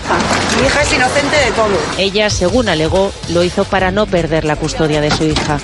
Mi 0.60 0.66
hija 0.66 0.82
es 0.82 0.92
inocente 0.92 1.36
de 1.36 1.50
todo. 1.52 1.78
Ella, 1.96 2.28
según 2.28 2.68
alegó, 2.68 3.10
lo 3.30 3.42
hizo 3.42 3.64
para 3.64 3.90
no 3.90 4.04
perder 4.04 4.44
la 4.44 4.56
custodia 4.56 5.00
de 5.00 5.10
su 5.10 5.24
hija 5.24 5.58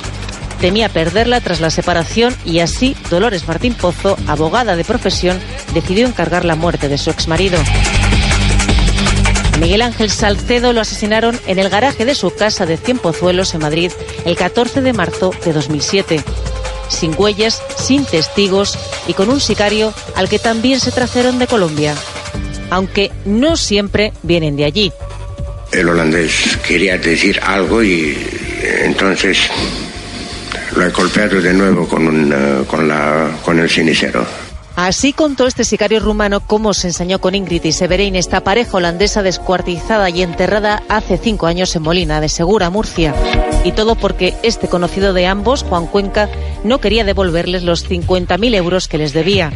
temía 0.63 0.89
perderla 0.89 1.41
tras 1.41 1.61
la 1.61 1.71
separación 1.71 2.37
y 2.45 2.61
así 2.61 2.95
Dolores 3.11 3.49
Martín 3.49 3.75
Pozo, 3.75 4.17
abogada 4.29 4.77
de 4.77 4.85
profesión, 4.85 5.41
decidió 5.75 6.07
encargar 6.07 6.45
la 6.45 6.55
muerte 6.55 6.89
de 6.89 6.99
su 6.99 7.11
exmarido. 7.11 7.59
Miguel 9.59 9.83
Ángel 9.83 10.09
Salcedo 10.09 10.73
lo 10.73 10.81
asesinaron 10.81 11.39
en 11.49 11.59
el 11.59 11.69
garaje 11.69 12.05
de 12.05 12.15
su 12.15 12.33
casa 12.33 12.65
de 12.65 12.77
Cien 12.77 12.99
Pozuelos 12.99 13.55
en 13.55 13.61
Madrid 13.61 13.91
el 14.25 14.37
14 14.37 14.83
de 14.83 14.93
marzo 14.93 15.33
de 15.45 15.53
2007. 15.53 16.23
Sin 16.89 17.13
huellas, 17.19 17.61
sin 17.77 18.05
testigos 18.05 18.79
y 19.09 19.15
con 19.15 19.31
un 19.31 19.41
sicario 19.41 19.93
al 20.15 20.29
que 20.29 20.39
también 20.39 20.79
se 20.79 20.93
trajeron 20.93 21.41
de 21.41 21.49
Colombia. 21.49 21.97
Aunque 22.71 23.11
no 23.25 23.57
siempre 23.57 24.13
vienen 24.23 24.55
de 24.55 24.65
allí. 24.65 24.93
El 25.73 25.89
holandés 25.89 26.57
quería 26.65 26.99
decir 26.99 27.41
algo 27.43 27.83
y 27.83 28.17
entonces 28.85 29.51
lo 30.77 30.87
he 30.87 30.91
golpeado 30.91 31.41
de 31.41 31.53
nuevo 31.53 31.87
con, 31.87 32.33
eh, 32.33 32.65
con, 32.67 32.89
la, 32.89 33.31
con 33.45 33.59
el 33.59 33.69
cenicero. 33.69 34.25
Así 34.75 35.13
contó 35.13 35.47
este 35.47 35.65
sicario 35.65 36.01
rumano 36.01 36.41
cómo 36.41 36.73
se 36.73 36.89
enseñó 36.89 37.21
con 37.21 37.35
Ingrid 37.35 37.63
y 37.65 37.73
Severín, 37.73 38.17
esta 38.17 38.43
pareja 38.43 38.79
holandesa 38.79 39.23
descuartizada 39.23 40.09
y 40.09 40.23
enterrada 40.23 40.83
hace 40.89 41.19
cinco 41.19 41.47
años 41.47 41.77
en 41.77 41.83
Molina 41.83 42.23
de 42.23 42.31
Segura, 42.31 42.71
Murcia. 42.71 43.15
Y 43.65 43.73
todo 43.73 43.97
porque 43.97 44.35
este 44.43 44.69
conocido 44.69 45.13
de 45.13 45.27
ambos, 45.27 45.63
Juan 45.63 45.87
Cuenca, 45.87 46.31
no 46.65 46.81
quería 46.81 47.05
devolverles 47.05 47.65
los 47.65 47.89
50.000 47.89 48.55
euros 48.55 48.89
que 48.89 48.97
les 48.97 49.13
debía. 49.13 49.53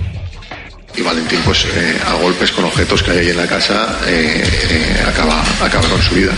Y 0.94 1.02
Valentín, 1.02 1.40
pues 1.44 1.64
eh, 1.64 1.98
a 2.06 2.14
golpes 2.14 2.50
con 2.52 2.64
objetos 2.64 3.02
que 3.02 3.12
hay 3.12 3.18
ahí 3.18 3.30
en 3.30 3.36
la 3.38 3.46
casa, 3.46 3.98
eh, 4.06 5.02
acaba, 5.06 5.42
acaba 5.62 5.88
con 5.88 6.00
su 6.02 6.14
vida. 6.14 6.32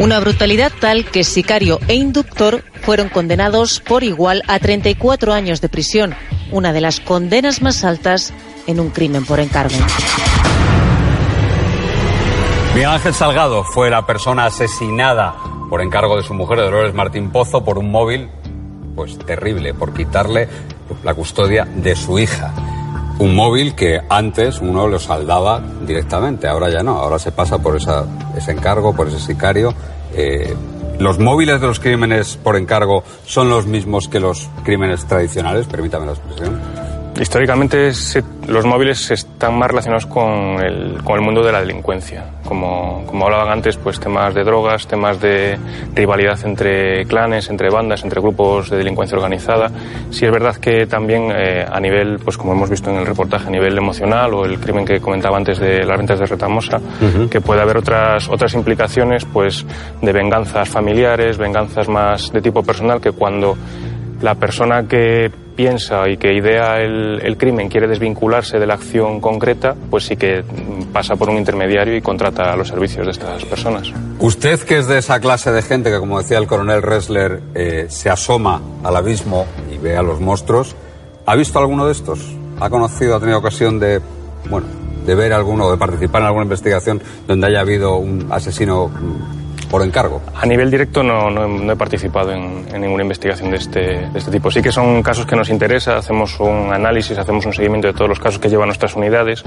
Una 0.00 0.18
brutalidad 0.18 0.72
tal 0.80 1.04
que 1.04 1.22
sicario 1.22 1.78
e 1.86 1.94
inductor 1.94 2.64
fueron 2.82 3.08
condenados 3.08 3.80
por 3.80 4.02
igual 4.02 4.42
a 4.48 4.58
34 4.58 5.32
años 5.32 5.60
de 5.60 5.68
prisión, 5.68 6.14
una 6.50 6.72
de 6.72 6.80
las 6.80 7.00
condenas 7.00 7.62
más 7.62 7.84
altas 7.84 8.32
en 8.66 8.80
un 8.80 8.90
crimen 8.90 9.24
por 9.24 9.40
encargo. 9.40 9.74
Miguel 12.74 12.90
Ángel 12.90 13.14
Salgado 13.14 13.64
fue 13.64 13.90
la 13.90 14.06
persona 14.06 14.46
asesinada 14.46 15.34
por 15.68 15.82
encargo 15.82 16.16
de 16.16 16.22
su 16.22 16.34
mujer, 16.34 16.58
Dolores 16.58 16.94
Martín 16.94 17.30
Pozo, 17.30 17.64
por 17.64 17.78
un 17.78 17.90
móvil, 17.90 18.28
pues 18.94 19.18
terrible, 19.18 19.74
por 19.74 19.94
quitarle 19.94 20.48
la 21.02 21.14
custodia 21.14 21.64
de 21.64 21.94
su 21.96 22.18
hija. 22.18 22.52
Un 23.18 23.34
móvil 23.34 23.74
que 23.74 24.00
antes 24.08 24.60
uno 24.60 24.88
lo 24.88 24.98
saldaba 24.98 25.62
directamente, 25.86 26.48
ahora 26.48 26.70
ya 26.70 26.82
no, 26.82 26.98
ahora 26.98 27.18
se 27.18 27.30
pasa 27.30 27.58
por 27.58 27.76
ese 27.76 28.50
encargo, 28.50 28.94
por 28.94 29.08
ese 29.08 29.20
sicario. 29.20 29.74
Eh, 30.14 30.54
¿Los 31.02 31.18
móviles 31.18 31.60
de 31.60 31.66
los 31.66 31.80
crímenes 31.80 32.36
por 32.36 32.54
encargo 32.54 33.02
son 33.26 33.48
los 33.48 33.66
mismos 33.66 34.06
que 34.06 34.20
los 34.20 34.48
crímenes 34.62 35.04
tradicionales? 35.04 35.66
Permítame 35.66 36.06
la 36.06 36.12
expresión. 36.12 36.81
Históricamente 37.20 37.92
se- 37.92 38.24
los 38.48 38.64
móviles 38.64 39.10
están 39.10 39.58
más 39.58 39.68
relacionados 39.68 40.06
con 40.06 40.58
el, 40.64 40.98
con 41.04 41.16
el 41.16 41.20
mundo 41.20 41.42
de 41.44 41.52
la 41.52 41.60
delincuencia. 41.60 42.24
Como, 42.44 43.04
como 43.06 43.26
hablaban 43.26 43.50
antes, 43.50 43.76
pues 43.76 44.00
temas 44.00 44.34
de 44.34 44.42
drogas, 44.44 44.86
temas 44.86 45.20
de 45.20 45.58
rivalidad 45.94 46.38
entre 46.44 47.04
clanes, 47.06 47.48
entre 47.50 47.68
bandas, 47.70 48.02
entre 48.02 48.20
grupos 48.20 48.70
de 48.70 48.78
delincuencia 48.78 49.16
organizada. 49.16 49.70
Sí 50.10 50.24
es 50.24 50.32
verdad 50.32 50.56
que 50.56 50.86
también 50.86 51.30
eh, 51.34 51.64
a 51.70 51.78
nivel, 51.80 52.18
pues 52.18 52.36
como 52.38 52.52
hemos 52.54 52.70
visto 52.70 52.90
en 52.90 52.96
el 52.96 53.06
reportaje, 53.06 53.46
a 53.46 53.50
nivel 53.50 53.76
emocional 53.76 54.32
o 54.34 54.44
el 54.46 54.58
crimen 54.58 54.84
que 54.86 54.98
comentaba 55.00 55.36
antes 55.36 55.58
de 55.58 55.84
las 55.84 55.96
rentas 55.96 56.18
de 56.18 56.26
Retamosa, 56.26 56.80
que 57.30 57.40
puede 57.42 57.60
haber 57.60 57.76
otras, 57.76 58.28
otras 58.28 58.54
implicaciones 58.54 59.24
pues 59.26 59.64
de 60.00 60.12
venganzas 60.12 60.68
familiares, 60.68 61.36
venganzas 61.38 61.88
más 61.88 62.32
de 62.32 62.40
tipo 62.40 62.62
personal 62.62 63.00
que 63.00 63.12
cuando 63.12 63.56
la 64.22 64.34
persona 64.34 64.84
que 64.88 65.30
piensa 65.52 66.08
y 66.08 66.16
que 66.16 66.34
idea 66.34 66.80
el, 66.80 67.36
crimen 67.38 67.68
quiere 67.68 67.86
desvincularse 67.86 68.58
de 68.58 68.66
la 68.66 68.74
acción 68.74 69.20
concreta, 69.20 69.74
pues 69.90 70.04
sí 70.06 70.16
que 70.16 70.44
pasa 70.92 71.16
por 71.16 71.30
un 71.30 71.36
intermediario 71.36 71.96
y 71.96 72.02
contrata 72.02 72.54
los 72.56 72.68
servicios 72.68 73.06
de 73.06 73.12
estas 73.12 73.44
personas. 73.44 73.92
Usted, 74.18 74.60
que 74.60 74.78
es 74.78 74.86
de 74.86 74.98
esa 74.98 75.20
clase 75.20 75.50
de 75.52 75.62
gente 75.62 75.90
que, 75.90 75.98
como 75.98 76.18
decía 76.18 76.38
el 76.38 76.46
coronel 76.46 76.82
Ressler, 76.82 77.40
eh, 77.54 77.86
se 77.88 78.10
asoma 78.10 78.60
al 78.84 78.96
abismo 78.96 79.46
y 79.72 79.78
ve 79.78 79.96
a 79.96 80.02
los 80.02 80.20
monstruos, 80.20 80.76
¿ha 81.26 81.34
visto 81.34 81.58
alguno 81.58 81.86
de 81.86 81.92
estos? 81.92 82.20
¿Ha 82.60 82.70
conocido, 82.70 83.16
ha 83.16 83.20
tenido 83.20 83.38
ocasión 83.38 83.80
de, 83.80 84.00
bueno, 84.48 84.66
de 85.04 85.14
ver 85.14 85.32
alguno, 85.32 85.70
de 85.70 85.76
participar 85.76 86.22
en 86.22 86.26
alguna 86.26 86.44
investigación 86.44 87.02
donde 87.26 87.46
haya 87.46 87.60
habido 87.60 87.96
un 87.96 88.28
asesino 88.30 88.88
mm, 88.88 89.41
por 89.72 89.82
encargo? 89.82 90.20
A 90.36 90.44
nivel 90.44 90.70
directo 90.70 91.02
no, 91.02 91.72
he- 91.72 91.76
participado 91.76 92.30
en, 92.30 92.66
ninguna 92.78 93.02
investigación 93.04 93.50
de 93.50 93.56
este, 93.56 93.80
de 93.80 94.18
este 94.18 94.30
tipo. 94.30 94.50
Sí 94.50 94.60
que 94.60 94.70
son 94.70 95.02
casos 95.02 95.24
que 95.24 95.34
nos 95.34 95.48
interesa, 95.48 95.96
hacemos 95.96 96.38
un 96.40 96.70
análisis, 96.70 97.16
hacemos 97.16 97.46
un 97.46 97.54
seguimiento 97.54 97.88
de 97.88 97.94
todos 97.94 98.08
los 98.10 98.20
casos 98.20 98.38
que 98.38 98.50
llevan 98.50 98.68
nuestras 98.68 98.94
unidades, 98.94 99.42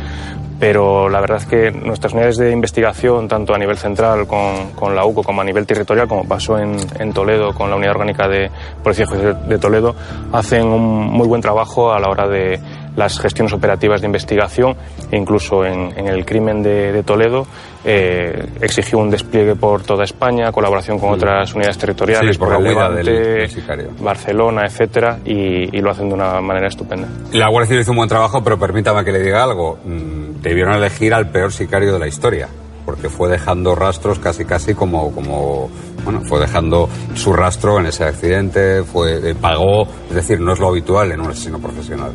pero 0.60 1.10
la 1.10 1.22
verdad 1.22 1.38
es 1.38 1.46
que 1.46 1.70
nuestras 1.70 2.14
unidades 2.14 2.38
de 2.38 2.52
investigación, 2.52 3.28
tanto 3.28 3.54
a 3.54 3.60
nivel 3.60 3.78
central 3.78 4.26
con, 4.26 4.96
la 4.96 5.06
UCO 5.06 5.22
como 5.22 5.42
a 5.42 5.44
nivel 5.44 5.68
territorial, 5.68 6.08
como 6.08 6.28
pasó 6.28 6.58
en, 6.58 6.76
en 7.00 7.14
Toledo 7.14 7.54
con 7.54 7.70
la 7.70 7.76
Unidad 7.76 7.92
Orgánica 7.92 8.28
de 8.28 8.50
Policía 8.84 9.06
de 9.06 9.60
Toledo, 9.60 9.96
hacen 10.34 10.66
un 10.66 11.06
muy 11.06 11.28
buen 11.28 11.42
trabajo 11.42 11.94
a 11.94 12.00
la 12.00 12.10
hora 12.10 12.28
de 12.28 12.60
las 12.96 13.20
gestiones 13.20 13.54
operativas 13.54 14.02
de 14.02 14.08
investigación, 14.08 14.76
e 15.12 15.18
incluso 15.18 15.66
en, 15.66 15.98
en 15.98 16.08
el 16.08 16.26
crimen 16.26 16.64
de, 16.64 16.92
de 16.92 17.04
Toledo 17.04 17.46
eh, 17.84 18.48
exigió 18.62 18.98
un 19.00 19.10
despliegue 19.10 19.56
por 19.56 19.84
toda 19.84 20.04
España, 20.04 20.52
colaboración 20.52 20.98
con 20.98 21.12
otras 21.12 21.54
unidades 21.54 21.78
territoriales, 21.78 22.36
Sí, 22.36 22.40
por 22.40 22.50
la 22.52 22.60
Levante, 22.60 23.04
del-. 23.04 23.90
Barcelona, 24.00 24.64
etcétera, 24.66 25.20
y, 25.26 25.78
y 25.78 25.82
lo 25.82 25.92
hacen 25.92 26.08
de 26.10 26.16
una 26.16 26.42
manera 26.42 26.68
estupenda. 26.68 27.08
La 27.34 27.50
Guardia 27.50 27.68
Civil 27.68 27.82
hizo 27.82 27.92
un 27.92 27.98
buen 27.98 28.10
trabajo, 28.10 28.44
pero 28.44 28.58
permítame 28.58 29.04
que 29.04 29.12
le 29.12 29.20
diga 29.22 29.44
algo. 29.44 29.78
Mm, 29.84 30.26
Debieron 30.42 30.76
elegir 30.76 31.14
al 31.14 31.30
peor 31.30 31.52
sicario 31.52 31.92
de 31.94 31.98
la 32.00 32.08
historia, 32.08 32.48
porque 32.86 33.10
fue 33.10 33.30
dejando 33.30 33.74
rastros 33.74 34.20
casi 34.20 34.46
casi 34.46 34.76
como, 34.76 35.12
como 35.12 35.70
bueno, 36.04 36.22
fue 36.22 36.40
dejando 36.40 36.88
su 37.16 37.34
rastro 37.34 37.80
en 37.80 37.88
ese 37.88 38.04
accidente, 38.04 38.84
fue, 38.84 39.32
eh, 39.32 39.36
pagó, 39.36 39.88
es 40.10 40.14
decir, 40.16 40.40
no 40.40 40.54
es 40.54 40.60
lo 40.60 40.68
habitual 40.68 41.12
en 41.12 41.20
un 41.22 41.32
asesino 41.32 41.58
profesional. 41.58 42.12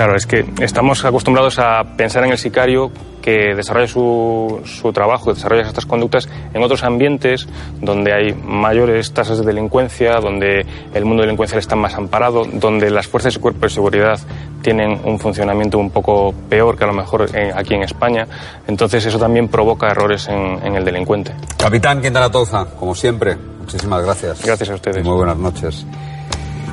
Claro, 0.00 0.16
es 0.16 0.24
que 0.26 0.46
estamos 0.62 1.04
acostumbrados 1.04 1.58
a 1.58 1.84
pensar 1.98 2.24
en 2.24 2.30
el 2.30 2.38
sicario 2.38 2.90
que 3.20 3.54
desarrolla 3.54 3.86
su, 3.86 4.62
su 4.64 4.94
trabajo, 4.94 5.34
desarrolla 5.34 5.60
estas 5.68 5.84
conductas 5.84 6.26
en 6.54 6.62
otros 6.62 6.84
ambientes 6.84 7.46
donde 7.82 8.14
hay 8.14 8.32
mayores 8.32 9.12
tasas 9.12 9.40
de 9.40 9.44
delincuencia, 9.44 10.18
donde 10.20 10.64
el 10.94 11.04
mundo 11.04 11.22
delincuencial 11.22 11.58
está 11.58 11.76
más 11.76 11.96
amparado, 11.96 12.44
donde 12.50 12.90
las 12.90 13.08
fuerzas 13.08 13.36
y 13.36 13.40
cuerpos 13.40 13.60
de 13.60 13.74
seguridad 13.74 14.18
tienen 14.62 14.98
un 15.04 15.18
funcionamiento 15.18 15.76
un 15.76 15.90
poco 15.90 16.32
peor 16.48 16.78
que 16.78 16.84
a 16.84 16.86
lo 16.86 16.94
mejor 16.94 17.28
en- 17.36 17.52
aquí 17.54 17.74
en 17.74 17.82
España. 17.82 18.26
Entonces 18.66 19.04
eso 19.04 19.18
también 19.18 19.48
provoca 19.48 19.90
errores 19.90 20.28
en, 20.28 20.64
en 20.66 20.76
el 20.76 20.82
delincuente. 20.86 21.34
Capitán 21.58 22.00
Quintana 22.00 22.30
Touza, 22.30 22.64
como 22.78 22.94
siempre, 22.94 23.36
muchísimas 23.60 24.02
gracias. 24.02 24.42
Gracias 24.46 24.70
a 24.70 24.74
ustedes. 24.76 25.04
Muy 25.04 25.16
buenas 25.16 25.36
noches. 25.36 25.84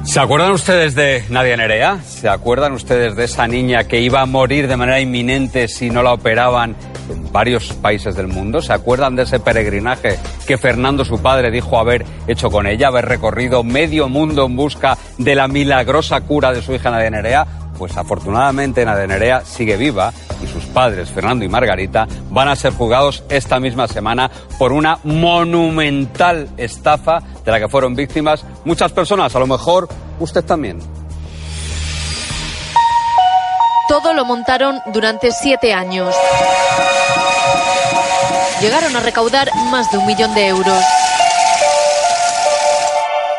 ¿Se 0.08 0.22
acuerdan 0.22 0.54
ustedes 0.54 0.96
de 0.96 1.26
Nadia 1.30 1.58
Nerea? 1.58 2.02
¿Se 2.02 2.30
acuerdan 2.30 2.72
ustedes 2.72 3.18
de 3.18 3.26
esa 3.26 3.46
niña 3.46 3.84
que 3.84 4.00
iba 4.00 4.22
a 4.22 4.26
morir 4.26 4.70
de 4.70 4.78
manera 4.78 5.02
inminente 5.02 5.68
si 5.68 5.90
no 5.90 6.02
la 6.02 6.14
operaban 6.14 6.78
en 7.10 7.30
varios 7.30 7.74
países 7.74 8.16
del 8.16 8.28
mundo? 8.28 8.62
¿Se 8.62 8.72
acuerdan 8.72 9.18
de 9.18 9.24
ese 9.24 9.42
peregrinaje 9.42 10.18
que 10.48 10.58
Fernando, 10.58 11.04
su 11.04 11.22
padre, 11.22 11.52
dijo 11.52 11.78
haber 11.78 12.06
hecho 12.26 12.50
con 12.50 12.68
ella, 12.68 12.88
haber 12.88 13.06
recorrido 13.06 13.66
medio 13.66 14.08
mundo 14.08 14.46
en 14.46 14.56
busca 14.56 14.98
de 15.18 15.36
la 15.36 15.50
milagrosa 15.50 16.22
cura 16.22 16.54
de 16.54 16.62
su 16.62 16.74
hija 16.74 16.90
Nadia 16.90 17.10
Nerea? 17.10 17.48
Pues 17.78 17.96
afortunadamente 17.96 18.86
Nerea 18.86 19.46
sigue 19.46 19.78
viva 19.78 20.12
y 20.42 20.48
sus 20.48 20.66
padres, 20.66 21.10
Fernando 21.10 21.46
y 21.46 21.48
Margarita, 21.48 22.08
van 22.30 22.48
a 22.48 22.56
ser 22.56 22.74
juzgados 22.74 23.24
esta 23.30 23.60
misma 23.60 23.88
semana 23.88 24.30
por 24.58 24.72
una 24.72 25.00
monumental 25.04 26.50
estafa 26.58 27.20
de 27.44 27.52
la 27.52 27.60
que 27.60 27.70
fueron 27.70 27.96
víctimas 27.96 28.44
muchas 28.66 28.92
personas, 28.92 29.36
a 29.36 29.40
lo 29.40 29.48
mejor 29.48 29.88
usted 30.20 30.44
también. 30.44 30.80
Todo 33.88 34.14
lo 34.14 34.26
montaron 34.26 34.80
durante 34.88 35.32
siete 35.32 35.74
años. 35.74 36.14
Llegaron 38.60 38.96
a 38.96 39.00
recaudar 39.00 39.50
más 39.72 39.90
de 39.92 40.00
un 40.00 40.06
millón 40.06 40.34
de 40.36 40.48
euros. 40.48 40.84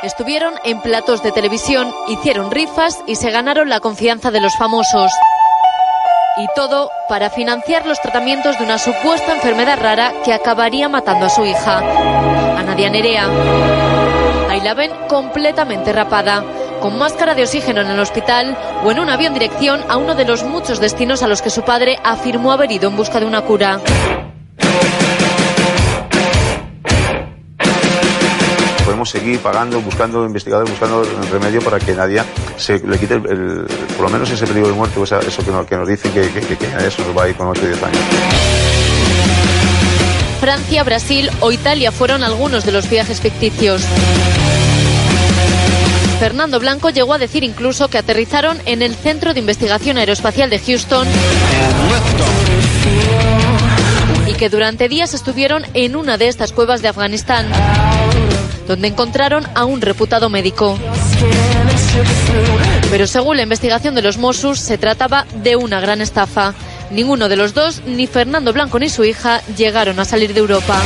Estuvieron 0.02 0.54
en 0.62 0.80
platos 0.80 1.24
de 1.24 1.32
televisión, 1.32 1.92
hicieron 2.06 2.52
rifas 2.52 3.02
y 3.08 3.16
se 3.16 3.32
ganaron 3.32 3.68
la 3.68 3.80
confianza 3.80 4.30
de 4.30 4.40
los 4.40 4.56
famosos. 4.56 5.10
Y 6.36 6.46
todo 6.54 6.92
para 7.08 7.30
financiar 7.30 7.84
los 7.84 8.00
tratamientos 8.00 8.56
de 8.58 8.64
una 8.64 8.78
supuesta 8.78 9.34
enfermedad 9.34 9.76
rara 9.80 10.12
que 10.24 10.32
acabaría 10.32 10.88
matando 10.88 11.26
a 11.26 11.30
su 11.30 11.44
hija, 11.44 11.78
a 11.78 12.62
Nadia 12.62 12.90
Nerea. 12.90 13.28
Ahí 14.48 14.60
la 14.60 14.74
ven 14.74 14.92
completamente 15.08 15.92
rapada, 15.92 16.44
con 16.80 16.96
máscara 16.96 17.34
de 17.34 17.42
oxígeno 17.42 17.80
en 17.80 17.90
el 17.90 17.98
hospital 17.98 18.56
o 18.84 18.92
en 18.92 19.00
un 19.00 19.10
avión 19.10 19.34
dirección 19.34 19.80
a 19.88 19.96
uno 19.96 20.14
de 20.14 20.26
los 20.26 20.44
muchos 20.44 20.78
destinos 20.78 21.24
a 21.24 21.26
los 21.26 21.42
que 21.42 21.50
su 21.50 21.62
padre 21.62 21.98
afirmó 22.04 22.52
haber 22.52 22.70
ido 22.70 22.88
en 22.88 22.96
busca 22.96 23.18
de 23.18 23.26
una 23.26 23.42
cura. 23.42 23.80
Seguir 29.09 29.39
pagando, 29.40 29.80
buscando 29.80 30.24
investigadores, 30.26 30.70
buscando 30.70 31.02
remedio 31.32 31.62
para 31.62 31.78
que 31.78 31.94
nadie 31.94 32.22
se 32.59 32.78
le 32.78 32.98
quite 32.98 33.14
el- 33.14 33.66
por 33.97 34.05
lo 34.05 34.10
menos 34.10 34.28
ese 34.28 34.47
peligro 34.47 34.68
de 34.68 34.74
muerte 34.74 35.01
eso 35.02 35.43
que 35.43 35.51
nos, 35.51 35.66
que 35.66 35.76
dicen 35.89 36.12
que 36.12 36.20
eso 36.86 37.02
nos 37.06 37.16
va 37.16 37.22
a 37.24 37.28
ir 37.30 37.35
con 37.35 37.48
8 37.48 37.62
o 37.62 37.66
10 37.66 37.82
años. 37.82 37.98
Francia, 40.40 40.85
Brasil 40.85 41.30
o 41.40 41.51
Italia 41.52 41.90
fueron 41.90 42.22
algunos 42.22 42.66
de 42.66 42.72
los 42.72 42.89
viajes 42.90 43.20
ficticios. 43.20 43.82
Fernando 46.20 46.60
Blanco 46.60 46.90
llegó 46.90 47.14
a 47.14 47.18
decir 47.18 47.44
incluso 47.44 47.89
que 47.89 47.97
aterrizaron 47.97 48.59
en 48.66 48.82
el 48.82 48.94
Centro 48.94 49.32
de 49.32 49.40
Investigación 49.40 49.97
Aeroespacial 49.98 50.51
de 50.51 50.59
Houston 50.59 51.06
y 54.26 54.35
que 54.35 54.48
durante 54.51 54.89
días 54.89 55.14
estuvieron 55.14 55.64
en 55.74 55.97
una 55.97 56.18
de 56.18 56.28
estas 56.28 56.52
cuevas 56.52 56.82
de 56.82 56.89
Afganistán, 56.89 57.47
donde 58.69 58.89
encontraron 58.89 59.45
a 59.55 59.65
un 59.65 59.81
reputado 59.81 60.28
médico. 60.28 60.78
Pero 62.90 63.07
según 63.07 63.36
la 63.36 63.43
investigación 63.43 63.95
de 63.95 64.03
los 64.03 64.19
Mossos, 64.19 64.61
se 64.61 64.78
trataba 64.78 65.27
de 65.43 65.57
una 65.57 65.81
gran 65.81 66.01
estafa. 66.01 66.55
Ninguno 66.90 67.28
de 67.28 67.36
los 67.36 67.55
dos, 67.55 67.82
ni 67.86 68.07
Fernando 68.07 68.53
Blanco 68.53 68.78
ni 68.78 68.89
su 68.89 69.05
hija, 69.05 69.40
llegaron 69.57 69.99
a 69.99 70.05
salir 70.05 70.35
de 70.35 70.40
Europa. 70.40 70.81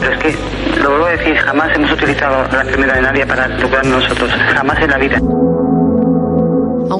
Es 0.00 0.18
que, 0.18 0.36
lo 0.80 0.90
vuelvo 0.90 1.06
a 1.06 1.10
decir, 1.10 1.36
jamás 1.36 1.74
hemos 1.74 1.92
utilizado 1.92 2.46
la 2.52 2.60
enfermedad 2.60 2.94
de 2.94 3.02
nadie 3.02 3.26
para 3.26 3.56
tocar 3.56 3.84
nosotros. 3.86 4.30
Jamás 4.54 4.78
en 4.82 4.90
la 4.90 4.98
vida. 4.98 5.18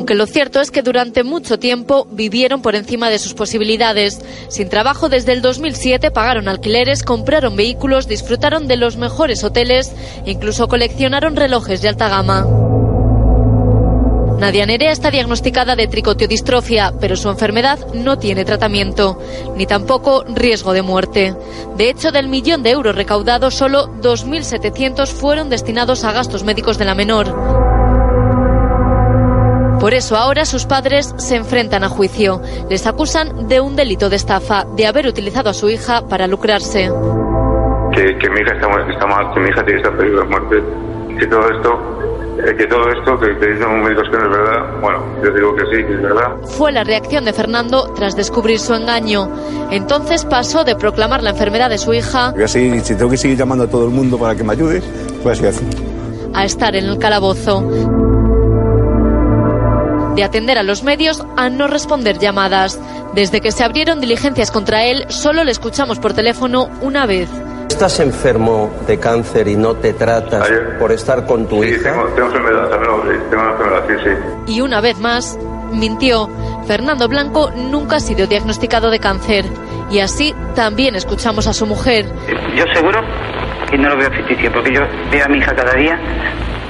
Aunque 0.03 0.17
lo 0.17 0.27
cierto 0.27 0.61
es 0.61 0.73
que 0.73 0.83
durante 0.83 1.23
mucho 1.23 1.61
tiempo 1.61 2.09
vivieron 2.11 2.61
por 2.61 2.75
encima 2.75 3.09
de 3.09 3.21
sus 3.21 3.35
posibilidades. 3.35 4.21
Sin 4.49 4.69
trabajo 4.69 5.09
desde 5.09 5.31
el 5.31 5.43
2007 5.43 6.11
pagaron 6.11 6.49
alquileres, 6.49 7.05
compraron 7.05 7.55
vehículos, 7.55 8.09
disfrutaron 8.09 8.67
de 8.67 8.77
los 8.77 8.97
mejores 8.97 9.45
hoteles 9.45 9.93
incluso 10.27 10.67
coleccionaron 10.67 11.37
relojes 11.37 11.83
de 11.83 11.89
alta 11.89 12.09
gama. 12.09 12.49
Nadia 14.41 14.67
Nerea 14.67 14.91
está 14.91 15.13
diagnosticada 15.13 15.77
de 15.77 15.87
tricotiodistrofia, 15.87 16.93
pero 17.01 17.15
su 17.15 17.29
enfermedad 17.29 17.79
no 17.95 18.19
tiene 18.19 18.45
tratamiento, 18.45 19.21
ni 19.57 19.67
tampoco 19.67 20.25
riesgo 20.25 20.73
de 20.73 20.83
muerte. 20.83 21.37
De 21.77 21.91
hecho, 21.91 22.11
del 22.11 22.27
millón 22.27 22.65
de 22.65 22.71
euros 22.71 22.97
recaudados, 22.97 23.55
solo 23.55 23.87
2.700 24.01 25.07
fueron 25.07 25.49
destinados 25.49 26.03
a 26.03 26.11
gastos 26.11 26.43
médicos 26.43 26.77
de 26.77 26.87
la 26.87 26.97
menor. 26.97 27.72
Por 29.83 29.95
eso 29.95 30.17
ahora 30.17 30.45
sus 30.45 30.65
padres 30.65 31.13
se 31.19 31.35
enfrentan 31.35 31.83
a 31.83 31.89
juicio. 31.89 32.41
Les 32.71 32.87
acusan 32.87 33.49
de 33.49 33.61
un 33.61 33.75
delito 33.75 34.09
de 34.09 34.15
estafa, 34.15 34.65
de 34.77 34.87
haber 34.87 35.09
utilizado 35.09 35.51
a 35.51 35.55
su 35.55 35.69
hija 35.69 36.07
para 36.07 36.29
lucrarse. 36.29 36.89
Que, 37.93 38.17
que 38.17 38.31
mi 38.31 38.43
hija 38.43 38.55
está, 38.55 38.69
está 38.89 39.07
mal, 39.09 39.35
que 39.35 39.41
mi 39.41 39.49
hija 39.49 39.65
tiene 39.65 39.81
esta 39.81 39.91
peligro 39.97 40.21
de 40.21 40.29
muerte. 40.29 40.63
Que 41.19 41.27
todo 41.27 41.51
esto 41.51 42.39
eh, 42.47 42.55
que 42.57 42.67
todo 42.69 42.89
esto, 42.91 43.19
que, 43.19 43.37
que 43.41 43.47
dicen 43.55 43.83
médicos 43.83 44.09
que 44.09 44.19
no 44.19 44.25
es 44.25 44.31
verdad, 44.31 44.81
bueno, 44.81 44.99
yo 45.21 45.31
digo 45.33 45.57
que 45.57 45.63
sí, 45.63 45.85
que 45.85 45.95
es 45.95 46.03
verdad. 46.03 46.37
Fue 46.45 46.71
la 46.71 46.85
reacción 46.85 47.25
de 47.25 47.33
Fernando 47.33 47.93
tras 47.93 48.15
descubrir 48.15 48.61
su 48.61 48.75
engaño. 48.75 49.29
Entonces 49.73 50.25
pasó 50.25 50.63
de 50.63 50.77
proclamar 50.77 51.25
la 51.25 51.31
enfermedad 51.31 51.69
de 51.71 51.79
su 51.79 51.93
hija 51.93 52.31
Voy 52.31 52.45
a 52.45 52.49
seguir, 52.49 52.81
si 52.83 52.95
tengo 52.95 53.11
que 53.11 53.17
seguir 53.17 53.37
llamando 53.37 53.65
a 53.65 53.67
todo 53.69 53.87
el 53.87 53.91
mundo 53.91 54.17
para 54.17 54.37
que 54.37 54.45
me 54.45 54.53
ayude, 54.53 54.81
pues 55.25 55.43
así 55.43 55.67
a 56.35 56.45
estar 56.45 56.75
en 56.77 56.87
el 56.87 56.99
calabozo. 56.99 57.63
De 60.15 60.25
atender 60.25 60.59
a 60.59 60.63
los 60.63 60.83
medios 60.83 61.25
a 61.37 61.49
no 61.49 61.67
responder 61.69 62.19
llamadas. 62.19 62.79
Desde 63.15 63.41
que 63.41 63.51
se 63.53 63.65
abrieron 63.65 64.01
diligencias 64.01 64.51
contra 64.51 64.85
él, 64.85 65.05
solo 65.09 65.45
le 65.45 65.51
escuchamos 65.53 65.99
por 65.99 66.13
teléfono 66.13 66.69
una 66.83 67.07
vez. 67.07 67.29
¿Estás 67.69 67.99
enfermo 68.01 68.71
de 68.87 68.99
cáncer 68.99 69.49
y 69.49 69.57
no 69.57 69.75
te 69.75 69.95
tratas 69.95 70.47
por 70.79 70.93
estar 70.93 71.25
con 71.25 71.47
tu 71.47 71.63
Sí, 71.63 71.71
hija? 71.71 71.93
tengo, 71.93 72.05
tengo 72.09 72.27
enfermedad, 72.29 72.69
también 72.69 72.91
lo- 72.93 73.03
sí, 73.03 73.19
tengo 73.31 73.43
una 73.43 73.53
enfermedad, 73.53 73.83
sí, 73.89 74.11
sí. 74.47 74.53
Y 74.55 74.61
una 74.61 74.81
vez 74.83 74.99
más, 74.99 75.39
mintió. 75.73 76.29
Fernando 76.67 77.09
Blanco 77.09 77.51
nunca 77.57 77.97
ha 77.97 78.01
sido 78.01 78.27
diagnosticado 78.27 78.91
de 78.91 78.99
cáncer. 79.01 79.47
Y 79.91 80.01
así 80.01 80.35
también 80.55 80.95
escuchamos 80.95 81.47
a 81.47 81.53
su 81.55 81.67
mujer. 81.67 82.07
Yo 82.55 82.65
seguro 82.75 83.01
que 83.71 83.79
no 83.79 83.89
lo 83.89 83.97
veo 83.97 84.11
ficticio, 84.11 84.53
porque 84.53 84.75
yo 84.75 84.81
veo 85.11 85.25
a 85.25 85.29
mi 85.29 85.39
hija 85.39 85.55
cada 85.55 85.73
día, 85.75 85.99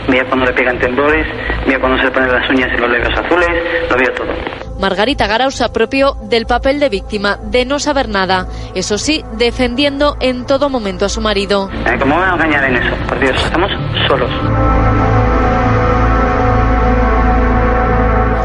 veo 0.09 0.27
cuando 0.27 0.47
le 0.47 0.53
pegan 0.53 0.79
temblores, 0.79 1.27
veo 1.67 1.81
cuando 1.81 1.99
se 1.99 2.05
le 2.05 2.11
ponen 2.11 2.33
las 2.33 2.51
uñas 2.51 2.69
en 2.73 2.81
los 2.81 2.91
labios 2.91 3.19
azules, 3.19 3.49
lo 3.91 3.97
veo 3.97 4.13
todo. 4.15 4.63
Margarita 4.79 5.29
Garau 5.29 5.51
se 5.53 5.63
apropió 5.63 6.17
del 6.23 6.45
papel 6.47 6.81
de 6.81 6.89
víctima, 6.89 7.39
de 7.41 7.65
no 7.65 7.79
saber 7.79 8.09
nada. 8.09 8.49
Eso 8.75 8.99
sí, 8.99 9.25
defendiendo 9.35 10.17
en 10.21 10.45
todo 10.45 10.69
momento 10.69 11.05
a 11.05 11.09
su 11.09 11.21
marido. 11.21 11.71
Eh, 11.87 11.97
¿Cómo 12.01 12.17
van 12.17 12.31
a 12.31 12.35
engañar 12.35 12.65
en 12.65 12.77
eso? 12.77 12.97
Por 13.09 13.21
Dios, 13.21 13.37
estamos 13.45 13.71
solos. 14.09 14.31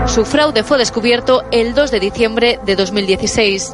Su 0.05 0.25
fraude 0.25 0.63
fue 0.63 0.77
descubierto 0.77 1.43
el 1.51 1.73
2 1.73 1.91
de 1.91 1.99
diciembre 1.99 2.59
de 2.65 2.75
2016. 2.75 3.73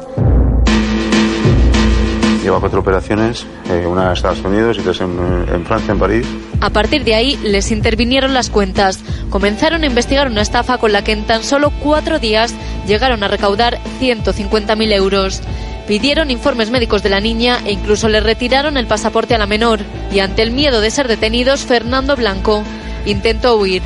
Lleva 2.44 2.60
cuatro 2.60 2.80
operaciones, 2.80 3.46
eh, 3.70 3.86
una 3.86 4.04
en 4.04 4.12
Estados 4.12 4.44
Unidos 4.44 4.76
y 4.78 4.82
tres 4.82 5.00
en, 5.00 5.18
en 5.50 5.64
Francia, 5.64 5.92
en 5.92 5.98
París. 5.98 6.26
A 6.60 6.68
partir 6.68 7.02
de 7.02 7.14
ahí 7.14 7.38
les 7.42 7.72
intervinieron 7.72 8.34
las 8.34 8.50
cuentas. 8.50 9.00
Comenzaron 9.30 9.82
a 9.82 9.86
investigar 9.86 10.28
una 10.28 10.42
estafa 10.42 10.76
con 10.76 10.92
la 10.92 11.02
que 11.02 11.12
en 11.12 11.24
tan 11.24 11.42
solo 11.42 11.72
cuatro 11.80 12.18
días 12.18 12.54
llegaron 12.86 13.22
a 13.22 13.28
recaudar 13.28 13.78
150.000 13.98 14.92
euros. 14.92 15.40
Pidieron 15.88 16.30
informes 16.30 16.70
médicos 16.70 17.02
de 17.02 17.08
la 17.08 17.20
niña 17.20 17.60
e 17.64 17.72
incluso 17.72 18.10
le 18.10 18.20
retiraron 18.20 18.76
el 18.76 18.86
pasaporte 18.86 19.34
a 19.34 19.38
la 19.38 19.46
menor. 19.46 19.80
Y 20.12 20.18
ante 20.18 20.42
el 20.42 20.50
miedo 20.50 20.82
de 20.82 20.90
ser 20.90 21.08
detenidos, 21.08 21.64
Fernando 21.64 22.14
Blanco 22.14 22.62
intentó 23.06 23.56
huir. 23.56 23.80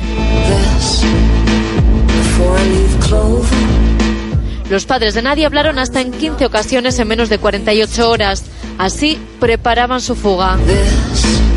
Los 4.69 4.85
padres 4.85 5.15
de 5.15 5.23
Nadia 5.23 5.47
hablaron 5.47 5.79
hasta 5.79 5.99
en 5.99 6.11
15 6.11 6.45
ocasiones 6.45 6.99
en 6.99 7.07
menos 7.07 7.29
de 7.29 7.39
48 7.39 8.09
horas. 8.09 8.43
Así 8.77 9.19
preparaban 9.39 9.99
su 9.99 10.15
fuga. 10.15 10.57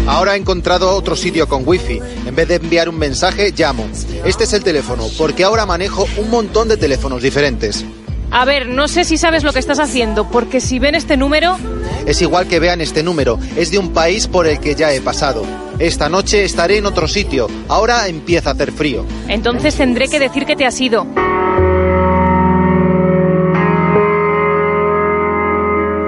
Ahora 0.06 0.34
he 0.34 0.38
encontrado 0.38 0.90
otro 0.96 1.14
sitio 1.14 1.46
con 1.46 1.62
wifi. 1.66 2.00
En 2.26 2.34
vez 2.34 2.48
de 2.48 2.56
enviar 2.56 2.88
un 2.88 2.98
mensaje, 2.98 3.52
llamo. 3.56 3.86
Este 4.24 4.44
es 4.44 4.52
el 4.54 4.64
teléfono, 4.64 5.06
porque 5.18 5.44
ahora 5.44 5.66
manejo 5.66 6.08
un 6.16 6.30
montón 6.30 6.68
de 6.68 6.76
teléfonos 6.76 7.22
diferentes. 7.22 7.84
A 8.30 8.46
ver, 8.46 8.66
no 8.66 8.88
sé 8.88 9.04
si 9.04 9.18
sabes 9.18 9.44
lo 9.44 9.52
que 9.52 9.58
estás 9.58 9.78
haciendo, 9.78 10.28
porque 10.30 10.60
si 10.62 10.78
ven 10.78 10.94
este 10.94 11.18
número, 11.18 11.58
Es 12.06 12.20
igual 12.22 12.48
que 12.48 12.58
vean 12.58 12.80
este 12.80 13.02
número, 13.02 13.38
es 13.56 13.70
de 13.70 13.78
un 13.78 13.92
país 13.92 14.26
por 14.26 14.46
el 14.46 14.58
que 14.58 14.74
ya 14.74 14.92
he 14.92 15.00
pasado. 15.00 15.44
Esta 15.78 16.08
noche 16.08 16.44
estaré 16.44 16.78
en 16.78 16.86
otro 16.86 17.06
sitio. 17.06 17.46
Ahora 17.68 18.08
empieza 18.08 18.50
a 18.50 18.52
hacer 18.54 18.72
frío. 18.72 19.04
entonces 19.28 19.76
tendré 19.76 20.08
que 20.08 20.18
decir 20.18 20.46
que 20.46 20.56
te 20.56 20.64
has 20.64 20.80
ido. 20.80 21.06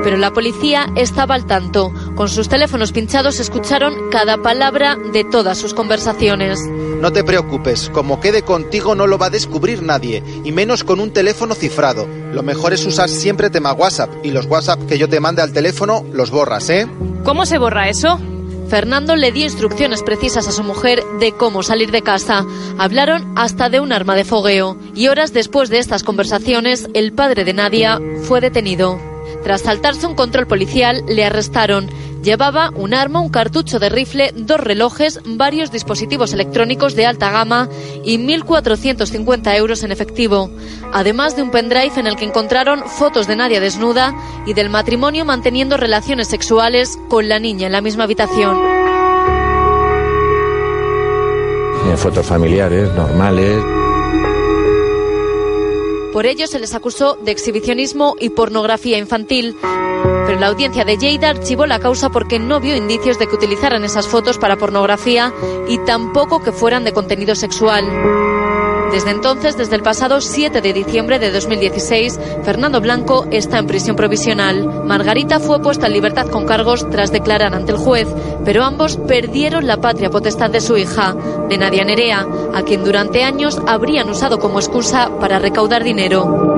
Pero 0.04 0.18
la 0.18 0.32
policía 0.32 0.86
estaba 0.96 1.34
al 1.34 1.46
tanto. 1.46 1.92
Con 2.14 2.28
sus 2.28 2.48
teléfonos 2.48 2.92
pinchados 2.92 3.40
escucharon 3.40 4.10
cada 4.10 4.36
palabra 4.36 4.96
de 5.12 5.24
todas 5.24 5.58
sus 5.58 5.74
conversaciones. 5.74 6.60
No 7.00 7.10
te 7.12 7.24
preocupes, 7.24 7.90
como 7.90 8.20
quede 8.20 8.42
contigo 8.42 8.94
no 8.94 9.06
lo 9.06 9.18
va 9.18 9.26
a 9.26 9.30
descubrir 9.30 9.82
nadie, 9.82 10.22
y 10.44 10.52
menos 10.52 10.84
con 10.84 11.00
un 11.00 11.12
teléfono 11.12 11.54
cifrado. 11.54 12.06
Lo 12.32 12.42
mejor 12.42 12.72
es 12.72 12.84
usar 12.86 13.08
siempre 13.08 13.50
tema 13.50 13.72
WhatsApp, 13.72 14.10
y 14.22 14.30
los 14.30 14.46
WhatsApp 14.46 14.86
que 14.86 14.98
yo 14.98 15.08
te 15.08 15.20
mande 15.20 15.42
al 15.42 15.52
teléfono 15.52 16.04
los 16.12 16.30
borras, 16.30 16.68
¿eh? 16.70 16.86
¿Cómo 17.24 17.46
se 17.46 17.58
borra 17.58 17.88
eso? 17.88 18.20
Fernando 18.68 19.16
le 19.16 19.32
dio 19.32 19.44
instrucciones 19.44 20.02
precisas 20.02 20.48
a 20.48 20.52
su 20.52 20.62
mujer 20.62 21.02
de 21.20 21.32
cómo 21.32 21.62
salir 21.62 21.90
de 21.90 22.02
casa. 22.02 22.44
Hablaron 22.78 23.32
hasta 23.36 23.68
de 23.68 23.80
un 23.80 23.92
arma 23.92 24.14
de 24.16 24.24
fogueo. 24.24 24.76
Y 24.94 25.08
horas 25.08 25.32
después 25.32 25.68
de 25.70 25.78
estas 25.78 26.02
conversaciones, 26.02 26.88
el 26.94 27.12
padre 27.12 27.44
de 27.44 27.52
Nadia 27.52 28.00
fue 28.22 28.40
detenido. 28.40 29.13
Tras 29.44 29.60
saltarse 29.60 30.06
un 30.06 30.14
control 30.14 30.46
policial, 30.46 31.04
le 31.06 31.24
arrestaron. 31.24 31.88
Llevaba 32.22 32.70
un 32.70 32.94
arma, 32.94 33.20
un 33.20 33.28
cartucho 33.28 33.78
de 33.78 33.90
rifle, 33.90 34.32
dos 34.34 34.58
relojes, 34.58 35.20
varios 35.26 35.70
dispositivos 35.70 36.32
electrónicos 36.32 36.96
de 36.96 37.04
alta 37.04 37.30
gama 37.30 37.68
y 38.02 38.16
1.450 38.16 39.54
euros 39.56 39.82
en 39.82 39.92
efectivo. 39.92 40.50
Además 40.94 41.36
de 41.36 41.42
un 41.42 41.50
pendrive 41.50 41.92
en 42.00 42.06
el 42.06 42.16
que 42.16 42.24
encontraron 42.24 42.84
fotos 42.88 43.26
de 43.26 43.36
Nadia 43.36 43.60
desnuda 43.60 44.14
y 44.46 44.54
del 44.54 44.70
matrimonio 44.70 45.26
manteniendo 45.26 45.76
relaciones 45.76 46.28
sexuales 46.28 46.98
con 47.10 47.28
la 47.28 47.38
niña 47.38 47.66
en 47.66 47.72
la 47.72 47.82
misma 47.82 48.04
habitación. 48.04 48.56
Fotos 51.96 52.26
familiares, 52.26 52.90
normales. 52.94 53.83
Por 56.14 56.26
ello 56.26 56.46
se 56.46 56.60
les 56.60 56.76
acusó 56.76 57.18
de 57.20 57.32
exhibicionismo 57.32 58.14
y 58.20 58.28
pornografía 58.28 58.98
infantil. 58.98 59.56
Pero 59.60 60.38
la 60.38 60.46
audiencia 60.46 60.84
de 60.84 60.96
Lleida 60.96 61.30
archivó 61.30 61.66
la 61.66 61.80
causa 61.80 62.08
porque 62.08 62.38
no 62.38 62.60
vio 62.60 62.76
indicios 62.76 63.18
de 63.18 63.26
que 63.26 63.34
utilizaran 63.34 63.82
esas 63.82 64.06
fotos 64.06 64.38
para 64.38 64.56
pornografía 64.56 65.34
y 65.66 65.76
tampoco 65.78 66.40
que 66.40 66.52
fueran 66.52 66.84
de 66.84 66.92
contenido 66.92 67.34
sexual. 67.34 68.43
Desde 68.92 69.10
entonces, 69.10 69.56
desde 69.56 69.76
el 69.76 69.82
pasado 69.82 70.20
7 70.20 70.60
de 70.60 70.72
diciembre 70.72 71.18
de 71.18 71.30
2016, 71.30 72.20
Fernando 72.44 72.80
Blanco 72.80 73.26
está 73.30 73.58
en 73.58 73.66
prisión 73.66 73.96
provisional. 73.96 74.84
Margarita 74.84 75.40
fue 75.40 75.60
puesta 75.60 75.86
en 75.86 75.94
libertad 75.94 76.28
con 76.28 76.46
cargos 76.46 76.88
tras 76.90 77.10
declarar 77.10 77.54
ante 77.54 77.72
el 77.72 77.78
juez, 77.78 78.08
pero 78.44 78.64
ambos 78.64 78.96
perdieron 78.96 79.66
la 79.66 79.78
patria 79.78 80.10
potestad 80.10 80.50
de 80.50 80.60
su 80.60 80.76
hija, 80.76 81.14
de 81.48 81.58
Nadia 81.58 81.84
Nerea, 81.84 82.26
a 82.54 82.62
quien 82.62 82.84
durante 82.84 83.24
años 83.24 83.60
habrían 83.66 84.08
usado 84.08 84.38
como 84.38 84.60
excusa 84.60 85.10
para 85.18 85.38
recaudar 85.38 85.82
dinero. 85.82 86.54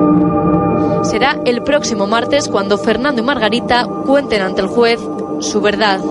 Será 1.03 1.39
el 1.45 1.63
próximo 1.63 2.07
martes 2.07 2.47
cuando 2.49 2.77
Fernando 2.77 3.21
y 3.21 3.25
Margarita 3.25 3.85
cuenten 4.05 4.41
ante 4.41 4.61
el 4.61 4.67
juez 4.67 4.99
su 5.39 5.61
verdad. 5.61 6.01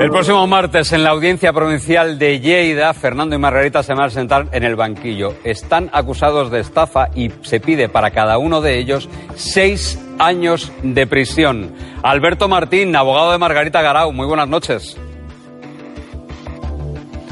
El 0.00 0.10
próximo 0.10 0.46
martes 0.46 0.92
en 0.92 1.02
la 1.02 1.10
audiencia 1.10 1.52
provincial 1.52 2.20
de 2.20 2.38
Lleida, 2.38 2.94
Fernando 2.94 3.34
y 3.34 3.38
Margarita 3.38 3.82
se 3.82 3.94
van 3.94 4.04
a 4.04 4.10
sentar 4.10 4.46
en 4.52 4.62
el 4.62 4.76
banquillo. 4.76 5.34
Están 5.42 5.90
acusados 5.92 6.52
de 6.52 6.60
estafa 6.60 7.08
y 7.16 7.32
se 7.42 7.58
pide 7.58 7.88
para 7.88 8.12
cada 8.12 8.38
uno 8.38 8.60
de 8.60 8.78
ellos 8.78 9.08
seis 9.34 10.00
años 10.20 10.70
de 10.84 11.04
prisión. 11.08 11.72
Alberto 12.04 12.46
Martín, 12.46 12.94
abogado 12.94 13.32
de 13.32 13.38
Margarita 13.38 13.82
Garau, 13.82 14.12
muy 14.12 14.26
buenas 14.26 14.48
noches. 14.48 14.96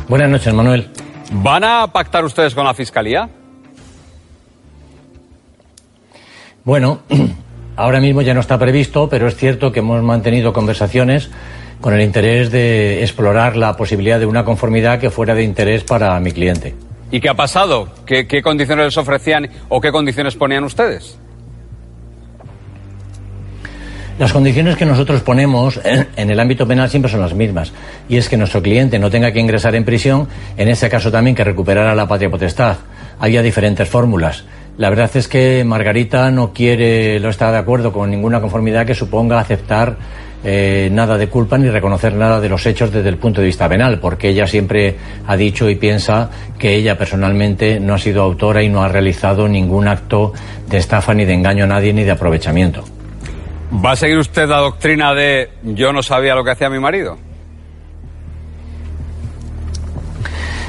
Buenas 0.08 0.28
noches, 0.28 0.52
Manuel. 0.52 0.90
¿Van 1.34 1.62
a 1.62 1.86
pactar 1.86 2.24
ustedes 2.24 2.52
con 2.52 2.64
la 2.64 2.74
Fiscalía? 2.74 3.28
Bueno, 6.64 6.98
ahora 7.76 8.00
mismo 8.00 8.22
ya 8.22 8.34
no 8.34 8.40
está 8.40 8.58
previsto, 8.58 9.08
pero 9.08 9.28
es 9.28 9.36
cierto 9.36 9.70
que 9.70 9.78
hemos 9.78 10.02
mantenido 10.02 10.52
conversaciones 10.52 11.30
con 11.80 11.94
el 11.94 12.00
interés 12.00 12.50
de 12.50 13.02
explorar 13.02 13.56
la 13.56 13.76
posibilidad 13.76 14.18
de 14.18 14.26
una 14.26 14.44
conformidad 14.44 14.98
que 14.98 15.10
fuera 15.10 15.34
de 15.34 15.44
interés 15.44 15.84
para 15.84 16.18
mi 16.20 16.32
cliente. 16.32 16.74
¿Y 17.10 17.20
qué 17.20 17.28
ha 17.28 17.34
pasado? 17.34 17.88
¿Qué, 18.04 18.26
qué 18.26 18.42
condiciones 18.42 18.86
les 18.86 18.96
ofrecían 18.96 19.48
o 19.68 19.80
qué 19.80 19.92
condiciones 19.92 20.34
ponían 20.34 20.64
ustedes? 20.64 21.18
Las 24.18 24.32
condiciones 24.32 24.76
que 24.76 24.86
nosotros 24.86 25.20
ponemos 25.20 25.78
en, 25.84 26.30
el 26.30 26.40
ámbito 26.40 26.66
penal 26.66 26.88
siempre 26.88 27.10
son 27.10 27.20
las 27.20 27.34
mismas, 27.34 27.74
y 28.08 28.16
es 28.16 28.30
que 28.30 28.38
nuestro 28.38 28.62
cliente 28.62 28.98
no 28.98 29.10
tenga 29.10 29.30
que 29.30 29.40
ingresar 29.40 29.74
en 29.74 29.84
prisión, 29.84 30.26
en 30.56 30.68
ese 30.68 30.88
caso 30.88 31.12
también 31.12 31.36
que 31.36 31.44
recuperara 31.44 31.94
la 31.94 32.08
patria 32.08 32.30
potestad. 32.30 32.78
Había 33.20 33.42
diferentes 33.42 33.86
fórmulas. 33.86 34.44
La 34.78 34.88
verdad 34.88 35.10
es 35.14 35.28
que 35.28 35.64
Margarita 35.64 36.30
no 36.30 36.54
quiere, 36.54 37.20
no 37.20 37.28
está 37.28 37.52
de 37.52 37.58
acuerdo 37.58 37.92
con 37.92 38.10
ninguna 38.10 38.40
conformidad 38.40 38.86
que 38.86 38.94
suponga 38.94 39.38
aceptar 39.38 39.98
eh, 40.48 40.88
nada 40.92 41.18
de 41.18 41.26
culpa 41.26 41.58
ni 41.58 41.68
reconocer 41.68 42.14
nada 42.14 42.40
de 42.40 42.48
los 42.48 42.64
hechos 42.66 42.92
desde 42.92 43.08
el 43.08 43.16
punto 43.16 43.40
de 43.40 43.48
vista 43.48 43.68
penal, 43.68 43.98
porque 43.98 44.28
ella 44.28 44.46
siempre 44.46 44.96
ha 45.26 45.36
dicho 45.36 45.68
y 45.68 45.74
piensa 45.74 46.30
que 46.56 46.76
ella 46.76 46.96
personalmente 46.96 47.80
no 47.80 47.94
ha 47.94 47.98
sido 47.98 48.22
autora 48.22 48.62
y 48.62 48.68
no 48.68 48.84
ha 48.84 48.88
realizado 48.88 49.48
ningún 49.48 49.88
acto 49.88 50.32
de 50.68 50.78
estafa 50.78 51.14
ni 51.14 51.24
de 51.24 51.34
engaño 51.34 51.64
a 51.64 51.66
nadie 51.66 51.92
ni 51.92 52.04
de 52.04 52.12
aprovechamiento. 52.12 52.84
¿Va 53.84 53.90
a 53.90 53.96
seguir 53.96 54.18
usted 54.18 54.48
la 54.48 54.58
doctrina 54.58 55.14
de 55.14 55.50
yo 55.64 55.92
no 55.92 56.00
sabía 56.00 56.36
lo 56.36 56.44
que 56.44 56.52
hacía 56.52 56.70
mi 56.70 56.78
marido? 56.78 57.18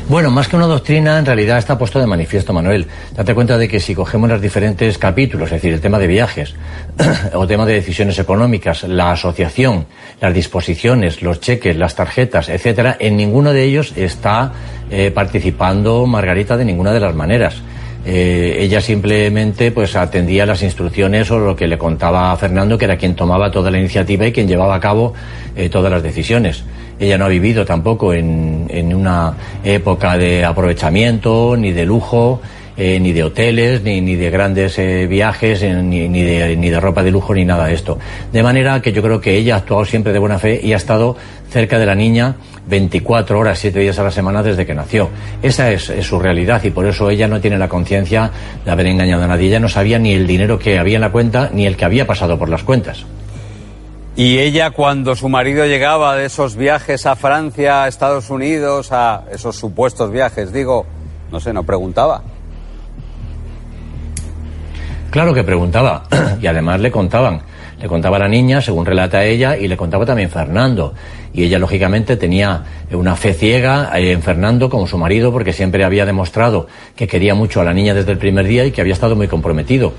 Bueno, 0.10 0.32
más 0.32 0.48
que 0.48 0.56
una 0.56 0.68
doctrina, 0.68 1.20
en 1.20 1.26
realidad 1.26 1.58
está 1.58 1.78
puesto 1.78 2.00
de 2.00 2.08
manifiesto, 2.08 2.54
Manuel. 2.54 2.88
Date 3.14 3.36
cuenta 3.36 3.58
de 3.58 3.68
que 3.68 3.82
si 3.82 3.94
cogemos 3.94 4.30
los 4.30 4.40
diferentes 4.40 4.98
capítulos, 4.98 5.48
es 5.48 5.56
decir, 5.56 5.74
el 5.74 5.82
tema 5.82 6.00
de 6.00 6.08
viajes 6.08 6.56
o 7.34 7.46
tema 7.46 7.66
de 7.66 7.74
decisiones 7.74 8.18
económicas, 8.18 8.84
la 8.84 9.12
asociación, 9.12 9.86
las 10.22 10.34
disposiciones, 10.34 11.22
los 11.22 11.42
cheques, 11.42 11.76
las 11.76 11.96
tarjetas, 11.96 12.48
etcétera, 12.48 12.96
en 13.02 13.18
ninguno 13.18 13.52
de 13.52 13.66
ellos 13.66 13.92
está 13.98 14.54
eh, 14.90 15.12
participando 15.12 16.06
Margarita 16.06 16.56
de 16.56 16.64
ninguna 16.64 16.94
de 16.94 17.02
las 17.02 17.14
maneras. 17.14 17.62
Eh, 18.06 18.60
ella 18.62 18.80
simplemente 18.80 19.72
pues 19.72 19.98
atendía 19.98 20.46
las 20.46 20.64
instrucciones 20.64 21.30
o 21.32 21.40
lo 21.40 21.54
que 21.58 21.68
le 21.68 21.78
contaba 21.78 22.32
a 22.32 22.38
Fernando, 22.38 22.78
que 22.78 22.86
era 22.86 22.96
quien 22.96 23.14
tomaba 23.14 23.52
toda 23.52 23.70
la 23.70 23.78
iniciativa 23.78 24.26
y 24.26 24.32
quien 24.32 24.48
llevaba 24.48 24.76
a 24.76 24.80
cabo 24.80 25.14
eh, 25.54 25.68
todas 25.68 25.92
las 25.92 26.02
decisiones. 26.02 26.64
Ella 27.00 27.18
no 27.18 27.26
ha 27.26 27.30
vivido 27.30 27.66
tampoco 27.66 28.14
en, 28.14 28.66
en 28.70 28.94
una 28.94 29.34
época 29.64 30.18
de 30.18 30.44
aprovechamiento, 30.44 31.56
ni 31.58 31.72
de 31.72 31.86
lujo, 31.86 32.42
eh, 32.80 33.00
ni 33.00 33.12
de 33.12 33.24
hoteles, 33.24 33.82
ni, 33.82 34.02
ni 34.02 34.16
de 34.16 34.30
grandes 34.30 34.78
eh, 34.78 35.08
viajes, 35.08 35.64
eh, 35.64 35.74
ni, 35.82 36.08
ni, 36.08 36.22
de, 36.22 36.80
ropa 36.80 37.02
de 37.02 37.10
lujo, 37.10 37.34
ni 37.34 37.44
nada 37.44 37.66
de 37.66 37.74
esto. 37.74 37.98
De 38.32 38.44
manera 38.44 38.80
que 38.84 38.92
yo 38.92 39.02
creo 39.02 39.20
que 39.20 39.36
ella 39.36 39.56
ha 39.56 39.58
actuado 39.58 39.84
siempre 39.84 40.14
de 40.14 40.20
buena 40.20 40.38
fe 40.38 40.60
y 40.64 40.74
ha 40.74 40.78
estado 40.78 41.18
cerca 41.50 41.80
de 41.80 41.88
la 41.88 41.96
niña 41.96 42.36
24 42.68 43.40
horas, 43.40 43.58
7 43.58 43.80
días 43.80 43.98
a 43.98 44.04
la 44.04 44.12
semana 44.12 44.44
desde 44.44 44.68
que 44.68 44.76
nació. 44.76 45.10
Esa 45.42 45.72
es, 45.72 45.90
es 45.90 46.06
su 46.06 46.20
realidad 46.20 46.64
y 46.66 46.70
por 46.70 46.86
eso 46.86 47.10
ella 47.10 47.28
no 47.28 47.42
tiene 47.42 47.58
la 47.58 47.68
conciencia 47.68 48.30
de 48.64 48.70
haber 48.70 48.86
engañado 48.86 49.24
a 49.24 49.28
nadie. 49.28 49.48
Ella 49.48 49.60
no 49.60 49.70
sabía 49.70 49.98
ni 49.98 50.14
el 50.14 50.28
dinero 50.28 50.60
que 50.60 50.78
había 50.78 50.98
en 50.98 51.02
la 51.02 51.12
cuenta 51.12 51.50
ni 51.52 51.66
el 51.66 51.78
que 51.78 51.86
había 51.86 52.06
pasado 52.06 52.38
por 52.38 52.48
las 52.48 52.62
cuentas. 52.62 53.08
Y 54.18 54.40
ella, 54.40 54.72
cuando 54.72 55.16
su 55.16 55.30
marido 55.30 55.64
llegaba 55.68 56.16
de 56.16 56.26
esos 56.26 56.56
viajes 56.56 57.06
a 57.06 57.16
Francia, 57.16 57.84
a 57.84 57.88
Estados 57.88 58.32
Unidos, 58.32 58.92
a 58.92 59.26
esos 59.32 59.56
supuestos 59.56 60.12
viajes, 60.12 60.52
digo, 60.52 60.88
no 61.32 61.40
sé, 61.40 61.54
no 61.54 61.62
preguntaba. 61.62 62.24
Claro 65.12 65.36
que 65.36 65.44
preguntaba, 65.44 66.06
y 66.42 66.48
además 66.48 66.80
le 66.80 66.90
contaban. 66.90 67.44
Le 67.80 67.88
contaba 67.88 68.18
la 68.18 68.28
niña, 68.28 68.60
según 68.60 68.86
relata 68.86 69.24
ella, 69.24 69.56
y 69.56 69.68
le 69.68 69.78
contaba 69.78 70.06
también 70.06 70.30
Fernando. 70.30 70.94
Y 71.34 71.44
ella, 71.44 71.60
lógicamente, 71.60 72.18
tenía 72.18 72.64
una 72.92 73.16
fe 73.16 73.34
ciega 73.34 73.92
en 73.94 74.22
Fernando 74.22 74.70
como 74.70 74.88
su 74.88 74.98
marido, 74.98 75.32
porque 75.32 75.54
siempre 75.54 75.84
había 75.84 76.06
demostrado 76.06 76.68
que 76.96 77.08
quería 77.08 77.36
mucho 77.36 77.62
a 77.62 77.64
la 77.64 77.74
niña 77.74 77.94
desde 77.94 78.12
el 78.12 78.18
primer 78.18 78.48
día 78.48 78.66
y 78.66 78.72
que 78.72 78.82
había 78.82 78.94
estado 78.94 79.16
muy 79.16 79.28
comprometido. 79.28 79.94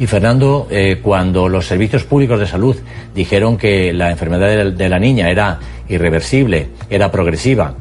Y 0.00 0.06
Fernando, 0.06 0.66
eh, 0.70 0.98
cuando 1.02 1.48
los 1.48 1.66
servicios 1.66 2.04
públicos 2.04 2.40
de 2.40 2.46
salud 2.46 2.76
dijeron 3.14 3.58
que 3.58 3.92
la 3.92 4.10
enfermedad 4.10 4.72
de 4.72 4.88
la 4.88 4.98
niña 4.98 5.30
era 5.30 5.60
irreversible, 5.88 6.68
era 6.88 7.12
progresiva, 7.12 7.74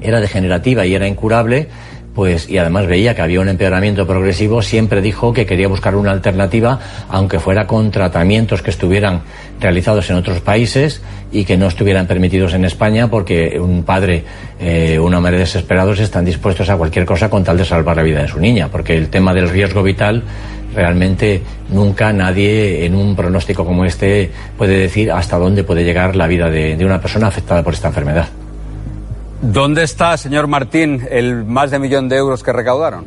era 0.00 0.20
degenerativa 0.20 0.86
y 0.86 0.94
era 0.94 1.08
incurable, 1.08 1.68
pues 2.14 2.48
y 2.48 2.58
además 2.58 2.86
veía 2.86 3.14
que 3.14 3.22
había 3.22 3.40
un 3.40 3.48
empeoramiento 3.48 4.06
progresivo, 4.06 4.62
siempre 4.62 5.00
dijo 5.00 5.32
que 5.32 5.46
quería 5.46 5.68
buscar 5.68 5.94
una 5.94 6.10
alternativa, 6.10 6.78
aunque 7.08 7.38
fuera 7.38 7.66
con 7.66 7.90
tratamientos 7.90 8.62
que 8.62 8.70
estuvieran 8.70 9.22
realizados 9.60 10.10
en 10.10 10.16
otros 10.16 10.40
países 10.40 11.02
y 11.30 11.44
que 11.44 11.56
no 11.56 11.68
estuvieran 11.68 12.06
permitidos 12.06 12.54
en 12.54 12.64
España, 12.64 13.08
porque 13.08 13.58
un 13.60 13.84
padre, 13.84 14.24
eh, 14.58 14.98
una 14.98 15.20
madre 15.20 15.38
desesperados 15.38 16.00
están 16.00 16.24
dispuestos 16.24 16.68
a 16.68 16.76
cualquier 16.76 17.04
cosa 17.04 17.30
con 17.30 17.44
tal 17.44 17.58
de 17.58 17.64
salvar 17.64 17.96
la 17.96 18.02
vida 18.02 18.22
de 18.22 18.28
su 18.28 18.40
niña, 18.40 18.68
porque 18.68 18.96
el 18.96 19.08
tema 19.08 19.32
del 19.32 19.48
riesgo 19.48 19.82
vital 19.82 20.24
realmente 20.74 21.42
nunca 21.70 22.12
nadie 22.12 22.84
en 22.84 22.94
un 22.94 23.16
pronóstico 23.16 23.64
como 23.64 23.84
este 23.84 24.30
puede 24.56 24.76
decir 24.78 25.10
hasta 25.10 25.36
dónde 25.36 25.64
puede 25.64 25.84
llegar 25.84 26.14
la 26.16 26.26
vida 26.26 26.48
de, 26.48 26.76
de 26.76 26.84
una 26.84 27.00
persona 27.00 27.26
afectada 27.26 27.62
por 27.62 27.74
esta 27.74 27.88
enfermedad. 27.88 28.28
¿Dónde 29.42 29.84
está, 29.84 30.16
señor 30.18 30.48
Martín, 30.48 31.06
el 31.10 31.44
más 31.44 31.70
de 31.70 31.78
millón 31.78 32.08
de 32.10 32.16
euros 32.16 32.42
que 32.42 32.52
recaudaron? 32.52 33.06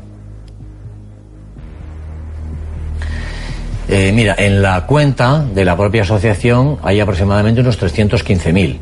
Eh, 3.88 4.11
mira, 4.14 4.35
en 4.39 4.61
la 4.64 4.88
cuenta 4.88 5.43
de 5.43 5.64
la 5.64 5.77
propia 5.77 6.01
asociación 6.01 6.80
hay 6.81 6.99
aproximadamente 6.99 7.61
unos 7.61 7.80
315.000. 7.80 8.77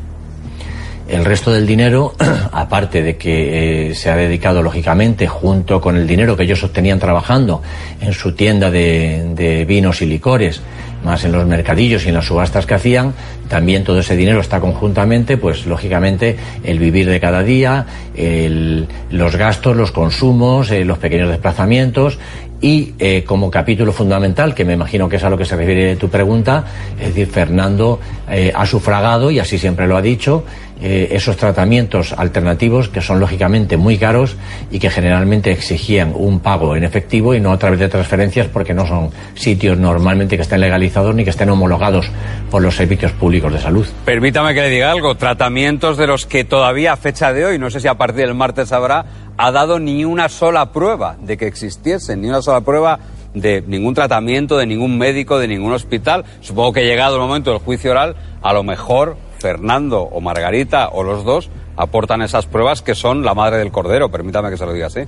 El 1.08 1.24
resto 1.26 1.52
del 1.52 1.66
dinero, 1.66 2.14
aparte 2.52 3.02
de 3.02 3.18
que 3.18 3.90
eh, 3.90 3.94
se 3.94 4.08
ha 4.08 4.16
dedicado 4.16 4.62
lógicamente 4.62 5.26
junto 5.26 5.78
con 5.78 5.96
el 5.96 6.06
dinero 6.06 6.34
que 6.34 6.44
ellos 6.44 6.64
obtenían 6.64 6.98
trabajando 6.98 7.60
en 8.00 8.14
su 8.14 8.34
tienda 8.34 8.70
de, 8.70 9.32
de 9.34 9.66
vinos 9.66 10.00
y 10.00 10.06
licores, 10.06 10.62
más 11.04 11.24
en 11.24 11.32
los 11.32 11.46
mercadillos 11.46 12.04
y 12.04 12.08
en 12.08 12.14
las 12.14 12.26
subastas 12.26 12.66
que 12.66 12.74
hacían, 12.74 13.14
también 13.48 13.84
todo 13.84 14.00
ese 14.00 14.16
dinero 14.16 14.40
está 14.40 14.60
conjuntamente, 14.60 15.36
pues 15.36 15.66
lógicamente 15.66 16.36
el 16.64 16.78
vivir 16.78 17.08
de 17.08 17.20
cada 17.20 17.42
día, 17.42 17.86
el, 18.14 18.86
los 19.10 19.36
gastos, 19.36 19.76
los 19.76 19.92
consumos, 19.92 20.70
eh, 20.70 20.84
los 20.84 20.98
pequeños 20.98 21.28
desplazamientos 21.28 22.18
y 22.62 22.94
eh, 23.00 23.24
como 23.26 23.50
capítulo 23.50 23.92
fundamental, 23.92 24.54
que 24.54 24.64
me 24.64 24.74
imagino 24.74 25.08
que 25.08 25.16
es 25.16 25.24
a 25.24 25.30
lo 25.30 25.36
que 25.36 25.44
se 25.44 25.56
refiere 25.56 25.96
tu 25.96 26.08
pregunta, 26.08 26.64
es 26.98 27.08
decir, 27.08 27.26
Fernando 27.26 27.98
eh, 28.30 28.52
ha 28.54 28.64
sufragado, 28.64 29.32
y 29.32 29.40
así 29.40 29.58
siempre 29.58 29.88
lo 29.88 29.96
ha 29.96 30.02
dicho, 30.02 30.44
eh, 30.82 31.08
esos 31.12 31.36
tratamientos 31.36 32.12
alternativos 32.12 32.88
que 32.88 33.00
son 33.00 33.20
lógicamente 33.20 33.76
muy 33.76 33.98
caros 33.98 34.36
y 34.70 34.80
que 34.80 34.90
generalmente 34.90 35.52
exigían 35.52 36.12
un 36.12 36.40
pago 36.40 36.74
en 36.74 36.82
efectivo 36.82 37.34
y 37.34 37.40
no 37.40 37.52
a 37.52 37.58
través 37.58 37.78
de 37.78 37.88
transferencias 37.88 38.48
porque 38.48 38.74
no 38.74 38.84
son 38.84 39.10
sitios 39.34 39.78
normalmente 39.78 40.36
que 40.36 40.42
estén 40.42 40.60
legalizados 40.60 41.14
ni 41.14 41.22
que 41.22 41.30
estén 41.30 41.50
homologados 41.50 42.10
por 42.50 42.62
los 42.62 42.74
servicios 42.74 43.12
públicos 43.12 43.52
de 43.52 43.60
salud. 43.60 43.86
Permítame 44.04 44.54
que 44.54 44.62
le 44.62 44.70
diga 44.70 44.90
algo, 44.90 45.14
tratamientos 45.14 45.96
de 45.96 46.08
los 46.08 46.26
que 46.26 46.42
todavía 46.42 46.94
a 46.94 46.96
fecha 46.96 47.32
de 47.32 47.44
hoy, 47.44 47.58
no 47.60 47.70
sé 47.70 47.78
si 47.78 47.86
a 47.86 47.94
partir 47.94 48.26
del 48.26 48.34
martes 48.34 48.72
habrá, 48.72 49.04
ha 49.36 49.52
dado 49.52 49.78
ni 49.78 50.04
una 50.04 50.28
sola 50.28 50.72
prueba 50.72 51.16
de 51.20 51.36
que 51.36 51.46
existiesen, 51.46 52.22
ni 52.22 52.28
una 52.28 52.42
sola 52.42 52.62
prueba 52.62 52.98
de 53.34 53.62
ningún 53.66 53.94
tratamiento, 53.94 54.58
de 54.58 54.66
ningún 54.66 54.98
médico, 54.98 55.38
de 55.38 55.48
ningún 55.48 55.72
hospital. 55.72 56.24
Supongo 56.40 56.72
que 56.72 56.84
llegado 56.84 57.16
el 57.16 57.22
momento 57.22 57.50
del 57.50 57.60
juicio 57.60 57.92
oral, 57.92 58.16
a 58.42 58.52
lo 58.52 58.62
mejor 58.62 59.16
Fernando 59.42 60.00
o 60.00 60.20
Margarita 60.20 60.88
o 60.88 61.02
los 61.02 61.24
dos 61.24 61.50
aportan 61.76 62.22
esas 62.22 62.46
pruebas 62.46 62.80
que 62.80 62.94
son 62.94 63.24
la 63.24 63.34
madre 63.34 63.58
del 63.58 63.72
cordero, 63.72 64.10
permítame 64.10 64.50
que 64.50 64.56
se 64.56 64.64
lo 64.64 64.72
diga 64.72 64.86
así. 64.86 65.00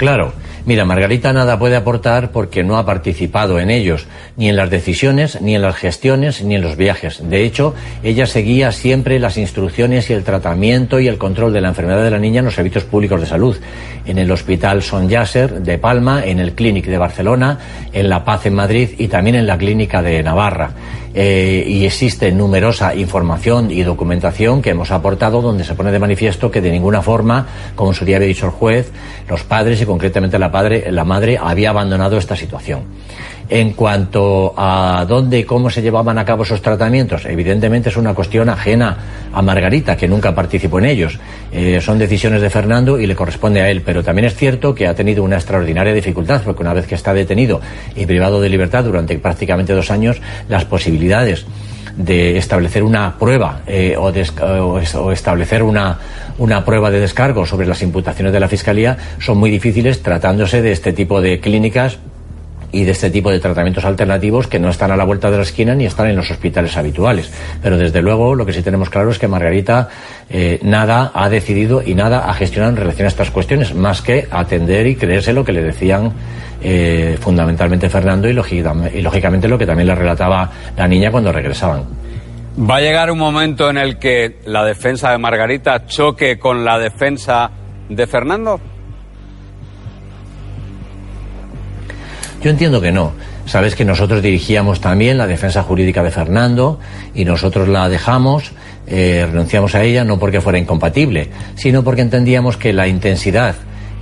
Claro, 0.00 0.32
mira, 0.64 0.86
Margarita 0.86 1.30
nada 1.34 1.58
puede 1.58 1.76
aportar 1.76 2.32
porque 2.32 2.64
no 2.64 2.78
ha 2.78 2.86
participado 2.86 3.60
en 3.60 3.68
ellos, 3.68 4.06
ni 4.38 4.48
en 4.48 4.56
las 4.56 4.70
decisiones, 4.70 5.42
ni 5.42 5.54
en 5.54 5.60
las 5.60 5.76
gestiones, 5.76 6.42
ni 6.42 6.54
en 6.54 6.62
los 6.62 6.76
viajes. 6.76 7.28
De 7.28 7.44
hecho, 7.44 7.74
ella 8.02 8.24
seguía 8.24 8.72
siempre 8.72 9.18
las 9.18 9.36
instrucciones 9.36 10.08
y 10.08 10.14
el 10.14 10.24
tratamiento 10.24 11.00
y 11.00 11.08
el 11.08 11.18
control 11.18 11.52
de 11.52 11.60
la 11.60 11.68
enfermedad 11.68 12.02
de 12.02 12.10
la 12.10 12.18
niña 12.18 12.38
en 12.38 12.46
los 12.46 12.54
servicios 12.54 12.84
públicos 12.84 13.20
de 13.20 13.26
salud, 13.26 13.58
en 14.06 14.16
el 14.16 14.30
Hospital 14.30 14.82
Son 14.82 15.06
Yasser 15.06 15.60
de 15.60 15.76
Palma, 15.76 16.24
en 16.24 16.38
el 16.38 16.54
Clínic 16.54 16.86
de 16.86 16.96
Barcelona, 16.96 17.58
en 17.92 18.08
La 18.08 18.24
Paz 18.24 18.46
en 18.46 18.54
Madrid 18.54 18.90
y 18.96 19.08
también 19.08 19.36
en 19.36 19.46
la 19.46 19.58
Clínica 19.58 20.00
de 20.00 20.22
Navarra. 20.22 20.70
Eh, 21.12 21.64
y 21.66 21.86
existe 21.86 22.30
numerosa 22.30 22.94
información 22.94 23.72
y 23.72 23.82
documentación 23.82 24.62
que 24.62 24.70
hemos 24.70 24.92
aportado 24.92 25.42
donde 25.42 25.64
se 25.64 25.74
pone 25.74 25.90
de 25.90 25.98
manifiesto 25.98 26.52
que 26.52 26.60
de 26.60 26.70
ninguna 26.70 27.02
forma, 27.02 27.48
como 27.74 27.92
su 27.92 28.04
día 28.04 28.16
había 28.16 28.28
dicho 28.28 28.46
el 28.46 28.52
juez, 28.52 28.92
los 29.28 29.42
padres 29.42 29.80
y 29.82 29.86
concretamente 29.86 30.38
la, 30.38 30.52
padre, 30.52 30.92
la 30.92 31.04
madre 31.04 31.36
había 31.36 31.70
abandonado 31.70 32.16
esta 32.16 32.36
situación. 32.36 32.82
En 33.52 33.72
cuanto 33.72 34.54
a 34.56 35.04
dónde 35.08 35.40
y 35.40 35.44
cómo 35.44 35.70
se 35.70 35.82
llevaban 35.82 36.18
a 36.18 36.24
cabo 36.24 36.44
esos 36.44 36.62
tratamientos, 36.62 37.26
evidentemente 37.26 37.88
es 37.88 37.96
una 37.96 38.14
cuestión 38.14 38.48
ajena 38.48 38.96
a 39.32 39.42
Margarita, 39.42 39.96
que 39.96 40.06
nunca 40.06 40.32
participó 40.36 40.78
en 40.78 40.84
ellos. 40.84 41.18
Eh, 41.50 41.80
son 41.80 41.98
decisiones 41.98 42.42
de 42.42 42.48
Fernando 42.48 43.00
y 43.00 43.08
le 43.08 43.16
corresponde 43.16 43.60
a 43.60 43.68
él, 43.68 43.82
pero 43.84 44.04
también 44.04 44.26
es 44.26 44.36
cierto 44.36 44.72
que 44.72 44.86
ha 44.86 44.94
tenido 44.94 45.24
una 45.24 45.34
extraordinaria 45.34 45.92
dificultad, 45.92 46.42
porque 46.44 46.62
una 46.62 46.74
vez 46.74 46.86
que 46.86 46.94
está 46.94 47.12
detenido 47.12 47.60
y 47.96 48.06
privado 48.06 48.40
de 48.40 48.48
libertad 48.48 48.84
durante 48.84 49.18
prácticamente 49.18 49.72
dos 49.72 49.90
años, 49.90 50.20
las 50.48 50.64
posibilidades 50.64 51.44
de 51.96 52.38
establecer 52.38 52.84
una 52.84 53.18
prueba 53.18 53.62
eh, 53.66 53.96
o, 53.98 55.10
establecer 55.10 55.64
una, 55.64 55.98
una 56.38 56.64
prueba 56.64 56.88
de 56.88 57.00
descargo 57.00 57.44
sobre 57.46 57.66
las 57.66 57.82
imputaciones 57.82 58.32
de 58.32 58.38
la 58.38 58.46
Fiscalía 58.46 58.96
son 59.18 59.38
muy 59.38 59.50
difíciles 59.50 60.02
tratándose 60.02 60.62
de 60.62 60.70
este 60.70 60.92
tipo 60.92 61.20
de 61.20 61.40
clínicas 61.40 61.98
y 62.72 62.84
de 62.84 62.92
este 62.92 63.10
tipo 63.10 63.30
de 63.30 63.40
tratamientos 63.40 63.84
alternativos 63.84 64.46
que 64.46 64.58
no 64.58 64.68
están 64.68 64.90
a 64.90 64.96
la 64.96 65.04
vuelta 65.04 65.30
de 65.30 65.36
la 65.36 65.42
esquina 65.42 65.74
ni 65.74 65.86
están 65.86 66.08
en 66.08 66.16
los 66.16 66.30
hospitales 66.30 66.76
habituales. 66.76 67.32
Pero 67.62 67.76
desde 67.76 68.02
luego 68.02 68.34
lo 68.34 68.46
que 68.46 68.52
sí 68.52 68.62
tenemos 68.62 68.90
claro 68.90 69.10
es 69.10 69.18
que 69.18 69.28
Margarita 69.28 69.88
eh, 70.28 70.58
nada 70.62 71.10
ha 71.14 71.28
decidido 71.28 71.82
y 71.84 71.94
nada 71.94 72.30
ha 72.30 72.34
gestionado 72.34 72.72
en 72.72 72.76
relación 72.76 73.06
a 73.06 73.08
estas 73.08 73.30
cuestiones, 73.30 73.74
más 73.74 74.02
que 74.02 74.26
atender 74.30 74.86
y 74.86 74.96
creerse 74.96 75.32
lo 75.32 75.44
que 75.44 75.52
le 75.52 75.62
decían 75.62 76.12
eh, 76.62 77.16
fundamentalmente 77.20 77.88
Fernando 77.88 78.28
y, 78.28 78.32
y 78.32 79.02
lógicamente 79.02 79.48
lo 79.48 79.58
que 79.58 79.66
también 79.66 79.88
le 79.88 79.94
relataba 79.94 80.50
la 80.76 80.86
niña 80.86 81.10
cuando 81.10 81.32
regresaban. 81.32 81.84
¿Va 82.58 82.76
a 82.76 82.80
llegar 82.80 83.10
un 83.10 83.18
momento 83.18 83.70
en 83.70 83.78
el 83.78 83.98
que 83.98 84.40
la 84.44 84.64
defensa 84.64 85.12
de 85.12 85.18
Margarita 85.18 85.86
choque 85.86 86.38
con 86.38 86.64
la 86.64 86.78
defensa 86.78 87.50
de 87.88 88.06
Fernando? 88.06 88.60
Yo 92.42 92.50
entiendo 92.50 92.80
que 92.80 92.92
no. 92.92 93.12
Sabes 93.46 93.74
que 93.74 93.84
nosotros 93.84 94.22
dirigíamos 94.22 94.80
también 94.80 95.18
la 95.18 95.26
defensa 95.26 95.62
jurídica 95.62 96.02
de 96.02 96.10
Fernando 96.10 96.78
y 97.14 97.24
nosotros 97.24 97.68
la 97.68 97.88
dejamos 97.88 98.52
eh, 98.92 99.24
renunciamos 99.30 99.76
a 99.76 99.84
ella 99.84 100.02
no 100.04 100.18
porque 100.18 100.40
fuera 100.40 100.58
incompatible, 100.58 101.30
sino 101.54 101.84
porque 101.84 102.02
entendíamos 102.02 102.56
que 102.56 102.72
la 102.72 102.88
intensidad 102.88 103.54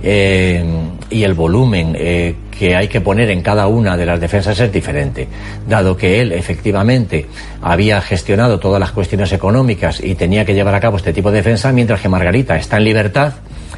eh, 0.03 0.63
y 1.09 1.23
el 1.23 1.33
volumen 1.33 1.95
eh, 1.97 2.35
que 2.57 2.75
hay 2.75 2.87
que 2.87 3.01
poner 3.01 3.29
en 3.29 3.41
cada 3.41 3.67
una 3.67 3.97
de 3.97 4.05
las 4.05 4.19
defensas 4.19 4.59
es 4.59 4.71
diferente, 4.71 5.27
dado 5.67 5.97
que 5.97 6.21
él 6.21 6.31
efectivamente 6.31 7.25
había 7.61 8.01
gestionado 8.01 8.59
todas 8.59 8.79
las 8.79 8.91
cuestiones 8.91 9.31
económicas 9.31 10.01
y 10.01 10.15
tenía 10.15 10.45
que 10.45 10.53
llevar 10.53 10.75
a 10.75 10.79
cabo 10.79 10.97
este 10.97 11.13
tipo 11.13 11.31
de 11.31 11.37
defensa, 11.37 11.71
mientras 11.71 12.01
que 12.01 12.09
Margarita 12.09 12.55
está 12.57 12.77
en 12.77 12.83
libertad 12.83 13.33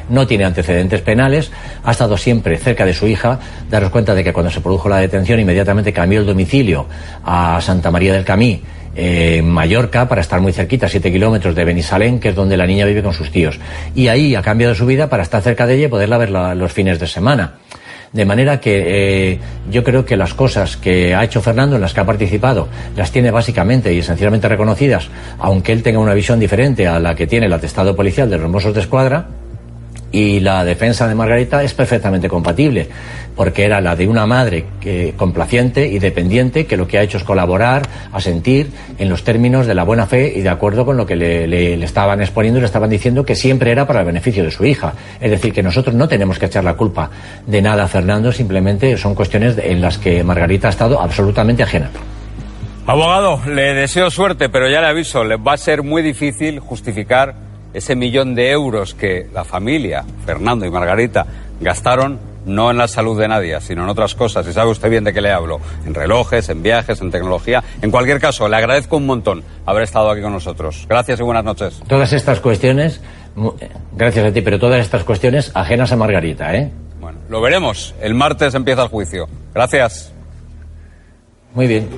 no 0.08 0.26
tiene 0.26 0.44
antecedentes 0.44 1.00
penales, 1.00 1.50
ha 1.84 1.92
estado 1.92 2.16
siempre 2.16 2.58
cerca 2.58 2.84
de 2.84 2.92
su 2.92 3.06
hija. 3.06 3.38
Daros 3.70 3.90
cuenta 3.90 4.14
de 4.14 4.24
que 4.24 4.32
cuando 4.32 4.50
se 4.50 4.60
produjo 4.60 4.88
la 4.88 4.98
detención 4.98 5.40
inmediatamente 5.40 5.92
cambió 5.92 6.20
el 6.20 6.26
domicilio 6.26 6.86
a 7.24 7.60
Santa 7.60 7.90
María 7.90 8.12
del 8.12 8.24
Camí 8.24 8.62
eh, 8.94 9.36
en 9.38 9.48
Mallorca 9.48 10.08
para 10.08 10.20
estar 10.20 10.40
muy 10.40 10.52
cerquita, 10.52 10.88
siete 10.88 11.12
kilómetros 11.12 11.54
de 11.54 11.64
Benisalén, 11.64 12.18
que 12.18 12.30
es 12.30 12.34
donde 12.34 12.56
la 12.56 12.66
niña 12.66 12.84
vive 12.84 13.02
con 13.02 13.12
sus 13.12 13.30
tíos. 13.30 13.58
Y 13.94 14.08
ahí 14.08 14.34
ha 14.34 14.42
cambiado 14.42 14.74
su 14.74 14.86
vida 14.86 15.08
para 15.08 15.22
estar 15.22 15.42
cerca 15.42 15.66
de 15.66 15.76
ella 15.76 15.86
y 15.86 15.90
poderla 15.90 16.18
ver 16.18 16.30
los 16.30 16.72
fines 16.72 16.98
de 16.98 17.06
semana. 17.06 17.54
De 18.12 18.26
manera 18.26 18.60
que 18.60 19.32
eh, 19.32 19.38
yo 19.70 19.82
creo 19.82 20.04
que 20.04 20.16
las 20.16 20.34
cosas 20.34 20.76
que 20.76 21.14
ha 21.14 21.24
hecho 21.24 21.40
Fernando, 21.40 21.76
en 21.76 21.82
las 21.82 21.94
que 21.94 22.00
ha 22.00 22.04
participado, 22.04 22.68
las 22.94 23.10
tiene 23.10 23.30
básicamente 23.30 23.92
y 23.94 23.98
esencialmente 23.98 24.48
reconocidas, 24.48 25.08
aunque 25.38 25.72
él 25.72 25.82
tenga 25.82 25.98
una 25.98 26.12
visión 26.12 26.38
diferente 26.38 26.86
a 26.86 27.00
la 27.00 27.14
que 27.14 27.26
tiene 27.26 27.46
el 27.46 27.52
atestado 27.54 27.96
policial 27.96 28.28
de 28.28 28.36
los 28.36 28.50
Mossos 28.50 28.74
de 28.74 28.80
Escuadra, 28.80 29.28
y 30.12 30.40
la 30.40 30.64
defensa 30.64 31.08
de 31.08 31.14
Margarita 31.14 31.62
es 31.62 31.72
perfectamente 31.72 32.28
compatible, 32.28 32.86
porque 33.34 33.64
era 33.64 33.80
la 33.80 33.96
de 33.96 34.06
una 34.06 34.26
madre 34.26 34.66
que, 34.80 35.14
complaciente 35.16 35.88
y 35.88 35.98
dependiente 35.98 36.66
que 36.66 36.76
lo 36.76 36.86
que 36.86 36.98
ha 36.98 37.02
hecho 37.02 37.16
es 37.16 37.24
colaborar, 37.24 37.82
asentir 38.12 38.70
en 38.98 39.08
los 39.08 39.24
términos 39.24 39.66
de 39.66 39.74
la 39.74 39.84
buena 39.84 40.06
fe 40.06 40.32
y 40.36 40.42
de 40.42 40.50
acuerdo 40.50 40.84
con 40.84 40.98
lo 40.98 41.06
que 41.06 41.16
le, 41.16 41.48
le, 41.48 41.82
estaban 41.82 42.20
exponiendo 42.20 42.60
le 42.60 42.66
estaban 42.66 42.90
diciendo 42.90 43.24
que 43.24 43.34
siempre 43.34 43.72
era 43.72 43.86
para 43.86 44.00
el 44.00 44.06
beneficio 44.06 44.44
de 44.44 44.50
su 44.50 44.64
hija. 44.66 44.92
Es 45.18 45.30
decir, 45.30 45.52
que 45.52 45.62
nosotros 45.62 45.94
no 45.96 46.06
tenemos 46.06 46.38
que 46.38 46.46
echar 46.46 46.62
la 46.62 46.74
culpa 46.74 47.10
de 47.46 47.62
nada 47.62 47.84
a 47.84 47.88
Fernando, 47.88 48.30
simplemente 48.32 48.96
son 48.98 49.14
cuestiones 49.14 49.56
en 49.58 49.80
las 49.80 49.96
que 49.96 50.22
Margarita 50.22 50.68
ha 50.68 50.70
estado 50.70 51.00
absolutamente 51.00 51.62
ajena. 51.62 51.90
Abogado, 52.84 53.40
le 53.46 53.74
deseo 53.74 54.10
suerte, 54.10 54.48
pero 54.48 54.68
ya 54.68 54.80
le 54.80 54.88
aviso, 54.88 55.24
le 55.24 55.36
va 55.36 55.54
a 55.54 55.56
ser 55.56 55.82
muy 55.82 56.02
difícil 56.02 56.58
justificar 56.58 57.51
ese 57.74 57.96
millón 57.96 58.34
de 58.34 58.50
euros 58.50 58.94
que 58.94 59.28
la 59.32 59.44
familia, 59.44 60.04
Fernando 60.24 60.64
y 60.66 60.70
Margarita, 60.70 61.26
gastaron 61.60 62.32
no 62.46 62.70
en 62.70 62.78
la 62.78 62.88
salud 62.88 63.18
de 63.18 63.28
nadie, 63.28 63.60
sino 63.60 63.84
en 63.84 63.88
otras 63.88 64.14
cosas. 64.14 64.46
Y 64.46 64.52
sabe 64.52 64.70
usted 64.70 64.90
bien 64.90 65.04
de 65.04 65.12
qué 65.12 65.20
le 65.20 65.30
hablo. 65.30 65.60
En 65.86 65.94
relojes, 65.94 66.48
en 66.48 66.62
viajes, 66.62 67.00
en 67.00 67.10
tecnología. 67.10 67.62
En 67.80 67.90
cualquier 67.90 68.20
caso, 68.20 68.48
le 68.48 68.56
agradezco 68.56 68.96
un 68.96 69.06
montón 69.06 69.42
haber 69.66 69.84
estado 69.84 70.10
aquí 70.10 70.22
con 70.22 70.32
nosotros. 70.32 70.86
Gracias 70.88 71.20
y 71.20 71.22
buenas 71.22 71.44
noches. 71.44 71.80
Todas 71.86 72.12
estas 72.12 72.40
cuestiones, 72.40 73.00
eh, 73.60 73.68
gracias 73.92 74.26
a 74.26 74.32
ti, 74.32 74.40
pero 74.40 74.58
todas 74.58 74.80
estas 74.80 75.04
cuestiones 75.04 75.52
ajenas 75.54 75.92
a 75.92 75.96
Margarita, 75.96 76.54
¿eh? 76.54 76.70
Bueno, 77.00 77.18
lo 77.28 77.40
veremos. 77.40 77.94
El 78.00 78.14
martes 78.14 78.54
empieza 78.54 78.82
el 78.82 78.88
juicio. 78.88 79.28
Gracias. 79.54 80.12
Muy 81.54 81.66
bien. 81.66 81.88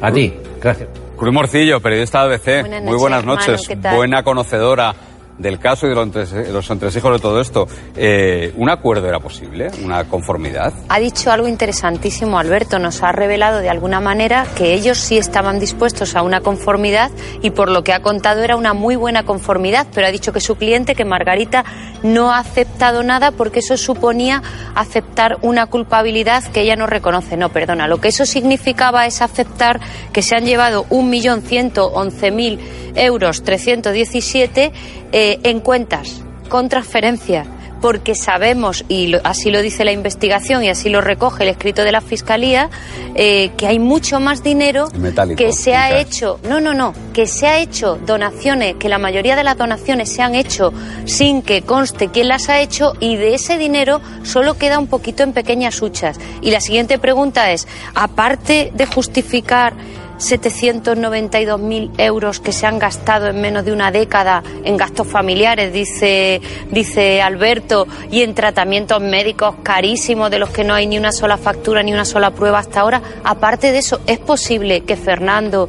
A 0.00 0.10
ti. 0.10 0.32
Gracias. 0.60 0.88
Cruz 1.20 1.34
Morcillo, 1.34 1.80
periodista 1.80 2.26
de 2.26 2.34
ABC. 2.36 2.82
Muy 2.82 2.96
buenas 2.96 3.26
noches. 3.26 3.60
Buena 3.94 4.22
conocedora 4.22 4.94
del 5.40 5.58
caso 5.58 5.86
y 5.86 5.90
de 5.90 6.52
los 6.52 6.70
entresijos 6.70 7.12
de 7.12 7.18
todo 7.18 7.40
esto, 7.40 7.66
eh, 7.96 8.52
¿un 8.56 8.68
acuerdo 8.68 9.08
era 9.08 9.20
posible? 9.20 9.70
¿Una 9.82 10.04
conformidad? 10.04 10.72
Ha 10.88 11.00
dicho 11.00 11.32
algo 11.32 11.48
interesantísimo, 11.48 12.38
Alberto. 12.38 12.78
Nos 12.78 13.02
ha 13.02 13.10
revelado 13.12 13.60
de 13.60 13.70
alguna 13.70 14.00
manera 14.00 14.46
que 14.54 14.74
ellos 14.74 14.98
sí 14.98 15.16
estaban 15.16 15.58
dispuestos 15.58 16.14
a 16.14 16.22
una 16.22 16.42
conformidad 16.42 17.10
y 17.40 17.50
por 17.50 17.70
lo 17.70 17.82
que 17.82 17.94
ha 17.94 18.02
contado 18.02 18.42
era 18.42 18.56
una 18.56 18.74
muy 18.74 18.96
buena 18.96 19.24
conformidad, 19.24 19.86
pero 19.94 20.06
ha 20.06 20.10
dicho 20.10 20.32
que 20.32 20.40
su 20.40 20.56
cliente, 20.56 20.94
que 20.94 21.06
Margarita, 21.06 21.64
no 22.02 22.32
ha 22.32 22.38
aceptado 22.38 23.02
nada 23.02 23.30
porque 23.30 23.60
eso 23.60 23.76
suponía 23.76 24.42
aceptar 24.74 25.38
una 25.40 25.66
culpabilidad 25.66 26.44
que 26.52 26.60
ella 26.60 26.76
no 26.76 26.86
reconoce. 26.86 27.36
No, 27.38 27.48
perdona. 27.48 27.88
Lo 27.88 27.98
que 27.98 28.08
eso 28.08 28.26
significaba 28.26 29.06
es 29.06 29.22
aceptar 29.22 29.80
que 30.12 30.22
se 30.22 30.36
han 30.36 30.44
llevado 30.44 30.84
1.111.000 30.90 32.58
euros 32.96 33.42
317 33.42 34.72
eh, 35.12 35.29
en 35.42 35.60
cuentas, 35.60 36.22
con 36.48 36.68
transferencia, 36.68 37.46
porque 37.80 38.14
sabemos, 38.14 38.84
y 38.88 39.14
así 39.24 39.50
lo 39.50 39.62
dice 39.62 39.84
la 39.84 39.92
investigación 39.92 40.62
y 40.62 40.68
así 40.68 40.90
lo 40.90 41.00
recoge 41.00 41.44
el 41.44 41.48
escrito 41.48 41.82
de 41.82 41.92
la 41.92 42.00
Fiscalía, 42.00 42.68
eh, 43.14 43.50
que 43.56 43.66
hay 43.66 43.78
mucho 43.78 44.20
más 44.20 44.42
dinero 44.42 44.88
que 45.36 45.52
se 45.52 45.74
ha 45.74 45.98
hecho, 45.98 46.38
no, 46.48 46.60
no, 46.60 46.74
no, 46.74 46.92
que 47.14 47.26
se 47.26 47.46
ha 47.46 47.58
hecho 47.58 47.96
donaciones, 47.96 48.76
que 48.76 48.88
la 48.88 48.98
mayoría 48.98 49.36
de 49.36 49.44
las 49.44 49.56
donaciones 49.56 50.12
se 50.12 50.22
han 50.22 50.34
hecho 50.34 50.72
sin 51.06 51.42
que 51.42 51.62
conste 51.62 52.08
quién 52.08 52.28
las 52.28 52.48
ha 52.48 52.60
hecho 52.60 52.92
y 53.00 53.16
de 53.16 53.34
ese 53.34 53.56
dinero 53.56 54.00
solo 54.22 54.54
queda 54.54 54.78
un 54.78 54.86
poquito 54.86 55.22
en 55.22 55.32
pequeñas 55.32 55.80
huchas. 55.80 56.18
Y 56.42 56.50
la 56.50 56.60
siguiente 56.60 56.98
pregunta 56.98 57.50
es, 57.52 57.66
aparte 57.94 58.72
de 58.74 58.86
justificar 58.86 59.74
792.000 60.20 61.92
euros 61.98 62.40
que 62.40 62.52
se 62.52 62.66
han 62.66 62.78
gastado 62.78 63.28
en 63.28 63.40
menos 63.40 63.64
de 63.64 63.72
una 63.72 63.90
década 63.90 64.42
en 64.64 64.76
gastos 64.76 65.06
familiares, 65.06 65.72
dice, 65.72 66.40
dice 66.70 67.22
Alberto, 67.22 67.88
y 68.10 68.22
en 68.22 68.34
tratamientos 68.34 69.00
médicos 69.00 69.56
carísimos 69.62 70.30
de 70.30 70.38
los 70.38 70.50
que 70.50 70.62
no 70.62 70.74
hay 70.74 70.86
ni 70.86 70.98
una 70.98 71.12
sola 71.12 71.36
factura 71.36 71.82
ni 71.82 71.92
una 71.92 72.04
sola 72.04 72.30
prueba 72.32 72.58
hasta 72.58 72.80
ahora. 72.80 73.00
Aparte 73.24 73.72
de 73.72 73.78
eso, 73.78 74.00
¿es 74.06 74.18
posible 74.18 74.82
que 74.82 74.96
Fernando 74.96 75.68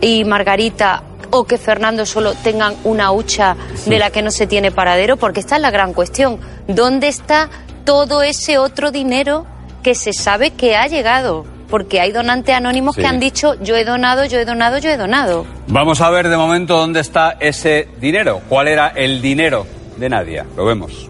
y 0.00 0.24
Margarita 0.24 1.04
o 1.30 1.44
que 1.44 1.56
Fernando 1.56 2.04
solo 2.04 2.34
tengan 2.34 2.74
una 2.84 3.12
hucha 3.12 3.56
de 3.86 3.98
la 3.98 4.10
que 4.10 4.22
no 4.22 4.30
se 4.30 4.46
tiene 4.46 4.72
paradero? 4.72 5.16
Porque 5.16 5.40
esta 5.40 5.56
es 5.56 5.62
la 5.62 5.70
gran 5.70 5.92
cuestión. 5.92 6.40
¿Dónde 6.66 7.08
está 7.08 7.48
todo 7.84 8.22
ese 8.22 8.58
otro 8.58 8.90
dinero 8.90 9.46
que 9.82 9.94
se 9.94 10.12
sabe 10.12 10.50
que 10.50 10.76
ha 10.76 10.88
llegado? 10.88 11.53
Porque 11.68 12.00
hay 12.00 12.12
donantes 12.12 12.54
anónimos 12.54 12.96
que 12.96 13.06
han 13.06 13.20
dicho 13.20 13.54
yo 13.62 13.76
he 13.76 13.84
donado, 13.84 14.24
yo 14.24 14.38
he 14.38 14.44
donado, 14.44 14.78
yo 14.78 14.90
he 14.90 14.96
donado. 14.96 15.46
Vamos 15.68 16.00
a 16.00 16.10
ver 16.10 16.28
de 16.28 16.36
momento 16.36 16.76
dónde 16.76 17.00
está 17.00 17.36
ese 17.40 17.88
dinero, 18.00 18.40
cuál 18.48 18.68
era 18.68 18.88
el 18.88 19.20
dinero 19.20 19.66
de 19.96 20.08
Nadia. 20.08 20.46
Lo 20.56 20.64
vemos. 20.64 21.08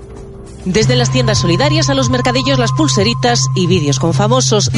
Desde 0.64 0.96
las 0.96 1.10
tiendas 1.10 1.38
solidarias 1.38 1.90
a 1.90 1.94
los 1.94 2.08
mercadillos, 2.08 2.58
las 2.58 2.72
pulseritas 2.72 3.40
y 3.54 3.66
vídeos 3.66 3.98
con 3.98 4.14
famosos. 4.14 4.70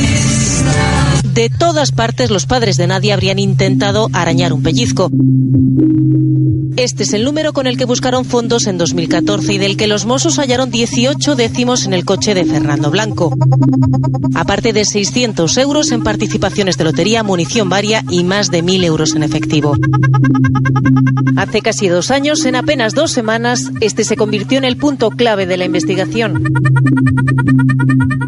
De 1.23 1.49
todas 1.49 1.93
partes, 1.93 2.31
los 2.31 2.47
padres 2.47 2.77
de 2.77 2.89
Nadia 2.89 3.15
habrían 3.15 3.39
intentado 3.39 4.09
arañar 4.13 4.53
un 4.53 4.63
pellizco. 4.63 5.11
Este 6.77 7.05
es 7.05 7.15
el 7.15 7.25
número 7.25 7.55
con 7.55 7.67
el 7.67 7.79
que 7.79 7.87
buscaron 7.87 8.27
fondos 8.27 8.67
en 8.67 8.77
2014 8.77 9.55
y 9.55 9.59
del 9.59 9.79
que 9.79 9.87
los 9.87 10.05
Mossos 10.05 10.39
hallaron 10.39 10.71
18 10.71 11.35
décimos 11.35 11.87
en 11.87 11.95
el 11.95 12.05
coche 12.05 12.35
de 12.35 12.45
Fernando 12.45 12.91
Blanco. 12.91 13.35
Aparte 14.35 14.75
de 14.75 14.85
600 14.85 15.57
euros 15.57 15.91
en 15.91 16.03
participaciones 16.03 16.77
de 16.77 16.85
lotería, 16.85 17.23
munición 17.23 17.71
varia 17.71 18.05
y 18.11 18.25
más 18.25 18.51
de 18.51 18.63
1.000 18.63 18.85
euros 18.85 19.15
en 19.15 19.23
efectivo. 19.23 19.75
Hace 21.37 21.63
casi 21.63 21.89
dos 21.89 22.11
años, 22.11 22.45
en 22.45 22.57
apenas 22.57 22.95
dos 22.95 23.11
semanas, 23.11 23.71
este 23.81 24.05
se 24.05 24.17
convirtió 24.17 24.59
en 24.59 24.65
el 24.65 24.77
punto 24.77 25.11
clave 25.11 25.47
de 25.47 25.57
la 25.57 25.65
investigación. 25.65 26.45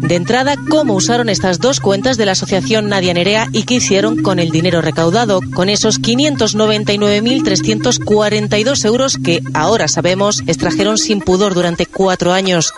De 0.01 0.15
entrada, 0.15 0.55
cómo 0.69 0.95
usaron 0.95 1.29
estas 1.29 1.59
dos 1.59 1.79
cuentas 1.79 2.17
de 2.17 2.25
la 2.25 2.31
asociación 2.31 2.89
Nadia 2.89 3.13
Nerea 3.13 3.47
y 3.51 3.61
qué 3.61 3.75
hicieron 3.75 4.23
con 4.23 4.39
el 4.39 4.49
dinero 4.49 4.81
recaudado, 4.81 5.39
con 5.53 5.69
esos 5.69 6.01
599.340 6.01 8.38
32 8.39 8.85
euros 8.85 9.17
que 9.21 9.41
ahora 9.53 9.89
sabemos 9.89 10.43
extrajeron 10.47 10.97
sin 10.97 11.19
pudor 11.19 11.53
durante 11.53 11.85
cuatro 11.85 12.31
años. 12.31 12.73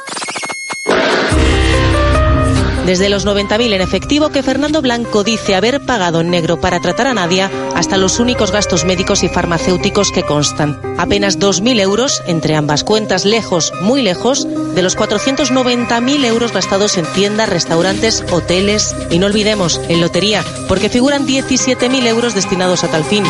Desde 2.86 3.10
los 3.10 3.28
90.000 3.28 3.74
en 3.74 3.82
efectivo 3.82 4.30
que 4.30 4.42
Fernando 4.42 4.82
Blanco 4.82 5.24
dice 5.24 5.56
haber 5.56 5.82
pagado 5.82 6.20
en 6.22 6.32
negro 6.32 6.60
para 6.60 6.80
tratar 6.80 7.08
a 7.08 7.14
Nadia, 7.14 7.50
hasta 7.76 7.96
los 7.96 8.20
únicos 8.20 8.52
gastos 8.52 8.86
médicos 8.86 9.24
y 9.24 9.30
farmacéuticos 9.30 10.12
que 10.12 10.24
constan. 10.24 10.80
Apenas 10.98 11.40
2.000 11.40 11.80
euros 11.80 12.24
entre 12.26 12.56
ambas 12.56 12.84
cuentas, 12.84 13.24
lejos, 13.24 13.72
muy 13.82 14.02
lejos, 14.02 14.48
de 14.74 14.82
los 14.82 14.98
490.000 14.98 16.26
euros 16.26 16.54
gastados 16.54 16.98
en 16.98 17.06
tiendas, 17.14 17.50
restaurantes, 17.50 18.24
hoteles 18.32 18.96
y 19.12 19.20
no 19.20 19.28
olvidemos, 19.28 19.80
en 19.88 20.02
lotería, 20.02 20.44
porque 20.68 20.90
figuran 20.90 21.28
17.000 21.28 22.08
euros 22.08 22.34
destinados 22.34 22.84
a 22.84 22.88
tal 22.88 23.04
fin. 23.04 23.24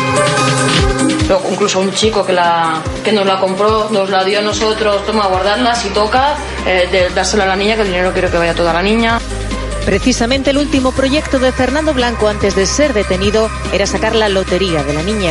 Incluso 1.50 1.80
un 1.80 1.92
chico 1.92 2.26
que, 2.26 2.32
la, 2.32 2.82
que 3.04 3.12
nos 3.12 3.26
la 3.26 3.38
compró, 3.38 3.88
nos 3.90 4.10
la 4.10 4.24
dio 4.24 4.40
a 4.40 4.42
nosotros, 4.42 5.04
toma, 5.06 5.26
guardarla, 5.28 5.74
si 5.74 5.88
toca, 5.90 6.34
eh, 6.66 7.10
dársela 7.14 7.44
a 7.44 7.48
la 7.48 7.56
niña, 7.56 7.76
que 7.76 7.82
el 7.82 7.88
dinero 7.88 8.12
quiero 8.12 8.30
que 8.30 8.38
vaya 8.38 8.54
toda 8.54 8.72
la 8.72 8.82
niña. 8.82 9.18
Precisamente 9.84 10.50
el 10.50 10.58
último 10.58 10.92
proyecto 10.92 11.38
de 11.38 11.52
Fernando 11.52 11.92
Blanco 11.92 12.28
antes 12.28 12.54
de 12.54 12.66
ser 12.66 12.92
detenido 12.92 13.50
era 13.72 13.86
sacar 13.86 14.14
la 14.14 14.28
lotería 14.28 14.82
de 14.84 14.94
la 14.94 15.02
niña. 15.02 15.30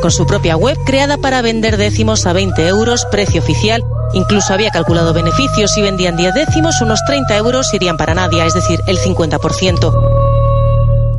Con 0.00 0.10
su 0.10 0.26
propia 0.26 0.56
web 0.56 0.78
creada 0.84 1.18
para 1.18 1.42
vender 1.42 1.76
décimos 1.76 2.26
a 2.26 2.32
20 2.32 2.66
euros, 2.66 3.06
precio 3.10 3.40
oficial, 3.42 3.84
incluso 4.14 4.52
había 4.54 4.70
calculado 4.70 5.12
beneficios 5.12 5.76
y 5.76 5.82
vendían 5.82 6.16
10 6.16 6.34
décimos, 6.34 6.80
unos 6.80 7.00
30 7.06 7.36
euros 7.36 7.72
irían 7.74 7.96
para 7.96 8.14
nadie, 8.14 8.44
es 8.44 8.54
decir, 8.54 8.80
el 8.86 8.98
50%. 8.98 10.19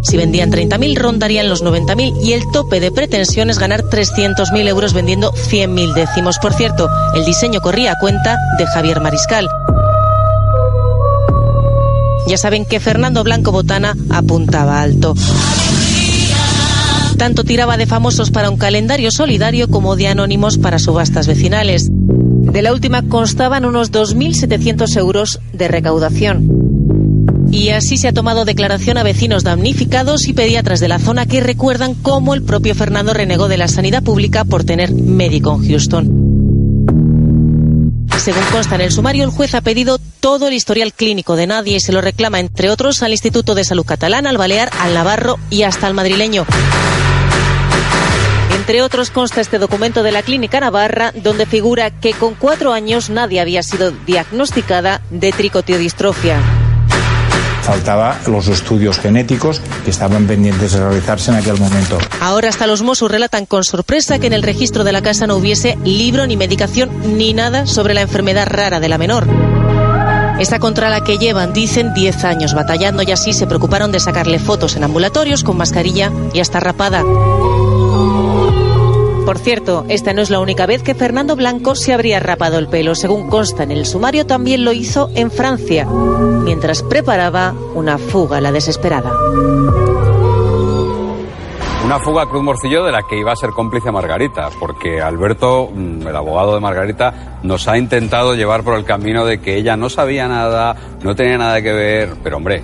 Si 0.02 0.18
vendían 0.18 0.52
30.000 0.52 0.98
rondarían 0.98 1.48
los 1.48 1.64
90.000 1.64 2.24
y 2.24 2.34
el 2.34 2.44
tope 2.52 2.80
de 2.80 2.92
pretensiones 2.92 3.60
ganar 3.60 3.84
300.000 3.84 4.68
euros 4.68 4.94
vendiendo 4.94 5.32
100.000 5.32 5.94
décimos. 5.94 6.40
Por 6.40 6.54
cierto, 6.54 6.90
el 7.16 7.24
diseño 7.24 7.62
corría 7.62 7.94
a 7.94 8.00
cuenta 8.00 8.38
de 8.58 8.66
Javier 8.66 9.00
Mariscal. 9.00 9.48
Ya 12.28 12.38
saben 12.38 12.66
que 12.66 12.80
Fernando 12.80 13.24
Blanco 13.24 13.52
Botana 13.52 13.96
apuntaba 14.10 14.82
alto. 14.82 15.16
Tanto 17.18 17.44
tiraba 17.44 17.78
de 17.78 17.86
famosos 17.86 18.32
para 18.32 18.50
un 18.50 18.58
calendario 18.58 19.12
solidario 19.12 19.68
como 19.68 19.96
de 19.96 20.08
anónimos 20.08 20.58
para 20.58 20.80
subastas 20.80 21.28
vecinales. 21.28 21.90
De 21.92 22.62
la 22.64 22.74
última 22.74 23.04
constaban 23.04 23.66
unos 23.66 23.92
2.700 23.92 24.98
euros 24.98 25.40
de 25.54 25.68
recaudación. 25.68 26.71
Y 27.52 27.70
así 27.70 27.98
se 27.98 28.08
ha 28.08 28.14
tomado 28.14 28.46
declaración 28.46 28.98
a 28.98 29.04
vecinos 29.04 29.44
damnificados 29.44 30.28
y 30.28 30.34
pediatras 30.34 30.80
de 30.80 30.88
la 30.88 31.00
zona 31.00 31.26
que 31.26 31.42
recuerdan 31.42 31.94
cómo 31.96 32.34
el 32.34 32.44
propio 32.44 32.74
Fernando 32.76 33.14
renegó 33.14 33.50
de 33.50 33.58
la 33.58 33.68
sanidad 33.68 34.02
pública 34.02 34.46
por 34.46 34.64
tener 34.64 34.94
médico 34.94 35.54
en 35.56 35.70
Houston. 35.70 36.32
Según 38.18 38.44
consta 38.52 38.76
en 38.76 38.82
el 38.82 38.92
sumario, 38.92 39.24
el 39.24 39.32
juez 39.32 39.56
ha 39.56 39.62
pedido 39.62 40.00
todo 40.20 40.48
el 40.48 40.54
historial 40.54 40.94
clínico 40.94 41.36
de 41.36 41.48
nadie 41.48 41.78
y 41.78 41.80
se 41.80 41.92
lo 41.92 42.02
reclama, 42.02 42.40
entre 42.40 42.70
otros, 42.70 43.02
al 43.02 43.12
Instituto 43.12 43.56
de 43.56 43.64
Salud 43.64 43.84
Catalán, 43.84 44.28
al 44.28 44.38
Balear, 44.38 44.70
al 44.80 44.94
Navarro 44.94 45.40
y 45.50 45.64
hasta 45.64 45.88
al 45.88 45.94
madrileño. 45.94 46.46
Entre 48.56 48.84
otros, 48.84 49.10
consta 49.10 49.42
este 49.42 49.58
documento 49.58 50.04
de 50.04 50.12
la 50.12 50.22
Clínica 50.22 50.60
Navarra, 50.60 51.14
donde 51.16 51.48
figura 51.48 51.90
que 51.90 52.14
con 52.14 52.36
cuatro 52.36 52.74
años 52.74 53.10
nadie 53.10 53.42
había 53.42 53.64
sido 53.64 53.92
diagnosticada 53.92 55.02
de 55.10 55.32
tricotiodistrofia. 55.32 56.61
Faltaba 57.62 58.18
los 58.28 58.48
estudios 58.48 59.00
genéticos 59.00 59.62
que 59.84 59.92
estaban 59.92 60.28
pendientes 60.28 60.74
de 60.74 60.80
realizarse 60.80 61.32
en 61.32 61.38
aquel 61.38 61.60
momento. 61.60 61.98
Ahora 62.20 62.50
hasta 62.50 62.68
los 62.68 62.82
Mossos 62.82 63.12
relatan 63.12 63.46
con 63.46 63.64
sorpresa 63.64 64.20
que 64.20 64.28
en 64.28 64.34
el 64.34 64.44
registro 64.44 64.84
de 64.84 64.92
la 64.92 65.02
casa 65.02 65.28
no 65.28 65.36
hubiese 65.36 65.78
libro 65.84 66.26
ni 66.26 66.38
medicación 66.38 67.18
ni 67.18 67.34
nada 67.34 67.68
sobre 67.68 67.94
la 67.94 68.02
enfermedad 68.02 68.48
rara 68.48 68.80
de 68.80 68.90
la 68.90 68.98
menor. 68.98 69.28
Esa 70.40 70.58
contra 70.58 70.90
la 70.90 71.04
que 71.04 71.20
llevan, 71.20 71.54
dicen, 71.54 71.94
10 71.94 72.24
años 72.24 72.56
batallando 72.56 73.04
y 73.04 73.12
así 73.12 73.32
se 73.32 73.46
preocuparon 73.46 73.92
de 73.92 74.00
sacarle 74.00 74.40
fotos 74.40 74.76
en 74.76 74.84
ambulatorios 74.84 75.44
con 75.44 75.56
mascarilla 75.56 76.12
y 76.34 76.40
hasta 76.40 76.60
rapada. 76.60 77.04
Por 79.26 79.38
cierto, 79.38 79.86
esta 79.88 80.14
no 80.14 80.22
es 80.22 80.30
la 80.30 80.40
única 80.40 80.66
vez 80.66 80.84
que 80.84 80.96
Fernando 80.96 81.36
Blanco 81.36 81.76
se 81.76 81.94
habría 81.94 82.20
rapado 82.20 82.58
el 82.58 82.68
pelo. 82.68 82.96
Según 82.96 83.30
consta 83.30 83.64
en 83.64 83.72
el 83.72 83.86
sumario, 83.86 84.26
también 84.26 84.66
lo 84.66 84.74
hizo 84.74 85.10
en 85.16 85.32
Francia, 85.32 85.86
mientras 85.86 86.84
preparaba 86.84 87.54
una 87.76 87.98
fuga 87.98 88.38
a 88.38 88.42
la 88.42 88.52
desesperada. 88.52 89.12
Una 91.92 92.00
fuga 92.00 92.22
a 92.22 92.26
Cruz 92.26 92.42
Morcillo 92.42 92.86
de 92.86 92.92
la 92.94 93.02
que 93.04 93.20
iba 93.20 93.34
a 93.34 93.36
ser 93.36 93.50
cómplice 93.50 93.92
Margarita, 93.92 94.48
porque 94.58 95.02
Alberto, 95.02 95.70
mm, 95.74 96.08
el 96.08 96.16
abogado 96.16 96.54
de 96.54 96.62
Margarita, 96.62 97.38
nos 97.44 97.68
ha 97.68 97.78
intentado 97.78 98.34
llevar 98.34 98.64
por 98.64 98.78
el 98.78 98.86
camino 98.86 99.26
de 99.26 99.42
que 99.42 99.58
ella 99.58 99.76
no 99.76 99.90
sabía 99.90 100.26
nada, 100.30 100.74
no 101.04 101.14
tenía 101.18 101.38
nada 101.38 101.62
que 101.62 101.74
ver, 101.74 102.14
pero 102.24 102.38
hombre, 102.38 102.64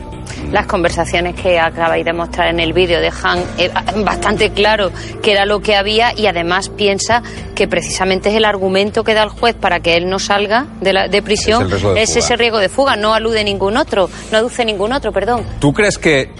Las 0.49 0.65
conversaciones 0.65 1.35
que 1.35 1.59
acabáis 1.59 2.05
de 2.05 2.13
mostrar 2.13 2.47
en 2.47 2.61
el 2.61 2.71
vídeo 2.71 3.01
dejan 3.01 3.39
eh, 3.57 3.69
bastante 4.05 4.51
claro 4.51 4.91
que 5.21 5.33
era 5.33 5.45
lo 5.45 5.59
que 5.59 5.75
había 5.75 6.17
y 6.17 6.27
además 6.27 6.69
piensa 6.69 7.21
que 7.53 7.67
precisamente 7.67 8.29
es 8.29 8.35
el 8.35 8.45
argumento 8.45 9.03
que 9.03 9.13
da 9.13 9.23
el 9.23 9.29
juez 9.29 9.55
para 9.55 9.81
que 9.81 9.97
él 9.97 10.09
no 10.09 10.19
salga 10.19 10.67
de, 10.79 10.93
la, 10.93 11.07
de 11.09 11.21
prisión, 11.21 11.69
Es 11.97 12.13
de 12.13 12.19
ese 12.21 12.37
riesgo 12.37 12.59
de 12.59 12.69
fuga, 12.69 12.95
no 12.95 13.13
alude 13.13 13.43
ningún 13.43 13.75
otro, 13.75 14.09
no 14.31 14.37
aduce 14.37 14.63
ningún 14.63 14.93
otro, 14.93 15.11
perdón. 15.11 15.43
¿Tú 15.59 15.73
crees 15.73 15.97
que 15.97 16.31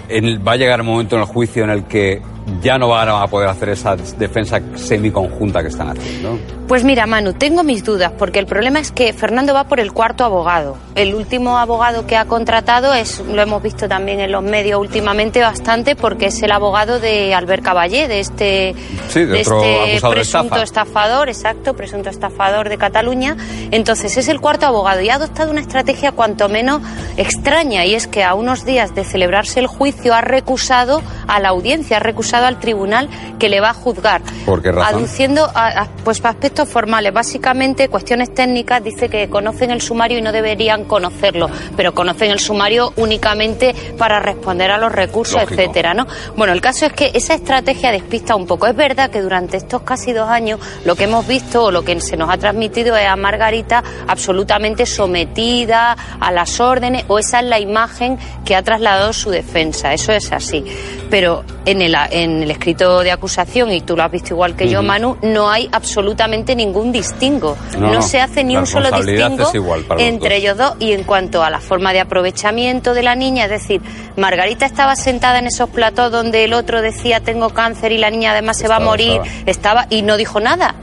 va 0.46 0.52
a 0.52 0.56
llegar 0.56 0.80
un 0.80 0.86
momento 0.86 1.16
en 1.16 1.22
el 1.22 1.28
juicio 1.28 1.64
en 1.64 1.70
el 1.70 1.84
que 1.84 2.22
ya 2.62 2.78
no 2.78 2.88
van 2.88 3.08
a 3.08 3.26
poder 3.26 3.48
hacer 3.48 3.70
esa 3.70 3.96
defensa 3.96 4.60
semiconjunta 4.74 5.62
que 5.62 5.68
están 5.68 5.88
haciendo? 5.90 6.38
Pues 6.68 6.84
mira, 6.84 7.06
Manu, 7.06 7.32
tengo 7.32 7.62
mis 7.64 7.82
dudas, 7.82 8.12
porque 8.18 8.38
el 8.38 8.44
problema 8.44 8.78
es 8.78 8.92
que 8.92 9.14
Fernando 9.14 9.54
va 9.54 9.64
por 9.64 9.80
el 9.80 9.90
cuarto 9.94 10.22
abogado. 10.22 10.76
El 10.94 11.14
último 11.14 11.56
abogado 11.56 12.06
que 12.06 12.14
ha 12.14 12.26
contratado 12.26 12.92
es, 12.92 13.20
lo 13.20 13.40
hemos 13.40 13.62
visto 13.62 13.88
también 13.88 14.20
en 14.20 14.30
los 14.30 14.42
medios 14.42 14.78
últimamente 14.78 15.40
bastante, 15.40 15.96
porque 15.96 16.26
es 16.26 16.42
el 16.42 16.52
abogado 16.52 17.00
de 17.00 17.32
Albert 17.32 17.62
Caballé, 17.64 18.06
de 18.06 18.20
este, 18.20 18.74
Sí, 19.08 19.24
de 19.24 19.40
otro 19.40 19.62
este 19.64 19.92
de 19.94 20.00
presunto 20.10 20.56
estafa. 20.56 20.62
estafador, 20.62 21.28
exacto, 21.30 21.72
presunto 21.74 22.10
estafador 22.10 22.68
de 22.68 22.76
Cataluña. 22.76 23.34
Entonces 23.70 24.18
es 24.18 24.28
el 24.28 24.38
cuarto 24.38 24.66
abogado 24.66 25.00
y 25.00 25.08
ha 25.08 25.14
adoptado 25.14 25.50
una 25.50 25.62
estrategia 25.62 26.12
cuanto 26.12 26.50
menos 26.50 26.82
extraña, 27.16 27.86
y 27.86 27.94
es 27.94 28.06
que 28.08 28.24
a 28.24 28.34
unos 28.34 28.66
días 28.66 28.94
de 28.94 29.04
celebrarse 29.04 29.58
el 29.60 29.68
juicio 29.68 30.12
ha 30.14 30.20
recusado 30.20 31.00
a 31.28 31.40
la 31.40 31.48
audiencia, 31.48 31.96
ha 31.96 32.00
recusado 32.00 32.44
al 32.44 32.58
tribunal 32.60 33.08
que 33.38 33.48
le 33.48 33.60
va 33.60 33.70
a 33.70 33.74
juzgar 33.74 34.20
¿Por 34.44 34.60
qué 34.60 34.70
razón? 34.70 34.96
aduciendo 34.96 35.44
a, 35.54 35.82
a- 35.84 35.88
pues 36.04 36.22
aspectos 36.24 36.57
formales, 36.66 37.12
básicamente 37.12 37.88
cuestiones 37.88 38.32
técnicas, 38.34 38.82
dice 38.82 39.08
que 39.08 39.28
conocen 39.28 39.70
el 39.70 39.80
sumario 39.80 40.18
y 40.18 40.22
no 40.22 40.32
deberían 40.32 40.84
conocerlo, 40.84 41.48
pero 41.76 41.94
conocen 41.94 42.30
el 42.30 42.38
sumario 42.38 42.92
únicamente 42.96 43.74
para 43.96 44.20
responder 44.20 44.70
a 44.70 44.78
los 44.78 44.92
recursos, 44.92 45.42
Lógico. 45.42 45.60
etcétera, 45.60 45.94
¿no? 45.94 46.06
Bueno, 46.36 46.52
el 46.52 46.60
caso 46.60 46.86
es 46.86 46.92
que 46.92 47.10
esa 47.14 47.34
estrategia 47.34 47.92
despista 47.92 48.34
un 48.34 48.46
poco. 48.46 48.66
Es 48.66 48.76
verdad 48.76 49.10
que 49.10 49.20
durante 49.20 49.56
estos 49.56 49.82
casi 49.82 50.12
dos 50.12 50.28
años 50.28 50.60
lo 50.84 50.96
que 50.96 51.04
hemos 51.04 51.26
visto 51.26 51.64
o 51.64 51.70
lo 51.70 51.82
que 51.84 52.00
se 52.00 52.16
nos 52.16 52.30
ha 52.30 52.38
transmitido 52.38 52.96
es 52.96 53.06
a 53.06 53.16
Margarita 53.16 53.82
absolutamente 54.06 54.86
sometida 54.86 55.96
a 56.20 56.32
las 56.32 56.60
órdenes 56.60 57.04
o 57.08 57.18
esa 57.18 57.40
es 57.40 57.46
la 57.46 57.58
imagen 57.60 58.18
que 58.44 58.56
ha 58.56 58.62
trasladado 58.62 59.12
su 59.12 59.30
defensa. 59.30 59.92
Eso 59.92 60.12
es 60.12 60.32
así. 60.32 60.64
Pero 61.10 61.44
en 61.64 61.82
el, 61.82 61.94
en 62.10 62.42
el 62.42 62.50
escrito 62.50 63.00
de 63.00 63.10
acusación, 63.10 63.72
y 63.72 63.80
tú 63.80 63.96
lo 63.96 64.02
has 64.02 64.10
visto 64.10 64.34
igual 64.34 64.56
que 64.56 64.68
yo. 64.68 64.82
Manu, 64.82 65.16
no 65.22 65.50
hay 65.50 65.68
absolutamente 65.72 66.47
ningún 66.54 66.92
distingo. 66.92 67.56
No, 67.78 68.02
se 68.02 68.20
hace 68.20 68.44
ni 68.44 68.56
un 68.56 68.66
solo 68.66 68.90
distingo 68.90 69.50
igual 69.54 69.84
entre 69.98 70.34
dos. 70.34 70.38
ellos 70.38 70.56
dos. 70.56 70.72
Y 70.78 70.92
en 70.92 71.04
cuanto 71.04 71.42
a 71.42 71.50
la 71.50 71.60
forma 71.60 71.92
de 71.92 72.00
aprovechamiento 72.00 72.94
de 72.94 73.02
la 73.02 73.14
niña, 73.14 73.44
es 73.44 73.50
decir, 73.50 73.80
Margarita 74.16 74.66
estaba 74.66 74.96
sentada 74.96 75.38
en 75.38 75.46
esos 75.46 75.68
platós 75.70 76.10
donde 76.10 76.44
el 76.44 76.52
otro 76.52 76.82
decía 76.82 77.20
tengo 77.20 77.50
cáncer 77.50 77.92
y 77.92 77.98
la 77.98 78.10
niña 78.10 78.32
además 78.32 78.58
se 78.58 78.68
va 78.68 78.76
a 78.76 78.78
Estaba, 78.78 78.90
morir, 78.90 79.20
estaba 79.46 79.86
y 79.90 80.02
no 80.02 80.16
dijo 80.16 80.40
nada. 80.40 80.74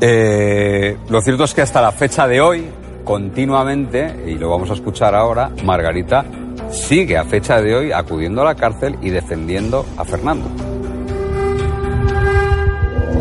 Eh, 0.00 0.96
lo 1.08 1.20
cierto 1.20 1.44
es 1.44 1.54
que 1.54 1.62
hasta 1.62 1.80
la 1.80 1.92
fecha 1.92 2.26
de 2.26 2.40
hoy, 2.40 2.68
continuamente, 3.04 4.24
y 4.26 4.34
lo 4.34 4.50
vamos 4.50 4.70
a 4.70 4.74
escuchar 4.74 5.14
ahora, 5.14 5.50
Margarita 5.64 6.24
sigue 6.70 7.16
a 7.16 7.24
fecha 7.24 7.60
de 7.60 7.74
hoy 7.74 7.92
acudiendo 7.92 8.42
a 8.42 8.44
la 8.44 8.54
cárcel 8.54 8.96
y 9.02 9.10
defendiendo 9.10 9.86
a 9.96 10.04
Fernando. 10.04 10.48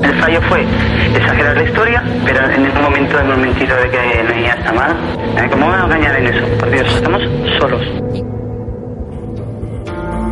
El 0.03 0.21
fallo 0.21 0.41
fue 0.43 0.65
exagerar 1.17 1.55
la 1.55 1.63
historia, 1.63 2.03
pero 2.25 2.49
en 2.49 2.63
ningún 2.63 2.81
momento 2.81 3.19
hemos 3.19 3.37
mentido 3.37 3.75
de 3.77 3.89
que 3.89 4.23
la 4.23 4.35
niña 4.35 4.55
está 4.57 4.71
mal. 4.73 4.95
¿Cómo 5.51 5.67
van 5.67 5.81
a 5.81 5.85
engañar 5.85 6.15
en 6.19 6.27
eso? 6.27 6.57
Por 6.59 6.71
Dios, 6.71 6.95
estamos 6.95 7.21
solos. 7.59 7.81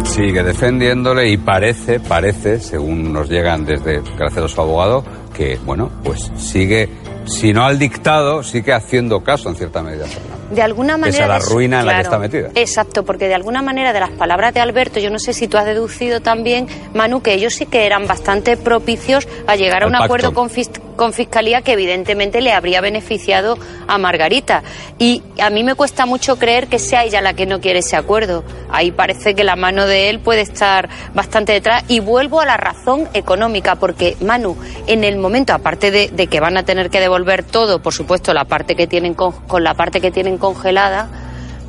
Sigue 0.04 0.44
defendiéndole 0.44 1.30
y 1.30 1.38
parece, 1.38 2.00
parece, 2.00 2.60
según 2.60 3.12
nos 3.12 3.30
llegan 3.30 3.66
desde, 3.66 4.02
gracias 4.18 4.46
a 4.46 4.48
su 4.48 4.62
abogado, 4.62 5.04
que, 5.36 5.60
bueno, 5.66 5.92
pues 6.04 6.32
sigue, 6.38 6.90
si 7.26 7.52
no 7.52 7.66
al 7.66 7.78
dictado, 7.78 8.42
sigue 8.42 8.72
haciendo 8.72 9.22
caso 9.22 9.50
en 9.50 9.56
cierta 9.56 9.82
medida 9.84 10.06
Fernando. 10.06 10.45
De 10.52 10.62
alguna 10.62 10.98
manera. 10.98 11.26
a 11.26 11.28
la 11.28 11.40
ruina 11.40 11.80
en 11.80 11.86
la 11.88 11.96
que 11.96 12.02
está 12.02 12.20
metida. 12.20 12.50
Exacto, 12.56 13.04
porque 13.04 13.28
de 13.28 13.34
alguna 13.36 13.62
manera 13.62 13.94
de 13.94 14.00
las 14.00 14.12
palabras 14.12 14.54
de 14.54 14.60
Alberto, 14.60 15.00
yo 15.00 15.10
no 15.10 15.20
sé 15.20 15.34
si 15.34 15.48
tú 15.48 15.58
has 15.58 15.66
deducido 15.66 16.22
también, 16.22 16.68
Manu, 16.94 17.22
que 17.22 17.34
ellos 17.34 17.54
sí 17.56 17.66
que 17.66 17.86
eran 17.86 18.06
bastante 18.08 18.56
propicios 18.58 19.28
a 19.48 19.56
llegar 19.56 19.84
a 19.84 19.88
un 19.88 19.96
acuerdo 19.96 20.34
con, 20.34 20.50
fis- 20.50 20.80
con 20.96 21.14
Fiscalía 21.14 21.62
que 21.62 21.74
evidentemente 21.74 22.42
le 22.42 22.54
habría 22.54 22.80
beneficiado 22.82 23.58
a 23.88 23.98
Margarita. 23.98 24.64
Y 25.00 25.24
a 25.42 25.50
mí 25.50 25.64
me 25.64 25.76
cuesta 25.76 26.06
mucho 26.06 26.38
creer 26.38 26.68
que 26.68 26.80
sea 26.80 27.04
ella 27.04 27.22
la 27.22 27.34
que 27.34 27.46
no 27.46 27.60
quiere 27.60 27.80
ese 27.80 27.96
acuerdo. 27.96 28.44
Ahí 28.72 28.92
parece 28.92 29.36
que 29.36 29.44
la 29.44 29.56
mano 29.56 29.86
de 29.88 30.10
él 30.10 30.20
puede 30.20 30.42
estar 30.42 30.90
bastante 31.14 31.54
detrás. 31.54 31.84
Y 31.88 32.00
vuelvo 32.00 32.40
a 32.40 32.46
la 32.46 32.56
razón 32.58 33.10
económica, 33.14 33.76
porque 33.76 34.16
Manu, 34.22 34.56
en 34.88 35.04
el 35.04 35.18
momento, 35.18 35.54
aparte 35.54 35.92
de, 35.92 36.10
de 36.10 36.28
que 36.28 36.40
van 36.40 36.56
a 36.58 36.64
tener 36.64 36.90
que 36.90 37.00
devolver 37.00 37.44
todo, 37.44 37.82
por 37.82 37.94
supuesto, 37.94 38.34
la 38.34 38.46
parte 38.46 38.76
que 38.76 38.88
tienen 38.88 39.14
con, 39.16 39.32
con 39.32 39.64
la 39.64 39.74
parte 39.74 40.00
que 40.00 40.12
tienen 40.12 40.35
congelada, 40.38 41.10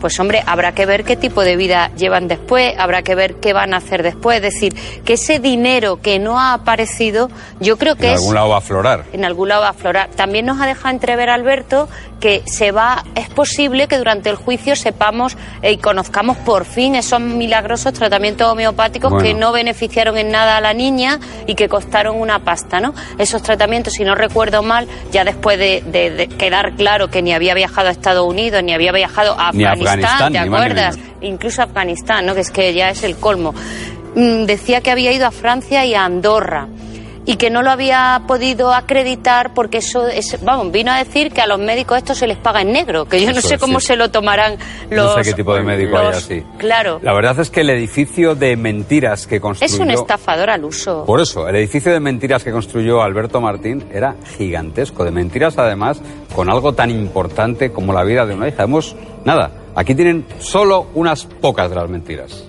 pues 0.01 0.19
hombre, 0.21 0.43
habrá 0.47 0.73
que 0.73 0.87
ver 0.87 1.05
qué 1.05 1.17
tipo 1.17 1.43
de 1.43 1.57
vida 1.57 1.91
llevan 1.97 2.29
después, 2.29 2.75
habrá 2.79 3.03
que 3.03 3.15
ver 3.15 3.37
qué 3.37 3.53
van 3.53 3.75
a 3.75 3.79
hacer 3.79 4.03
después. 4.03 4.37
Es 4.37 4.43
decir, 4.55 4.75
que 5.05 5.15
ese 5.15 5.39
dinero 5.39 6.01
que 6.01 6.19
no 6.19 6.39
ha 6.39 6.53
aparecido, 6.55 7.31
yo 7.61 7.77
creo 7.79 7.97
que 7.97 8.09
En 8.09 8.13
es 8.15 8.21
algún 8.21 8.35
lado 8.35 8.49
va 8.51 8.55
a 8.57 8.59
aflorar. 8.59 9.05
en 9.13 9.25
algún 9.25 9.49
lado 9.49 9.63
va 9.63 9.69
a 9.69 9.71
aflorar. 9.71 10.11
También 10.11 10.47
nos 10.47 10.61
ha 10.61 10.67
dejado 10.67 10.91
entrever 10.91 11.31
Alberto 11.31 11.89
que 12.21 12.43
se 12.47 12.73
va, 12.73 13.05
es 13.15 13.29
posible 13.29 13.89
que 13.89 13.99
durante 13.99 14.31
el 14.31 14.37
juicio 14.37 14.75
sepamos 14.75 15.37
eh, 15.61 15.73
y 15.73 15.77
conozcamos 15.77 16.37
por 16.39 16.65
fin 16.65 16.95
esos 16.95 17.21
milagrosos 17.21 17.93
tratamientos 17.93 18.51
homeopáticos 18.51 19.11
Bueno. 19.11 19.23
que 19.27 19.35
no 19.35 19.53
beneficiaron 19.53 20.17
en 20.17 20.31
nada 20.31 20.57
a 20.57 20.61
la 20.63 20.73
niña 20.73 21.21
y 21.47 21.55
que 21.55 21.69
costaron 21.69 22.19
una 22.19 22.39
pasta, 22.39 22.81
¿no? 22.81 22.95
Esos 23.19 23.43
tratamientos, 23.43 23.93
si 23.95 24.05
no 24.05 24.15
recuerdo 24.15 24.63
mal, 24.63 24.89
ya 25.13 25.25
después 25.25 25.59
de, 25.59 25.83
de- 25.87 26.11
de 26.11 26.29
quedar 26.29 26.73
claro 26.75 27.09
que 27.11 27.21
ni 27.21 27.35
había 27.35 27.53
viajado 27.55 27.89
a 27.89 27.91
Estados 27.91 28.27
Unidos, 28.27 28.63
ni 28.63 28.73
había 28.73 28.93
viajado 28.93 29.33
a 29.39 29.49
Afganistán, 29.49 29.86
Afganistán, 29.87 30.33
¿te 30.33 30.39
acuerdas? 30.39 30.99
Incluso 31.21 31.63
Afganistán, 31.63 32.27
¿no? 32.27 32.35
Que 32.35 32.41
es 32.41 32.51
que 32.51 32.75
ya 32.75 32.91
es 32.91 33.03
el 33.03 33.17
colmo. 33.17 33.55
mm, 34.15 34.45
decía 34.45 34.81
que 34.81 34.91
había 34.91 35.13
ido 35.13 35.27
a 35.27 35.31
Francia 35.31 35.85
y 35.85 35.95
a 35.95 36.05
Andorra 36.05 36.69
y 37.27 37.37
que 37.37 37.51
no 37.51 37.63
lo 37.63 37.71
había 37.71 38.23
podido 38.27 38.73
acreditar 38.73 39.53
porque 39.53 39.79
eso 39.79 40.07
es, 40.07 40.43
vamos, 40.45 40.71
vino 40.71 40.93
a 40.93 40.99
decir 40.99 41.33
que 41.33 41.41
a 41.41 41.47
los 41.47 41.59
médicos 41.59 41.99
esto 41.99 42.15
se 42.15 42.27
les 42.29 42.39
paga 42.39 42.63
en 42.63 42.73
negro, 42.73 43.05
que 43.05 43.21
yo 43.21 43.33
no 43.33 43.41
sé 43.41 43.57
es, 43.57 43.61
cómo 43.61 43.81
sí. 43.81 43.89
se 43.89 43.97
lo 43.97 44.11
tomarán 44.11 44.57
los... 44.89 45.17
no 45.17 45.23
sé 45.25 45.31
qué 45.31 45.37
tipo 45.37 45.55
de 45.55 45.63
médico 45.63 45.99
hay 45.99 46.07
así. 46.07 46.45
Claro, 46.57 47.01
La 47.03 47.13
verdad 47.13 47.39
es 47.41 47.51
que 47.51 47.63
el 47.63 47.71
edificio 47.71 48.37
de 48.37 48.57
mentiras 48.57 49.27
que 49.27 49.41
construyó... 49.41 49.75
es 49.75 49.81
un 49.81 49.91
estafador 49.91 50.51
al 50.51 50.65
uso. 50.65 51.05
Por 51.05 51.21
eso, 51.21 51.49
el 51.49 51.57
edificio 51.57 51.93
de 51.93 51.99
mentiras 51.99 52.45
que 52.45 52.53
construyó 52.53 53.03
Alberto 53.03 53.41
Martín 53.41 53.85
era 53.93 54.15
gigantesco. 54.39 55.05
De 55.05 55.11
mentiras, 55.11 55.59
además, 55.59 56.01
con 56.33 56.49
algo 56.49 56.75
tan 56.75 56.91
importante 56.91 57.73
como 57.73 57.93
la 57.93 58.05
vida 58.05 58.25
de 58.25 58.35
una 58.35 58.49
hija. 58.49 58.63
Hemos, 58.63 58.95
nada, 59.25 59.51
aquí 59.77 59.95
tienen 59.95 60.25
solo 60.41 60.89
unas 60.95 61.25
pocas 61.25 61.71
de 61.71 61.77
las 61.77 61.89
mentiras. 61.89 62.45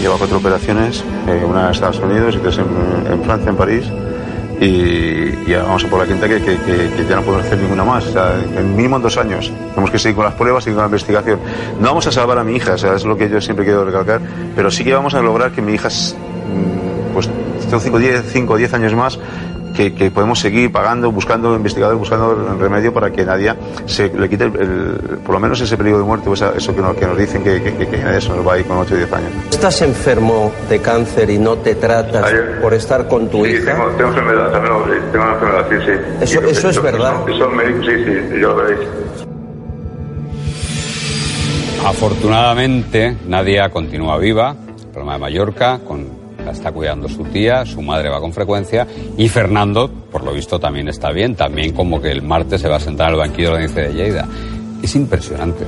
Lleva 0.00 0.16
cuatro 0.16 0.38
operaciones, 0.38 1.04
eh, 1.28 1.44
una 1.46 1.66
en 1.66 1.70
Estados 1.72 1.98
Unidos 1.98 2.34
y 2.34 2.38
tres 2.38 2.58
en, 2.58 3.22
Francia, 3.22 3.50
en 3.50 3.56
París. 3.56 3.84
Y 4.60 5.48
ya 5.48 5.64
vamos 5.64 5.84
a 5.84 5.88
por 5.88 6.00
la 6.00 6.06
quinta 6.06 6.28
que, 6.28 6.38
ya 7.08 7.16
no 7.16 7.22
podemos 7.22 7.46
hacer 7.46 7.58
ninguna 7.58 7.84
más. 7.84 8.04
En 8.56 8.76
mínimo 8.76 8.96
en 8.96 9.02
dos 9.02 9.16
años. 9.16 9.52
Tenemos 9.70 9.90
que 9.90 9.98
seguir 9.98 10.16
con 10.16 10.24
las 10.24 10.34
pruebas 10.34 10.66
y 10.66 10.70
con 10.70 10.78
la 10.78 10.86
investigación. 10.86 11.40
No 11.80 11.88
vamos 11.88 12.06
a 12.06 12.12
salvar 12.12 12.38
a 12.38 12.44
mi 12.44 12.54
hija, 12.54 12.74
o 12.74 12.74
es 12.74 13.04
lo 13.04 13.16
que 13.16 13.28
yo 13.28 13.40
siempre 13.40 13.64
quiero 13.64 13.84
recalcar, 13.84 14.20
pero 14.54 14.70
sí 14.70 14.84
que 14.84 14.94
vamos 14.94 15.14
a 15.14 15.22
lograr 15.22 15.50
que 15.52 15.62
mi 15.62 15.72
hija, 15.72 15.88
mm, 15.88 17.12
pues, 17.12 17.28
esté 17.60 17.78
5 17.80 17.96
o 17.96 17.98
10, 17.98 18.24
cinco 18.32 18.52
o 18.54 18.56
10 18.56 18.74
años 18.74 18.94
más, 18.94 19.18
que, 19.74 19.94
que 19.94 20.10
podemos 20.10 20.38
seguir 20.38 20.70
pagando, 20.70 21.10
buscando 21.10 21.54
investigadores, 21.56 21.98
buscando 21.98 22.56
remedio 22.58 22.92
para 22.92 23.10
que 23.10 23.24
nadie 23.24 23.52
se 23.86 24.08
le 24.12 24.28
quite 24.28 24.44
el- 24.44 24.56
el- 24.60 25.18
por 25.24 25.34
lo 25.34 25.40
menos 25.40 25.60
ese 25.60 25.76
peligro 25.76 25.98
de 25.98 26.04
muerte, 26.04 26.28
o 26.28 26.34
esa- 26.34 26.52
eso 26.56 26.74
que 26.74 26.80
nos, 26.82 26.96
que 26.96 27.06
nos 27.06 27.16
dicen 27.18 27.42
que, 27.42 27.62
que, 27.62 27.74
que, 27.74 27.86
que 27.86 27.96
nadie 27.98 28.20
se 28.20 28.28
nos 28.30 28.46
va 28.46 28.54
a 28.54 28.58
ir 28.58 28.64
con 28.66 28.78
8 28.78 28.94
o 28.94 28.96
10 28.96 29.12
años. 29.12 29.30
¿Estás 29.50 29.80
enfermo 29.82 30.52
de 30.68 30.78
cáncer 30.80 31.30
y 31.30 31.38
no 31.38 31.56
te 31.56 31.74
tratas 31.74 32.32
por 32.60 32.74
estar 32.74 33.08
con 33.08 33.28
tu 33.28 33.46
hija? 33.46 33.74
tengo 33.96 34.10
enfermedad, 34.10 34.50
también 34.50 34.74
tengo 35.12 35.24
una 35.24 35.34
enfermedad, 35.34 35.66
sí, 35.70 35.76
sí. 35.86 36.24
Eso- 36.24 36.42
eso 36.42 36.68
es 36.70 36.82
verdad. 36.82 37.14
Eso 37.28 37.48
el 37.50 37.56
médico, 37.56 37.78
sí, 37.84 38.04
sí, 38.04 38.40
yo 38.40 38.48
lo 38.48 38.56
veréis. 38.56 38.88
Afortunadamente, 41.84 43.16
Nadia 43.26 43.68
continúa 43.70 44.16
viva, 44.18 44.54
Palma 44.94 45.14
de 45.14 45.18
Mallorca, 45.18 45.80
con, 45.86 46.06
la 46.44 46.52
está 46.52 46.72
cuidando 46.72 47.08
su 47.08 47.24
tía, 47.24 47.64
su 47.64 47.82
madre 47.82 48.08
va 48.08 48.20
con 48.20 48.32
frecuencia, 48.32 48.86
y 49.16 49.28
Fernando, 49.28 49.90
por 50.10 50.24
lo 50.24 50.32
visto, 50.32 50.58
también 50.60 50.88
está 50.88 51.10
bien, 51.12 51.34
también 51.34 51.72
como 51.72 52.00
que 52.00 52.10
el 52.10 52.22
martes 52.22 52.60
se 52.60 52.68
va 52.68 52.76
a 52.76 52.80
sentar 52.80 53.10
al 53.10 53.16
banquillo 53.16 53.54
de 53.54 53.68
la 53.68 53.74
de 53.74 53.92
Lleida. 53.94 54.28
Es 54.82 54.96
impresionante. 54.96 55.64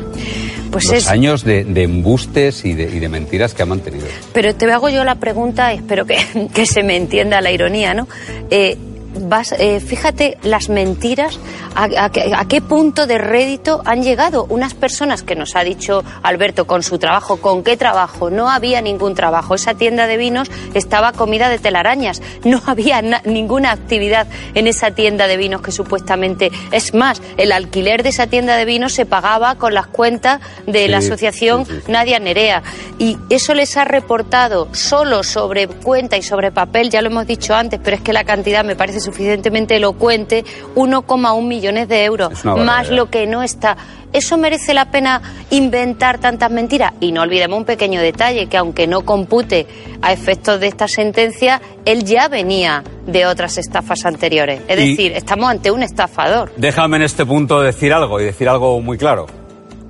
Pues 0.73 0.87
Los 0.87 0.95
es- 0.95 1.09
años 1.09 1.45
de, 1.45 1.65
de 1.65 1.85
embustes 1.85 2.65
y 2.65 2.75
de, 2.75 2.85
y 2.85 2.99
de 2.99 3.09
mentiras 3.09 3.55
que 3.55 3.63
ha 3.63 3.67
mantenido. 3.67 4.07
Pero 4.33 4.55
te 4.57 4.71
hago 4.73 4.89
yo 4.89 5.05
la 5.05 5.15
pregunta, 5.15 5.73
espero 5.73 6.05
que, 6.05 6.17
que 6.55 6.67
se 6.67 6.83
me 6.83 6.97
entienda 6.97 7.41
la 7.41 7.53
ironía, 7.53 7.95
¿no? 7.95 8.09
Eh, 8.51 8.77
vas, 9.21 9.53
eh, 9.59 9.81
fíjate 9.81 10.39
las 10.43 10.69
mentiras, 10.69 11.39
a, 11.75 11.85
a 12.05 12.11
qué- 12.11 12.33
a 12.35 12.45
qué 12.47 12.61
punto 12.61 13.07
de 13.07 13.19
rédito 13.19 13.83
han 13.85 14.03
llegado. 14.03 14.47
Unas 14.49 14.75
personas 14.75 15.23
que 15.23 15.35
nos 15.37 15.57
ha 15.57 15.65
dicho 15.65 16.05
Alberto 16.23 16.67
con 16.67 16.83
su 16.83 16.99
trabajo, 16.99 17.39
con 17.39 17.63
qué 17.63 17.77
trabajo, 17.77 18.31
no 18.31 18.51
había 18.51 18.81
ningún 18.81 19.15
trabajo, 19.15 19.55
esa 19.55 19.75
tienda 19.75 20.07
de 20.07 20.17
vinos 20.17 20.51
estaba 20.75 21.13
comida 21.13 21.49
de 21.49 21.59
telarañas, 21.59 22.23
no 22.45 22.61
había 22.67 23.03
na- 23.03 23.23
ninguna 23.25 23.73
actividad 23.73 24.27
en 24.55 24.67
esa 24.67 24.91
tienda 24.93 25.27
de 25.27 25.37
vinos 25.37 25.63
que 25.63 25.73
supuestamente, 25.73 26.51
es 26.73 26.95
más, 26.95 27.21
el 27.37 27.53
alquiler 27.53 28.03
de 28.03 28.11
esa 28.11 28.27
tienda 28.27 28.57
de 28.57 28.65
vinos 28.65 28.93
se 28.93 29.07
pagaba 29.07 29.55
con 29.57 29.75
las 29.75 29.87
cuentas 29.87 30.41
de 30.67 30.89
la 30.89 31.01
Sí, 31.01 31.09
asociación 31.09 31.67
Nadia 31.89 32.19
Nerea. 32.19 32.63
Y 32.99 33.19
eso 33.31 33.55
les 33.55 33.77
ha 33.77 33.85
reportado 33.85 34.69
solo 34.73 35.23
sobre 35.23 35.67
cuenta 35.69 36.17
y 36.17 36.23
sobre 36.23 36.53
papel, 36.53 36.91
ya 36.91 37.03
lo 37.03 37.09
hemos 37.11 37.27
dicho 37.27 37.55
antes, 37.55 37.81
pero 37.83 37.97
es 37.97 38.03
que 38.03 38.13
la 38.13 38.25
cantidad 38.25 38.65
me 38.65 38.77
parece 38.77 39.01
suficientemente 39.05 39.77
elocuente, 39.77 40.45
1,1 40.75 41.43
millones 41.47 41.89
de 41.89 42.05
euros, 42.05 42.45
más 42.45 42.91
lo 42.91 43.11
que 43.11 43.27
no 43.27 43.43
está. 43.43 43.77
¿Eso 44.13 44.37
merece 44.37 44.75
la 44.75 44.91
pena 44.93 45.21
inventar 45.51 46.19
tantas 46.19 46.51
mentiras? 46.51 46.93
Y 47.01 47.11
no 47.13 47.23
olvidemos 47.23 47.59
un 47.59 47.65
pequeño 47.65 48.01
detalle, 48.01 48.47
que 48.47 48.57
aunque 48.57 48.87
no 48.87 49.05
compute 49.05 49.67
a 50.03 50.13
efectos 50.13 50.61
de 50.61 50.69
esta 50.69 50.87
sentencia, 50.87 51.61
él 51.85 52.05
ya 52.05 52.29
venía 52.29 52.85
de 53.07 53.27
otras 53.27 53.59
estafas 53.59 54.05
anteriores. 54.07 54.61
Es 54.69 54.79
Y- 54.81 54.91
decir, 54.91 55.13
estamos 55.13 55.51
ante 55.51 55.71
un 55.73 55.83
estafador. 55.83 56.53
Déjame 56.57 56.97
en 56.99 57.03
este 57.03 57.27
punto 57.27 57.61
decir 57.61 57.93
algo 57.93 58.21
y 58.21 58.25
decir 58.25 58.49
algo 58.49 58.81
muy 58.81 58.97
claro. 58.99 59.27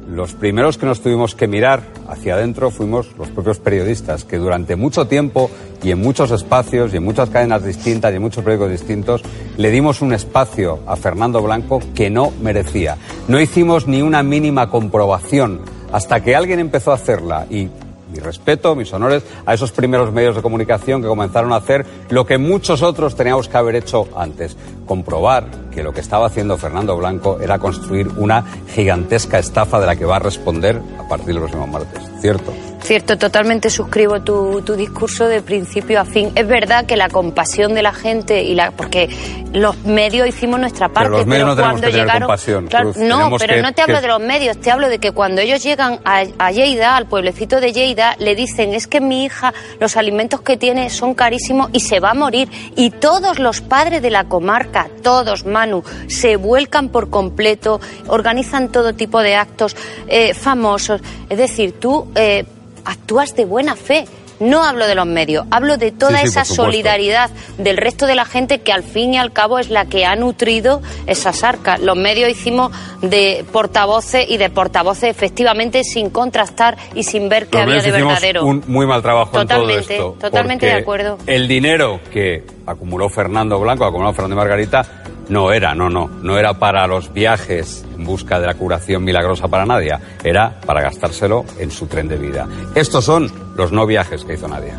Los 0.09 0.35
primeros 0.35 0.76
que 0.76 0.85
nos 0.85 1.01
tuvimos 1.01 1.35
que 1.35 1.48
mirar 1.48 1.82
hacia 2.09 2.35
adentro 2.35 2.70
fuimos 2.70 3.09
los 3.18 3.31
propios 3.31 3.59
periodistas, 3.59 4.24
que 4.24 4.36
durante 4.36 4.76
mucho 4.76 5.06
tiempo 5.06 5.51
y 5.82 5.93
en 5.93 5.98
muchos 5.98 6.31
espacios 6.31 6.93
y 6.93 6.98
en 6.98 7.05
muchas 7.05 7.31
cadenas 7.31 7.64
distintas 7.64 8.12
y 8.12 8.16
en 8.16 8.22
muchos 8.22 8.44
periódicos 8.44 8.70
distintos 8.70 9.22
le 9.56 9.70
dimos 9.70 10.02
un 10.02 10.12
espacio 10.12 10.81
a 10.86 10.97
Fernando 10.97 11.40
Blanco 11.43 11.81
que 11.94 12.10
no 12.10 12.32
merecía. 12.43 12.98
No 13.28 13.40
hicimos 13.40 13.86
ni 13.86 14.02
una 14.02 14.22
mínima 14.22 14.68
comprobación 14.68 15.62
hasta 15.90 16.20
que 16.20 16.36
alguien 16.36 16.59
empezó 16.59 16.90
a 16.90 16.97
hacerla 16.97 17.47
y 17.48 17.70
mi 18.14 18.20
respeto, 18.20 18.76
mis 18.76 18.93
honores 18.93 19.24
a 19.44 19.55
esos 19.55 19.72
primeros 19.72 20.12
medios 20.12 20.36
de 20.36 20.43
comunicación 20.43 21.02
que 21.02 21.09
comenzaron 21.09 21.52
a 21.52 21.56
hacer 21.56 21.85
lo 22.10 22.24
que 22.26 22.39
muchos 22.39 22.82
otros 22.82 23.16
teníamos 23.16 23.48
que 23.48 23.56
haber 23.56 23.74
hecho 23.74 24.09
antes, 24.16 24.56
comprobar 24.86 25.47
que 25.73 25.82
lo 25.82 25.93
que 25.93 26.01
estaba 26.01 26.27
haciendo 26.27 26.56
Fernando 26.56 26.97
Blanco 26.97 27.39
era 27.40 27.59
construir 27.59 28.09
una 28.16 28.44
gigantesca 28.74 29.39
estafa 29.39 29.81
de 29.81 29.86
la 29.86 29.97
que 29.97 30.05
va 30.05 30.16
a 30.16 30.20
responder 30.20 30.81
a 30.98 31.09
partir 31.09 31.28
del 31.28 31.39
próximo 31.39 31.66
martes. 31.66 32.01
¿Cierto? 32.20 32.52
Cierto, 32.82 33.16
totalmente 33.16 33.70
suscribo 33.70 34.20
tu, 34.20 34.61
tu 34.61 34.74
discurso 34.77 35.27
de 35.27 35.40
principio 35.40 35.98
a 36.01 36.05
fin. 36.05 36.31
Es 36.35 36.47
verdad 36.47 36.85
que 36.85 36.97
la 36.98 37.09
compasión 37.09 37.73
de 37.74 37.81
la 37.82 37.93
gente 37.94 38.43
y 38.43 38.55
la 38.55 38.73
porque 38.73 39.09
los 39.55 39.78
medios 39.85 40.28
hicimos 40.28 40.61
nuestra 40.61 40.90
parte, 40.90 41.09
los 41.11 41.24
medios 41.27 41.47
no 41.48 41.56
tenemos 41.56 41.73
cuando 41.74 41.86
que 41.86 41.93
tener 41.93 42.06
llegaron, 42.06 42.23
compasión, 42.28 42.66
Claro, 42.66 42.93
Cruz. 42.93 43.05
no, 43.06 43.31
pero 43.39 43.55
que- 43.55 43.62
no 43.62 43.73
te 43.73 43.82
hablo 43.82 43.94
que- 43.97 44.01
de 44.02 44.09
los 44.09 44.20
medios, 44.20 44.59
te 44.61 44.70
hablo 44.70 44.89
de 44.90 44.98
que 44.98 45.12
cuando 45.12 45.40
ellos 45.40 45.62
llegan 45.62 46.01
a, 46.05 46.24
a 46.39 46.51
Lleida, 46.52 46.97
al 46.97 47.06
pueblecito 47.06 47.59
de 47.61 47.73
Lleida, 47.73 48.16
le 48.19 48.35
dicen 48.35 48.74
es 48.74 48.86
que 48.86 49.01
mi 49.01 49.24
hija 49.24 49.55
los 49.81 49.97
alimentos 49.97 50.43
que 50.43 50.56
tiene 50.59 50.90
son 50.90 51.15
carísimos 51.15 51.70
y 51.73 51.81
se 51.81 52.01
va 52.01 52.11
a 52.11 52.15
morir 52.15 52.51
y 52.77 52.90
todos 52.90 53.39
los 53.39 53.62
padres 53.62 54.02
de 54.02 54.11
la 54.11 54.24
comarca, 54.24 54.74
todos 55.03 55.47
Manu, 55.47 55.83
se 56.09 56.37
vuelcan 56.37 56.89
por 56.89 57.11
completo, 57.11 57.81
organizan 58.09 58.71
todo 58.71 58.95
tipo 58.95 59.21
de 59.21 59.37
actos 59.37 59.77
eh, 60.09 60.35
famosos, 60.35 61.01
es 61.29 61.39
decir, 61.39 61.73
tú 61.79 62.07
eh, 62.15 62.45
actúas 62.85 63.35
de 63.35 63.45
buena 63.45 63.77
fe. 63.77 64.07
No 64.40 64.65
hablo 64.65 64.86
de 64.86 64.94
los 64.94 65.06
medios, 65.06 65.47
hablo 65.51 65.77
de 65.77 65.93
toda 65.93 66.19
Sí, 66.19 66.24
sí, 66.24 66.28
esa 66.28 66.44
solidaridad 66.44 67.31
del 67.59 67.77
resto 67.77 68.06
de 68.06 68.15
la 68.15 68.24
gente 68.24 68.61
que 68.61 68.73
al 68.73 68.82
fin 68.82 69.15
y 69.15 69.19
al 69.19 69.32
cabo 69.32 69.59
es 69.59 69.70
la 69.70 69.86
que 69.86 70.05
ha 70.06 70.16
nutrido 70.16 70.82
esas 71.06 71.44
arcas. 71.44 71.81
Los 71.81 71.97
medios 71.97 72.28
hicimos 72.31 72.73
de 73.01 73.44
portavoces 73.52 74.28
y 74.28 74.36
de 74.36 74.51
portavoces 74.51 75.11
efectivamente 75.11 75.85
sin 75.85 76.11
contrastar 76.11 76.77
y 76.94 77.05
sin 77.05 77.28
ver 77.28 77.47
que 77.47 77.59
Los 77.59 77.66
había 77.69 77.82
de 77.82 77.90
verdadero. 77.93 78.44
un 78.44 78.62
muy 78.66 78.86
mal 78.86 79.02
trabajo 79.02 79.40
en 79.40 79.47
todo 79.48 79.69
esto. 79.70 80.16
totalmente 80.20 80.66
de 80.66 80.73
acuerdo. 80.73 81.19
El 81.27 81.47
dinero 81.48 82.01
que 82.12 82.43
acumuló 82.66 83.09
Fernando 83.09 83.59
Blanco, 83.61 83.85
acumuló 83.85 84.12
Fernando 84.12 84.36
Margarita, 84.36 84.85
no 85.29 85.53
era, 85.53 85.75
no, 85.75 85.89
no, 85.89 86.09
no 86.23 86.39
era 86.39 86.55
para 86.55 86.87
los 86.87 87.13
viajes 87.13 87.85
en 87.97 88.05
busca 88.05 88.41
de 88.41 88.47
la 88.47 88.55
curación 88.55 89.05
milagrosa 89.05 89.49
para 89.49 89.65
Nadia, 89.67 90.01
era 90.23 90.61
para 90.61 90.83
gastárselo 90.83 91.45
en 91.59 91.71
su 91.71 91.87
tren 91.87 92.09
de 92.09 92.17
vida. 92.17 92.47
Estos 92.75 93.05
son 93.05 93.31
los 93.57 93.73
no 93.73 93.87
viajes 93.87 94.25
que 94.25 94.35
hizo 94.35 94.49
Nadia. 94.49 94.75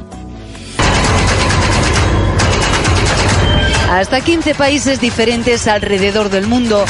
Hasta 3.89 4.19
15 4.19 4.55
países 4.55 4.99
diferentes 4.99 5.67
alrededor 5.67 6.29
del 6.29 6.47
mundo. 6.47 6.83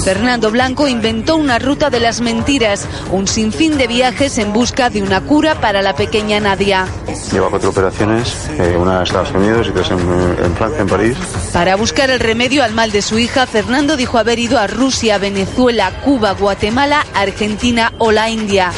Fernando 0.00 0.50
Blanco 0.50 0.88
inventó 0.88 1.36
una 1.36 1.58
ruta 1.58 1.90
de 1.90 2.00
las 2.00 2.20
mentiras, 2.20 2.88
un 3.10 3.26
sinfín 3.28 3.76
de 3.78 3.86
viajes 3.86 4.38
en 4.38 4.52
busca 4.52 4.90
de 4.90 5.02
una 5.02 5.20
cura 5.20 5.60
para 5.60 5.82
la 5.82 5.94
pequeña 5.94 6.40
Nadia. 6.40 6.86
Lleva 7.32 7.50
cuatro 7.50 7.70
operaciones, 7.70 8.48
eh, 8.58 8.76
una 8.76 8.96
en 8.96 9.02
Estados 9.02 9.32
Unidos 9.32 9.68
y 9.68 9.72
tres 9.72 9.90
en, 9.90 9.98
en 9.98 10.56
Francia, 10.56 10.80
en 10.80 10.86
París. 10.88 11.16
Para 11.52 11.76
buscar 11.76 12.10
el 12.10 12.20
remedio 12.20 12.62
al 12.64 12.72
mal 12.72 12.90
de 12.90 13.02
su 13.02 13.18
hija, 13.18 13.46
Fernando 13.46 13.96
dijo 13.96 14.18
haber 14.18 14.38
ido 14.38 14.58
a 14.58 14.66
Rusia, 14.66 15.18
Venezuela, 15.18 15.92
Cuba, 16.04 16.32
Guatemala, 16.32 17.06
Argentina 17.14 17.92
o 17.98 18.12
la 18.12 18.30
India. 18.30 18.72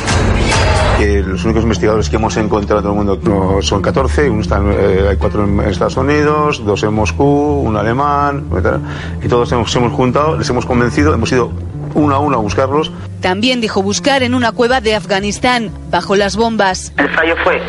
Los 1.26 1.44
únicos 1.44 1.62
investigadores 1.62 2.08
que 2.08 2.16
hemos 2.16 2.36
encontrado 2.36 2.78
en 2.78 2.84
todo 2.84 2.92
el 2.92 2.98
mundo 2.98 3.18
no, 3.22 3.60
son 3.60 3.82
14, 3.82 4.30
uno 4.30 4.40
está 4.40 4.58
en, 4.58 4.72
eh, 4.72 5.08
hay 5.10 5.16
cuatro 5.16 5.44
en 5.44 5.60
Estados 5.60 5.96
Unidos, 5.96 6.64
dos 6.64 6.82
en 6.82 6.94
Moscú, 6.94 7.62
un 7.64 7.76
alemán, 7.76 8.46
etc. 8.56 8.76
y 9.22 9.28
todos 9.28 9.50
hemos, 9.52 9.74
hemos 9.76 9.92
juntado, 9.92 10.38
les 10.38 10.48
hemos 10.48 10.64
convencido, 10.64 11.12
hemos 11.12 11.30
ido 11.32 11.52
uno 11.94 12.14
a 12.14 12.18
uno 12.18 12.38
a 12.38 12.40
buscarlos. 12.40 12.92
También 13.20 13.60
dijo 13.60 13.82
buscar 13.82 14.22
en 14.22 14.34
una 14.34 14.52
cueva 14.52 14.80
de 14.80 14.94
Afganistán, 14.94 15.70
bajo 15.90 16.16
las 16.16 16.36
bombas. 16.36 16.92
El 16.96 17.08
fallo 17.10 17.34
fue 17.42 17.60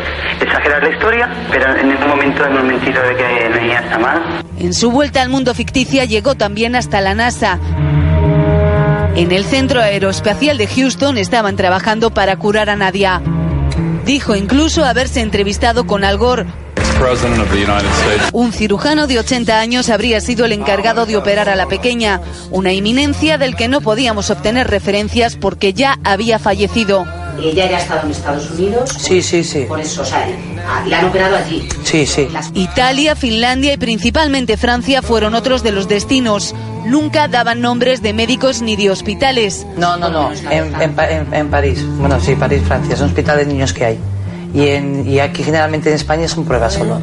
exagerar 0.41 0.83
la 0.83 0.89
historia, 0.89 1.47
pero 1.51 1.75
en 1.75 1.89
ningún 1.89 2.07
momento 2.07 2.45
hemos 2.45 2.63
mentido 2.63 3.01
de 3.01 3.15
que 3.15 3.49
la 3.49 3.61
niña 3.61 3.79
está 3.79 3.99
mal. 3.99 4.21
En 4.59 4.73
su 4.73 4.91
vuelta 4.91 5.21
al 5.21 5.29
mundo 5.29 5.53
ficticia 5.53 6.05
llegó 6.05 6.35
también 6.35 6.75
hasta 6.75 7.01
la 7.01 7.15
NASA. 7.15 7.59
En 9.15 9.31
el 9.31 9.45
Centro 9.45 9.81
Aeroespacial 9.81 10.57
de 10.57 10.67
Houston 10.67 11.17
estaban 11.17 11.55
trabajando 11.55 12.13
para 12.13 12.35
curar 12.37 12.69
a 12.69 12.75
Nadia. 12.75 13.21
Dijo 14.05 14.35
incluso 14.35 14.83
haberse 14.83 15.21
entrevistado 15.21 15.87
con 15.87 16.03
Al 16.03 16.17
Gore. 16.17 16.45
Un 18.33 18.51
cirujano 18.51 19.07
de 19.07 19.19
80 19.19 19.57
años 19.57 19.89
habría 19.89 20.19
sido 20.19 20.43
el 20.43 20.51
encargado 20.51 21.05
de 21.05 21.15
operar 21.15 21.47
a 21.47 21.55
la 21.55 21.67
pequeña, 21.67 22.19
una 22.51 22.73
inminencia 22.73 23.37
del 23.37 23.55
que 23.55 23.69
no 23.69 23.79
podíamos 23.79 24.29
obtener 24.29 24.69
referencias 24.69 25.37
porque 25.37 25.73
ya 25.73 25.97
había 26.03 26.37
fallecido. 26.37 27.05
Ella 27.41 27.69
ya 27.69 27.77
ha 27.77 27.81
estado 27.81 28.05
en 28.05 28.11
Estados 28.11 28.51
Unidos. 28.51 28.89
Sí, 28.97 29.21
sí, 29.21 29.43
sí. 29.43 29.65
Por 29.67 29.79
eso, 29.79 30.01
o 30.01 30.05
sea, 30.05 30.27
la 30.87 30.99
han 30.99 31.05
operado 31.05 31.35
allí. 31.35 31.67
Sí, 31.83 32.05
sí. 32.05 32.27
Italia, 32.53 33.15
Finlandia 33.15 33.73
y 33.73 33.77
principalmente 33.77 34.57
Francia 34.57 35.01
fueron 35.01 35.35
otros 35.35 35.63
de 35.63 35.71
los 35.71 35.87
destinos. 35.87 36.55
Nunca 36.85 37.27
daban 37.27 37.61
nombres 37.61 38.01
de 38.01 38.13
médicos 38.13 38.61
ni 38.61 38.75
de 38.75 38.91
hospitales. 38.91 39.65
No, 39.77 39.97
no, 39.97 40.09
no. 40.09 40.31
En, 40.51 40.73
en, 40.81 41.33
en, 41.33 41.49
París. 41.49 41.83
Bueno, 41.97 42.19
sí, 42.19 42.35
París, 42.35 42.61
Francia. 42.65 42.93
Es 42.93 43.01
un 43.01 43.07
hospital 43.07 43.37
de 43.37 43.45
niños 43.47 43.73
que 43.73 43.85
hay 43.85 43.99
y, 44.55 44.69
en, 44.69 45.05
y 45.07 45.19
aquí 45.19 45.43
generalmente 45.43 45.89
en 45.89 45.95
España 45.95 46.29
son 46.29 46.45
pruebas 46.45 46.73
solo. 46.73 47.01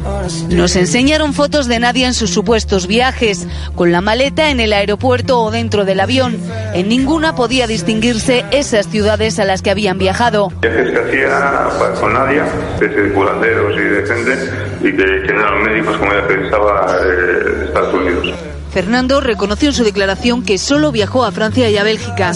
Nos 0.49 0.75
enseñaron 0.75 1.33
fotos 1.33 1.67
de 1.67 1.79
Nadia 1.79 2.07
en 2.07 2.15
sus 2.15 2.31
supuestos 2.31 2.87
viajes, 2.87 3.47
con 3.75 3.91
la 3.91 4.01
maleta 4.01 4.49
en 4.49 4.59
el 4.59 4.73
aeropuerto 4.73 5.39
o 5.39 5.51
dentro 5.51 5.85
del 5.85 5.99
avión. 5.99 6.37
En 6.73 6.89
ninguna 6.89 7.35
podía 7.35 7.67
distinguirse 7.67 8.43
esas 8.49 8.87
ciudades 8.87 9.37
a 9.37 9.45
las 9.45 9.61
que 9.61 9.69
habían 9.69 9.99
viajado. 9.99 10.51
Viajes 10.61 10.91
que 10.91 10.99
hacía 10.99 11.69
pues, 11.77 11.99
con 11.99 12.13
Nadia, 12.13 12.45
de 12.79 13.13
curanderos 13.13 13.73
y 13.77 13.83
de 13.83 14.07
gente, 14.07 14.49
y 14.81 14.91
que, 14.91 15.27
que 15.27 15.33
no 15.33 15.41
eran 15.41 15.63
médicos 15.63 15.97
como 15.97 16.11
ella 16.11 16.27
pensaba 16.27 16.97
eh, 17.01 17.59
de 17.59 17.65
Estados 17.65 17.93
Unidos. 17.93 18.33
Fernando 18.71 19.21
reconoció 19.21 19.69
en 19.69 19.75
su 19.75 19.83
declaración 19.83 20.43
que 20.43 20.57
solo 20.57 20.91
viajó 20.91 21.23
a 21.23 21.31
Francia 21.31 21.69
y 21.69 21.77
a 21.77 21.83
Bélgica. 21.83 22.31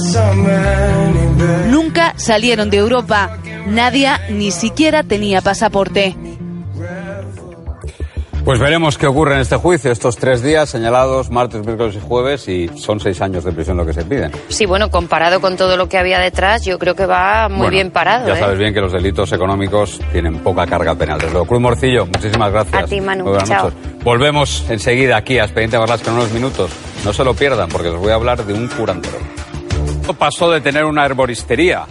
Nunca 1.68 2.14
salieron 2.18 2.70
de 2.70 2.78
Europa. 2.78 3.40
Nadia 3.68 4.22
ni 4.30 4.52
siquiera 4.52 5.04
tenía 5.04 5.42
pasaporte. 5.42 6.16
Pues 8.44 8.60
veremos 8.60 8.98
qué 8.98 9.08
ocurre 9.08 9.34
en 9.34 9.42
este 9.42 9.58
juicio. 9.58 9.92
Estos 9.92 10.16
tres 10.16 10.42
días 10.42 10.70
señalados, 10.70 11.30
martes, 11.30 11.66
miércoles 11.66 11.96
y 11.96 12.00
jueves, 12.00 12.48
y 12.48 12.70
son 12.78 13.02
seis 13.02 13.20
años 13.20 13.44
de 13.44 13.52
prisión 13.52 13.76
lo 13.76 13.86
que 13.86 13.92
se 13.92 14.06
piden. 14.06 14.32
Sí, 14.48 14.66
bueno, 14.66 14.90
comparado 14.90 15.42
con 15.42 15.58
todo 15.58 15.76
lo 15.76 15.90
que 15.90 15.98
había 15.98 16.18
detrás, 16.20 16.64
yo 16.64 16.80
creo 16.80 16.96
que 16.96 17.06
va 17.06 17.50
muy 17.50 17.58
Bueno, 17.58 17.72
bien 17.72 17.92
parado. 17.92 18.26
Ya 18.26 18.36
¿eh? 18.36 18.40
sabes 18.40 18.58
bien 18.58 18.74
que 18.74 18.80
los 18.80 18.94
delitos 18.94 19.34
económicos 19.34 20.00
tienen 20.14 20.40
poca 20.40 20.66
carga 20.66 20.96
penal. 20.96 21.18
Desde 21.20 21.34
luego, 21.34 21.46
Cruz 21.46 21.60
Morcillo, 21.60 22.06
muchísimas 22.06 22.50
gracias. 22.54 22.84
A 22.84 22.86
ti, 22.86 23.02
Manu. 23.02 23.26
Muy 23.26 23.32
buenas 23.34 23.50
Chao. 23.50 23.64
noches. 23.66 24.04
Volvemos 24.06 24.64
enseguida 24.70 25.18
aquí 25.18 25.40
a 25.40 25.44
Expediente 25.44 25.78
Marlasca 25.78 26.10
en 26.12 26.16
unos 26.16 26.32
minutos. 26.32 26.72
No 27.04 27.12
se 27.12 27.26
lo 27.26 27.34
pierdan 27.34 27.68
porque 27.68 27.90
os 27.90 27.98
voy 28.00 28.12
a 28.12 28.16
hablar 28.16 28.46
de 28.46 28.54
un 28.54 28.70
curandero. 28.70 29.18
Pasó 30.18 30.50
de 30.52 30.62
tener 30.62 30.86
una 30.86 31.06
herboristería, 31.06 31.86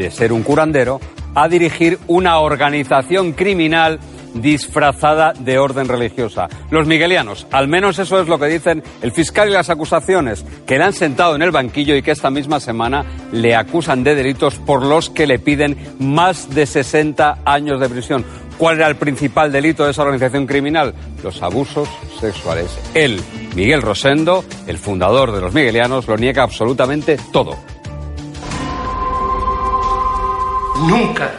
de 0.00 0.10
ser 0.10 0.32
un 0.32 0.42
curandero, 0.42 1.00
a 1.34 1.48
dirigir 1.48 1.98
una 2.06 2.38
organización 2.38 3.32
criminal 3.32 4.00
disfrazada 4.34 5.32
de 5.32 5.58
orden 5.58 5.88
religiosa. 5.88 6.48
Los 6.70 6.86
miguelianos, 6.86 7.46
al 7.50 7.68
menos 7.68 7.98
eso 7.98 8.20
es 8.20 8.28
lo 8.28 8.38
que 8.38 8.46
dicen 8.46 8.82
el 9.02 9.12
fiscal 9.12 9.48
y 9.48 9.52
las 9.52 9.70
acusaciones, 9.70 10.44
que 10.66 10.78
le 10.78 10.84
han 10.84 10.92
sentado 10.92 11.34
en 11.34 11.42
el 11.42 11.50
banquillo 11.50 11.96
y 11.96 12.02
que 12.02 12.12
esta 12.12 12.30
misma 12.30 12.60
semana 12.60 13.04
le 13.32 13.54
acusan 13.54 14.04
de 14.04 14.14
delitos 14.14 14.56
por 14.56 14.84
los 14.84 15.10
que 15.10 15.26
le 15.26 15.38
piden 15.38 15.76
más 15.98 16.50
de 16.54 16.66
60 16.66 17.38
años 17.44 17.80
de 17.80 17.88
prisión. 17.88 18.24
¿Cuál 18.56 18.76
era 18.76 18.88
el 18.88 18.96
principal 18.96 19.50
delito 19.50 19.84
de 19.84 19.92
esa 19.92 20.02
organización 20.02 20.46
criminal? 20.46 20.94
Los 21.24 21.42
abusos 21.42 21.88
sexuales. 22.20 22.78
Él, 22.94 23.20
Miguel 23.54 23.80
Rosendo, 23.80 24.44
el 24.66 24.76
fundador 24.76 25.32
de 25.32 25.40
los 25.40 25.54
miguelianos, 25.54 26.06
lo 26.06 26.16
niega 26.18 26.42
absolutamente 26.42 27.16
todo. 27.32 27.56
Nunca. 30.80 31.30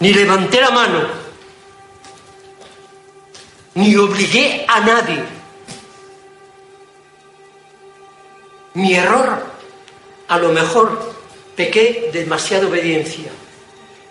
Ni 0.00 0.12
levanté 0.12 0.60
la 0.60 0.70
mano. 0.70 1.00
Ni 3.74 3.96
obligué 3.96 4.64
a 4.68 4.80
nadie. 4.80 5.24
Mi 8.74 8.94
error, 8.94 9.44
a 10.28 10.38
lo 10.38 10.52
mejor, 10.52 11.14
pequé 11.56 12.10
de 12.12 12.20
demasiada 12.20 12.68
obediencia. 12.68 13.30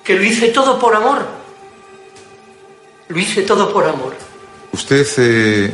Que 0.03 0.15
lo 0.15 0.23
hice 0.23 0.49
todo 0.49 0.79
por 0.79 0.95
amor. 0.95 1.25
Lo 3.07 3.17
hice 3.17 3.43
todo 3.43 3.71
por 3.71 3.85
amor. 3.85 4.15
¿Usted 4.71 5.07
eh, 5.17 5.73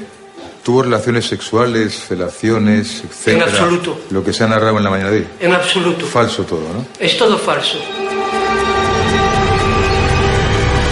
tuvo 0.63 0.83
relaciones 0.83 1.25
sexuales, 1.25 1.95
felaciones, 1.95 3.03
etcétera? 3.03 3.45
En 3.45 3.49
absoluto. 3.49 3.99
Lo 4.09 4.23
que 4.23 4.33
se 4.33 4.43
ha 4.43 4.47
narrado 4.47 4.77
en 4.77 4.83
la 4.83 4.89
mañana 4.89 5.11
de 5.11 5.17
hoy. 5.19 5.27
En 5.39 5.53
absoluto. 5.53 6.05
Falso 6.05 6.43
todo, 6.43 6.61
¿no? 6.73 6.85
Es 6.99 7.17
todo 7.17 7.37
falso. 7.37 7.79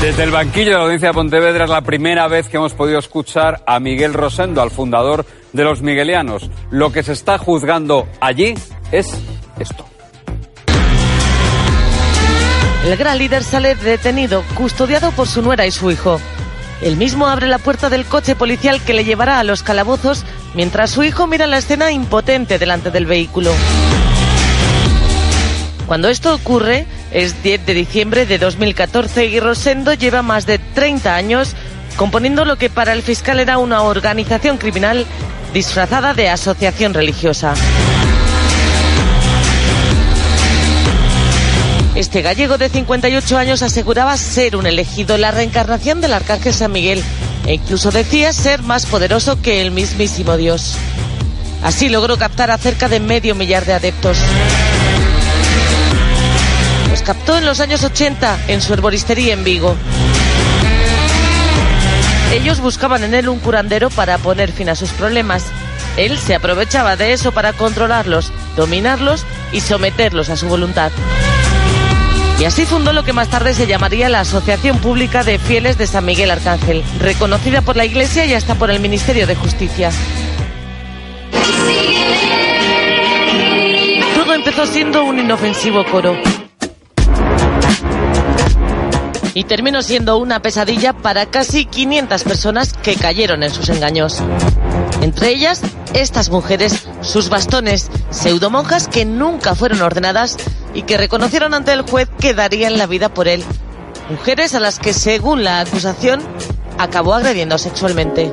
Desde 0.02 0.23
el 0.23 0.31
banquillo 0.31 0.72
de 0.72 0.77
la 0.77 0.84
audiencia 0.84 1.10
de 1.10 1.14
Pontevedra 1.15 1.64
es 1.65 1.69
la 1.69 1.81
primera 1.81 2.27
vez 2.27 2.48
que 2.49 2.57
hemos 2.57 2.73
podido 2.73 2.99
escuchar 2.99 3.64
a 3.65 3.80
Miguel 3.80 4.14
Rosendo, 4.14 4.61
al 4.61 4.69
fundador 4.69 5.26
de 5.53 5.64
los 5.64 5.81
miguelianos. 5.81 6.49
Lo 6.69 6.91
que 6.91 7.02
se 7.02 7.14
está 7.14 7.38
juzgando 7.38 8.07
allí 8.22 8.53
es 8.91 9.19
esto. 9.60 9.85
El 12.85 12.95
gran 12.95 13.18
líder 13.18 13.44
sale 13.44 13.76
detenido, 13.76 14.44
custodiado 14.53 15.11
por 15.11 15.27
su 15.27 15.41
nuera 15.41 15.65
y 15.65 15.72
su 15.72 15.91
hijo. 15.91 16.22
Él 16.82 16.98
mismo 16.98 17.28
abre 17.28 17.48
la 17.48 17.58
puerta 17.58 17.90
del 17.90 18.06
coche 18.06 18.36
policial 18.36 18.82
que 18.82 18.94
le 18.94 19.04
llevará 19.04 19.40
a 19.40 19.44
los 19.44 19.64
calabozos 19.64 20.26
mientras 20.54 20.91
su 20.91 21.04
hijo 21.04 21.28
mira 21.28 21.48
la 21.48 21.58
escena 21.58 21.91
impotente 21.91 22.60
delante 22.60 22.91
del 22.91 23.06
vehículo. 23.06 23.52
Cuando 25.88 26.10
esto 26.10 26.36
ocurre, 26.36 26.86
es 27.12 27.41
10 27.44 27.66
de 27.66 27.74
diciembre 27.74 28.26
de 28.26 28.38
2014 28.38 29.26
y 29.26 29.40
Rosendo 29.40 29.94
lleva 29.94 30.22
más 30.22 30.45
de 30.45 30.60
30 30.60 31.16
años 31.16 31.56
componiendo 31.95 32.45
lo 32.45 32.58
que 32.58 32.70
para 32.70 32.94
el 32.94 33.02
fiscal 33.02 33.40
era 33.40 33.58
una 33.58 33.82
organización 33.82 34.58
criminal 34.58 35.06
disfrazada 35.54 36.14
de 36.14 36.30
asociación 36.30 36.94
religiosa. 36.94 37.54
Este 41.98 42.22
gallego 42.22 42.60
de 42.60 42.69
58 42.69 43.40
años 43.40 43.64
aseguraba 43.64 44.15
ser 44.18 44.56
un 44.56 44.68
elegido, 44.68 45.18
la 45.18 45.32
reencarnación 45.32 45.99
del 45.99 46.14
arcángel 46.14 46.53
San 46.53 46.72
Miguel, 46.72 47.03
e 47.48 47.56
incluso 47.56 47.90
decía 47.90 48.32
ser 48.34 48.61
más 48.61 48.86
poderoso 48.86 49.41
que 49.41 49.64
el 49.64 49.72
mismísimo 49.72 50.38
Dios. 50.38 50.76
Así 51.64 51.90
logró 51.90 52.15
captar 52.19 52.52
a 52.52 52.60
cerca 52.60 52.88
de 52.88 52.99
medio 52.99 53.34
millar 53.34 53.65
de 53.65 53.74
adeptos. 53.74 54.19
Los 56.91 57.02
captó 57.02 57.36
en 57.36 57.48
los 57.48 57.61
años 57.61 57.84
80 57.84 58.41
en 58.48 58.61
su 58.61 58.76
herboristería 58.76 59.34
en 59.34 59.44
Vigo. 59.44 59.76
Ellos 62.32 62.60
buscaban 62.60 63.06
en 63.06 63.15
él 63.15 63.28
un 63.28 63.40
curandero 63.40 63.90
para 63.90 64.19
poner 64.19 64.52
fin 64.52 64.69
a 64.69 64.76
sus 64.76 64.91
problemas. 64.91 65.45
Él 65.98 66.19
se 66.19 66.36
aprovechaba 66.36 66.95
de 66.95 67.14
eso 67.14 67.32
para 67.32 67.53
controlarlos, 67.53 68.32
dominarlos 68.56 69.26
y 69.52 69.61
someterlos 69.61 70.30
a 70.30 70.38
su 70.38 70.48
voluntad. 70.48 70.91
Y 72.39 72.45
así 72.45 72.65
fundó 72.65 72.93
lo 72.93 73.03
que 73.03 73.14
más 73.14 73.30
tarde 73.30 73.55
se 73.55 73.65
llamaría 73.65 74.09
la 74.09 74.19
Asociación 74.19 74.77
Pública 74.77 75.23
de 75.23 75.39
Fieles 75.39 75.80
de 75.80 75.88
San 75.88 76.05
Miguel 76.05 76.30
Arcángel, 76.30 76.84
reconocida 76.99 77.61
por 77.64 77.76
la 77.76 77.85
Iglesia 77.85 78.26
y 78.27 78.35
hasta 78.35 78.53
por 78.53 78.69
el 78.69 78.80
Ministerio 78.80 79.26
de 79.26 79.35
Justicia. 79.35 79.89
Todo 84.14 84.35
empezó 84.35 84.68
siendo 84.68 85.03
un 85.03 85.18
inofensivo 85.18 85.84
coro. 85.85 86.15
Y 89.34 89.43
terminó 89.45 89.81
siendo 89.81 90.18
una 90.18 90.39
pesadilla 90.39 90.93
para 90.93 91.26
casi 91.27 91.65
500 91.65 92.23
personas 92.23 92.73
que 92.73 92.95
cayeron 92.95 93.41
en 93.41 93.51
sus 93.51 93.69
engaños. 93.69 94.23
Entre 95.01 95.30
ellas, 95.30 95.61
estas 95.93 96.30
mujeres, 96.30 96.88
sus 97.01 97.30
bastones, 97.30 97.89
pseudomonjas 98.11 98.88
que 98.88 99.05
nunca 99.05 99.55
fueron 99.55 99.81
ordenadas 99.81 100.38
y 100.73 100.84
que 100.84 100.98
reconocieron 100.98 101.53
ante 101.53 101.73
el 101.73 101.81
juez 101.81 102.07
que 102.19 102.34
darían 102.34 102.77
la 102.77 102.88
vida 102.88 103.10
por 103.10 103.27
él. 103.27 103.44
Mujeres 104.10 104.56
a 104.56 104.60
las 104.60 104.80
que, 104.80 104.94
según 104.94 105.44
la 105.44 105.60
acusación, 105.61 106.22
acabó 106.77 107.14
agrediendo 107.14 107.57
sexualmente. 107.57 108.31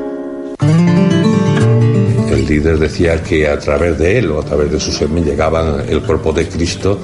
El 2.30 2.46
líder 2.46 2.78
decía 2.78 3.22
que 3.22 3.48
a 3.48 3.58
través 3.58 3.98
de 3.98 4.18
él 4.18 4.30
o 4.30 4.40
a 4.40 4.44
través 4.44 4.70
de 4.70 4.80
su 4.80 4.92
semen 4.92 5.24
llegaba 5.24 5.82
el 5.88 6.02
cuerpo 6.02 6.32
de 6.32 6.48
Cristo 6.48 7.00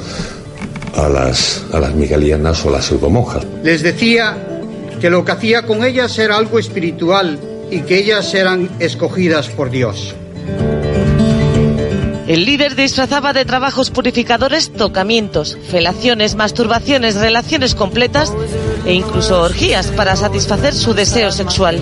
a 0.97 1.09
las, 1.09 1.65
a 1.73 1.81
las 1.81 1.94
miguelianas 1.94 2.65
o 2.65 2.70
las 2.70 2.85
pseudomonjas. 2.86 3.47
Les 3.62 3.82
decía 3.82 4.36
que 5.01 5.11
lo 5.11 5.24
que 5.24 5.32
hacía 5.32 5.62
con 5.62 5.85
ellas 5.85 6.19
era 6.19 6.36
algo 6.36 6.59
espiritual 6.59 7.39
y 7.70 7.81
que 7.81 7.98
ellas 7.98 8.35
eran 8.35 8.69
escogidas 8.78 9.48
por 9.48 9.70
Dios. 9.70 10.15
El 12.31 12.44
líder 12.44 12.77
disfrazaba 12.77 13.32
de 13.32 13.44
trabajos 13.44 13.90
purificadores 13.90 14.73
tocamientos, 14.73 15.59
felaciones, 15.69 16.36
masturbaciones, 16.36 17.16
relaciones 17.16 17.74
completas 17.74 18.32
e 18.86 18.94
incluso 18.94 19.43
orgías 19.43 19.89
para 19.89 20.15
satisfacer 20.15 20.73
su 20.73 20.94
deseo 20.94 21.32
sexual. 21.32 21.81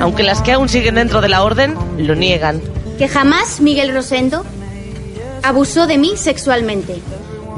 Aunque 0.00 0.22
las 0.22 0.40
que 0.40 0.52
aún 0.52 0.70
siguen 0.70 0.94
dentro 0.94 1.20
de 1.20 1.28
la 1.28 1.42
orden 1.42 1.74
lo 1.98 2.14
niegan. 2.14 2.62
Que 2.96 3.08
jamás 3.08 3.60
Miguel 3.60 3.92
Rosendo 3.92 4.42
abusó 5.42 5.86
de 5.86 5.98
mí 5.98 6.12
sexualmente. 6.16 7.02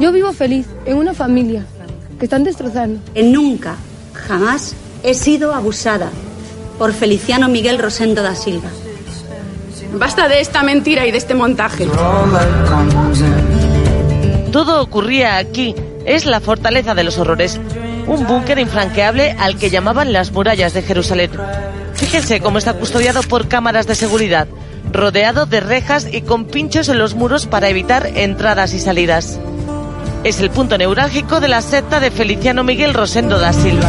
Yo 0.01 0.11
vivo 0.11 0.33
feliz, 0.33 0.67
en 0.87 0.97
una 0.97 1.15
familia. 1.15 1.65
que 2.19 2.25
están 2.25 2.43
destrozando. 2.43 3.01
Nunca, 3.23 3.77
jamás 4.15 4.75
he 5.05 5.15
sido 5.15 5.55
abusada 5.55 6.11
por 6.77 6.93
Feliciano 6.93 7.49
Miguel 7.49 7.79
Rosendo 7.79 8.21
da 8.25 8.35
Silva. 8.35 8.69
Basta 9.93 10.29
de 10.29 10.41
esta 10.41 10.63
mentira 10.63 11.07
y 11.07 11.11
de 11.11 11.19
este 11.19 11.35
montaje. 11.35 11.89
Todo 14.53 14.83
ocurría 14.83 15.37
aquí. 15.37 15.75
Es 16.05 16.27
la 16.27 16.41
fortaleza 16.41 16.95
de 16.95 17.05
los 17.05 17.19
horrores. 17.19 17.61
Un 18.07 18.27
búnker 18.27 18.59
infranqueable 18.59 19.37
al 19.39 19.57
que 19.57 19.71
llamaban 19.71 20.13
las 20.13 20.33
murallas 20.33 20.73
de 20.75 20.83
Jerusalén. 20.83 21.31
Fíjense 21.95 22.41
cómo 22.41 22.59
está 22.59 22.75
custodiado 22.75 23.23
por 23.23 23.47
cámaras 23.49 23.87
de 23.87 23.95
seguridad, 23.95 24.49
rodeado 24.93 25.47
de 25.47 25.61
rejas 25.61 26.09
y 26.11 26.23
con 26.23 26.47
pinchos 26.47 26.89
en 26.89 26.99
los 26.99 27.15
muros 27.15 27.47
para 27.47 27.69
evitar 27.69 28.07
entradas 28.15 28.73
y 28.73 28.81
salidas. 28.81 29.39
Es 30.25 30.41
el 30.41 30.51
punto 30.51 30.79
neurálgico 30.79 31.41
de 31.41 31.49
la 31.49 31.63
secta 31.63 32.01
de 32.01 32.11
Feliciano 32.11 32.65
Miguel 32.65 32.95
Rosendo 32.95 33.39
da 33.39 33.53
Silva. 33.53 33.89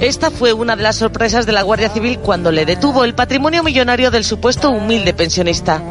Esta 0.00 0.30
fue 0.30 0.54
una 0.54 0.76
de 0.76 0.82
las 0.82 0.96
sorpresas 0.96 1.44
de 1.44 1.52
la 1.52 1.60
Guardia 1.60 1.90
Civil 1.90 2.18
cuando 2.20 2.50
le 2.50 2.64
detuvo 2.64 3.04
el 3.04 3.14
patrimonio 3.14 3.62
millonario 3.62 4.10
del 4.10 4.24
supuesto 4.24 4.70
humilde 4.70 5.12
pensionista. 5.12 5.82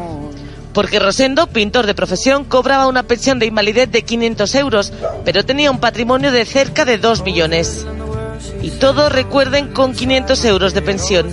Porque 0.72 0.98
Rosendo, 0.98 1.46
pintor 1.46 1.86
de 1.86 1.94
profesión, 1.94 2.44
cobraba 2.44 2.88
una 2.88 3.04
pensión 3.04 3.38
de 3.38 3.46
invalidez 3.46 3.88
de 3.92 4.02
500 4.02 4.54
euros, 4.56 4.92
pero 5.24 5.44
tenía 5.44 5.70
un 5.70 5.78
patrimonio 5.78 6.32
de 6.32 6.44
cerca 6.44 6.84
de 6.84 6.98
2 6.98 7.22
millones. 7.22 7.86
Y 8.60 8.70
todo, 8.70 9.10
recuerden, 9.10 9.68
con 9.68 9.94
500 9.94 10.44
euros 10.44 10.74
de 10.74 10.82
pensión. 10.82 11.28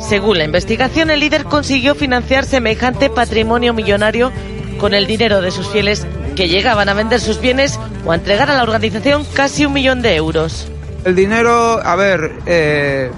Según 0.00 0.38
la 0.38 0.44
investigación, 0.44 1.10
el 1.10 1.20
líder 1.20 1.44
consiguió 1.44 1.94
financiar 1.94 2.44
semejante 2.44 3.08
patrimonio 3.08 3.72
millonario 3.72 4.32
con 4.78 4.94
el 4.94 5.06
dinero 5.06 5.42
de 5.42 5.52
sus 5.52 5.68
fieles 5.68 6.04
que 6.34 6.48
llegaban 6.48 6.88
a 6.88 6.94
vender 6.94 7.20
sus 7.20 7.40
bienes 7.40 7.78
o 8.04 8.10
a 8.10 8.16
entregar 8.16 8.50
a 8.50 8.56
la 8.56 8.64
organización 8.64 9.24
casi 9.32 9.64
un 9.64 9.74
millón 9.74 10.02
de 10.02 10.16
euros. 10.16 10.66
El 11.04 11.14
dinero, 11.14 11.80
a 11.82 11.94
ver, 11.96 12.32
eh, 12.46 13.10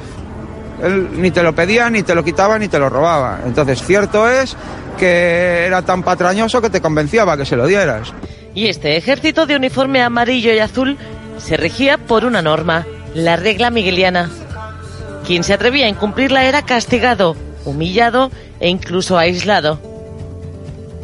él 0.83 1.09
ni 1.21 1.31
te 1.31 1.43
lo 1.43 1.55
pedía, 1.55 1.89
ni 1.91 2.03
te 2.03 2.15
lo 2.15 2.23
quitaba, 2.23 2.59
ni 2.59 2.69
te 2.69 2.79
lo 2.79 2.89
robaba. 2.89 3.41
Entonces, 3.47 3.83
cierto 3.83 4.29
es 4.29 4.57
que 4.99 5.65
era 5.67 5.83
tan 5.83 6.03
patrañoso 6.03 6.61
que 6.61 6.71
te 6.71 6.81
convencía 6.81 7.25
para 7.25 7.39
que 7.39 7.47
se 7.47 7.57
lo 7.57 7.67
dieras. 7.67 8.13
Y 8.55 8.67
este 8.67 8.97
ejército 8.97 9.47
de 9.47 9.57
uniforme 9.57 10.03
amarillo 10.03 10.53
y 10.53 10.59
azul 10.59 10.99
se 11.39 11.57
regía 11.57 11.99
por 11.99 12.25
una 12.25 12.43
norma, 12.43 12.87
la 13.15 13.37
regla 13.37 13.71
migueliana. 13.71 14.31
Quien 15.27 15.45
se 15.45 15.55
atrevía 15.55 15.87
a 15.87 15.91
incumplirla 15.91 16.45
era 16.45 16.63
castigado, 16.63 17.37
humillado 17.65 18.31
e 18.61 18.69
incluso 18.69 19.19
aislado. 19.19 19.81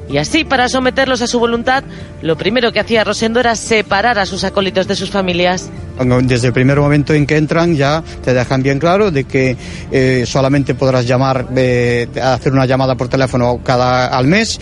Y 0.08 0.18
así, 0.18 0.44
para 0.44 0.68
someterlos 0.68 1.22
a 1.22 1.26
su 1.26 1.38
voluntad, 1.38 1.84
lo 2.20 2.36
primero 2.36 2.72
que 2.72 2.80
hacía 2.80 3.04
Rosendo 3.04 3.40
era 3.40 3.56
separar 3.56 4.18
a 4.18 4.26
sus 4.26 4.44
acólitos 4.44 4.86
de 4.86 4.96
sus 4.96 5.10
familias. 5.10 5.70
Desde 6.22 6.48
el 6.48 6.52
primer 6.52 6.80
momento 6.80 7.14
en 7.14 7.26
que 7.26 7.36
entran 7.36 7.76
ya 7.76 8.02
te 8.24 8.34
dejan 8.34 8.62
bien 8.62 8.78
claro 8.78 9.10
de 9.10 9.24
que 9.24 9.56
eh, 9.92 10.24
solamente 10.26 10.74
podrás 10.74 11.06
llamar, 11.06 11.48
eh, 11.56 12.08
hacer 12.22 12.52
una 12.52 12.66
llamada 12.66 12.96
por 12.96 13.08
teléfono 13.08 13.60
cada 13.62 14.06
al 14.06 14.26
mes 14.26 14.58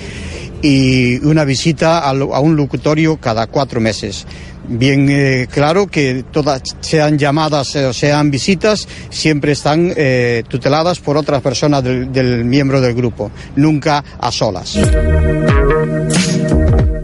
y 0.62 1.16
una 1.24 1.44
visita 1.44 1.98
a, 2.00 2.40
un 2.40 2.56
locutorio 2.56 3.16
cada 3.16 3.46
cuatro 3.48 3.80
meses 3.80 4.26
bien 4.68 5.08
eh, 5.10 5.48
claro 5.50 5.86
que 5.86 6.24
todas 6.30 6.62
sean 6.80 7.18
llamadas 7.18 7.74
o 7.76 7.92
sean 7.92 8.30
visitas 8.30 8.86
siempre 9.10 9.52
están 9.52 9.92
eh, 9.96 10.44
tuteladas 10.48 11.00
por 11.00 11.16
otras 11.16 11.42
personas 11.42 11.82
del 11.82 12.44
miembro 12.44 12.80
del 12.80 12.94
grupo, 12.94 13.30
nunca 13.56 14.04
a 14.18 14.30
solas. 14.30 14.78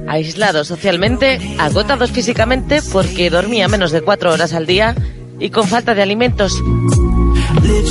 Aislados 0.09 0.69
socialmente, 0.69 1.39
agotados 1.59 2.11
físicamente 2.11 2.81
porque 2.93 3.31
dormía 3.31 3.69
menos 3.69 3.93
de 3.93 4.01
cuatro 4.01 4.33
horas 4.33 4.55
al 4.55 4.67
día 4.67 4.97
y 5.39 5.51
con 5.51 5.69
falta 5.69 5.95
de 5.95 6.03
alimentos. 6.03 6.63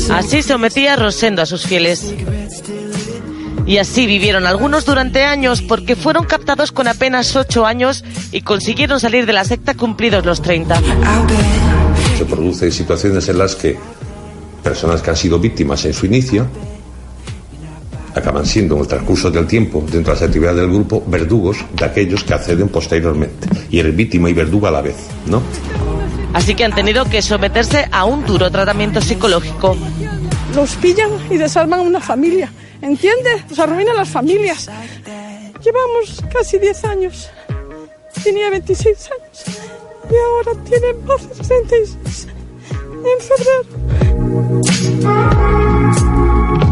Así 0.10 0.42
sometía 0.42 0.96
Rosendo 0.96 1.42
a 1.42 1.46
sus 1.46 1.66
fieles. 1.66 2.14
Y 3.68 3.78
así 3.80 4.08
vivieron 4.08 4.48
algunos 4.48 4.86
durante 4.86 5.26
años 5.26 5.62
porque 5.62 5.96
fueron 5.96 6.26
captados 6.26 6.72
con 6.72 6.88
apenas 6.88 7.36
8 7.36 7.66
años 7.66 8.04
y 8.32 8.42
consiguieron 8.42 9.00
salir 9.00 9.26
de 9.26 9.34
la 9.34 9.44
secta 9.44 9.76
cumplidos 9.76 10.26
los 10.26 10.42
30. 10.42 10.82
Se 12.18 12.26
producen 12.26 12.72
situaciones 12.72 13.28
en 13.28 13.38
las 13.38 13.56
que 13.56 13.78
personas 14.64 15.02
que 15.02 15.10
han 15.10 15.18
sido 15.18 15.38
víctimas 15.38 15.84
en 15.84 15.94
su 15.94 16.06
inicio 16.06 16.48
acaban 18.18 18.46
siendo 18.46 18.76
en 18.76 18.82
el 18.82 18.88
transcurso 18.88 19.30
del 19.32 19.48
tiempo 19.48 19.80
dentro 19.82 20.14
de 20.14 20.20
las 20.20 20.22
actividades 20.22 20.58
del 20.62 20.70
grupo 20.70 21.04
verdugos 21.08 21.58
de 21.74 21.86
aquellos 21.86 22.24
que 22.24 22.34
acceden 22.34 22.70
posteriormente 22.70 23.48
y 23.70 23.80
eres 23.80 23.96
víctima 23.96 24.30
y 24.30 24.34
verdugo 24.34 24.68
a 24.68 24.72
la 24.72 24.82
vez, 24.82 24.96
¿no? 25.26 25.42
Así 26.34 26.56
que 26.56 26.64
han 26.66 26.76
tenido 26.76 27.06
que 27.06 27.22
someterse 27.22 27.88
a 27.92 28.06
un 28.06 28.26
duro 28.26 28.52
tratamiento 28.52 29.02
psicológico. 29.02 29.76
Los 30.56 30.76
pillan 30.76 31.10
y 31.30 31.38
desarman 31.38 31.80
una 31.80 32.00
familia. 32.00 32.52
¿Entiendes? 32.82 33.44
Nos 33.50 33.60
arruinan 33.60 33.96
las 33.96 34.10
familias. 34.10 34.70
Llevamos 35.64 36.24
casi 36.32 36.60
10 36.60 36.84
años. 36.86 37.30
Tenía 38.24 38.50
26 38.50 39.10
años. 39.20 39.46
Y 40.10 40.16
ahora 40.16 40.52
tiene 40.64 40.94
más 41.06 41.28
de 41.28 41.36
66. 41.36 42.28
En 42.98 43.20
febrero. 43.22 43.78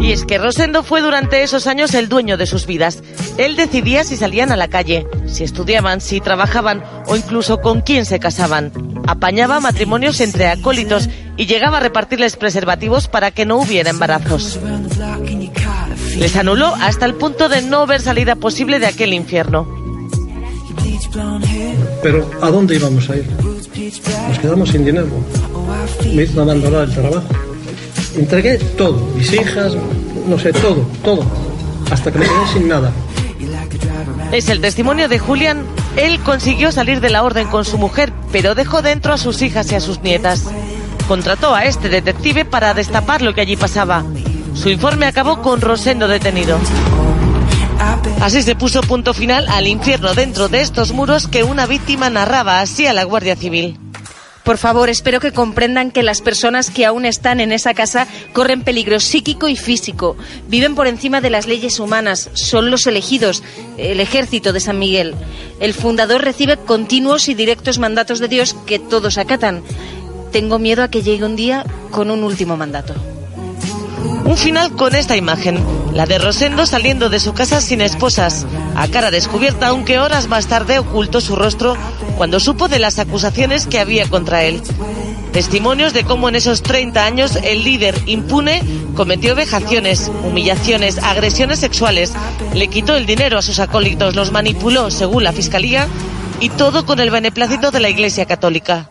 Y 0.00 0.12
es 0.12 0.24
que 0.24 0.38
Rosendo 0.38 0.82
fue 0.82 1.00
durante 1.00 1.42
esos 1.42 1.66
años 1.66 1.94
el 1.94 2.08
dueño 2.08 2.36
de 2.36 2.46
sus 2.46 2.66
vidas. 2.66 3.02
Él 3.38 3.56
decidía 3.56 4.04
si 4.04 4.16
salían 4.16 4.52
a 4.52 4.56
la 4.56 4.68
calle, 4.68 5.06
si 5.26 5.42
estudiaban, 5.42 6.00
si 6.00 6.20
trabajaban 6.20 6.84
o 7.06 7.16
incluso 7.16 7.60
con 7.60 7.80
quién 7.80 8.04
se 8.04 8.20
casaban. 8.20 8.72
Apañaba 9.06 9.60
matrimonios 9.60 10.20
entre 10.20 10.48
acólitos 10.48 11.08
y 11.36 11.46
llegaba 11.46 11.78
a 11.78 11.80
repartirles 11.80 12.36
preservativos 12.36 13.08
para 13.08 13.30
que 13.30 13.46
no 13.46 13.56
hubiera 13.56 13.90
embarazos. 13.90 14.58
Les 16.16 16.36
anuló 16.36 16.74
hasta 16.80 17.06
el 17.06 17.14
punto 17.14 17.48
de 17.48 17.62
no 17.62 17.86
ver 17.86 18.00
salida 18.00 18.36
posible 18.36 18.78
de 18.78 18.86
aquel 18.86 19.12
infierno. 19.12 19.66
Pero 22.02 22.30
¿a 22.40 22.50
dónde 22.50 22.76
íbamos 22.76 23.08
a 23.10 23.16
ir? 23.16 23.26
Nos 24.28 24.38
quedamos 24.38 24.68
sin 24.70 24.84
dinero. 24.84 25.08
Me 26.14 26.22
hizo 26.22 26.42
abandonar 26.42 26.84
el 26.84 26.94
trabajo. 26.94 27.26
Entregué 28.16 28.58
todo, 28.58 28.98
mis 29.14 29.32
hijas, 29.32 29.74
no 30.26 30.38
sé, 30.38 30.52
todo, 30.52 30.86
todo, 31.04 31.24
hasta 31.90 32.10
que 32.10 32.18
me 32.18 32.24
quedé 32.24 32.46
sin 32.52 32.68
nada. 32.68 32.90
Es 34.32 34.48
el 34.48 34.60
testimonio 34.60 35.08
de 35.08 35.18
Julián. 35.18 35.64
Él 35.96 36.18
consiguió 36.20 36.72
salir 36.72 37.00
de 37.00 37.10
la 37.10 37.22
orden 37.22 37.48
con 37.48 37.64
su 37.64 37.78
mujer, 37.78 38.12
pero 38.32 38.54
dejó 38.54 38.82
dentro 38.82 39.12
a 39.12 39.18
sus 39.18 39.42
hijas 39.42 39.70
y 39.70 39.74
a 39.74 39.80
sus 39.80 40.00
nietas. 40.00 40.44
Contrató 41.06 41.54
a 41.54 41.64
este 41.64 41.88
detective 41.88 42.44
para 42.44 42.74
destapar 42.74 43.22
lo 43.22 43.34
que 43.34 43.42
allí 43.42 43.56
pasaba. 43.56 44.04
Su 44.54 44.70
informe 44.70 45.06
acabó 45.06 45.42
con 45.42 45.60
Rosendo 45.60 46.08
detenido. 46.08 46.58
Así 48.20 48.42
se 48.42 48.56
puso 48.56 48.80
punto 48.80 49.12
final 49.14 49.46
al 49.48 49.66
infierno 49.66 50.14
dentro 50.14 50.48
de 50.48 50.62
estos 50.62 50.92
muros 50.92 51.28
que 51.28 51.44
una 51.44 51.66
víctima 51.66 52.10
narraba 52.10 52.60
así 52.60 52.86
a 52.86 52.92
la 52.92 53.04
Guardia 53.04 53.36
Civil. 53.36 53.78
Por 54.46 54.58
favor, 54.58 54.88
espero 54.88 55.18
que 55.18 55.32
comprendan 55.32 55.90
que 55.90 56.04
las 56.04 56.20
personas 56.20 56.70
que 56.70 56.86
aún 56.86 57.04
están 57.04 57.40
en 57.40 57.50
esa 57.50 57.74
casa 57.74 58.06
corren 58.32 58.62
peligro 58.62 59.00
psíquico 59.00 59.48
y 59.48 59.56
físico. 59.56 60.16
Viven 60.46 60.76
por 60.76 60.86
encima 60.86 61.20
de 61.20 61.30
las 61.30 61.48
leyes 61.48 61.80
humanas. 61.80 62.30
Son 62.34 62.70
los 62.70 62.86
elegidos, 62.86 63.42
el 63.76 63.98
ejército 63.98 64.52
de 64.52 64.60
San 64.60 64.78
Miguel. 64.78 65.16
El 65.58 65.74
fundador 65.74 66.22
recibe 66.22 66.58
continuos 66.58 67.28
y 67.28 67.34
directos 67.34 67.80
mandatos 67.80 68.20
de 68.20 68.28
Dios 68.28 68.54
que 68.66 68.78
todos 68.78 69.18
acatan. 69.18 69.64
Tengo 70.30 70.60
miedo 70.60 70.84
a 70.84 70.90
que 70.90 71.02
llegue 71.02 71.24
un 71.24 71.34
día 71.34 71.66
con 71.90 72.12
un 72.12 72.22
último 72.22 72.56
mandato. 72.56 72.94
Un 74.24 74.36
final 74.36 74.76
con 74.76 74.94
esta 74.94 75.16
imagen, 75.16 75.58
la 75.92 76.06
de 76.06 76.18
Rosendo 76.18 76.66
saliendo 76.66 77.10
de 77.10 77.18
su 77.18 77.34
casa 77.34 77.60
sin 77.60 77.80
esposas, 77.80 78.46
a 78.76 78.86
cara 78.86 79.10
descubierta, 79.10 79.66
aunque 79.68 79.98
horas 79.98 80.28
más 80.28 80.46
tarde 80.46 80.78
ocultó 80.78 81.20
su 81.20 81.34
rostro 81.34 81.76
cuando 82.16 82.40
supo 82.40 82.68
de 82.68 82.78
las 82.78 82.98
acusaciones 82.98 83.66
que 83.66 83.78
había 83.78 84.08
contra 84.08 84.44
él. 84.44 84.62
Testimonios 85.32 85.92
de 85.92 86.04
cómo 86.04 86.28
en 86.28 86.36
esos 86.36 86.62
30 86.62 87.04
años 87.04 87.36
el 87.42 87.62
líder 87.62 87.94
impune 88.06 88.62
cometió 88.94 89.34
vejaciones, 89.34 90.10
humillaciones, 90.24 90.98
agresiones 90.98 91.58
sexuales, 91.58 92.12
le 92.54 92.68
quitó 92.68 92.96
el 92.96 93.04
dinero 93.04 93.38
a 93.38 93.42
sus 93.42 93.58
acólitos, 93.58 94.16
los 94.16 94.32
manipuló 94.32 94.90
según 94.90 95.24
la 95.24 95.32
fiscalía 95.32 95.88
y 96.40 96.48
todo 96.48 96.86
con 96.86 97.00
el 97.00 97.10
beneplácito 97.10 97.70
de 97.70 97.80
la 97.80 97.90
Iglesia 97.90 98.24
Católica. 98.24 98.88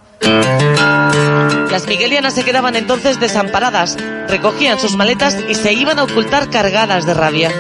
Las 1.72 1.88
miguelianas 1.88 2.36
se 2.36 2.44
quedaban 2.44 2.76
entonces 2.76 3.20
desamparadas, 3.20 3.98
recogían 4.28 4.80
sus 4.80 4.96
maletas 4.96 5.38
y 5.50 5.56
se 5.56 5.74
iban 5.74 6.00
a 6.00 6.04
ocultar 6.04 6.50
cargadas 6.50 7.06
de 7.06 7.14
rabia. 7.14 7.52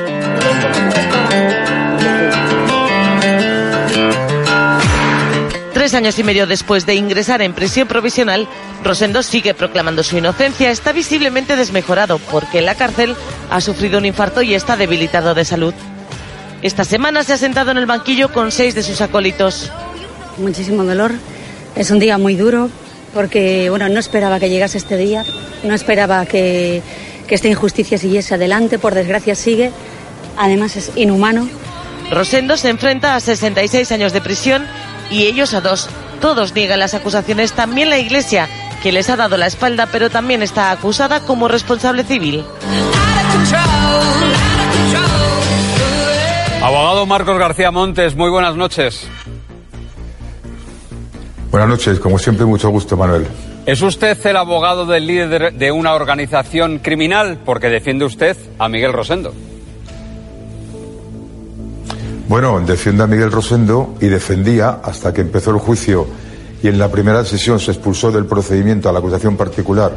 Tres 5.76 5.93
años 5.93 6.18
y 6.18 6.23
medio 6.23 6.47
después 6.47 6.85
de 6.85 6.95
ingresar 6.95 7.41
en 7.41 7.52
prisión 7.52 7.85
provisional, 7.85 8.47
Rosendo 8.81 9.22
sigue 9.22 9.53
proclamando 9.53 10.03
su 10.03 10.18
inocencia. 10.18 10.72
Está 10.72 10.93
visiblemente 10.93 11.57
desmejorado 11.57 12.18
porque 12.18 12.60
en 12.60 12.65
la 12.65 12.76
cárcel 12.76 13.14
ha 13.49 13.60
sufrido 13.60 13.97
un 13.97 14.06
infarto 14.06 14.41
y 14.41 14.53
está 14.53 14.77
debilitado 14.77 15.34
de 15.34 15.43
salud. 15.43 15.73
Esta 16.61 16.85
semana 16.85 17.26
se 17.26 17.34
ha 17.34 17.38
sentado 17.38 17.72
en 17.72 17.77
el 17.77 17.88
banquillo 17.88 18.31
con 18.31 18.53
seis 18.53 18.73
de 18.73 18.84
sus 18.84 19.02
acólitos. 19.02 19.69
muchísimo 20.38 20.85
dolor. 20.85 21.11
Es 21.76 21.91
un 21.91 21.99
día 21.99 22.18
muy 22.18 22.35
duro 22.35 22.69
porque 23.14 23.69
bueno, 23.69 23.89
no 23.89 23.99
esperaba 23.99 24.39
que 24.39 24.47
llegase 24.47 24.77
este 24.77 24.95
día, 24.95 25.26
no 25.64 25.73
esperaba 25.73 26.26
que, 26.26 26.84
que 27.27 27.35
esta 27.35 27.49
injusticia 27.49 27.97
siguiese 27.97 28.35
adelante, 28.35 28.80
por 28.80 28.95
desgracia 28.95 29.35
sigue, 29.35 29.72
además 30.38 30.77
es 30.77 30.93
inhumano. 30.95 31.49
Rosendo 32.11 32.56
se 32.56 32.69
enfrenta 32.69 33.15
a 33.15 33.19
66 33.19 33.91
años 33.91 34.14
de 34.14 34.22
prisión 34.22 34.65
y 35.10 35.23
ellos 35.23 35.53
a 35.53 35.61
dos. 35.61 35.90
Todos 36.22 36.53
niegan 36.53 36.80
las 36.80 36.94
acusaciones, 36.94 37.53
también 37.53 37.90
la 37.90 37.98
Iglesia, 37.98 38.48
que 38.82 38.91
les 38.91 39.10
ha 39.10 39.15
dado 39.15 39.38
la 39.38 39.48
espalda, 39.48 39.88
pero 39.91 40.10
también 40.10 40.41
está 40.44 40.72
acusada 40.72 41.22
como 41.22 41.48
responsable 41.48 42.03
civil. 42.03 42.44
Abogado 46.61 47.06
Marcos 47.06 47.38
García 47.38 47.72
Montes, 47.72 48.15
muy 48.15 48.30
buenas 48.30 48.56
noches. 48.56 49.07
Buenas 51.52 51.69
noches, 51.69 51.99
como 51.99 52.18
siempre, 52.18 52.45
mucho 52.45 52.69
gusto, 52.69 52.98
Manuel. 52.98 53.27
¿Es 53.65 53.82
usted 53.82 54.18
el 54.26 54.38
abogado 54.38 54.86
del 54.86 55.07
líder 55.07 55.53
de 55.53 55.72
una 55.72 55.94
organización 55.94 56.80
criminal? 56.80 57.40
Porque 57.45 57.69
defiende 57.69 58.06
usted 58.06 58.36
a 58.60 58.68
Miguel 58.68 58.94
Rosendo. 58.94 59.34
Bueno, 62.27 62.60
defiende 62.60 63.03
a 63.03 63.07
Miguel 63.07 63.31
Rosendo 63.31 63.93
y 64.02 64.07
defendía 64.07 64.80
hasta 64.84 65.14
que 65.14 65.22
empezó 65.22 65.52
el 65.52 65.57
juicio 65.57 66.07
y 66.64 66.68
en 66.68 66.80
la 66.80 66.89
primera 66.89 67.23
sesión 67.23 67.60
se 67.60 67.69
expulsó 67.69 68.11
del 68.11 68.26
procedimiento 68.26 68.89
a 68.89 68.91
la 68.91 68.97
acusación 68.97 69.38
particular 69.38 69.95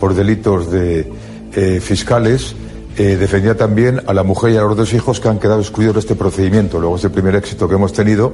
por 0.00 0.14
delitos 0.14 0.70
de 0.70 1.12
eh, 1.54 1.80
fiscales. 1.80 2.54
eh, 2.96 3.16
defendía 3.16 3.58
también 3.58 4.00
a 4.06 4.14
la 4.14 4.22
mujer 4.22 4.52
y 4.52 4.56
a 4.56 4.62
los 4.62 4.74
dos 4.74 4.94
hijos 4.94 5.20
que 5.20 5.28
han 5.28 5.38
quedado 5.38 5.60
excluidos 5.60 5.96
de 5.96 6.00
este 6.00 6.14
procedimiento. 6.14 6.80
Luego 6.80 6.96
es 6.96 7.04
el 7.04 7.10
primer 7.10 7.34
éxito 7.34 7.68
que 7.68 7.74
hemos 7.74 7.92
tenido 7.92 8.32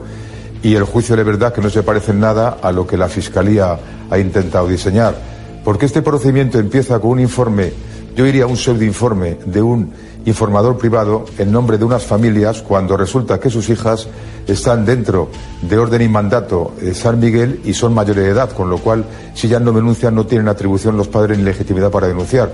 y 0.62 0.76
el 0.76 0.84
juicio 0.84 1.16
de 1.16 1.24
verdad 1.24 1.52
que 1.52 1.60
no 1.60 1.68
se 1.68 1.82
parece 1.82 2.12
en 2.12 2.20
nada 2.20 2.58
a 2.62 2.70
lo 2.70 2.86
que 2.86 2.96
la 2.96 3.08
Fiscalía 3.08 3.76
ha 4.08 4.18
intentado 4.20 4.68
diseñar. 4.68 5.16
Porque 5.64 5.86
este 5.86 6.00
procedimiento 6.00 6.60
empieza 6.60 7.00
con 7.00 7.10
un 7.10 7.20
informe, 7.20 7.72
yo 8.14 8.24
diría 8.24 8.46
un 8.46 8.56
pseudoinforme 8.56 9.38
de 9.46 9.62
un 9.62 9.92
informador 10.24 10.78
privado 10.78 11.24
en 11.38 11.52
nombre 11.52 11.78
de 11.78 11.84
unas 11.84 12.04
familias 12.04 12.62
cuando 12.62 12.96
resulta 12.96 13.40
que 13.40 13.50
sus 13.50 13.68
hijas 13.68 14.08
están 14.46 14.84
dentro 14.84 15.28
de 15.62 15.78
orden 15.78 16.02
y 16.02 16.08
mandato 16.08 16.74
de 16.80 16.94
San 16.94 17.20
Miguel 17.20 17.60
y 17.64 17.74
son 17.74 17.94
mayores 17.94 18.24
de 18.24 18.30
edad, 18.30 18.50
con 18.50 18.70
lo 18.70 18.78
cual 18.78 19.04
si 19.34 19.48
ya 19.48 19.60
no 19.60 19.72
denuncian 19.72 20.14
no 20.14 20.26
tienen 20.26 20.48
atribución 20.48 20.96
los 20.96 21.08
padres 21.08 21.38
ni 21.38 21.44
legitimidad 21.44 21.90
para 21.90 22.08
denunciar. 22.08 22.52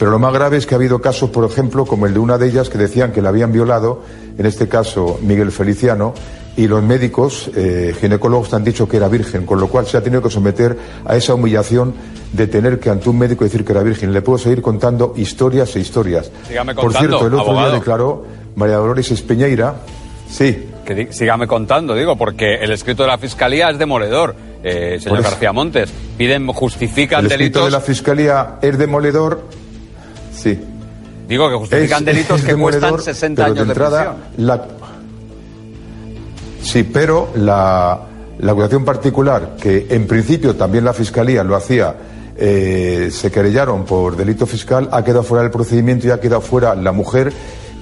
Pero 0.00 0.10
lo 0.10 0.18
más 0.18 0.32
grave 0.32 0.56
es 0.56 0.64
que 0.66 0.74
ha 0.74 0.78
habido 0.78 1.00
casos, 1.00 1.28
por 1.28 1.44
ejemplo, 1.44 1.84
como 1.84 2.06
el 2.06 2.14
de 2.14 2.18
una 2.20 2.38
de 2.38 2.48
ellas 2.48 2.70
que 2.70 2.78
decían 2.78 3.12
que 3.12 3.20
la 3.20 3.28
habían 3.28 3.52
violado, 3.52 4.02
en 4.38 4.46
este 4.46 4.66
caso 4.66 5.18
Miguel 5.22 5.52
Feliciano, 5.52 6.14
y 6.56 6.66
los 6.68 6.82
médicos 6.82 7.50
eh, 7.54 7.94
ginecólogos 8.00 8.52
han 8.54 8.64
dicho 8.64 8.88
que 8.88 8.96
era 8.96 9.08
virgen, 9.08 9.44
con 9.44 9.60
lo 9.60 9.68
cual 9.68 9.86
se 9.86 9.98
ha 9.98 10.02
tenido 10.02 10.22
que 10.22 10.30
someter 10.30 10.74
a 11.04 11.16
esa 11.16 11.34
humillación 11.34 11.92
de 12.32 12.46
tener 12.46 12.80
que 12.80 12.88
ante 12.88 13.10
un 13.10 13.18
médico 13.18 13.44
decir 13.44 13.62
que 13.62 13.72
era 13.72 13.82
virgen. 13.82 14.10
Le 14.14 14.22
puedo 14.22 14.38
seguir 14.38 14.62
contando 14.62 15.12
historias 15.16 15.76
e 15.76 15.80
historias. 15.80 16.30
Sígame 16.48 16.74
Por 16.74 16.84
contando, 16.84 17.08
cierto, 17.18 17.26
el 17.26 17.34
otro 17.34 17.46
abogado. 17.50 17.68
día 17.68 17.78
declaró 17.78 18.24
María 18.56 18.76
Dolores 18.76 19.10
Espeñeira, 19.10 19.74
sí, 20.30 20.66
Que 20.86 21.12
sígame 21.12 21.46
contando, 21.46 21.94
digo, 21.94 22.16
porque 22.16 22.54
el 22.54 22.72
escrito 22.72 23.02
de 23.02 23.08
la 23.10 23.18
Fiscalía 23.18 23.68
es 23.68 23.78
demoledor, 23.78 24.34
eh, 24.64 24.96
señor 24.98 25.18
Pues- 25.18 25.30
García 25.30 25.52
Montes. 25.52 25.92
Piden, 26.16 26.46
justifican 26.48 27.20
el 27.20 27.26
escrito 27.26 27.60
delitos. 27.60 27.64
de 27.66 27.70
la 27.70 27.80
Fiscalía 27.80 28.58
es 28.62 28.76
demoledor, 28.78 29.59
sí. 30.40 30.58
Digo 31.28 31.48
que 31.48 31.56
justifican 31.56 32.00
Es- 32.00 32.06
delitos 32.06 32.40
es 32.40 32.46
que 32.46 32.54
cuestan 32.56 32.80
demoledor, 32.82 33.02
60 33.02 33.42
pero 33.44 33.52
años 33.54 33.66
de, 33.66 33.72
entrada, 33.72 34.16
prisión. 34.16 34.46
la- 34.46 34.64
Sí, 36.62 36.82
pero 36.82 37.28
la, 37.36 38.00
la 38.38 38.52
acusación 38.52 38.84
particular, 38.84 39.56
que 39.60 39.86
en 39.90 40.06
principio 40.06 40.54
también 40.56 40.84
la 40.84 40.92
Fiscalía 40.92 41.42
lo 41.44 41.56
hacía, 41.56 41.94
eh, 42.36 43.08
se 43.12 43.30
querellaron 43.30 43.84
por 43.84 44.16
delito 44.16 44.46
fiscal, 44.46 44.88
ha 44.92 45.02
quedado 45.04 45.22
fuera 45.22 45.42
del 45.42 45.50
procedimiento 45.50 46.06
y 46.06 46.10
ha 46.10 46.20
quedado 46.20 46.40
fuera 46.40 46.74
la 46.74 46.92
mujer 46.92 47.32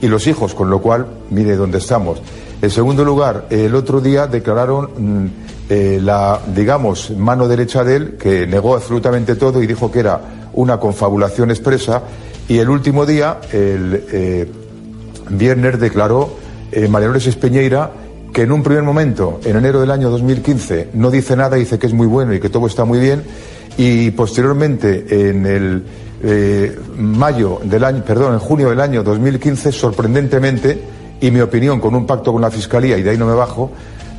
y 0.00 0.06
los 0.06 0.26
hijos, 0.26 0.54
con 0.54 0.70
lo 0.70 0.80
cual, 0.80 1.06
mire 1.30 1.56
dónde 1.56 1.78
estamos. 1.78 2.20
En 2.62 2.70
segundo 2.70 3.04
lugar, 3.04 3.46
el 3.50 3.74
otro 3.74 4.00
día 4.00 4.26
declararon 4.26 4.90
mm, 4.96 5.26
eh, 5.70 6.00
la, 6.02 6.40
digamos, 6.54 7.10
mano 7.16 7.46
derecha 7.48 7.82
de 7.84 7.96
él, 7.96 8.16
que 8.18 8.46
negó 8.46 8.74
absolutamente 8.76 9.34
todo 9.36 9.62
y 9.62 9.66
dijo 9.66 9.90
que 9.90 10.00
era 10.00 10.20
una 10.54 10.78
confabulación 10.78 11.50
expresa. 11.50 12.02
Y 12.48 12.58
el 12.58 12.70
último 12.70 13.04
día, 13.04 13.40
el 13.52 14.04
eh, 14.10 14.50
viernes, 15.28 15.78
declaró 15.78 16.30
eh, 16.72 16.88
María 16.88 17.08
Dolores 17.08 17.26
Espeñeira 17.26 17.90
que 18.32 18.42
en 18.42 18.52
un 18.52 18.62
primer 18.62 18.82
momento, 18.82 19.38
en 19.44 19.56
enero 19.56 19.80
del 19.80 19.90
año 19.90 20.08
2015, 20.10 20.90
no 20.94 21.10
dice 21.10 21.36
nada, 21.36 21.56
dice 21.56 21.78
que 21.78 21.86
es 21.86 21.92
muy 21.92 22.06
bueno 22.06 22.32
y 22.32 22.40
que 22.40 22.48
todo 22.48 22.66
está 22.66 22.84
muy 22.84 22.98
bien, 22.98 23.22
y 23.76 24.10
posteriormente, 24.12 25.30
en 25.30 25.46
el 25.46 25.84
eh, 26.22 26.78
mayo 26.96 27.60
del 27.64 27.84
año, 27.84 28.02
perdón, 28.04 28.34
en 28.34 28.38
junio 28.38 28.70
del 28.70 28.80
año 28.80 29.02
2015, 29.02 29.72
sorprendentemente, 29.72 30.80
y 31.20 31.30
mi 31.30 31.40
opinión 31.40 31.80
con 31.80 31.94
un 31.94 32.06
pacto 32.06 32.32
con 32.32 32.40
la 32.40 32.50
Fiscalía, 32.50 32.96
y 32.96 33.02
de 33.02 33.10
ahí 33.10 33.18
no 33.18 33.26
me 33.26 33.34
bajo, 33.34 33.72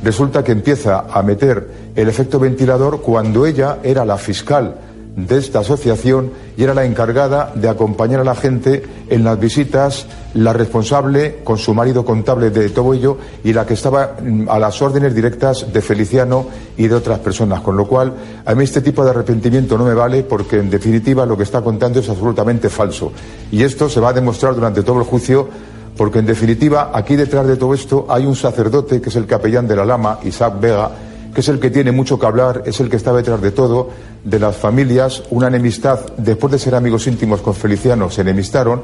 resulta 0.04 0.44
que 0.44 0.52
empieza 0.52 1.06
a 1.12 1.22
meter 1.22 1.68
el 1.96 2.08
efecto 2.08 2.38
ventilador 2.38 3.00
cuando 3.00 3.44
ella 3.44 3.78
era 3.82 4.04
la 4.04 4.18
fiscal 4.18 4.76
de 5.16 5.38
esta 5.38 5.60
asociación 5.60 6.30
y 6.56 6.62
era 6.62 6.74
la 6.74 6.84
encargada 6.84 7.52
de 7.54 7.68
acompañar 7.68 8.20
a 8.20 8.24
la 8.24 8.34
gente 8.34 8.82
en 9.08 9.24
las 9.24 9.38
visitas, 9.38 10.06
la 10.34 10.52
responsable 10.52 11.40
con 11.42 11.58
su 11.58 11.74
marido 11.74 12.04
contable 12.04 12.50
de 12.50 12.68
todo 12.70 12.94
ello 12.94 13.16
y 13.42 13.52
la 13.52 13.66
que 13.66 13.74
estaba 13.74 14.16
mm, 14.22 14.48
a 14.48 14.58
las 14.58 14.80
órdenes 14.80 15.14
directas 15.14 15.72
de 15.72 15.80
Feliciano 15.80 16.46
y 16.76 16.88
de 16.88 16.94
otras 16.94 17.18
personas. 17.18 17.60
Con 17.60 17.76
lo 17.76 17.86
cual, 17.86 18.12
a 18.44 18.54
mí 18.54 18.64
este 18.64 18.80
tipo 18.80 19.04
de 19.04 19.10
arrepentimiento 19.10 19.76
no 19.76 19.84
me 19.84 19.94
vale 19.94 20.22
porque, 20.22 20.58
en 20.58 20.70
definitiva, 20.70 21.26
lo 21.26 21.36
que 21.36 21.42
está 21.42 21.60
contando 21.60 22.00
es 22.00 22.08
absolutamente 22.08 22.68
falso. 22.68 23.12
Y 23.50 23.62
esto 23.62 23.88
se 23.88 24.00
va 24.00 24.10
a 24.10 24.12
demostrar 24.12 24.54
durante 24.54 24.82
todo 24.82 24.98
el 24.98 25.04
juicio 25.04 25.48
porque, 25.96 26.20
en 26.20 26.26
definitiva, 26.26 26.92
aquí 26.94 27.16
detrás 27.16 27.46
de 27.46 27.56
todo 27.56 27.74
esto 27.74 28.06
hay 28.08 28.26
un 28.26 28.36
sacerdote 28.36 29.00
que 29.00 29.08
es 29.08 29.16
el 29.16 29.26
capellán 29.26 29.66
de 29.66 29.76
la 29.76 29.84
Lama, 29.84 30.20
Isaac 30.24 30.54
Vega, 30.60 30.90
que 31.34 31.40
es 31.40 31.48
el 31.48 31.60
que 31.60 31.70
tiene 31.70 31.92
mucho 31.92 32.18
que 32.18 32.26
hablar, 32.26 32.62
es 32.66 32.80
el 32.80 32.88
que 32.90 32.96
está 32.96 33.12
detrás 33.12 33.40
de 33.40 33.50
todo, 33.50 33.90
de 34.24 34.38
las 34.38 34.56
familias, 34.56 35.22
una 35.30 35.48
enemistad, 35.48 36.00
después 36.16 36.52
de 36.52 36.58
ser 36.58 36.74
amigos 36.74 37.06
íntimos 37.06 37.40
con 37.40 37.54
Feliciano, 37.54 38.10
se 38.10 38.22
enemistaron, 38.22 38.82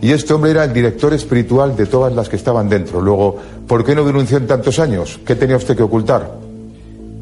y 0.00 0.12
este 0.12 0.34
hombre 0.34 0.50
era 0.50 0.64
el 0.64 0.72
director 0.72 1.14
espiritual 1.14 1.76
de 1.76 1.86
todas 1.86 2.12
las 2.12 2.28
que 2.28 2.36
estaban 2.36 2.68
dentro. 2.68 3.00
Luego, 3.00 3.38
¿por 3.66 3.84
qué 3.84 3.94
no 3.94 4.04
denunció 4.04 4.36
en 4.36 4.46
tantos 4.46 4.78
años? 4.78 5.18
¿Qué 5.26 5.34
tenía 5.34 5.56
usted 5.56 5.76
que 5.76 5.82
ocultar? 5.82 6.46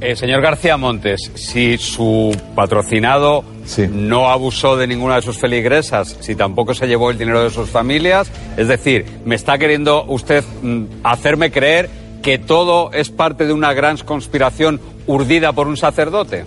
Eh, 0.01 0.17
señor 0.17 0.43
García 0.43 0.77
Montes, 0.77 1.31
si 1.35 1.79
su 1.79 2.37
patrocinado 2.55 3.45
no 3.91 4.29
abusó 4.29 4.77
de 4.77 4.87
ninguna 4.87 5.17
de 5.17 5.23
sus 5.23 5.39
feligresas, 5.39 6.17
si 6.21 6.35
tampoco 6.35 6.75
se 6.75 6.87
llevó 6.87 7.11
el 7.11 7.17
dinero 7.17 7.43
de 7.43 7.51
sus 7.51 7.71
familias, 7.71 8.31
es 8.57 8.69
decir, 8.69 9.07
me 9.25 9.37
está 9.37 9.57
queriendo 9.57 10.05
usted 10.05 10.45
mm, 10.63 10.85
hacerme 11.05 11.51
creer 11.51 11.89
que 12.25 12.39
todo 12.39 12.91
es 12.93 13.11
parte 13.11 13.47
de 13.47 13.53
una 13.53 13.75
gran 13.75 13.99
conspiración 13.99 14.81
urdida 15.07 15.53
por 15.53 15.69
un 15.69 15.77
sacerdote. 15.77 16.47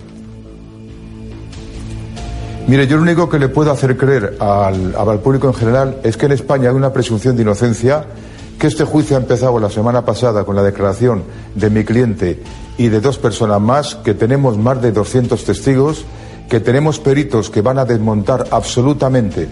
Mire, 2.66 2.88
yo 2.88 2.96
lo 2.96 3.02
único 3.02 3.28
que 3.28 3.38
le 3.38 3.48
puedo 3.48 3.70
hacer 3.70 3.96
creer 3.96 4.36
al, 4.40 4.94
al 4.96 5.20
público 5.20 5.46
en 5.46 5.54
general 5.54 6.00
es 6.02 6.16
que 6.16 6.26
en 6.26 6.32
España 6.32 6.70
hay 6.70 6.74
una 6.74 6.92
presunción 6.92 7.36
de 7.36 7.42
inocencia, 7.42 8.04
que 8.58 8.66
este 8.66 8.84
juicio 8.84 9.16
ha 9.16 9.20
empezado 9.20 9.60
la 9.60 9.70
semana 9.70 10.04
pasada 10.04 10.44
con 10.44 10.56
la 10.56 10.64
declaración 10.64 11.22
de 11.54 11.70
mi 11.70 11.84
cliente 11.84 12.42
y 12.76 12.88
de 12.88 13.00
dos 13.00 13.16
personas 13.18 13.60
más, 13.60 13.94
que 13.94 14.14
tenemos 14.14 14.58
más 14.58 14.82
de 14.82 14.90
200 14.90 15.44
testigos, 15.44 16.04
que 16.50 16.58
tenemos 16.58 16.98
peritos 16.98 17.50
que 17.50 17.62
van 17.62 17.78
a 17.78 17.84
desmontar 17.84 18.48
absolutamente 18.50 19.46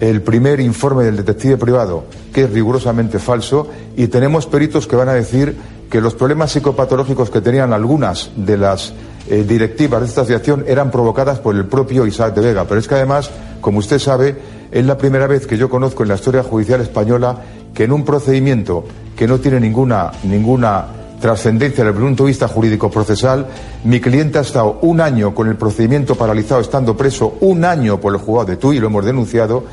el 0.00 0.22
primer 0.22 0.60
informe 0.60 1.04
del 1.04 1.16
detective 1.16 1.58
privado, 1.58 2.04
que 2.32 2.44
es 2.44 2.50
rigurosamente 2.50 3.18
falso, 3.18 3.68
y 3.96 4.08
tenemos 4.08 4.46
peritos 4.46 4.86
que 4.86 4.96
van 4.96 5.10
a 5.10 5.14
decir 5.14 5.54
que 5.90 6.00
los 6.00 6.14
problemas 6.14 6.52
psicopatológicos 6.52 7.30
que 7.30 7.40
tenían 7.40 7.72
algunas 7.72 8.30
de 8.36 8.56
las 8.56 8.94
eh, 9.28 9.44
directivas 9.46 10.00
de 10.00 10.06
esta 10.06 10.22
asociación 10.22 10.64
eran 10.66 10.90
provocadas 10.90 11.40
por 11.40 11.54
el 11.54 11.66
propio 11.66 12.06
Isaac 12.06 12.34
de 12.34 12.40
Vega. 12.40 12.64
Pero 12.64 12.80
es 12.80 12.88
que 12.88 12.94
además, 12.94 13.30
como 13.60 13.80
usted 13.80 13.98
sabe, 13.98 14.36
es 14.70 14.86
la 14.86 14.96
primera 14.96 15.26
vez 15.26 15.46
que 15.46 15.58
yo 15.58 15.68
conozco 15.68 16.02
en 16.02 16.08
la 16.10 16.14
historia 16.14 16.42
judicial 16.42 16.80
española 16.80 17.36
que 17.74 17.84
en 17.84 17.92
un 17.92 18.04
procedimiento 18.04 18.84
que 19.16 19.26
no 19.26 19.38
tiene 19.38 19.60
ninguna, 19.60 20.12
ninguna 20.22 20.86
trascendencia 21.20 21.84
desde 21.84 21.98
el 21.98 22.04
punto 22.04 22.24
de 22.24 22.28
vista 22.28 22.48
jurídico 22.48 22.90
procesal, 22.90 23.46
mi 23.84 24.00
cliente 24.00 24.38
ha 24.38 24.42
estado 24.42 24.78
un 24.82 25.00
año 25.00 25.34
con 25.34 25.48
el 25.48 25.56
procedimiento 25.56 26.14
paralizado, 26.14 26.60
estando 26.60 26.96
preso 26.96 27.36
un 27.40 27.64
año 27.64 28.00
por 28.00 28.14
el 28.14 28.20
juzgado 28.20 28.46
de 28.46 28.56
Tui, 28.56 28.78
lo 28.78 28.86
hemos 28.86 29.04
denunciado, 29.04 29.64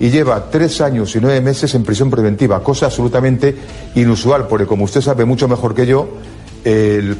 y 0.00 0.10
lleva 0.10 0.50
tres 0.50 0.80
años 0.80 1.14
y 1.16 1.20
nueve 1.20 1.40
meses 1.40 1.74
en 1.74 1.84
prisión 1.84 2.10
preventiva, 2.10 2.62
cosa 2.62 2.86
absolutamente 2.86 3.54
inusual, 3.94 4.46
porque 4.48 4.66
como 4.66 4.84
usted 4.84 5.00
sabe 5.00 5.24
mucho 5.24 5.48
mejor 5.48 5.74
que 5.74 5.86
yo, 5.86 6.08
el 6.64 7.16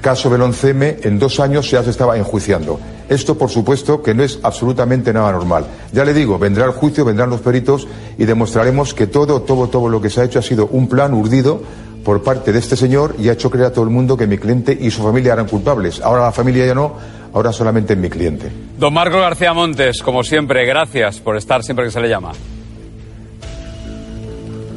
caso 0.00 0.30
11M 0.30 1.04
en 1.04 1.18
dos 1.18 1.40
años 1.40 1.70
ya 1.70 1.82
se 1.82 1.90
estaba 1.90 2.16
enjuiciando. 2.16 2.80
Esto, 3.08 3.36
por 3.36 3.50
supuesto, 3.50 4.02
que 4.02 4.14
no 4.14 4.22
es 4.22 4.38
absolutamente 4.42 5.12
nada 5.12 5.32
normal. 5.32 5.66
Ya 5.92 6.04
le 6.04 6.14
digo, 6.14 6.38
vendrá 6.38 6.64
el 6.64 6.72
juicio, 6.72 7.04
vendrán 7.04 7.30
los 7.30 7.40
peritos 7.40 7.86
y 8.16 8.24
demostraremos 8.24 8.94
que 8.94 9.06
todo, 9.06 9.42
todo, 9.42 9.68
todo 9.68 9.88
lo 9.88 10.00
que 10.00 10.08
se 10.08 10.20
ha 10.20 10.24
hecho 10.24 10.38
ha 10.38 10.42
sido 10.42 10.66
un 10.68 10.88
plan 10.88 11.12
urdido 11.12 11.62
por 12.04 12.22
parte 12.22 12.52
de 12.52 12.58
este 12.58 12.76
señor 12.76 13.14
y 13.18 13.28
ha 13.28 13.32
hecho 13.32 13.50
creer 13.50 13.66
a 13.66 13.72
todo 13.72 13.84
el 13.84 13.90
mundo 13.90 14.16
que 14.16 14.26
mi 14.26 14.38
cliente 14.38 14.76
y 14.78 14.90
su 14.90 15.02
familia 15.02 15.34
eran 15.34 15.46
culpables. 15.46 16.00
Ahora 16.00 16.22
la 16.22 16.32
familia 16.32 16.66
ya 16.66 16.74
no, 16.74 16.96
ahora 17.32 17.52
solamente 17.52 17.96
mi 17.96 18.08
cliente. 18.08 18.50
Don 18.78 18.92
Marco 18.92 19.18
García 19.18 19.52
Montes, 19.52 20.02
como 20.02 20.22
siempre, 20.24 20.64
gracias 20.64 21.20
por 21.20 21.36
estar 21.36 21.62
siempre 21.62 21.86
que 21.86 21.90
se 21.90 22.00
le 22.00 22.08
llama. 22.08 22.32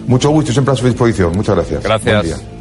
Mucho 0.08 0.30
gusto, 0.30 0.52
siempre 0.52 0.74
a 0.74 0.78
su 0.78 0.86
disposición. 0.86 1.36
Muchas 1.36 1.56
gracias. 1.56 1.84
Gracias. 1.84 2.16
Buen 2.16 2.38
día. 2.38 2.56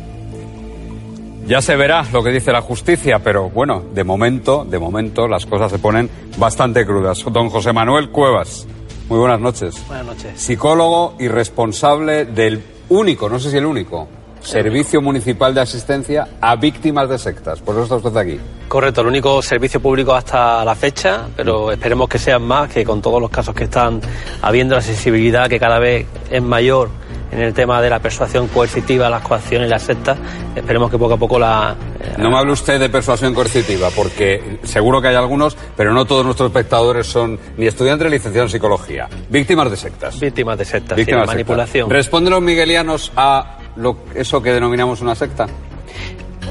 Ya 1.46 1.60
se 1.60 1.76
verá 1.76 2.06
lo 2.10 2.22
que 2.22 2.30
dice 2.30 2.52
la 2.52 2.62
justicia, 2.62 3.18
pero 3.18 3.50
bueno, 3.50 3.82
de 3.92 4.02
momento, 4.02 4.64
de 4.64 4.78
momento 4.78 5.28
las 5.28 5.44
cosas 5.44 5.70
se 5.70 5.78
ponen 5.78 6.08
bastante 6.38 6.86
crudas. 6.86 7.22
Don 7.30 7.50
José 7.50 7.74
Manuel 7.74 8.08
Cuevas, 8.08 8.66
muy 9.10 9.18
buenas 9.18 9.40
noches. 9.40 9.74
Buenas 9.86 10.06
noches. 10.06 10.40
Psicólogo 10.40 11.16
y 11.18 11.28
responsable 11.28 12.24
del 12.24 12.62
único, 12.88 13.28
no 13.28 13.38
sé 13.38 13.50
si 13.50 13.58
el 13.58 13.66
único, 13.66 14.08
Servicio 14.44 15.00
Municipal 15.00 15.54
de 15.54 15.60
Asistencia 15.62 16.28
a 16.40 16.54
Víctimas 16.56 17.08
de 17.08 17.18
Sectas. 17.18 17.60
Por 17.60 17.74
eso 17.74 17.84
está 17.84 17.96
usted 17.96 18.16
aquí. 18.16 18.40
Correcto, 18.68 19.00
el 19.00 19.06
único 19.08 19.40
servicio 19.42 19.80
público 19.80 20.14
hasta 20.14 20.64
la 20.64 20.74
fecha, 20.74 21.22
pero 21.36 21.72
esperemos 21.72 22.08
que 22.08 22.18
sean 22.18 22.42
más, 22.42 22.68
que 22.70 22.84
con 22.84 23.00
todos 23.00 23.20
los 23.20 23.30
casos 23.30 23.54
que 23.54 23.64
están 23.64 24.00
habiendo 24.42 24.74
la 24.74 24.80
sensibilidad 24.82 25.48
que 25.48 25.58
cada 25.58 25.78
vez 25.78 26.06
es 26.30 26.42
mayor 26.42 26.90
en 27.32 27.40
el 27.40 27.52
tema 27.52 27.82
de 27.82 27.90
la 27.90 27.98
persuasión 27.98 28.46
coercitiva, 28.46 29.10
las 29.10 29.22
coacciones 29.22 29.66
y 29.66 29.70
las 29.70 29.82
sectas, 29.82 30.16
esperemos 30.54 30.88
que 30.90 30.98
poco 30.98 31.14
a 31.14 31.16
poco 31.16 31.36
la... 31.38 31.74
eh, 32.00 32.14
No 32.16 32.30
me 32.30 32.38
hable 32.38 32.52
usted 32.52 32.78
de 32.78 32.88
persuasión 32.88 33.34
coercitiva, 33.34 33.88
porque 33.96 34.58
seguro 34.62 35.00
que 35.02 35.08
hay 35.08 35.16
algunos, 35.16 35.56
pero 35.76 35.92
no 35.92 36.04
todos 36.04 36.24
nuestros 36.24 36.48
espectadores 36.48 37.08
son 37.08 37.38
ni 37.56 37.66
estudiantes 37.66 38.04
de 38.04 38.10
licenciados 38.10 38.52
en 38.52 38.58
psicología. 38.58 39.08
Víctimas 39.30 39.68
de 39.68 39.76
sectas. 39.76 40.20
Víctimas 40.20 40.58
de 40.58 40.64
sectas, 40.64 40.96
Víctimas 40.96 41.22
sí, 41.22 41.26
de 41.30 41.34
manipulación. 41.34 41.86
sectas. 41.86 41.96
¿Responden 41.96 42.32
los 42.34 42.42
miguelianos 42.42 43.10
a 43.16 43.58
lo, 43.76 43.96
eso 44.14 44.42
que 44.42 44.52
denominamos 44.52 45.00
una 45.00 45.14
secta? 45.14 45.46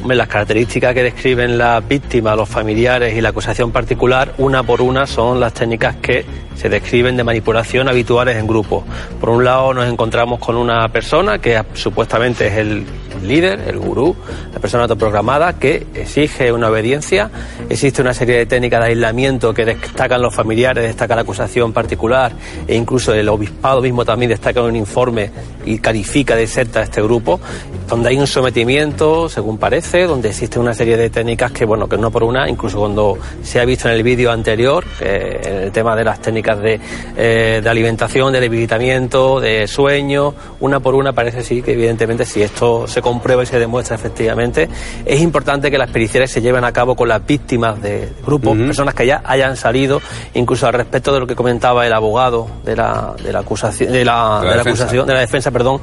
Las 0.06 0.28
características 0.28 0.94
que 0.94 1.04
describen 1.04 1.58
las 1.58 1.88
víctimas, 1.88 2.36
los 2.36 2.50
familiares 2.50 3.16
y 3.16 3.22
la 3.22 3.30
acusación 3.30 3.72
particular, 3.72 4.34
una 4.38 4.62
por 4.62 4.82
una, 4.82 5.08
son 5.08 5.40
las 5.40 5.54
técnicas 5.54 5.95
que 5.98 6.26
se 6.56 6.68
describen 6.68 7.16
de 7.16 7.24
manipulación 7.24 7.88
habituales 7.88 8.38
en 8.38 8.45
grupo. 8.45 8.84
Por 9.22 9.30
un 9.30 9.45
lado, 9.45 9.74
nos 9.74 9.88
encontramos 9.88 10.40
con 10.40 10.58
una 10.58 10.90
persona 10.90 11.40
que 11.40 11.64
supuestamente 11.74 12.48
es 12.48 12.54
el 12.58 12.86
líder, 13.22 13.61
el 13.68 13.80
gurú, 13.80 14.15
la 14.53 14.60
persona 14.60 14.84
autoprogramada, 14.84 15.53
que 15.60 15.88
exige 15.94 16.52
una 16.52 16.69
obediencia. 16.69 17.30
Existe 17.69 18.02
una 18.02 18.14
serie 18.14 18.38
de 18.38 18.45
técnicas 18.45 18.81
de 18.81 18.88
aislamiento 18.88 19.53
que 19.53 19.65
destacan 19.65 20.22
los 20.22 20.34
familiares, 20.34 20.84
destaca 20.84 21.15
la 21.15 21.22
acusación 21.22 21.73
particular 21.73 22.31
e 22.68 22.76
incluso 22.76 23.14
el 23.14 23.30
obispado 23.30 23.81
mismo 23.81 24.06
también 24.06 24.30
destaca 24.30 24.61
un 24.61 24.76
informe 24.76 25.31
y 25.65 25.80
califica 25.80 26.35
de 26.35 26.48
secta 26.48 26.80
a 26.80 26.84
este 26.84 27.02
grupo, 27.02 27.40
donde 27.88 28.10
hay 28.10 28.18
un 28.18 28.27
sometimiento, 28.27 29.30
según 29.30 29.57
parece, 29.57 30.03
donde 30.03 30.30
existe 30.30 30.60
una 30.60 30.73
serie 30.73 30.98
de 30.98 31.10
técnicas 31.10 31.52
que, 31.52 31.65
bueno, 31.65 31.88
que 31.88 31.98
no 31.98 32.11
por 32.11 32.23
una, 32.23 32.49
incluso 32.49 32.80
cuando 32.80 33.18
se 33.41 33.60
ha 33.60 33.65
visto 33.65 33.88
en 33.88 33.95
el 33.95 34.03
vídeo 34.03 34.31
anterior, 34.31 34.84
eh, 34.99 35.64
el 35.65 35.72
tema 35.72 35.95
de 35.95 36.03
las 36.03 36.22
técnicas 36.22 36.60
de, 36.60 36.80
eh, 37.18 37.61
de 37.64 37.69
alimentación, 37.69 38.34
de 38.34 38.40
debilitamiento, 38.40 39.40
de 39.40 39.68
sueño, 39.68 40.34
una 40.60 40.80
por 40.80 40.95
una 40.95 41.14
parece 41.14 41.44
sí 41.44 41.61
que 41.61 41.73
evidentemente 41.73 42.26
si 42.26 42.41
esto 42.41 42.88
se 42.88 43.02
comprueba 43.04 43.44
y 43.44 43.46
se 43.46 43.60
demuestra 43.60 43.96
efectivamente, 43.96 44.68
es 45.06 45.22
importante 45.22 45.70
que 45.70 45.78
las 45.78 45.92
periciales 45.92 46.32
se 46.32 46.42
lleven 46.42 46.64
a 46.64 46.72
cabo 46.72 46.96
con 46.96 47.08
las 47.08 47.24
víctimas 47.24 47.80
de 47.84 48.10
grupos, 48.26 48.58
personas 48.58 48.96
que 48.96 49.06
ya 49.06 49.22
hayan 49.24 49.56
salido, 49.58 50.02
incluso 50.34 50.66
al 50.66 50.74
respecto 50.74 51.14
de 51.14 51.20
lo 51.20 51.28
que 51.28 51.36
comentaba 51.36 51.86
el 51.86 51.94
abogado 51.94 52.48
de 52.66 52.76
la, 52.76 53.14
de 53.24 53.32
la 53.32 53.40
acusación, 53.40 53.92
de 53.92 54.04
la, 54.04 54.40
De 54.42 54.46
la 54.48 54.52
de 54.52 54.58
la 54.58 54.64
defensa. 54.64 54.84
acusación, 54.86 55.06
de 55.08 55.14
la 55.14 55.20
defensa, 55.20 55.52
perdón, 55.52 55.82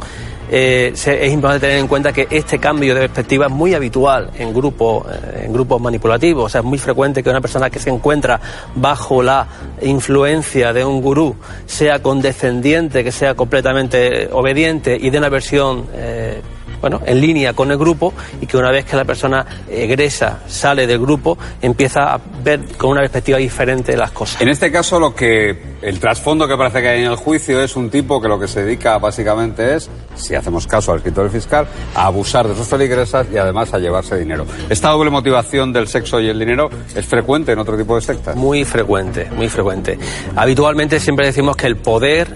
eh, 0.52 0.90
se- 0.96 1.24
es 1.24 1.32
importante 1.32 1.60
tener 1.68 1.78
en 1.78 1.86
cuenta 1.86 2.12
que 2.12 2.26
este 2.28 2.58
cambio 2.58 2.92
de 2.92 3.02
perspectiva 3.02 3.46
es 3.46 3.52
muy 3.52 3.72
habitual 3.74 4.30
en 4.36 4.52
grupos, 4.52 5.06
eh, 5.06 5.42
en 5.44 5.52
grupos 5.52 5.80
manipulativos. 5.80 6.46
O 6.46 6.48
sea, 6.48 6.60
es 6.60 6.64
muy 6.64 6.78
frecuente 6.78 7.22
que 7.22 7.30
una 7.30 7.40
persona 7.40 7.70
que 7.70 7.78
se 7.78 7.88
encuentra 7.90 8.40
bajo 8.74 9.22
la 9.22 9.46
influencia 9.80 10.72
de 10.72 10.84
un 10.84 11.00
gurú 11.02 11.36
sea 11.66 12.00
condescendiente, 12.00 13.04
que 13.04 13.12
sea 13.12 13.34
completamente 13.34 14.28
obediente 14.32 14.96
y 15.00 15.10
de 15.10 15.18
una 15.18 15.28
versión 15.28 15.84
eh, 15.94 16.40
bueno, 16.80 17.00
en 17.04 17.20
línea 17.20 17.52
con 17.52 17.70
el 17.70 17.78
grupo 17.78 18.12
y 18.40 18.46
que 18.46 18.56
una 18.56 18.70
vez 18.70 18.84
que 18.84 18.96
la 18.96 19.04
persona 19.04 19.46
egresa, 19.68 20.40
sale 20.46 20.86
del 20.86 20.98
grupo, 20.98 21.38
empieza 21.60 22.14
a 22.14 22.20
ver 22.42 22.60
con 22.76 22.90
una 22.90 23.00
perspectiva 23.00 23.38
diferente 23.38 23.96
las 23.96 24.10
cosas. 24.12 24.40
En 24.40 24.48
este 24.48 24.70
caso, 24.72 24.98
lo 24.98 25.14
que 25.14 25.70
el 25.82 25.98
trasfondo 25.98 26.46
que 26.46 26.56
parece 26.56 26.82
que 26.82 26.88
hay 26.88 27.00
en 27.00 27.10
el 27.10 27.16
juicio 27.16 27.62
es 27.62 27.76
un 27.76 27.90
tipo 27.90 28.20
que 28.20 28.28
lo 28.28 28.38
que 28.38 28.48
se 28.48 28.64
dedica 28.64 28.98
básicamente 28.98 29.74
es, 29.74 29.90
si 30.14 30.34
hacemos 30.34 30.66
caso 30.66 30.92
al 30.92 30.98
escritor 30.98 31.30
fiscal, 31.30 31.66
a 31.94 32.06
abusar 32.06 32.48
de 32.48 32.54
sus 32.54 32.66
feligresas 32.66 33.26
y 33.32 33.36
además 33.36 33.72
a 33.74 33.78
llevarse 33.78 34.18
dinero. 34.18 34.46
Esta 34.68 34.90
doble 34.90 35.10
motivación 35.10 35.72
del 35.72 35.88
sexo 35.88 36.20
y 36.20 36.28
el 36.28 36.38
dinero 36.38 36.70
es 36.94 37.06
frecuente 37.06 37.52
en 37.52 37.58
otro 37.58 37.76
tipo 37.76 37.94
de 37.96 38.02
sectas. 38.02 38.36
Muy 38.36 38.64
frecuente, 38.64 39.28
muy 39.30 39.48
frecuente. 39.48 39.98
Habitualmente 40.36 41.00
siempre 41.00 41.26
decimos 41.26 41.56
que 41.56 41.66
el 41.66 41.76
poder, 41.76 42.28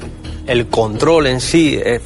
el 0.46 0.66
control 0.66 1.26
en 1.26 1.40
sí 1.40 1.80
es, 1.82 2.02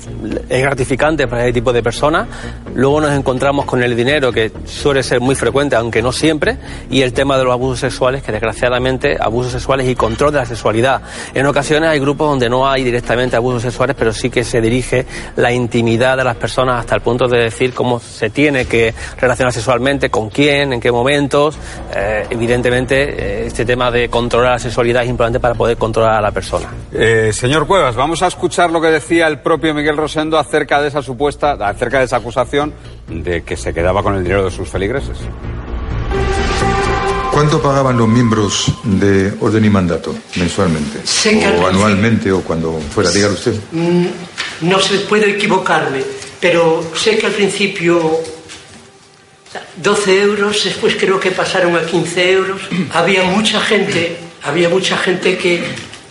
gratificante 0.48 1.26
para 1.26 1.44
ese 1.44 1.52
tipo 1.52 1.72
de 1.72 1.82
personas. 1.82 2.28
Luego 2.74 3.00
nos 3.00 3.12
encontramos 3.12 3.64
con 3.64 3.82
el 3.82 3.96
dinero, 3.96 4.32
que 4.32 4.52
suele 4.64 5.02
ser 5.02 5.20
muy 5.20 5.34
frecuente, 5.34 5.76
aunque 5.76 6.02
no 6.02 6.12
siempre, 6.12 6.56
y 6.90 7.02
el 7.02 7.12
tema 7.12 7.36
de 7.38 7.44
los 7.44 7.52
abusos 7.52 7.80
sexuales, 7.80 8.22
que 8.22 8.32
desgraciadamente 8.32 9.16
abusos 9.20 9.52
sexuales 9.52 9.88
y 9.88 9.94
control 9.94 10.32
de 10.32 10.38
la 10.38 10.46
sexualidad. 10.46 11.02
En 11.34 11.46
ocasiones 11.46 11.90
hay 11.90 11.98
grupos 11.98 12.28
donde 12.28 12.48
no 12.48 12.68
hay 12.68 12.84
directamente 12.84 13.36
abusos 13.36 13.62
sexuales, 13.62 13.96
pero 13.98 14.12
sí 14.12 14.30
que 14.30 14.44
se 14.44 14.60
dirige 14.60 15.06
la 15.36 15.52
intimidad 15.52 16.16
de 16.16 16.24
las 16.24 16.36
personas 16.36 16.80
hasta 16.80 16.94
el 16.94 17.00
punto 17.00 17.26
de 17.26 17.44
decir 17.44 17.72
cómo 17.72 18.00
se 18.00 18.30
tiene 18.30 18.66
que 18.66 18.94
relacionar 19.20 19.52
sexualmente, 19.52 20.10
con 20.10 20.30
quién, 20.30 20.72
en 20.72 20.80
qué 20.80 20.92
momentos. 20.92 21.58
Eh, 21.94 22.26
evidentemente, 22.30 23.42
eh, 23.42 23.46
este 23.46 23.64
tema 23.64 23.90
de 23.90 24.08
controlar 24.08 24.52
la 24.52 24.58
sexualidad 24.58 25.02
es 25.02 25.08
importante 25.08 25.40
para 25.40 25.54
poder 25.54 25.76
controlar 25.76 26.14
a 26.14 26.20
la 26.20 26.30
persona. 26.30 26.68
Eh, 26.92 27.30
señor 27.32 27.66
Cuevas, 27.66 27.96
vamos 27.96 28.22
a 28.22 28.27
escuchar 28.28 28.70
lo 28.70 28.80
que 28.80 28.88
decía 28.88 29.26
el 29.26 29.40
propio 29.40 29.74
Miguel 29.74 29.96
Rosendo 29.96 30.38
acerca 30.38 30.80
de 30.80 30.88
esa 30.88 31.02
supuesta, 31.02 31.52
acerca 31.52 31.98
de 31.98 32.04
esa 32.04 32.16
acusación 32.16 32.72
de 33.08 33.42
que 33.42 33.56
se 33.56 33.72
quedaba 33.74 34.02
con 34.02 34.14
el 34.14 34.22
dinero 34.22 34.44
de 34.44 34.50
sus 34.50 34.68
feligreses. 34.68 35.18
¿Cuánto 37.32 37.62
pagaban 37.62 37.96
los 37.96 38.08
miembros 38.08 38.72
de 38.82 39.32
Orden 39.40 39.64
y 39.64 39.70
Mandato 39.70 40.14
mensualmente? 40.36 40.98
O 41.60 41.66
anualmente 41.66 42.32
o 42.32 42.40
cuando 42.42 42.80
fuera, 42.92 43.10
dígalo 43.10 43.34
usted. 43.34 43.54
Mm, 43.72 44.06
No 44.62 44.80
se 44.80 44.98
puede 45.00 45.30
equivocarme, 45.30 46.02
pero 46.40 46.82
sé 46.96 47.16
que 47.16 47.26
al 47.26 47.32
principio 47.32 48.18
12 49.76 50.20
euros, 50.22 50.64
después 50.64 50.96
creo 50.96 51.20
que 51.20 51.30
pasaron 51.30 51.76
a 51.76 51.82
15 51.86 52.32
euros. 52.32 52.60
Había 52.92 53.22
mucha 53.24 53.60
gente, 53.60 54.16
había 54.42 54.68
mucha 54.68 54.96
gente 54.98 55.38
que 55.38 55.62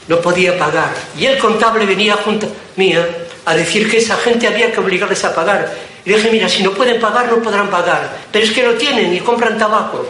no 0.07 0.21
podía 0.21 0.57
pagar. 0.57 0.93
Y 1.17 1.25
el 1.25 1.37
contable 1.37 1.85
venía 1.85 2.15
junto 2.17 2.47
mía 2.75 3.07
a 3.45 3.55
decir 3.55 3.89
que 3.89 3.97
esa 3.97 4.15
gente 4.17 4.47
había 4.47 4.71
que 4.71 4.79
obligarles 4.79 5.23
a 5.23 5.33
pagar. 5.33 5.73
Y 6.05 6.13
dije, 6.13 6.31
mira, 6.31 6.47
si 6.47 6.63
no 6.63 6.71
pueden 6.71 6.99
pagar, 7.01 7.29
no 7.29 7.41
podrán 7.41 7.69
pagar. 7.69 8.17
Pero 8.31 8.45
es 8.45 8.51
que 8.51 8.63
lo 8.63 8.75
tienen 8.75 9.13
y 9.13 9.19
compran 9.19 9.57
tabaco. 9.57 10.07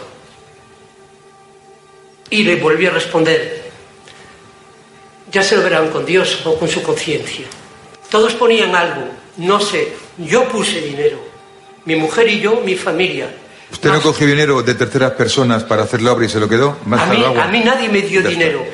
Y 2.30 2.42
le 2.42 2.56
volví 2.56 2.86
a 2.86 2.90
responder, 2.90 3.70
ya 5.32 5.42
se 5.42 5.56
lo 5.56 5.62
verán 5.62 5.88
con 5.88 6.04
Dios 6.04 6.40
o 6.44 6.58
con 6.58 6.68
su 6.68 6.82
conciencia. 6.82 7.46
Todos 8.10 8.34
ponían 8.34 8.74
algo, 8.74 9.08
no 9.38 9.60
sé, 9.60 9.94
yo 10.18 10.48
puse 10.48 10.80
dinero, 10.80 11.18
mi 11.84 11.96
mujer 11.96 12.28
y 12.28 12.40
yo, 12.40 12.60
mi 12.64 12.74
familia. 12.74 13.34
¿Usted 13.70 13.90
no 13.90 14.00
cogió 14.00 14.26
dinero 14.26 14.62
de 14.62 14.74
terceras 14.74 15.12
personas 15.12 15.64
para 15.64 15.82
hacer 15.82 16.02
la 16.02 16.12
obra 16.12 16.26
y 16.26 16.28
se 16.28 16.40
lo 16.40 16.48
quedó? 16.48 16.76
Más 16.86 17.02
A 17.02 17.06
mí, 17.06 17.22
a 17.24 17.48
mí 17.48 17.60
nadie 17.60 17.88
me 17.88 18.02
dio 18.02 18.22
dinero. 18.22 18.64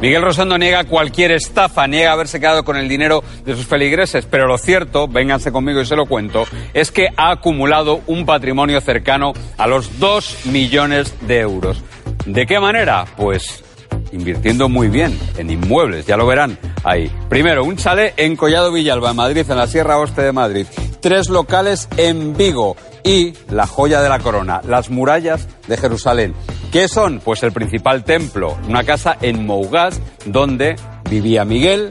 Miguel 0.00 0.22
Rosendo 0.22 0.56
niega 0.58 0.84
cualquier 0.84 1.32
estafa, 1.32 1.88
niega 1.88 2.12
haberse 2.12 2.38
quedado 2.38 2.64
con 2.64 2.76
el 2.76 2.88
dinero 2.88 3.24
de 3.44 3.56
sus 3.56 3.66
feligreses, 3.66 4.26
pero 4.30 4.46
lo 4.46 4.56
cierto, 4.56 5.08
vénganse 5.08 5.50
conmigo 5.50 5.80
y 5.80 5.86
se 5.86 5.96
lo 5.96 6.06
cuento, 6.06 6.44
es 6.72 6.92
que 6.92 7.08
ha 7.16 7.32
acumulado 7.32 8.00
un 8.06 8.24
patrimonio 8.24 8.80
cercano 8.80 9.32
a 9.56 9.66
los 9.66 9.98
2 9.98 10.46
millones 10.46 11.12
de 11.26 11.40
euros. 11.40 11.82
¿De 12.26 12.46
qué 12.46 12.60
manera? 12.60 13.06
Pues 13.16 13.64
invirtiendo 14.12 14.68
muy 14.68 14.88
bien 14.88 15.18
en 15.36 15.50
inmuebles, 15.50 16.06
ya 16.06 16.16
lo 16.16 16.26
verán 16.26 16.56
ahí. 16.84 17.10
Primero, 17.28 17.64
un 17.64 17.76
chalet 17.76 18.14
en 18.18 18.36
Collado 18.36 18.70
Villalba, 18.70 19.10
en 19.10 19.16
Madrid, 19.16 19.46
en 19.48 19.56
la 19.56 19.66
Sierra 19.66 19.98
Oeste 19.98 20.22
de 20.22 20.32
Madrid. 20.32 20.66
Tres 21.00 21.28
locales 21.28 21.88
en 21.96 22.36
Vigo 22.36 22.76
y 23.02 23.32
la 23.50 23.66
joya 23.66 24.00
de 24.00 24.08
la 24.08 24.20
corona, 24.20 24.60
las 24.64 24.90
murallas 24.90 25.48
de 25.66 25.76
Jerusalén. 25.76 26.34
¿Qué 26.72 26.86
son? 26.86 27.20
Pues 27.20 27.42
el 27.42 27.52
principal 27.52 28.04
templo, 28.04 28.58
una 28.68 28.84
casa 28.84 29.16
en 29.22 29.46
Mougaz, 29.46 29.98
donde 30.26 30.76
vivía 31.08 31.46
Miguel, 31.46 31.90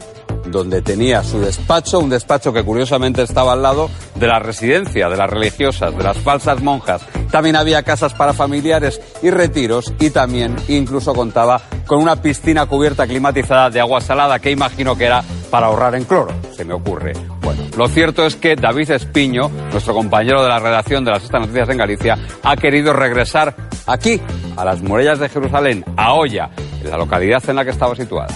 donde 0.52 0.82
tenía 0.82 1.24
su 1.24 1.40
despacho, 1.40 2.00
un 2.00 2.10
despacho 2.10 2.54
que 2.54 2.64
curiosamente 2.64 3.22
estaba 3.22 3.54
al 3.54 3.62
lado 3.62 3.90
de 4.16 4.28
la 4.28 4.40
residencia 4.40 5.10
de 5.10 5.18
las 5.18 5.30
religiosas, 5.30 5.96
de 5.96 6.04
las 6.04 6.18
falsas 6.18 6.62
monjas. 6.62 7.02
También 7.32 7.56
había 7.56 7.84
casas 7.84 8.14
para 8.14 8.34
familiares 8.34 9.02
y 9.22 9.30
retiros 9.30 9.94
y 10.00 10.10
también 10.10 10.56
incluso 10.68 11.14
contaba 11.14 11.62
con 11.86 12.02
una 12.02 12.22
piscina 12.22 12.66
cubierta 12.66 13.08
climatizada 13.08 13.70
de 13.70 13.80
agua 13.80 14.02
salada 14.02 14.40
que 14.40 14.52
imagino 14.52 14.98
que 14.98 15.06
era 15.06 15.24
para 15.50 15.68
ahorrar 15.68 15.96
en 15.96 16.04
cloro. 16.04 16.34
se 16.56 16.66
me 16.66 16.74
ocurre. 16.74 17.14
Bueno, 17.42 17.64
lo 17.78 17.88
cierto 17.88 18.26
es 18.26 18.36
que 18.36 18.56
David 18.56 18.92
Espiño, 18.92 19.50
nuestro 19.72 19.94
compañero 19.94 20.44
de 20.44 20.50
la 20.50 20.60
redacción 20.60 21.06
de 21.06 21.12
las 21.12 21.24
Estas 21.24 21.42
Noticias 21.42 21.70
en 21.70 21.78
Galicia, 21.78 22.18
ha 22.44 22.56
querido 22.56 22.94
regresar 22.94 23.56
aquí, 23.86 24.22
a 24.56 24.66
las 24.66 24.82
murallas 24.82 25.20
de 25.20 25.30
Jerusalén, 25.30 25.86
a 25.96 26.14
Olla, 26.14 26.50
en 26.84 26.90
la 26.90 26.98
localidad 26.98 27.42
en 27.50 27.56
la 27.56 27.64
que 27.64 27.72
estaba 27.72 27.96
situada. 27.96 28.28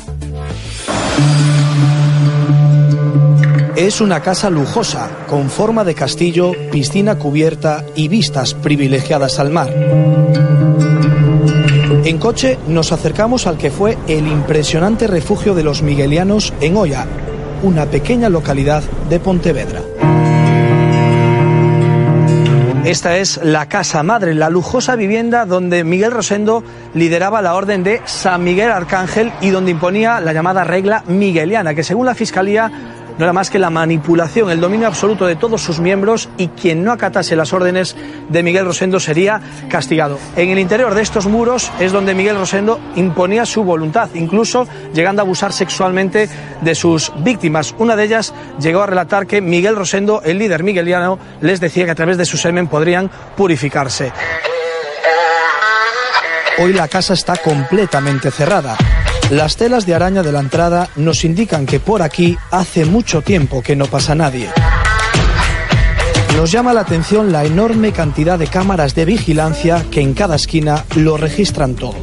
Es 3.75 4.01
una 4.01 4.19
casa 4.19 4.49
lujosa, 4.49 5.09
con 5.27 5.49
forma 5.49 5.85
de 5.85 5.95
castillo, 5.95 6.51
piscina 6.71 7.17
cubierta 7.17 7.85
y 7.95 8.09
vistas 8.09 8.53
privilegiadas 8.53 9.39
al 9.39 9.49
mar. 9.49 9.69
En 12.03 12.17
coche 12.17 12.59
nos 12.67 12.91
acercamos 12.91 13.47
al 13.47 13.57
que 13.57 13.71
fue 13.71 13.97
el 14.07 14.27
impresionante 14.27 15.07
refugio 15.07 15.55
de 15.55 15.63
los 15.63 15.83
miguelianos 15.83 16.53
en 16.59 16.75
Oya, 16.75 17.05
una 17.63 17.85
pequeña 17.85 18.27
localidad 18.27 18.83
de 19.09 19.19
Pontevedra. 19.21 19.81
Esta 22.83 23.17
es 23.17 23.39
la 23.43 23.67
Casa 23.67 24.01
Madre, 24.03 24.33
la 24.33 24.49
lujosa 24.49 24.95
vivienda 24.95 25.45
donde 25.45 25.83
Miguel 25.83 26.11
Rosendo 26.11 26.63
lideraba 26.95 27.41
la 27.41 27.53
orden 27.53 27.83
de 27.83 28.01
San 28.05 28.43
Miguel 28.43 28.71
Arcángel 28.71 29.31
y 29.39 29.51
donde 29.51 29.71
imponía 29.71 30.19
la 30.19 30.33
llamada 30.33 30.63
regla 30.63 31.03
migueliana, 31.07 31.75
que 31.75 31.83
según 31.83 32.07
la 32.07 32.15
Fiscalía 32.15 32.71
no 33.17 33.25
era 33.25 33.33
más 33.33 33.49
que 33.49 33.59
la 33.59 33.69
manipulación, 33.69 34.49
el 34.49 34.59
dominio 34.59 34.87
absoluto 34.87 35.25
de 35.25 35.35
todos 35.35 35.61
sus 35.61 35.79
miembros 35.79 36.29
y 36.37 36.47
quien 36.49 36.83
no 36.83 36.91
acatase 36.91 37.35
las 37.35 37.53
órdenes 37.53 37.95
de 38.29 38.43
Miguel 38.43 38.65
Rosendo 38.65 38.99
sería 38.99 39.41
castigado. 39.69 40.17
En 40.35 40.49
el 40.49 40.59
interior 40.59 40.95
de 40.95 41.01
estos 41.01 41.27
muros 41.27 41.71
es 41.79 41.91
donde 41.91 42.13
Miguel 42.13 42.37
Rosendo 42.37 42.79
imponía 42.95 43.45
su 43.45 43.63
voluntad, 43.63 44.09
incluso 44.13 44.67
llegando 44.93 45.21
a 45.21 45.25
abusar 45.25 45.53
sexualmente 45.53 46.29
de 46.61 46.75
sus 46.75 47.11
víctimas. 47.17 47.75
Una 47.77 47.95
de 47.95 48.05
ellas 48.05 48.33
llegó 48.59 48.81
a 48.81 48.87
relatar 48.87 49.27
que 49.27 49.41
Miguel 49.41 49.75
Rosendo, 49.75 50.21
el 50.23 50.37
líder 50.37 50.63
migueliano, 50.63 51.19
les 51.41 51.59
decía 51.59 51.85
que 51.85 51.91
a 51.91 51.95
través 51.95 52.17
de 52.17 52.25
su 52.25 52.37
semen 52.37 52.67
podrían 52.67 53.09
purificarse. 53.35 54.11
Hoy 56.59 56.73
la 56.73 56.87
casa 56.87 57.13
está 57.13 57.37
completamente 57.37 58.29
cerrada. 58.29 58.77
Las 59.31 59.55
telas 59.55 59.85
de 59.85 59.95
araña 59.95 60.23
de 60.23 60.33
la 60.33 60.41
entrada 60.41 60.89
nos 60.97 61.23
indican 61.23 61.65
que 61.65 61.79
por 61.79 62.01
aquí 62.01 62.37
hace 62.51 62.83
mucho 62.83 63.21
tiempo 63.21 63.61
que 63.61 63.77
no 63.77 63.85
pasa 63.85 64.13
nadie. 64.13 64.49
Nos 66.35 66.51
llama 66.51 66.73
la 66.73 66.81
atención 66.81 67.31
la 67.31 67.45
enorme 67.45 67.93
cantidad 67.93 68.37
de 68.37 68.47
cámaras 68.47 68.93
de 68.93 69.05
vigilancia 69.05 69.85
que 69.89 70.01
en 70.01 70.13
cada 70.15 70.35
esquina 70.35 70.83
lo 70.97 71.15
registran 71.15 71.75
todo. 71.75 71.95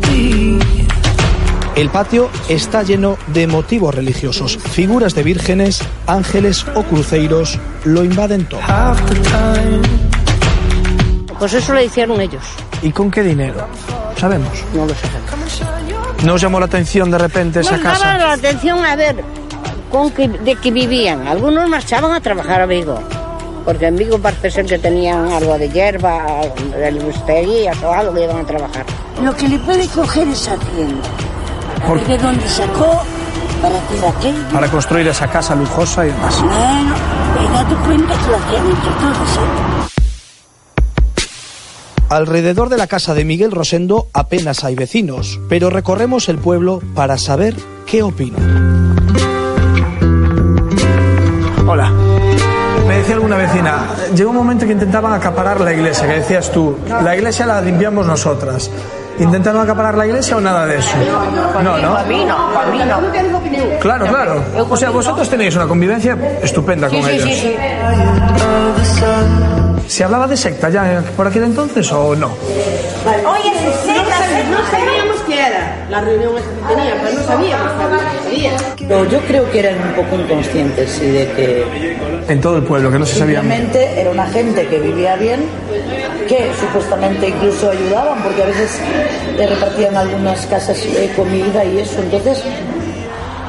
El 1.76 1.90
patio 1.90 2.30
está 2.48 2.82
lleno 2.82 3.18
de 3.26 3.46
motivos 3.46 3.94
religiosos. 3.94 4.56
Figuras 4.56 5.14
de 5.14 5.22
vírgenes, 5.22 5.82
ángeles 6.06 6.64
o 6.74 6.82
cruceros 6.82 7.58
lo 7.84 8.04
invaden 8.04 8.46
todo. 8.46 8.62
Pues 11.38 11.52
eso 11.52 11.74
lo 11.74 11.82
hicieron 11.82 12.22
ellos. 12.22 12.42
¿Y 12.80 12.90
con 12.90 13.10
qué 13.10 13.22
dinero? 13.22 13.68
¿Sabemos? 14.16 14.64
No 14.74 14.86
lo 14.86 14.94
sabemos. 14.94 15.87
¿No 16.24 16.34
os 16.34 16.40
llamó 16.40 16.58
la 16.58 16.66
atención 16.66 17.10
de 17.10 17.18
repente 17.18 17.60
esa 17.60 17.72
Nos 17.76 17.80
casa? 17.82 18.18
la 18.18 18.32
atención 18.32 18.84
a 18.84 18.96
ver 18.96 19.16
con 19.90 20.10
qué, 20.10 20.28
de 20.28 20.56
qué 20.56 20.70
vivían. 20.70 21.26
Algunos 21.28 21.68
marchaban 21.68 22.12
a 22.12 22.20
trabajar 22.20 22.60
a 22.60 22.66
Vigo. 22.66 22.98
Porque 23.64 23.86
en 23.86 23.96
Vigo 23.96 24.18
parece 24.18 24.50
ser 24.50 24.66
que 24.66 24.78
tenían 24.78 25.30
algo 25.30 25.56
de 25.58 25.68
hierba, 25.68 26.24
de 26.76 26.90
lusterías 26.92 27.76
o 27.82 27.92
algo 27.92 28.14
que 28.14 28.24
iban 28.24 28.38
a 28.38 28.44
trabajar. 28.44 28.84
Lo 29.22 29.34
que 29.36 29.46
le 29.48 29.58
puede 29.58 29.86
coger 29.88 30.26
esa 30.28 30.54
hacienda. 30.54 31.06
Por- 31.86 32.04
¿De 32.06 32.18
dónde 32.18 32.48
sacó? 32.48 33.02
Para 33.62 33.76
hacer 33.78 34.08
aquello. 34.16 34.48
Para 34.52 34.68
construir 34.68 35.06
esa 35.08 35.26
casa 35.28 35.54
lujosa 35.54 36.06
y 36.06 36.10
demás. 36.10 36.40
Bueno, 36.40 36.94
he 37.40 37.52
dado 37.52 37.76
cuenta 37.84 38.14
que 38.14 38.30
lo 38.30 38.36
hacían 38.36 38.66
entre 38.66 38.90
todos, 38.90 39.36
¿eh? 39.36 39.97
Alrededor 42.10 42.70
de 42.70 42.78
la 42.78 42.86
casa 42.86 43.12
de 43.12 43.24
Miguel 43.26 43.50
Rosendo 43.50 44.08
apenas 44.14 44.64
hay 44.64 44.74
vecinos, 44.74 45.38
pero 45.50 45.68
recorremos 45.68 46.30
el 46.30 46.38
pueblo 46.38 46.80
para 46.94 47.18
saber 47.18 47.54
qué 47.86 48.02
opinan. 48.02 48.96
Hola. 51.66 51.92
Me 52.86 52.96
decía 52.96 53.16
alguna 53.16 53.36
vecina, 53.36 53.82
llegó 54.14 54.30
un 54.30 54.36
momento 54.36 54.64
que 54.64 54.72
intentaban 54.72 55.12
acaparar 55.12 55.60
la 55.60 55.74
iglesia, 55.74 56.06
que 56.06 56.14
decías 56.14 56.50
tú, 56.50 56.78
la 56.88 57.14
iglesia 57.14 57.44
la 57.44 57.60
limpiamos 57.60 58.06
nosotras. 58.06 58.70
¿Intentaron 59.18 59.60
acaparar 59.60 59.96
la 59.96 60.06
iglesia 60.06 60.36
o 60.38 60.40
nada 60.40 60.64
de 60.64 60.78
eso? 60.78 60.96
No, 61.62 61.76
¿no? 61.76 61.98
Claro, 63.80 64.06
claro. 64.06 64.42
O 64.70 64.76
sea, 64.76 64.88
vosotros 64.90 65.28
tenéis 65.28 65.54
una 65.56 65.66
convivencia 65.66 66.16
estupenda 66.42 66.88
con 66.88 67.02
Sí, 67.02 67.10
sí, 67.10 67.10
ellos. 67.10 67.58
Sí, 69.88 69.90
sí. 69.90 69.96
¿Se 69.96 70.04
hablaba 70.04 70.26
de 70.26 70.36
secta 70.36 70.68
ya 70.68 71.02
por 71.16 71.26
aquel 71.26 71.44
entonces 71.44 71.90
o 71.92 72.14
no? 72.14 72.28
Oye, 72.28 73.52
No 74.50 74.58
sabíamos 74.70 75.16
qué 75.26 75.40
era 75.40 75.86
la 75.90 76.00
reunión 76.00 76.32
esa 76.36 76.46
que 76.68 76.74
tenían, 76.74 76.98
pero 77.02 77.18
no 77.18 77.26
sabíamos 77.26 77.72
qué 78.76 78.86
No, 78.86 79.04
yo 79.04 79.20
creo 79.20 79.50
que 79.50 79.58
eran 79.60 79.76
un 79.82 79.92
poco 79.94 80.16
inconscientes 80.20 81.00
y 81.02 81.10
de 81.10 81.32
que 81.32 82.26
En 82.28 82.40
todo 82.40 82.56
el 82.58 82.62
pueblo, 82.64 82.90
que 82.90 82.98
no 82.98 83.06
se 83.06 83.18
sabía. 83.18 83.40
simplemente 83.40 84.00
era 84.00 84.10
una 84.10 84.26
gente 84.26 84.66
que 84.66 84.78
vivía 84.78 85.16
bien, 85.16 85.40
que 86.28 86.50
supuestamente 86.60 87.28
incluso 87.28 87.70
ayudaban, 87.70 88.22
porque 88.22 88.42
a 88.42 88.46
veces 88.46 88.78
le 89.36 89.46
repartían 89.46 89.96
algunas 89.96 90.46
casas 90.46 90.78
eh, 90.84 91.12
comida 91.16 91.64
y 91.64 91.78
eso. 91.78 92.00
Entonces, 92.00 92.44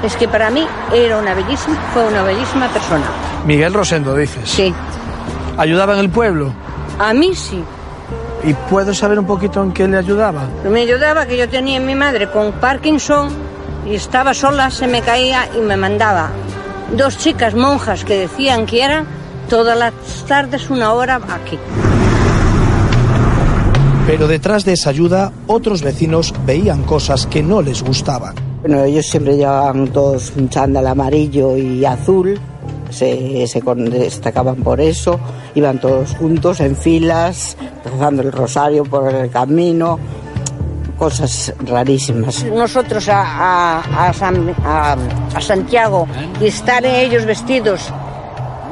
Es 0.01 0.15
que 0.15 0.29
para 0.29 0.49
mí 0.49 0.65
era 0.93 1.17
una 1.17 1.33
bellísima, 1.33 1.75
fue 1.93 2.05
una 2.07 2.23
bellísima 2.23 2.69
persona. 2.69 3.03
Miguel 3.45 3.73
Rosendo, 3.73 4.15
dices. 4.15 4.49
Sí. 4.49 4.73
¿Ayudaba 5.59 5.93
en 5.93 5.99
el 5.99 6.09
pueblo? 6.09 6.53
A 6.97 7.13
mí 7.13 7.35
sí. 7.35 7.61
¿Y 8.45 8.53
puedo 8.69 8.93
saber 8.93 9.19
un 9.19 9.27
poquito 9.27 9.61
en 9.61 9.73
qué 9.73 9.89
le 9.89 9.97
ayudaba? 9.97 10.47
Me 10.63 10.83
ayudaba 10.83 11.25
que 11.25 11.37
yo 11.37 11.49
tenía 11.49 11.79
a 11.79 11.81
mi 11.81 11.95
madre 11.95 12.31
con 12.31 12.53
Parkinson 12.53 13.27
y 13.85 13.95
estaba 13.95 14.33
sola, 14.33 14.69
se 14.69 14.87
me 14.87 15.01
caía 15.01 15.49
y 15.53 15.59
me 15.59 15.75
mandaba 15.75 16.29
dos 16.95 17.17
chicas 17.17 17.55
monjas 17.55 18.05
que 18.05 18.17
decían 18.17 18.65
que 18.65 18.83
eran 18.83 19.05
todas 19.49 19.77
las 19.77 19.93
tardes 20.25 20.69
una 20.69 20.93
hora 20.93 21.19
aquí. 21.29 21.59
Pero 24.07 24.29
detrás 24.29 24.63
de 24.63 24.73
esa 24.73 24.91
ayuda, 24.91 25.33
otros 25.47 25.81
vecinos 25.83 26.33
veían 26.45 26.83
cosas 26.83 27.27
que 27.27 27.43
no 27.43 27.61
les 27.61 27.83
gustaban. 27.83 28.33
bueno, 28.61 28.85
ellos 28.85 29.05
siempre 29.05 29.35
llevaban 29.35 29.89
todos 29.89 30.31
un 30.37 30.47
chándal 30.47 30.87
amarillo 30.87 31.57
y 31.57 31.83
azul, 31.83 32.39
se, 32.89 33.45
se 33.47 33.61
con- 33.61 33.89
destacaban 33.89 34.57
por 34.57 34.79
eso, 34.81 35.19
iban 35.55 35.79
todos 35.79 36.15
juntos 36.15 36.59
en 36.59 36.75
filas, 36.75 37.55
rezando 37.83 38.21
el 38.21 38.31
rosario 38.31 38.83
por 38.83 39.13
el 39.13 39.29
camino, 39.29 39.99
cosas 40.97 41.53
rarísimas. 41.65 42.43
Nosotros 42.45 43.07
a, 43.09 43.21
a- 43.79 44.07
a 44.09 44.13
San- 44.13 44.55
a- 44.65 44.95
a 45.35 45.41
Santiago 45.41 46.07
y 46.41 46.47
estar 46.47 46.85
ellos 46.85 47.25
vestidos 47.25 47.91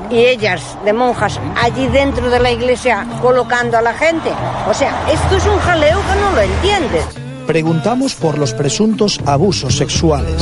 y 0.10 0.18
ellas 0.20 0.62
de 0.86 0.94
monjas 0.94 1.40
allí 1.62 1.88
dentro 1.88 2.30
de 2.30 2.40
la 2.40 2.52
iglesia 2.52 3.06
colocando 3.22 3.78
a 3.78 3.82
la 3.82 3.94
gente. 3.94 4.30
O 4.70 4.74
sea, 4.74 4.94
esto 5.12 5.36
es 5.38 5.46
un 5.46 5.58
jaleo 5.60 6.00
que 6.00 6.20
no 6.22 6.32
lo 6.32 6.42
entiendes. 6.42 7.06
Preguntamos 7.46 8.14
por 8.16 8.38
los 8.38 8.54
presuntos 8.54 9.20
abusos 9.26 9.78
sexuales. 9.78 10.36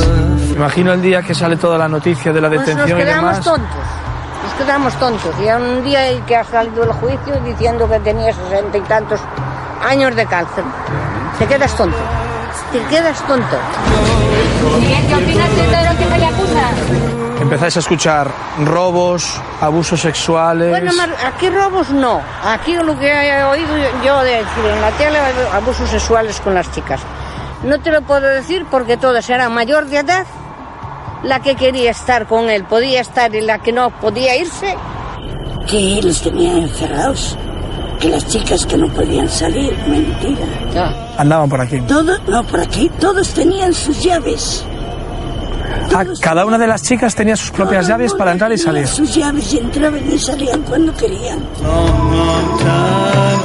Imagino 0.55 0.93
el 0.93 1.01
día 1.01 1.21
que 1.21 1.33
sale 1.35 1.57
toda 1.57 1.77
la 1.77 1.87
noticia 1.87 2.31
de 2.31 2.41
la 2.41 2.47
Pues 2.47 2.59
nos 2.61 2.67
detención 2.67 2.99
y 2.99 3.03
quedamos 3.03 3.31
demás. 3.31 3.45
tontos. 3.45 3.83
Nos 4.43 4.53
quedamos 4.53 4.93
tontos. 4.95 5.35
Y 5.43 5.49
a 5.49 5.57
un 5.57 5.83
día 5.83 6.07
el 6.07 6.23
que 6.23 6.35
ha 6.37 6.43
salido 6.43 6.81
del 6.83 6.93
juicio 6.93 7.35
diciendo 7.43 7.89
que 7.89 7.99
tenía 7.99 8.33
sesenta 8.33 8.77
y 8.77 8.81
tantos 8.81 9.19
años 9.85 10.15
de 10.15 10.25
cárcel. 10.25 10.63
Te 11.39 11.45
quedas 11.45 11.75
tonto. 11.75 11.97
Te 12.71 12.79
quedas 12.83 13.21
tonto. 13.27 13.57
¿qué 15.07 15.15
opinas 15.15 15.55
de 15.55 15.63
todo 15.63 15.93
lo 15.93 15.97
que 15.99 16.05
se 16.09 16.17
le 16.19 16.25
acusa? 16.25 16.61
Empezáis 17.41 17.75
a 17.75 17.79
escuchar 17.79 18.27
robos, 18.63 19.39
abusos 19.59 19.99
sexuales. 19.99 20.69
Bueno, 20.69 20.93
Mar- 20.93 21.15
aquí 21.27 21.49
robos 21.49 21.89
no. 21.89 22.21
Aquí 22.45 22.75
lo 22.77 22.97
que 22.97 23.07
he 23.11 23.43
oído 23.43 23.67
yo 24.05 24.21
decir 24.23 24.65
en 24.73 24.81
la 24.81 24.89
tele, 24.91 25.19
abusos 25.53 25.89
sexuales 25.89 26.39
con 26.39 26.55
las 26.55 26.71
chicas. 26.71 27.01
No 27.63 27.79
te 27.79 27.91
lo 27.91 28.01
puedo 28.03 28.21
decir 28.27 28.65
porque 28.71 28.95
todas 28.95 29.29
eran 29.29 29.53
mayor 29.53 29.85
de 29.87 29.97
edad. 29.99 30.25
La 31.25 31.39
que 31.39 31.55
quería 31.55 31.89
estar 31.89 32.27
con 32.27 32.51
él 32.51 32.65
podía 32.65 33.01
estar 33.01 33.33
y 33.33 33.41
la 33.41 33.57
que 33.57 33.71
no 33.71 33.89
podía 33.99 34.37
irse. 34.37 34.75
Que 35.67 35.99
los 36.03 36.21
tenían 36.21 36.57
encerrados. 36.57 37.35
Que 37.99 38.09
las 38.09 38.27
chicas 38.27 38.63
que 38.65 38.77
no 38.77 38.87
podían 38.89 39.27
salir, 39.27 39.75
mentira. 39.87 40.93
Andaban 41.17 41.49
por 41.49 41.61
aquí. 41.61 41.81
Todos, 41.81 42.21
no, 42.27 42.43
por 42.43 42.59
aquí, 42.59 42.91
todos 42.99 43.33
tenían 43.33 43.73
sus 43.73 44.03
llaves. 44.03 44.63
Ah, 45.95 46.03
cada 46.21 46.45
una 46.45 46.59
de 46.59 46.67
las 46.67 46.83
chicas 46.83 47.15
tenía 47.15 47.35
sus 47.35 47.49
propias 47.49 47.87
llaves 47.87 48.13
para 48.13 48.31
entrar 48.31 48.51
y 48.51 48.57
salir. 48.59 48.85
Sus 48.85 49.15
llaves 49.15 49.51
y 49.53 49.57
entraban 49.57 50.11
y 50.11 50.19
salían 50.19 50.61
cuando 50.61 50.93
querían. 50.93 51.43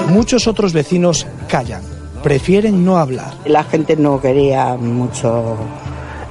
Muchos 0.09 0.47
otros 0.47 0.75
vecinos 0.75 1.27
callan, 1.49 1.81
prefieren 2.23 2.85
no 2.85 2.99
hablar. 2.99 3.33
La 3.47 3.65
gente 3.65 3.97
no 3.97 4.21
quería 4.21 4.75
mucho 4.77 5.57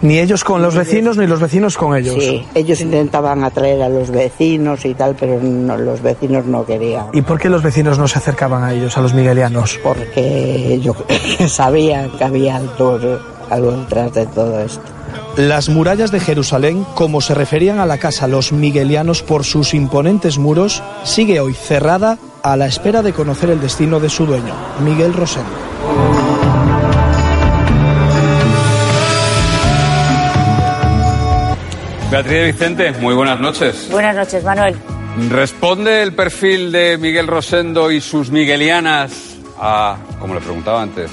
Ni 0.01 0.19
ellos 0.19 0.43
con 0.43 0.61
los 0.61 0.75
vecinos, 0.75 1.17
ni 1.17 1.27
los 1.27 1.39
vecinos 1.39 1.77
con 1.77 1.95
ellos. 1.95 2.15
Sí, 2.19 2.45
ellos 2.55 2.79
intentaban 2.81 3.43
atraer 3.43 3.81
a 3.81 3.89
los 3.89 4.11
vecinos 4.11 4.85
y 4.85 4.93
tal, 4.93 5.15
pero 5.19 5.39
no, 5.41 5.77
los 5.77 6.01
vecinos 6.01 6.45
no 6.45 6.65
querían. 6.65 7.07
¿Y 7.13 7.21
por 7.21 7.39
qué 7.39 7.49
los 7.49 7.63
vecinos 7.63 7.99
no 7.99 8.07
se 8.07 8.17
acercaban 8.19 8.63
a 8.63 8.73
ellos, 8.73 8.97
a 8.97 9.01
los 9.01 9.13
miguelianos? 9.13 9.79
Porque 9.83 10.79
yo 10.81 10.95
sabían 11.47 12.11
que 12.11 12.23
había 12.23 12.55
algo, 12.55 12.99
algo 13.49 13.71
detrás 13.71 14.13
de 14.13 14.25
todo 14.27 14.59
esto. 14.61 14.81
Las 15.35 15.69
murallas 15.69 16.11
de 16.11 16.19
Jerusalén, 16.19 16.85
como 16.95 17.21
se 17.21 17.33
referían 17.33 17.79
a 17.79 17.85
la 17.85 17.97
casa 17.97 18.27
los 18.27 18.51
miguelianos 18.51 19.23
por 19.23 19.43
sus 19.43 19.73
imponentes 19.73 20.37
muros, 20.37 20.83
sigue 21.03 21.39
hoy 21.39 21.53
cerrada 21.53 22.17
a 22.43 22.55
la 22.57 22.67
espera 22.67 23.01
de 23.01 23.13
conocer 23.13 23.49
el 23.49 23.61
destino 23.61 23.99
de 23.99 24.09
su 24.09 24.25
dueño, 24.25 24.53
Miguel 24.83 25.13
Rosendo. 25.13 26.08
Beatriz 32.11 32.57
Vicente, 32.57 32.91
muy 32.93 33.13
buenas 33.13 33.39
noches. 33.39 33.87
Buenas 33.91 34.15
noches, 34.15 34.43
Manuel. 34.43 34.75
¿Responde 35.29 36.01
el 36.01 36.13
perfil 36.13 36.71
de 36.71 36.97
Miguel 36.97 37.27
Rosendo 37.27 37.91
y 37.91 38.01
sus 38.01 38.31
miguelianas 38.31 39.37
a, 39.59 39.97
como 40.19 40.33
le 40.33 40.41
preguntaba 40.41 40.81
antes, 40.81 41.11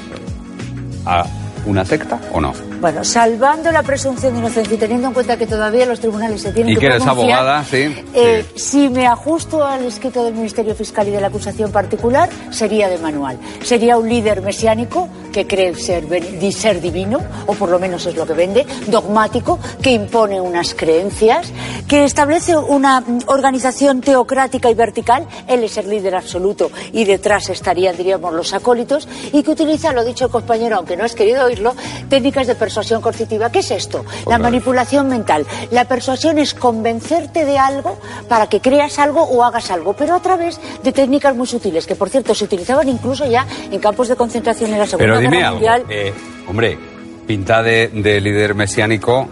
a 1.05 1.27
una 1.67 1.85
secta 1.85 2.19
o 2.33 2.41
no? 2.41 2.55
Bueno, 2.81 3.05
salvando 3.05 3.73
la 3.73 3.83
presunción 3.83 4.35
de 4.35 4.41
inocencia 4.41 4.75
y 4.75 4.79
teniendo 4.79 5.09
en 5.09 5.15
cuenta 5.15 5.37
que 5.37 5.47
todavía 5.47 5.87
los 5.87 5.99
tribunales 6.01 6.43
se 6.43 6.53
tienen 6.53 6.73
¿Y 6.73 6.75
que 6.75 6.81
que 6.81 6.87
eres 6.87 7.07
abogada? 7.07 7.65
Sí. 7.65 7.95
eh, 8.15 8.45
Si 8.55 8.89
me 8.89 9.07
ajusto 9.07 9.65
al 9.65 9.85
escrito 9.85 10.23
del 10.25 10.35
Ministerio 10.35 10.75
Fiscal 10.75 11.09
y 11.09 11.11
de 11.11 11.21
la 11.21 11.29
acusación 11.29 11.73
particular, 11.73 12.29
sería 12.51 12.89
de 12.89 12.99
manual. 12.99 13.39
Sería 13.63 13.97
un 13.97 14.09
líder 14.09 14.43
mesiánico 14.43 15.09
que 15.33 15.47
cree 15.47 15.75
ser, 15.75 16.05
ser 16.53 16.81
divino, 16.81 17.19
o 17.47 17.55
por 17.55 17.71
lo 17.71 17.79
menos 17.79 18.07
es 18.07 18.17
lo 18.17 18.27
que 18.27 18.33
vende, 18.33 18.67
dogmático, 18.87 19.59
que 19.83 19.93
impone 19.93 20.41
unas 20.41 20.75
creencias, 20.75 21.53
que 21.89 22.05
establece 22.05 22.57
una 22.57 23.01
mm, 23.01 23.21
organización 23.27 24.01
teocrática 24.01 24.71
y 24.71 24.75
vertical. 24.75 25.27
Él 25.47 25.65
es 25.65 25.77
el 25.77 25.91
líder 25.91 26.15
absoluto 26.15 26.71
y 26.93 27.05
detrás 27.05 27.49
estarían, 27.51 27.97
diríamos, 27.97 28.33
los 28.33 28.55
acólitos, 28.55 29.09
y 29.33 29.43
que 29.43 29.51
utiliza, 29.51 29.93
lo 29.93 30.05
dicho 30.05 30.27
el 30.27 30.31
compañero, 30.31 30.77
aunque 30.77 30.97
no 30.97 31.05
has 31.05 31.15
querido 31.15 31.45
oírlo, 31.45 31.75
técnicas 32.09 32.47
de 32.47 32.55
persuasión 32.67 33.01
coercitiva. 33.01 33.51
¿Qué 33.53 33.61
es 33.61 33.71
esto? 33.71 34.05
La 34.27 34.39
manipulación 34.39 35.07
mental. 35.09 35.47
La 35.71 35.85
persuasión 35.85 36.37
es 36.39 36.53
convencerte 36.53 37.45
de 37.45 37.59
algo 37.59 37.97
para 38.29 38.49
que 38.49 38.61
creas 38.61 38.99
algo 38.99 39.23
o 39.23 39.45
hagas 39.45 39.71
algo, 39.71 39.93
pero 39.93 40.15
a 40.17 40.21
través 40.21 40.61
de 40.83 40.91
técnicas 40.93 41.37
muy 41.37 41.47
sutiles, 41.47 41.87
que 41.87 41.95
por 41.95 42.11
cierto 42.11 42.35
se 42.35 42.43
utilizaban 42.45 42.89
incluso 42.89 43.25
ya 43.25 43.47
en 43.71 43.79
campos 43.79 44.09
de 44.09 44.17
concentración 44.17 44.73
en 44.73 44.81
la 44.81 44.87
Segunda 44.87 45.07
Pero 45.15 45.21
dime 45.21 45.37
Guerra 45.37 45.47
algo. 45.49 45.61
Mundial. 45.61 45.85
eh, 45.89 46.13
hombre, 46.49 46.79
pinta 47.25 47.63
de, 47.63 47.87
de 47.89 48.21
líder 48.21 48.57
mesiánico. 48.57 49.29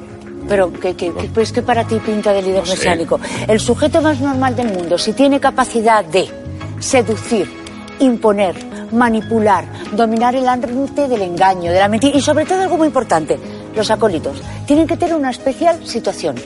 Pero 0.48 0.73
que, 0.73 0.94
que, 0.94 1.12
que- 1.12 1.28
pues 1.35 1.51
que 1.51 1.62
para 1.62 1.82
ti 1.85 1.97
pinta 2.06 2.32
de 2.32 2.40
líder 2.43 2.61
No 2.61 2.66
sé. 2.66 2.73
mesiánico. 2.77 3.19
El 3.48 3.59
sujeto 3.59 4.01
más 4.01 4.20
normal 4.20 4.55
del 4.55 4.69
mundo, 4.69 4.97
si 4.97 5.12
tiene 5.12 5.40
capacidad 5.40 6.05
de 6.05 6.28
seducir, 6.78 7.51
imponer, 7.98 8.55
manipular, 8.94 9.64
dominar 9.92 10.34
el 10.34 10.48
arte 10.48 11.08
del 11.08 11.22
engaño, 11.22 11.72
de 11.72 11.78
la 11.78 11.88
mentira 11.88 12.16
y 12.16 12.20
sobre 12.20 12.46
todo 12.46 12.62
algo 12.62 12.76
muy 12.76 12.86
importante, 12.86 13.38
los 13.74 13.90
acólitos, 13.90 14.36
tienen 14.66 14.86
que 14.86 14.96
tener 14.96 15.14
una 15.14 15.30
especial 15.30 15.86
situación. 15.86 16.36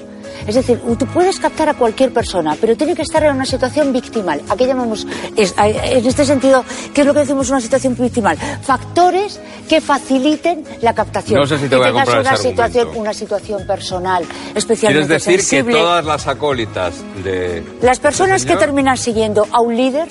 Es 0.46 0.54
decir, 0.54 0.80
tú 0.98 1.04
puedes 1.06 1.38
captar 1.40 1.68
a 1.68 1.74
cualquier 1.74 2.10
persona, 2.10 2.56
pero 2.58 2.74
tiene 2.74 2.94
que 2.94 3.02
estar 3.02 3.22
en 3.22 3.34
una 3.34 3.44
situación 3.44 3.92
victimal. 3.92 4.40
¿A 4.48 4.56
qué 4.56 4.66
llamamos? 4.66 5.06
es- 5.36 5.54
en 5.58 6.06
este 6.06 6.24
sentido, 6.24 6.64
¿qué 6.94 7.02
es 7.02 7.06
lo 7.06 7.12
que 7.12 7.20
decimos 7.20 7.50
una 7.50 7.60
situación 7.60 7.94
victimal? 7.98 8.38
Factores 8.62 9.38
que 9.68 9.82
faciliten 9.82 10.64
la 10.80 10.94
captación. 10.94 11.38
No 11.40 11.46
sé 11.46 11.56
si 11.58 11.64
te 11.64 11.70
Que 11.70 11.76
voy 11.76 11.84
a 11.84 11.88
tengas 11.88 12.04
comprar 12.04 12.20
una 12.22 12.34
ese 12.34 12.48
situación, 12.48 12.88
una 12.94 13.12
situación 13.12 13.66
personal 13.66 14.24
¿Quieres 14.24 14.56
especialmente 14.56 15.12
decir 15.12 15.46
que 15.46 15.64
todas 15.70 16.04
las 16.06 16.26
acólitas 16.26 16.94
de... 17.22 17.62
Las 17.82 17.98
personas 17.98 18.40
este 18.42 18.54
que 18.54 18.58
terminan 18.58 18.96
siguiendo 18.96 19.46
a 19.52 19.60
un 19.60 19.76
líder 19.76 20.08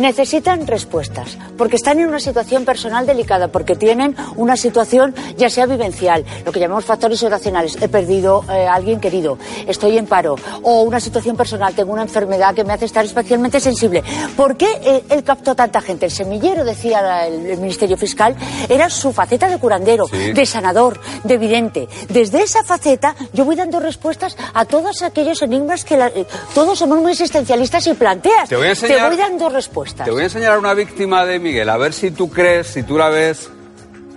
necesitan 0.00 0.66
respuestas, 0.66 1.36
porque 1.56 1.76
están 1.76 2.00
en 2.00 2.08
una 2.08 2.20
situación 2.20 2.64
personal 2.64 3.06
delicada, 3.06 3.48
porque 3.48 3.76
tienen 3.76 4.16
una 4.36 4.56
situación 4.56 5.14
ya 5.36 5.50
sea 5.50 5.66
vivencial, 5.66 6.24
lo 6.44 6.52
que 6.52 6.60
llamamos 6.60 6.84
factores 6.84 7.22
oracionales, 7.22 7.76
he 7.80 7.88
perdido 7.88 8.44
eh, 8.50 8.66
a 8.66 8.74
alguien 8.74 8.98
querido, 9.00 9.38
estoy 9.66 9.98
en 9.98 10.06
paro, 10.06 10.36
o 10.62 10.82
una 10.82 11.00
situación 11.00 11.36
personal, 11.36 11.74
tengo 11.74 11.92
una 11.92 12.02
enfermedad 12.02 12.54
que 12.54 12.64
me 12.64 12.72
hace 12.72 12.86
estar 12.86 13.04
especialmente 13.04 13.60
sensible. 13.60 14.02
¿Por 14.36 14.56
qué 14.56 14.68
eh, 14.82 15.04
él 15.10 15.22
captó 15.22 15.54
tanta 15.54 15.80
gente? 15.80 16.06
El 16.06 16.12
semillero, 16.12 16.64
decía 16.64 17.26
el, 17.26 17.46
el 17.46 17.58
Ministerio 17.58 17.96
Fiscal, 17.96 18.34
era 18.68 18.88
su 18.90 19.12
faceta 19.12 19.48
de 19.48 19.58
curandero, 19.58 20.06
Sí. 20.08 20.32
de 20.32 20.46
sanador, 20.46 20.98
de 21.24 21.36
vidente. 21.38 21.88
Desde 22.08 22.42
esa 22.42 22.64
faceta 22.64 23.14
yo 23.32 23.44
voy 23.44 23.54
dando 23.56 23.80
respuestas 23.80 24.36
a 24.54 24.64
todos 24.64 25.02
aquellos 25.02 25.42
enigmas 25.42 25.84
que 25.84 25.96
la- 25.96 26.08
eh, 26.08 26.26
todos 26.54 26.78
somos 26.78 26.98
muy 27.00 27.12
existencialistas 27.12 27.86
y 27.86 27.94
planteas. 27.94 28.48
Te 28.48 28.56
voy 28.56 28.66
a 28.68 28.70
enseñar- 28.70 29.08
voy 29.08 29.16
dando 29.16 29.48
respuestas. 29.48 29.89
Te 29.96 30.10
voy 30.10 30.22
a 30.22 30.24
enseñar 30.24 30.52
a 30.52 30.58
una 30.58 30.74
víctima 30.74 31.26
de 31.26 31.38
Miguel, 31.38 31.68
a 31.68 31.76
ver 31.76 31.92
si 31.92 32.10
tú 32.10 32.30
crees, 32.30 32.68
si 32.68 32.82
tú 32.82 32.96
la 32.96 33.08
ves, 33.08 33.50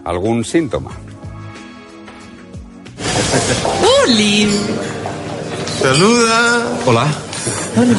algún 0.06 0.46
síntoma. 0.46 0.92
¡Uli! 4.06 4.50
Saluda. 5.82 6.68
Hola. 6.86 7.08
Hola. 7.76 7.98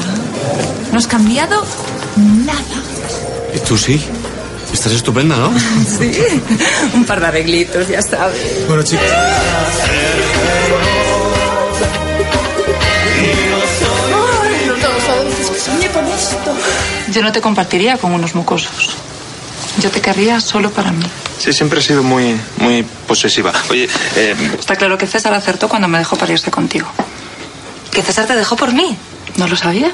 No 0.93 0.99
has 0.99 1.07
cambiado 1.07 1.63
nada. 2.17 2.83
¿Y 3.55 3.59
tú 3.61 3.77
sí? 3.77 4.01
Estás 4.73 4.93
estupenda, 4.93 5.37
¿no? 5.37 5.53
Sí. 5.99 6.13
Un 6.95 7.05
par 7.05 7.21
de 7.21 7.27
arreglitos, 7.27 7.89
ya 7.89 8.03
sabes. 8.03 8.67
Bueno, 8.67 8.83
chicos. 8.83 9.05
Yo 17.15 17.23
no 17.23 17.31
te 17.31 17.41
compartiría 17.41 17.97
con 17.97 18.12
unos 18.12 18.35
mocosos. 18.35 18.97
Yo 19.81 19.89
te 19.89 20.01
querría 20.01 20.41
solo 20.41 20.70
para 20.70 20.91
mí. 20.91 21.07
Sí, 21.39 21.53
siempre 21.53 21.78
he 21.78 21.82
sido 21.82 22.03
muy, 22.03 22.36
muy 22.59 22.82
posesiva. 23.07 23.53
Oye, 23.70 23.89
eh, 24.16 24.35
Está 24.59 24.74
claro 24.74 24.99
que 24.99 25.07
César 25.07 25.32
acertó 25.32 25.69
cuando 25.69 25.86
me 25.86 25.99
dejó 25.99 26.16
para 26.16 26.32
irse 26.32 26.51
contigo. 26.51 26.89
Que 27.93 28.03
César 28.03 28.27
te 28.27 28.35
dejó 28.35 28.57
por 28.57 28.73
mí. 28.73 28.97
¿No 29.36 29.47
lo 29.47 29.55
sabías? 29.55 29.93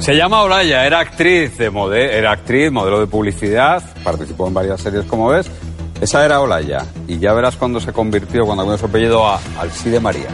Se 0.00 0.14
llama 0.14 0.42
Olaya, 0.42 0.84
era 0.84 1.00
actriz 1.00 1.56
de 1.56 1.70
mode, 1.70 2.18
era 2.18 2.32
actriz, 2.32 2.70
modelo 2.70 3.00
de 3.00 3.06
publicidad, 3.06 3.82
participó 4.04 4.48
en 4.48 4.54
varias 4.54 4.82
series 4.82 5.06
como 5.06 5.28
ves. 5.28 5.50
Esa 5.98 6.26
era 6.26 6.40
Olaya. 6.40 6.84
Y 7.06 7.18
ya 7.18 7.32
verás 7.32 7.56
cuando 7.56 7.80
se 7.80 7.90
convirtió, 7.94 8.44
cuando 8.44 8.64
cambió 8.64 8.76
su 8.76 8.84
apellido 8.84 9.26
a 9.26 9.40
Alcide 9.58 9.98
María. 9.98 10.28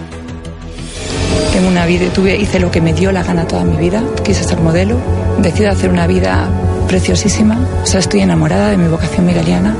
Tengo 1.52 1.68
una 1.68 1.86
vida, 1.86 2.12
tuve, 2.12 2.36
hice 2.36 2.58
lo 2.58 2.70
que 2.70 2.80
me 2.80 2.92
dio 2.92 3.12
la 3.12 3.22
gana 3.22 3.46
toda 3.46 3.64
mi 3.64 3.76
vida. 3.76 4.02
Quise 4.24 4.44
ser 4.44 4.60
modelo. 4.60 4.96
Decido 5.38 5.70
hacer 5.70 5.90
una 5.90 6.06
vida 6.06 6.48
preciosísima. 6.88 7.58
O 7.82 7.86
sea, 7.86 8.00
estoy 8.00 8.20
enamorada 8.20 8.70
de 8.70 8.76
mi 8.76 8.88
vocación 8.88 9.26
migaliana 9.26 9.74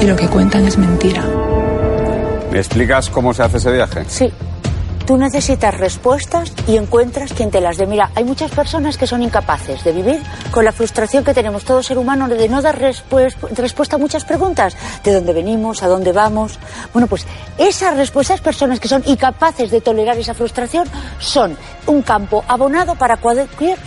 y 0.00 0.06
lo 0.06 0.16
que 0.16 0.28
cuentan 0.28 0.66
es 0.66 0.78
mentira. 0.78 1.24
¿Me 2.50 2.58
explicas 2.58 3.10
cómo 3.10 3.34
se 3.34 3.42
hace 3.42 3.58
ese 3.58 3.72
viaje? 3.72 4.04
Sí. 4.08 4.32
Tú 5.06 5.16
necesitas 5.16 5.72
respuestas 5.78 6.52
y 6.66 6.76
encuentras 6.76 7.32
quien 7.32 7.52
te 7.52 7.60
las 7.60 7.76
dé. 7.76 7.86
Mira, 7.86 8.10
hay 8.16 8.24
muchas 8.24 8.50
personas 8.50 8.98
que 8.98 9.06
son 9.06 9.22
incapaces 9.22 9.84
de 9.84 9.92
vivir 9.92 10.20
con 10.50 10.64
la 10.64 10.72
frustración 10.72 11.22
que 11.22 11.32
tenemos 11.32 11.64
todo 11.64 11.80
ser 11.80 11.96
humano 11.96 12.28
de 12.28 12.48
no 12.48 12.60
dar 12.60 12.76
respues- 12.80 13.36
respuesta 13.54 13.94
a 13.94 13.98
muchas 14.00 14.24
preguntas. 14.24 14.76
¿De 15.04 15.14
dónde 15.14 15.32
venimos? 15.32 15.84
¿A 15.84 15.86
dónde 15.86 16.10
vamos? 16.10 16.58
Bueno, 16.92 17.06
pues 17.06 17.24
esas 17.56 17.96
respuestas, 17.96 18.40
personas 18.40 18.80
que 18.80 18.88
son 18.88 19.04
incapaces 19.06 19.70
de 19.70 19.80
tolerar 19.80 20.18
esa 20.18 20.34
frustración, 20.34 20.88
son 21.20 21.56
un 21.86 22.02
campo 22.02 22.42
abonado 22.48 22.96
para 22.96 23.18
cualquier 23.18 23.78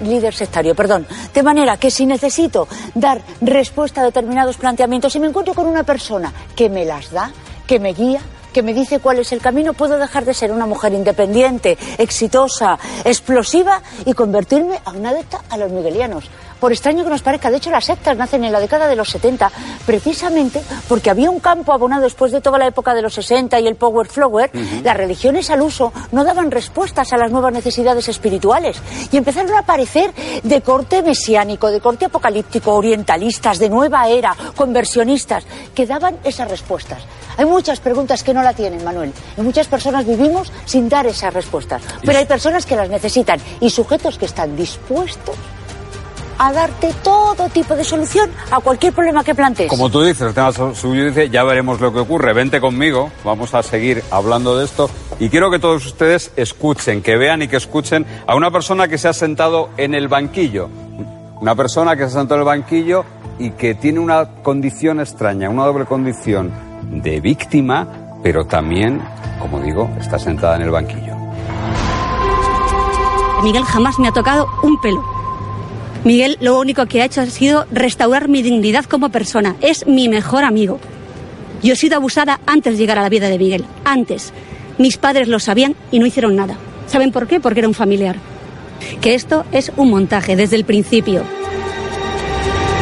líder 0.00 0.32
sectario. 0.32 0.76
Perdón. 0.76 1.08
De 1.34 1.42
manera 1.42 1.76
que 1.76 1.90
si 1.90 2.06
necesito 2.06 2.68
dar 2.94 3.20
respuesta 3.40 4.00
a 4.00 4.04
determinados 4.04 4.56
planteamientos 4.58 5.16
y 5.16 5.18
me 5.18 5.26
encuentro 5.26 5.54
con 5.54 5.66
una 5.66 5.82
persona 5.82 6.32
que 6.54 6.68
me 6.70 6.84
las 6.84 7.10
da, 7.10 7.32
que 7.66 7.80
me 7.80 7.94
guía, 7.94 8.20
que 8.52 8.62
me 8.62 8.74
dice 8.74 9.00
cuál 9.00 9.18
es 9.18 9.32
el 9.32 9.40
camino, 9.40 9.72
puedo 9.72 9.98
dejar 9.98 10.24
de 10.24 10.34
ser 10.34 10.52
una 10.52 10.66
mujer 10.66 10.92
independiente, 10.92 11.78
exitosa, 11.98 12.78
explosiva 13.04 13.82
y 14.04 14.12
convertirme 14.12 14.80
a 14.84 14.90
una 14.90 15.10
adepta 15.10 15.42
a 15.50 15.56
los 15.56 15.70
miguelianos. 15.70 16.24
Por 16.60 16.72
extraño 16.72 17.04
que 17.04 17.10
nos 17.10 17.22
parezca, 17.22 17.50
de 17.50 17.58
hecho 17.58 17.70
las 17.70 17.84
sectas 17.84 18.16
nacen 18.16 18.44
en 18.44 18.52
la 18.52 18.60
década 18.60 18.88
de 18.88 18.96
los 18.96 19.10
70 19.10 19.50
precisamente 19.86 20.62
porque 20.88 21.10
había 21.10 21.30
un 21.30 21.40
campo 21.40 21.72
abonado 21.72 22.02
después 22.02 22.32
de 22.32 22.40
toda 22.40 22.58
la 22.58 22.66
época 22.66 22.94
de 22.94 23.02
los 23.02 23.14
60 23.14 23.60
y 23.60 23.66
el 23.66 23.76
power 23.76 24.08
flower, 24.08 24.50
las 24.82 24.96
religiones 24.96 25.50
al 25.50 25.62
uso 25.62 25.92
no 26.12 26.24
daban 26.24 26.50
respuestas 26.50 27.12
a 27.12 27.16
las 27.16 27.30
nuevas 27.30 27.52
necesidades 27.52 28.08
espirituales 28.08 28.76
y 29.10 29.16
empezaron 29.16 29.52
a 29.54 29.60
aparecer 29.60 30.12
de 30.42 30.60
corte 30.60 31.02
mesiánico, 31.02 31.70
de 31.70 31.80
corte 31.80 32.06
apocalíptico, 32.06 32.74
orientalistas, 32.74 33.58
de 33.58 33.68
nueva 33.68 34.08
era, 34.08 34.34
conversionistas, 34.56 35.44
que 35.74 35.86
daban 35.86 36.16
esas 36.24 36.50
respuestas. 36.50 37.02
Hay 37.36 37.44
muchas 37.44 37.80
preguntas 37.80 38.24
que 38.24 38.34
no 38.34 38.42
la 38.42 38.52
tienen, 38.52 38.82
Manuel, 38.82 39.12
y 39.36 39.40
muchas 39.42 39.68
personas 39.68 40.04
vivimos 40.04 40.52
sin 40.64 40.88
dar 40.88 41.06
esas 41.06 41.32
respuestas, 41.32 41.82
pero 42.04 42.18
hay 42.18 42.26
personas 42.26 42.66
que 42.66 42.76
las 42.76 42.88
necesitan 42.88 43.40
y 43.60 43.70
sujetos 43.70 44.18
que 44.18 44.26
están 44.26 44.56
dispuestos 44.56 45.36
a 46.38 46.52
darte 46.52 46.94
todo 47.02 47.48
tipo 47.48 47.74
de 47.74 47.84
solución 47.84 48.30
a 48.50 48.60
cualquier 48.60 48.92
problema 48.92 49.24
que 49.24 49.34
plantees. 49.34 49.68
Como 49.68 49.90
tú 49.90 50.02
dices, 50.02 50.28
el 50.28 50.34
tema 50.34 50.52
suyo 50.52 51.04
dice, 51.04 51.28
ya 51.30 51.44
veremos 51.44 51.80
lo 51.80 51.92
que 51.92 52.00
ocurre. 52.00 52.32
Vente 52.32 52.60
conmigo, 52.60 53.10
vamos 53.24 53.54
a 53.54 53.62
seguir 53.62 54.02
hablando 54.10 54.56
de 54.56 54.64
esto. 54.64 54.88
Y 55.18 55.28
quiero 55.28 55.50
que 55.50 55.58
todos 55.58 55.84
ustedes 55.84 56.32
escuchen, 56.36 57.02
que 57.02 57.16
vean 57.16 57.42
y 57.42 57.48
que 57.48 57.56
escuchen 57.56 58.06
a 58.26 58.34
una 58.36 58.50
persona 58.50 58.88
que 58.88 58.98
se 58.98 59.08
ha 59.08 59.12
sentado 59.12 59.70
en 59.76 59.94
el 59.94 60.08
banquillo. 60.08 60.68
Una 61.40 61.54
persona 61.54 61.96
que 61.96 62.02
se 62.02 62.08
ha 62.08 62.20
sentado 62.20 62.36
en 62.36 62.40
el 62.40 62.46
banquillo 62.46 63.04
y 63.38 63.50
que 63.50 63.74
tiene 63.74 64.00
una 64.00 64.42
condición 64.42 65.00
extraña, 65.00 65.50
una 65.50 65.64
doble 65.64 65.84
condición 65.84 66.52
de 66.90 67.20
víctima, 67.20 67.86
pero 68.22 68.46
también, 68.46 69.00
como 69.40 69.60
digo, 69.60 69.90
está 70.00 70.18
sentada 70.18 70.56
en 70.56 70.62
el 70.62 70.70
banquillo. 70.70 71.16
Miguel 73.42 73.64
jamás 73.64 73.98
me 73.98 74.08
ha 74.08 74.12
tocado 74.12 74.48
un 74.62 74.80
pelo. 74.80 75.17
Miguel 76.04 76.38
lo 76.40 76.58
único 76.58 76.86
que 76.86 77.02
ha 77.02 77.04
hecho 77.04 77.20
ha 77.20 77.26
sido 77.26 77.66
restaurar 77.70 78.28
mi 78.28 78.42
dignidad 78.42 78.84
como 78.84 79.08
persona. 79.08 79.56
Es 79.60 79.86
mi 79.86 80.08
mejor 80.08 80.44
amigo. 80.44 80.78
Yo 81.62 81.72
he 81.72 81.76
sido 81.76 81.96
abusada 81.96 82.40
antes 82.46 82.74
de 82.74 82.78
llegar 82.78 82.98
a 82.98 83.02
la 83.02 83.08
vida 83.08 83.28
de 83.28 83.38
Miguel. 83.38 83.64
Antes. 83.84 84.32
Mis 84.78 84.96
padres 84.96 85.26
lo 85.26 85.40
sabían 85.40 85.74
y 85.90 85.98
no 85.98 86.06
hicieron 86.06 86.36
nada. 86.36 86.56
¿Saben 86.86 87.10
por 87.10 87.26
qué? 87.26 87.40
Porque 87.40 87.60
era 87.60 87.68
un 87.68 87.74
familiar. 87.74 88.16
Que 89.00 89.14
esto 89.14 89.44
es 89.50 89.72
un 89.76 89.90
montaje 89.90 90.36
desde 90.36 90.56
el 90.56 90.64
principio. 90.64 91.24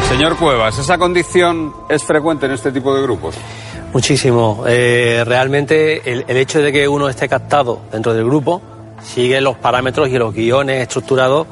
Señor 0.09 0.37
Cuevas, 0.37 0.77
¿esa 0.77 0.97
condición 0.97 1.73
es 1.89 2.03
frecuente 2.03 2.45
en 2.45 2.53
este 2.53 2.71
tipo 2.71 2.95
de 2.95 3.01
grupos? 3.01 3.35
Muchísimo. 3.93 4.63
Eh, 4.67 5.23
realmente 5.25 6.09
el, 6.09 6.23
el 6.27 6.37
hecho 6.37 6.61
de 6.61 6.71
que 6.71 6.87
uno 6.87 7.09
esté 7.09 7.27
captado 7.27 7.81
dentro 7.91 8.13
del 8.13 8.25
grupo 8.25 8.61
sigue 9.03 9.41
los 9.41 9.57
parámetros 9.57 10.07
y 10.09 10.17
los 10.17 10.33
guiones 10.33 10.81
estructurados 10.83 11.47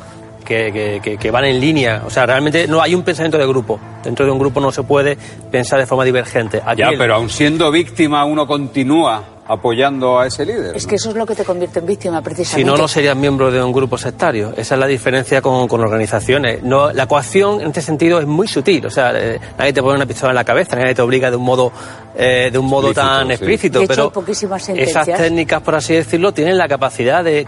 que, 0.46 0.72
que- 0.72 1.02
que- 1.04 1.18
que 1.18 1.32
van 1.32 1.44
en 1.46 1.60
línea. 1.60 2.04
O 2.06 2.10
sea, 2.10 2.26
realmente 2.26 2.68
no 2.68 2.82
hay 2.82 2.96
un 2.96 3.04
pensamiento 3.04 3.38
de 3.38 3.46
grupo. 3.48 3.80
Dentro 4.04 4.26
de 4.26 4.32
un 4.32 4.40
grupo 4.40 4.62
no 4.62 4.72
se 4.72 4.84
puede 4.84 5.18
pensar 5.52 5.80
de 5.80 5.86
forma 5.88 6.06
divergente. 6.06 6.62
Aquí 6.66 6.82
Ya, 6.82 6.90
el- 6.90 6.98
pero 6.98 7.16
aun 7.16 7.30
siendo 7.30 7.70
víctima, 7.72 8.24
uno 8.24 8.46
continúa 8.48 9.24
apoyando 9.48 10.18
a 10.20 10.26
ese 10.26 10.44
líder. 10.44 10.76
Es 10.76 10.88
que 10.88 10.96
eso 10.96 11.10
es 11.12 11.16
lo 11.16 11.24
que 11.26 11.36
te 11.36 11.44
convierte 11.46 11.78
en 11.78 11.86
víctima, 11.86 12.18
Si 12.18 12.24
precisamente. 12.24 12.72
no, 12.72 12.78
no 12.78 12.88
serías 12.88 13.16
miembro 13.16 13.52
de 13.52 13.62
un 13.64 13.72
grupo 13.72 13.96
sectario. 13.96 14.54
Esa 14.58 14.74
es 14.74 14.80
la 14.80 14.88
diferencia 14.88 15.40
con, 15.40 15.68
con 15.68 15.82
organizaciones. 15.82 16.64
No, 16.64 16.92
la 16.92 17.06
coacción 17.08 17.62
en 17.62 17.68
este 17.68 17.82
sentido 17.84 18.20
es 18.20 18.26
muy 18.26 18.48
sutil. 18.48 18.84
O 18.88 18.90
sea, 18.90 19.12
eh, 19.16 19.40
nadie 19.58 19.72
te 19.72 19.82
pone 19.84 19.98
una 19.98 20.08
pistola 20.08 20.32
en 20.32 20.36
la 20.36 20.44
cabeza, 20.44 20.76
nadie 20.76 20.96
te 20.96 21.02
obliga 21.04 21.30
de 21.30 21.38
un 21.38 21.44
modo, 21.44 21.72
eh, 22.18 22.50
de 22.52 22.58
un 22.58 22.66
modo 22.66 22.88
Explícito, 22.88 23.08
tan 23.18 23.28
sí. 23.28 23.34
explícito. 23.34 23.80
De 23.80 23.86
hecho, 23.86 23.94
pero 23.94 24.04
hay 24.06 24.10
poquísimas 24.10 24.70
esas 24.70 25.06
técnicas, 25.06 25.62
por 25.62 25.76
así 25.76 25.94
decirlo, 25.94 26.32
tienen 26.34 26.58
la 26.58 26.68
capacidad 26.68 27.24
de 27.24 27.46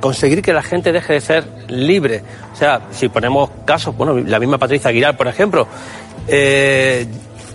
conseguir 0.00 0.42
que 0.42 0.52
la 0.52 0.62
gente 0.62 0.92
deje 0.92 1.14
de 1.14 1.20
ser 1.20 1.44
libre. 1.68 2.22
O 2.52 2.56
sea, 2.56 2.82
si 2.90 3.08
ponemos 3.08 3.50
casos, 3.64 3.96
bueno, 3.96 4.18
la 4.18 4.38
misma 4.38 4.58
Patricia 4.58 4.90
Aguilar, 4.90 5.16
por 5.16 5.28
ejemplo, 5.28 5.66
eh, 6.28 7.06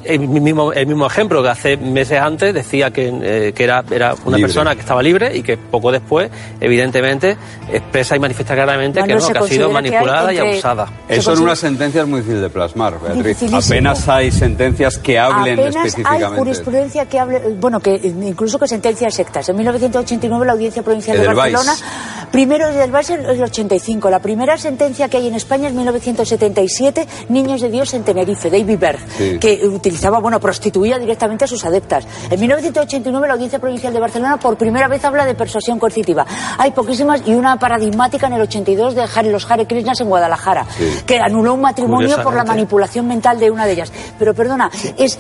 el 0.08 0.20
mismo, 0.28 0.72
el 0.74 0.88
mismo 0.88 1.06
ejemplo 1.08 1.42
que 1.44 1.50
hace 1.50 1.78
meses 1.78 2.20
antes 2.20 2.54
decía 2.54 2.92
que, 2.92 3.08
eh, 3.22 3.54
que 3.54 3.64
era, 3.64 3.84
era 3.92 4.14
una 4.26 4.38
Libre. 4.38 4.42
persona 4.54 4.74
que 4.76 4.82
estaba 4.82 5.02
libre 5.04 5.36
y 5.36 5.44
que 5.44 5.58
poco 5.58 5.92
después, 5.92 6.30
evidentemente, 6.60 7.38
expresa 7.72 8.16
y 8.16 8.20
manifiesta 8.20 8.54
claramente 8.56 9.02
que 9.04 9.16
no, 9.16 9.28
que 9.28 9.38
ha 9.38 9.42
sido 9.44 9.68
hay 9.68 9.74
manipulada 9.74 10.34
y 10.34 10.38
abusada. 10.38 10.88
Eso 11.08 11.34
en 11.34 11.40
una 11.40 11.56
sentencia 11.56 12.02
es 12.02 12.08
muy 12.08 12.22
difícil 12.22 12.42
de 12.42 12.50
plasmar, 12.50 13.00
Beatriz. 13.02 13.38
Apenas 13.54 14.08
hay 14.10 14.32
sentencias 14.32 14.98
que 14.98 15.18
hablen 15.20 15.54
Apenas 15.60 15.76
hay 15.76 15.88
específicamente. 15.88 16.38
jurisprudencia 16.38 17.06
que 17.06 17.20
hable, 17.20 17.40
bueno, 17.60 17.80
que 17.80 17.96
incluso 17.96 18.60
que 18.60 18.68
sentencias 18.68 19.14
sectas. 19.14 19.48
En 19.50 19.56
1989 19.58 20.46
la 20.46 20.54
Audiencia 20.54 20.84
Provincial 20.84 21.18
de 21.18 21.24
Edelweiss. 21.24 21.54
Barcelona, 21.54 22.28
primero 22.32 22.68
Edelweiss 22.70 23.10
en 23.12 23.26
el 23.26 23.44
85. 23.44 24.10
La 24.10 24.20
primera 24.20 24.58
sentencia 24.58 25.10
que 25.10 25.18
hay 25.18 25.28
en 25.28 25.36
España 25.36 25.68
es 25.68 25.74
1977, 25.74 27.08
Niños 27.30 27.62
de 27.62 27.70
Dios 27.70 27.94
en 27.94 28.04
Tenerife, 28.04 28.50
David 28.50 28.78
Berg, 28.80 29.00
Sí. 29.18 29.38
que 29.40 29.54
utilizaba, 29.98 30.20
bueno, 30.20 30.40
prostituía 30.40 31.00
directamente 31.00 31.46
a 31.46 31.48
sus 31.48 31.66
adeptas. 31.66 32.06
En 32.30 32.40
1989 32.40 33.28
la 33.28 33.34
Audiencia 33.34 33.58
Provincial 33.58 33.92
de 33.92 34.00
Barcelona 34.00 34.38
por 34.38 34.56
primera 34.56 34.88
vez 34.88 35.04
habla 35.04 35.26
de 35.26 35.34
persuasión 35.34 35.80
coercitiva. 35.80 36.24
Hay 36.60 36.70
poquísimas 36.72 37.24
y 37.26 37.34
una 37.34 37.58
paradigmática 37.58 38.28
en 38.28 38.34
el 38.34 38.42
82 38.42 38.94
de 38.94 39.32
los 39.32 39.50
Hare 39.50 39.66
Krishnas 39.66 40.00
en 40.02 40.08
Guadalajara, 40.10 40.66
Sí. 40.78 41.02
que 41.08 41.20
anuló 41.20 41.56
un 41.56 41.62
matrimonio 41.62 42.22
por 42.22 42.36
la 42.36 42.44
manipulación 42.44 43.08
mental 43.08 43.40
de 43.40 43.50
una 43.50 43.66
de 43.66 43.72
ellas. 43.74 43.92
Pero 44.20 44.36
perdona, 44.36 44.70
es, 44.98 45.18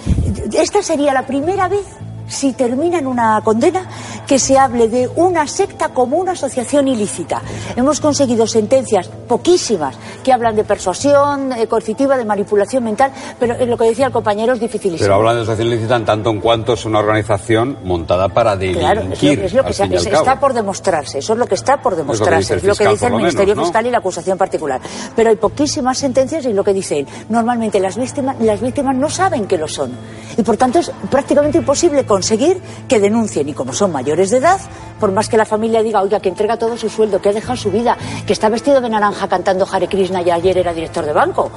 esta 0.53 0.83
sería 0.83 1.11
la 1.11 1.25
primera 1.25 1.67
vez, 1.67 1.85
si 2.27 2.53
termina 2.53 2.99
en 2.99 3.07
una 3.07 3.41
condena, 3.43 3.85
que 4.27 4.37
se 4.39 4.57
hable 4.57 4.89
de 4.89 5.09
una 5.15 5.47
secta 5.47 5.89
como 5.89 6.17
una 6.17 6.33
asociación 6.33 6.87
ilícita. 6.87 7.41
Hemos 7.75 7.99
conseguido 8.01 8.45
sentencias 8.47 9.07
poquísimas 9.07 9.95
que 10.23 10.33
hablan 10.33 10.55
de 10.55 10.63
persuasión 10.63 11.53
eh, 11.53 11.67
coercitiva, 11.67 12.17
de 12.17 12.25
manipulación 12.25 12.83
mental, 12.83 13.11
pero 13.39 13.53
eh, 13.55 13.65
lo 13.65 13.77
que 13.77 13.85
decía 13.85 14.07
el 14.07 14.11
compañero 14.11 14.53
es 14.53 14.59
dificilísimo. 14.59 15.05
Pero 15.05 15.15
hablan 15.15 15.35
de 15.35 15.41
asociación 15.43 15.67
ilícita 15.69 15.95
en 15.95 16.05
tanto 16.05 16.29
en 16.29 16.39
cuanto 16.41 16.73
es 16.73 16.85
una 16.85 16.99
organización 16.99 17.77
montada 17.83 18.27
para 18.29 18.55
delinquir, 18.55 18.81
Claro, 18.81 19.01
es 19.01 19.21
lo, 19.23 19.41
es 19.41 19.53
lo 19.53 19.63
que 19.89 19.95
es- 19.95 20.05
está 20.07 20.39
por 20.39 20.53
demostrarse, 20.53 21.19
eso 21.19 21.33
es 21.33 21.39
lo 21.39 21.45
que 21.47 21.55
está 21.55 21.77
por 21.81 21.93
que 21.93 21.97
demostrarse, 22.01 22.37
dice 22.37 22.53
el 22.55 22.59
es 22.59 22.63
lo 22.65 22.75
que 22.75 22.87
dice 22.89 23.07
el 23.07 23.13
Ministerio 23.13 23.55
¿no? 23.55 23.63
Fiscal 23.63 23.85
y 23.87 23.91
la 23.91 23.97
acusación 23.99 24.37
particular. 24.37 24.81
Pero 25.15 25.29
hay 25.29 25.35
poquísimas 25.37 25.97
sentencias 25.97 26.45
y 26.45 26.53
lo 26.53 26.63
que 26.63 26.73
dice 26.73 26.99
él, 26.99 27.07
normalmente 27.29 27.79
las 27.79 27.95
víctimas, 27.97 28.35
las 28.39 28.59
víctimas 28.61 28.95
no 28.95 29.09
saben 29.09 29.45
que 29.47 29.57
lo 29.57 29.67
son. 29.67 29.91
Y 30.37 30.43
por 30.43 30.57
tanto 30.57 30.79
es 30.79 30.91
prácticamente 31.09 31.57
imposible 31.57 32.05
conseguir 32.17 32.57
que 32.89 32.99
denuncien. 32.99 33.47
Y 33.47 33.53
como 33.53 33.73
son 33.73 33.91
mayores 33.91 34.31
de 34.31 34.37
edad, 34.37 34.59
por 34.99 35.11
más 35.11 35.29
que 35.29 35.37
la 35.37 35.45
familia 35.45 35.83
diga, 35.83 36.01
oiga, 36.01 36.19
que 36.19 36.29
entrega 36.29 36.57
todo 36.57 36.75
su 36.75 36.89
sueldo, 36.89 37.21
que 37.21 37.29
ha 37.29 37.31
dejado 37.31 37.55
su 37.55 37.69
vida, 37.69 37.95
que 38.25 38.33
está 38.33 38.49
vestido 38.49 38.81
de 38.81 38.89
naranja 38.89 39.27
cantando 39.27 39.67
Hare 39.71 39.87
Krishna 39.87 40.23
y 40.23 40.31
ayer 40.31 40.57
era 40.57 40.73
director 40.73 41.05
de 41.05 41.13
banco. 41.13 41.51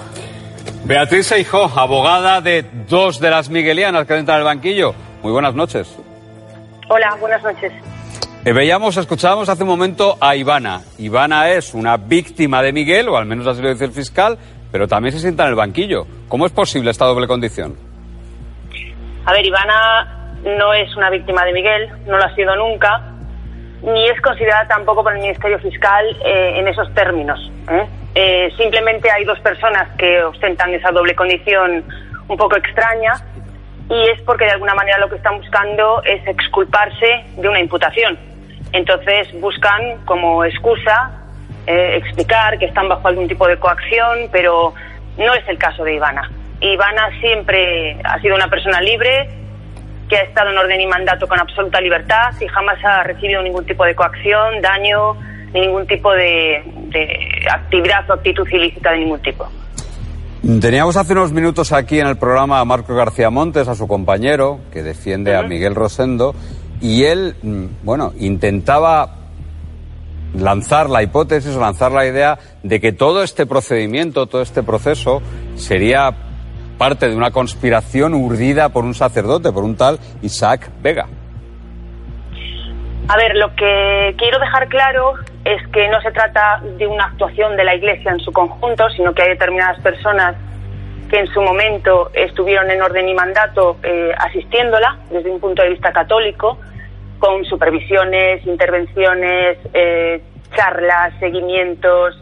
Beatriz 0.85 1.29
Seijó, 1.29 1.71
abogada 1.75 2.43
de 2.43 2.67
dos 2.87 3.21
de 3.21 3.31
las 3.31 3.49
miguelianas 3.49 4.07
que 4.07 4.19
entran 4.19 4.37
al 4.37 4.45
banquillo. 4.45 4.95
Muy 5.23 5.33
buenas 5.33 5.55
noches. 5.55 5.97
Hola, 6.91 7.17
buenas 7.19 7.43
noches. 7.43 7.73
Eh, 8.45 8.53
veíamos, 8.53 8.99
escuchábamos 8.99 9.49
hace 9.49 9.63
un 9.63 9.69
momento 9.71 10.19
a 10.21 10.37
Ivana. 10.37 10.83
Ivana 10.99 11.49
es 11.49 11.73
una 11.73 11.97
víctima 11.97 12.61
de 12.61 12.75
Miguel, 12.75 13.09
o 13.09 13.17
al 13.17 13.25
menos 13.25 13.47
así 13.47 13.63
lo 13.63 13.71
dice 13.71 13.87
el 13.87 13.93
fiscal, 13.93 14.37
pero 14.71 14.87
también 14.87 15.15
se 15.15 15.21
sienta 15.21 15.45
en 15.45 15.51
el 15.51 15.55
banquillo. 15.55 16.07
¿Cómo 16.29 16.45
es 16.45 16.53
posible 16.53 16.91
esta 16.91 17.07
doble 17.07 17.27
condición? 17.27 17.77
A 19.25 19.33
ver, 19.33 19.47
Ivana 19.47 20.20
no 20.45 20.75
es 20.75 20.95
una 20.97 21.11
víctima 21.11 21.45
de 21.45 21.53
Miguel, 21.53 21.91
no 22.07 22.17
lo 22.17 22.25
ha 22.25 22.35
sido 22.35 22.55
nunca, 22.57 23.01
ni 23.83 24.09
es 24.09 24.21
considerada 24.21 24.69
tampoco 24.69 25.03
por 25.03 25.15
el 25.15 25.21
Ministerio 25.21 25.59
Fiscal 25.59 26.05
eh, 26.25 26.55
en 26.57 26.69
esos 26.69 26.93
términos. 26.95 27.51
¿eh? 27.71 27.87
Eh, 28.15 28.53
simplemente 28.57 29.11
hay 29.11 29.25
dos 29.25 29.39
personas 29.41 29.89
que 29.97 30.23
ostentan 30.23 30.75
esa 30.75 30.91
doble 30.91 31.15
condición 31.15 31.85
un 32.29 32.37
poco 32.37 32.57
extraña 32.57 33.15
y 33.89 34.09
es 34.09 34.21
porque 34.23 34.45
de 34.45 34.53
alguna 34.53 34.75
manera 34.75 34.99
lo 34.99 35.09
que 35.09 35.17
están 35.17 35.39
buscando 35.39 36.03
es 36.05 36.27
exculparse 36.27 37.25
de 37.37 37.49
una 37.49 37.61
imputación. 37.61 38.19
Entonces 38.73 39.29
buscan 39.41 40.05
como 40.05 40.45
excusa 40.45 41.17
explicar 41.67 42.59
que 42.59 42.65
están 42.65 42.89
bajo 42.89 43.07
algún 43.07 43.29
tipo 43.29 43.47
de 43.47 43.57
coacción, 43.57 44.29
pero 44.33 44.75
no 45.17 45.35
es 45.35 45.47
el 45.47 45.57
caso 45.57 45.85
de 45.85 45.95
Ivana. 45.95 46.29
Ivana 46.61 47.11
siempre 47.21 47.97
ha 48.03 48.19
sido 48.21 48.35
una 48.35 48.49
persona 48.49 48.81
libre, 48.81 49.29
que 50.11 50.17
ha 50.17 50.23
estado 50.23 50.51
en 50.51 50.59
orden 50.59 50.81
y 50.81 50.87
mandato 50.87 51.27
con 51.29 51.39
absoluta 51.39 51.81
libertad 51.81 52.35
y 52.41 52.49
jamás 52.49 52.85
ha 52.85 53.05
recibido 53.05 53.41
ningún 53.43 53.65
tipo 53.65 53.85
de 53.85 53.95
coacción, 53.95 54.61
daño, 54.61 55.15
ni 55.55 55.61
ningún 55.61 55.87
tipo 55.87 56.13
de, 56.13 56.63
de 56.89 57.47
actividad 57.51 58.11
o 58.11 58.15
actitud 58.15 58.47
ilícita 58.51 58.91
de 58.91 58.99
ningún 58.99 59.23
tipo. 59.23 59.49
Teníamos 60.61 60.97
hace 60.97 61.13
unos 61.13 61.33
minutos 61.33 61.73
aquí 61.73 62.01
en 62.01 62.09
el 62.09 62.17
programa 62.17 62.61
a 62.61 62.65
Marco 62.65 62.95
García 62.95 63.31
Montes, 63.31 63.69
a 63.69 63.75
su 63.75 63.87
compañero, 63.87 64.61
que 64.73 64.83
defiende 64.83 65.37
a 65.37 65.43
Miguel 65.43 65.75
Rosendo, 65.75 66.35
y 66.81 67.05
él, 67.05 67.37
mm, 67.43 67.65
bueno, 67.85 68.13
intentaba 68.19 69.17
lanzar 70.35 70.91
la 70.91 71.03
hipótesis, 71.03 71.55
lanzar 71.55 71.93
la 71.93 72.07
idea 72.07 72.39
de 72.63 72.81
que 72.81 72.93
todo 72.93 73.23
este 73.23 73.47
procedimiento, 73.47 74.27
todo 74.27 74.43
este 74.43 74.63
proceso, 74.63 75.23
sería 75.57 76.30
parte 76.81 77.11
de 77.11 77.15
una 77.15 77.31
conspiración 77.31 78.15
urdida 78.15 78.71
por 78.71 78.85
un 78.85 78.95
sacerdote, 78.95 79.53
por 79.53 79.65
un 79.65 79.77
tal 79.77 79.99
Isaac 80.23 80.71
Vega. 80.81 81.07
A 83.07 83.17
ver, 83.19 83.37
lo 83.37 83.55
que 83.55 84.15
quiero 84.17 84.39
dejar 84.39 84.67
claro 84.69 85.13
es 85.45 85.61
que 85.75 85.89
no 85.89 86.01
se 86.01 86.11
trata 86.11 86.63
de 86.79 86.87
una 86.87 87.05
actuación 87.05 87.55
de 87.59 87.65
la 87.65 87.75
Iglesia 87.75 88.13
en 88.13 88.21
su 88.21 88.33
conjunto, 88.33 88.89
sino 88.97 89.13
que 89.13 89.21
hay 89.21 89.29
determinadas 89.29 89.79
personas 89.83 90.37
que 91.11 91.19
en 91.19 91.27
su 91.27 91.43
momento 91.43 92.11
estuvieron 92.15 92.71
en 92.71 92.81
orden 92.81 93.11
y 93.11 93.15
mandato 93.15 93.77
eh, 93.83 94.13
asistiéndola 94.17 94.97
desde 95.11 95.31
un 95.31 95.39
punto 95.39 95.63
de 95.63 95.69
vista 95.69 95.93
católico, 95.93 96.57
con 97.19 97.45
supervisiones, 97.45 98.47
intervenciones, 98.47 99.59
eh, 99.75 100.23
charlas, 100.57 101.13
seguimientos, 101.21 102.17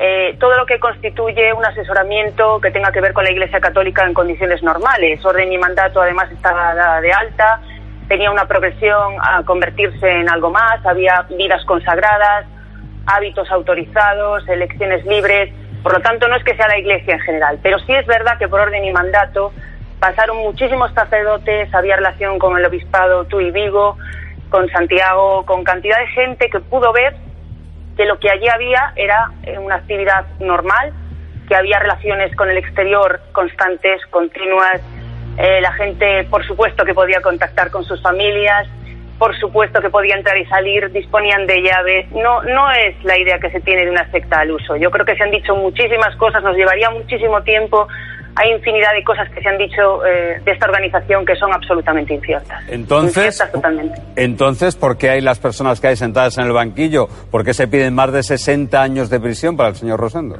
eh, 0.00 0.36
todo 0.38 0.56
lo 0.56 0.64
que 0.64 0.78
constituye 0.78 1.52
un 1.52 1.64
asesoramiento 1.64 2.60
que 2.60 2.70
tenga 2.70 2.92
que 2.92 3.00
ver 3.00 3.12
con 3.12 3.24
la 3.24 3.32
Iglesia 3.32 3.58
Católica 3.58 4.06
en 4.06 4.14
condiciones 4.14 4.62
normales. 4.62 5.24
Orden 5.24 5.52
y 5.52 5.58
mandato 5.58 6.00
además 6.00 6.30
estaba 6.30 6.72
dada 6.72 7.00
de 7.00 7.12
alta, 7.12 7.60
tenía 8.06 8.30
una 8.30 8.46
progresión 8.46 9.16
a 9.20 9.42
convertirse 9.42 10.08
en 10.08 10.30
algo 10.30 10.50
más, 10.50 10.86
había 10.86 11.26
vidas 11.36 11.64
consagradas, 11.64 12.46
hábitos 13.06 13.50
autorizados, 13.50 14.48
elecciones 14.48 15.04
libres. 15.04 15.52
Por 15.82 15.94
lo 15.94 16.00
tanto, 16.00 16.28
no 16.28 16.36
es 16.36 16.44
que 16.44 16.54
sea 16.54 16.68
la 16.68 16.78
Iglesia 16.78 17.14
en 17.14 17.20
general, 17.20 17.58
pero 17.60 17.80
sí 17.80 17.92
es 17.92 18.06
verdad 18.06 18.38
que 18.38 18.46
por 18.46 18.60
orden 18.60 18.84
y 18.84 18.92
mandato 18.92 19.52
pasaron 19.98 20.36
muchísimos 20.36 20.92
sacerdotes, 20.94 21.74
había 21.74 21.96
relación 21.96 22.38
con 22.38 22.56
el 22.56 22.64
obispado 22.64 23.24
Tú 23.24 23.40
y 23.40 23.50
Vigo, 23.50 23.96
con 24.48 24.68
Santiago, 24.68 25.44
con 25.44 25.64
cantidad 25.64 25.98
de 25.98 26.06
gente 26.06 26.48
que 26.50 26.60
pudo 26.60 26.92
ver 26.92 27.16
que 27.98 28.04
lo 28.04 28.18
que 28.20 28.30
allí 28.30 28.48
había 28.48 28.92
era 28.94 29.32
eh, 29.42 29.58
una 29.58 29.74
actividad 29.74 30.24
normal, 30.38 30.92
que 31.48 31.56
había 31.56 31.80
relaciones 31.80 32.34
con 32.36 32.48
el 32.48 32.56
exterior 32.56 33.20
constantes, 33.32 34.00
continuas, 34.06 34.80
eh, 35.36 35.60
la 35.60 35.72
gente, 35.72 36.22
por 36.30 36.46
supuesto, 36.46 36.84
que 36.84 36.94
podía 36.94 37.20
contactar 37.20 37.72
con 37.72 37.82
sus 37.82 38.00
familias, 38.00 38.68
por 39.18 39.36
supuesto 39.40 39.80
que 39.80 39.90
podía 39.90 40.14
entrar 40.14 40.38
y 40.38 40.46
salir, 40.46 40.92
disponían 40.92 41.48
de 41.48 41.60
llaves. 41.60 42.08
No, 42.12 42.40
no 42.44 42.70
es 42.70 43.02
la 43.02 43.18
idea 43.18 43.40
que 43.40 43.50
se 43.50 43.60
tiene 43.60 43.84
de 43.84 43.90
una 43.90 44.08
secta 44.12 44.40
al 44.40 44.52
uso. 44.52 44.76
Yo 44.76 44.92
creo 44.92 45.04
que 45.04 45.16
se 45.16 45.24
han 45.24 45.32
dicho 45.32 45.56
muchísimas 45.56 46.14
cosas, 46.14 46.40
nos 46.44 46.56
llevaría 46.56 46.90
muchísimo 46.90 47.42
tiempo. 47.42 47.88
Hay 48.40 48.52
infinidad 48.52 48.92
de 48.94 49.02
cosas 49.02 49.28
que 49.30 49.42
se 49.42 49.48
han 49.48 49.58
dicho 49.58 50.06
eh, 50.06 50.40
de 50.44 50.52
esta 50.52 50.66
organización 50.66 51.26
que 51.26 51.34
son 51.34 51.52
absolutamente 51.52 52.14
inciertas. 52.14 52.62
Entonces, 52.68 53.16
Inciertas 53.16 53.52
totalmente. 53.52 54.00
entonces, 54.14 54.76
¿por 54.76 54.96
qué 54.96 55.10
hay 55.10 55.20
las 55.20 55.40
personas 55.40 55.80
que 55.80 55.88
hay 55.88 55.96
sentadas 55.96 56.38
en 56.38 56.44
el 56.44 56.52
banquillo? 56.52 57.08
¿Por 57.32 57.44
qué 57.44 57.52
se 57.52 57.66
piden 57.66 57.94
más 57.94 58.12
de 58.12 58.22
60 58.22 58.80
años 58.80 59.10
de 59.10 59.18
prisión 59.18 59.56
para 59.56 59.70
el 59.70 59.74
señor 59.74 59.98
Rosendo? 59.98 60.36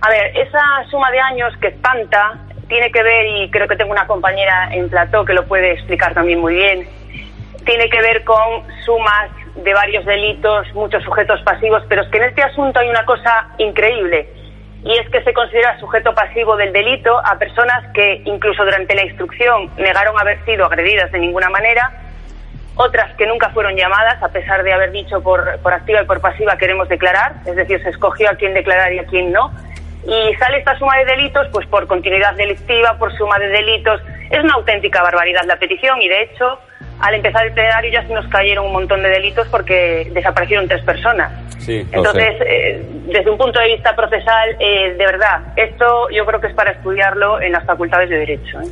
A 0.00 0.08
ver, 0.08 0.36
esa 0.36 0.58
suma 0.90 1.10
de 1.10 1.20
años 1.20 1.52
que 1.60 1.68
espanta 1.68 2.38
tiene 2.66 2.90
que 2.90 3.02
ver, 3.02 3.26
y 3.26 3.50
creo 3.50 3.68
que 3.68 3.76
tengo 3.76 3.92
una 3.92 4.06
compañera 4.06 4.70
en 4.72 4.88
plató 4.88 5.24
que 5.26 5.34
lo 5.34 5.44
puede 5.46 5.72
explicar 5.72 6.14
también 6.14 6.40
muy 6.40 6.54
bien, 6.54 6.88
tiene 7.66 7.88
que 7.90 8.00
ver 8.00 8.24
con 8.24 8.62
sumas 8.84 9.30
de 9.56 9.74
varios 9.74 10.04
delitos, 10.06 10.66
muchos 10.74 11.02
sujetos 11.04 11.40
pasivos, 11.42 11.82
pero 11.88 12.02
es 12.02 12.08
que 12.08 12.16
en 12.18 12.24
este 12.24 12.42
asunto 12.42 12.80
hay 12.80 12.88
una 12.88 13.04
cosa 13.04 13.48
increíble, 13.58 14.28
y 14.84 14.98
es 14.98 15.08
que 15.10 15.22
se 15.22 15.32
considera 15.32 15.78
sujeto 15.78 16.14
pasivo 16.14 16.56
del 16.56 16.72
delito 16.72 17.16
a 17.24 17.38
personas 17.38 17.92
que 17.94 18.22
incluso 18.24 18.64
durante 18.64 18.94
la 18.94 19.04
instrucción 19.04 19.70
negaron 19.76 20.18
haber 20.18 20.44
sido 20.44 20.66
agredidas 20.66 21.12
de 21.12 21.20
ninguna 21.20 21.48
manera, 21.50 21.92
otras 22.74 23.14
que 23.16 23.26
nunca 23.26 23.50
fueron 23.50 23.76
llamadas, 23.76 24.20
a 24.22 24.28
pesar 24.28 24.62
de 24.62 24.72
haber 24.72 24.90
dicho 24.90 25.22
por, 25.22 25.58
por 25.60 25.72
activa 25.72 26.02
y 26.02 26.06
por 26.06 26.20
pasiva 26.20 26.56
queremos 26.56 26.88
declarar, 26.88 27.34
es 27.46 27.54
decir, 27.54 27.82
se 27.82 27.90
escogió 27.90 28.30
a 28.30 28.34
quién 28.34 28.54
declarar 28.54 28.92
y 28.92 28.98
a 28.98 29.04
quién 29.04 29.30
no. 29.30 29.52
Y 30.04 30.34
sale 30.34 30.58
esta 30.58 30.76
suma 30.78 30.96
de 30.98 31.04
delitos, 31.04 31.46
pues 31.52 31.64
por 31.68 31.86
continuidad 31.86 32.34
delictiva, 32.34 32.98
por 32.98 33.16
suma 33.16 33.38
de 33.38 33.48
delitos. 33.48 34.00
Es 34.30 34.42
una 34.42 34.54
auténtica 34.54 35.00
barbaridad 35.00 35.44
la 35.44 35.56
petición 35.56 36.02
y, 36.02 36.08
de 36.08 36.22
hecho, 36.22 36.58
al 37.00 37.14
empezar 37.14 37.46
el 37.46 37.52
plenario 37.52 37.90
ya 37.90 38.06
se 38.06 38.12
nos 38.12 38.26
cayeron 38.28 38.66
un 38.66 38.72
montón 38.72 39.02
de 39.02 39.08
delitos 39.08 39.46
porque 39.48 40.10
desaparecieron 40.12 40.68
tres 40.68 40.82
personas. 40.84 41.32
Sí, 41.58 41.86
Entonces, 41.92 42.34
eh, 42.44 42.84
desde 43.06 43.30
un 43.30 43.38
punto 43.38 43.58
de 43.60 43.74
vista 43.74 43.94
procesal, 43.94 44.56
eh, 44.58 44.94
de 44.98 45.06
verdad, 45.06 45.42
esto 45.56 46.08
yo 46.10 46.24
creo 46.26 46.40
que 46.40 46.48
es 46.48 46.54
para 46.54 46.72
estudiarlo 46.72 47.40
en 47.40 47.52
las 47.52 47.64
facultades 47.64 48.10
de 48.10 48.18
Derecho. 48.18 48.60
¿eh? 48.60 48.68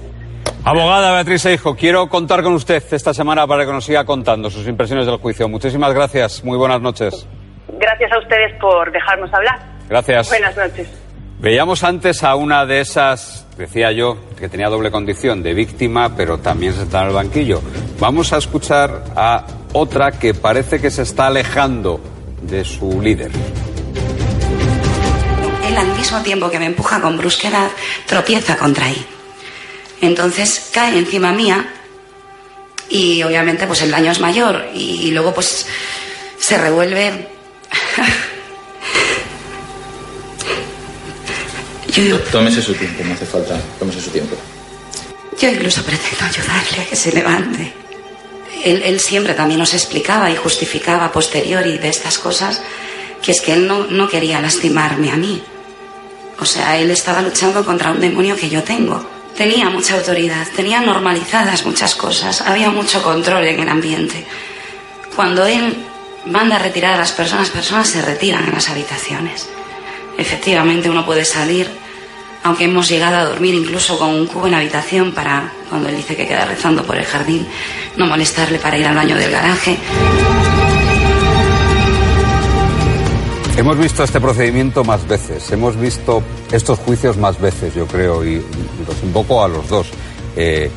Abogada 0.65 1.13
Beatriz 1.13 1.47
Eijo, 1.47 1.75
quiero 1.75 2.09
contar 2.09 2.43
con 2.43 2.53
usted 2.53 2.83
esta 2.91 3.15
semana 3.15 3.47
para 3.47 3.65
que 3.65 3.73
nos 3.73 3.85
siga 3.85 4.05
contando 4.05 4.51
sus 4.51 4.67
impresiones 4.67 5.07
del 5.07 5.17
juicio. 5.17 5.49
Muchísimas 5.49 5.95
gracias. 5.95 6.45
Muy 6.45 6.59
buenas 6.59 6.81
noches. 6.81 7.27
Gracias 7.79 8.13
a 8.13 8.19
ustedes 8.19 8.53
por 8.61 8.93
dejarnos 8.93 9.33
hablar. 9.33 9.59
Gracias. 9.89 10.29
Buenas 10.29 10.57
noches. 10.57 11.10
Veíamos 11.41 11.85
antes 11.85 12.23
a 12.23 12.35
una 12.35 12.67
de 12.67 12.81
esas, 12.81 13.47
decía 13.57 13.93
yo, 13.93 14.19
que 14.39 14.51
tenía 14.51 14.69
doble 14.69 14.91
condición 14.91 15.43
de 15.43 15.55
víctima, 15.55 16.15
pero 16.15 16.37
también 16.37 16.75
se 16.75 16.83
está 16.83 17.01
en 17.01 17.09
el 17.09 17.15
banquillo. 17.15 17.63
Vamos 17.99 18.35
a 18.35 18.37
escuchar 18.37 19.05
a 19.17 19.47
otra 19.73 20.13
que 20.13 20.35
parece 20.35 20.83
que 20.83 20.91
se 20.91 21.01
está 21.01 21.29
alejando 21.29 21.99
de 22.43 22.63
su 22.63 23.01
líder. 23.01 23.31
Él 25.67 25.77
al 25.79 25.97
mismo 25.97 26.21
tiempo 26.21 26.51
que 26.51 26.59
me 26.59 26.67
empuja 26.67 27.01
con 27.01 27.17
brusquedad, 27.17 27.71
tropieza 28.05 28.59
contra 28.59 28.85
ahí. 28.85 29.07
Entonces 30.03 30.69
cae 30.75 30.99
encima 30.99 31.33
mía 31.33 31.73
y 32.91 33.23
obviamente 33.23 33.67
pues 33.67 33.81
el 33.81 33.91
daño 33.91 34.13
es 34.13 34.21
mayor 34.21 34.67
y 34.75 35.11
luego 35.13 35.33
pues 35.33 35.67
se 36.39 36.59
revuelve. 36.59 37.29
Yo, 41.93 42.19
Tómese 42.21 42.63
su 42.63 42.75
tiempo, 42.75 43.03
no 43.05 43.15
hace 43.15 43.27
falta. 43.27 43.61
Tómese 43.79 44.01
su 44.01 44.11
tiempo. 44.11 44.37
yo 45.41 45.49
incluso 45.49 45.83
pretendo 45.83 46.25
ayudarle 46.25 46.83
a 46.83 46.87
que 46.87 46.97
se 46.97 47.13
levante. 47.13 47.73
Él, 48.65 48.83
él 48.85 49.01
siempre 49.01 49.35
también 49.35 49.59
nos 49.59 49.75
explicaba 49.75 50.31
y 50.31 50.37
justificaba 50.37 51.11
posteriori 51.11 51.79
de 51.79 51.89
estas 51.89 52.19
cosas 52.19 52.61
que 53.23 53.33
es 53.33 53.41
que 53.41 53.53
él 53.53 53.67
no, 53.67 53.87
no 53.87 54.09
quería 54.09 54.41
lastimarme 54.41 55.11
a 55.11 55.17
mí. 55.17 55.43
O 56.39 56.45
sea, 56.45 56.79
él 56.79 56.91
estaba 56.91 57.23
luchando 57.23 57.65
contra 57.65 57.91
un 57.91 58.01
demonio 58.01 58.37
que 58.37 58.49
yo 58.49 58.63
tengo. 58.63 59.05
Tenía 59.37 59.69
mucha 59.71 59.95
autoridad, 59.97 60.47
tenía 60.57 60.81
normalizadas 60.81 61.65
muchas 61.65 61.95
cosas, 61.95 62.41
había 62.41 62.71
mucho 62.71 63.03
control 63.03 63.47
en 63.47 63.61
el 63.61 63.69
ambiente. 63.69 64.25
Cuando 65.15 65.47
él 65.47 65.77
manda 66.27 66.57
a 66.57 66.59
retirar 66.59 66.95
a 66.95 66.99
las 66.99 67.13
personas, 67.13 67.49
las 67.49 67.57
personas 67.57 67.89
se 67.89 68.03
retiran 68.03 68.45
en 68.45 68.55
las 68.55 68.69
habitaciones. 68.69 69.49
Efectivamente, 70.21 70.91
uno 70.91 71.07
puede 71.07 71.25
salir, 71.25 71.67
aunque 72.45 72.65
hemos 72.65 72.87
llegado 72.91 73.17
a 73.17 73.25
dormir 73.25 73.55
incluso 73.55 73.99
con 73.99 74.11
un 74.11 74.27
cubo 74.27 74.45
en 74.45 74.53
la 74.53 74.59
habitación 74.59 75.13
para, 75.13 75.51
cuando 75.71 75.89
él 75.89 75.97
dice 75.97 76.15
que 76.15 76.29
queda 76.29 76.45
rezando 76.45 76.85
por 76.85 76.99
el 76.99 77.07
jardín, 77.07 77.47
no 77.97 78.07
molestarle 78.07 78.59
para 78.59 78.77
ir 78.77 78.87
al 78.87 78.95
baño 78.95 79.17
del 79.17 79.31
garaje. 79.31 79.79
Hemos 83.57 83.79
visto 83.79 84.05
este 84.05 84.21
procedimiento 84.21 84.85
más 84.85 85.09
veces, 85.09 85.51
hemos 85.53 85.81
visto 85.81 86.23
estos 86.53 86.79
juicios 86.81 87.17
más 87.17 87.41
veces, 87.41 87.75
yo 87.75 87.87
creo, 87.87 88.23
y, 88.23 88.43
los 88.87 89.03
invoco 89.03 89.43
a 89.43 89.49
los 89.49 89.67
dos. 89.71 89.89
Eh, 90.37 90.71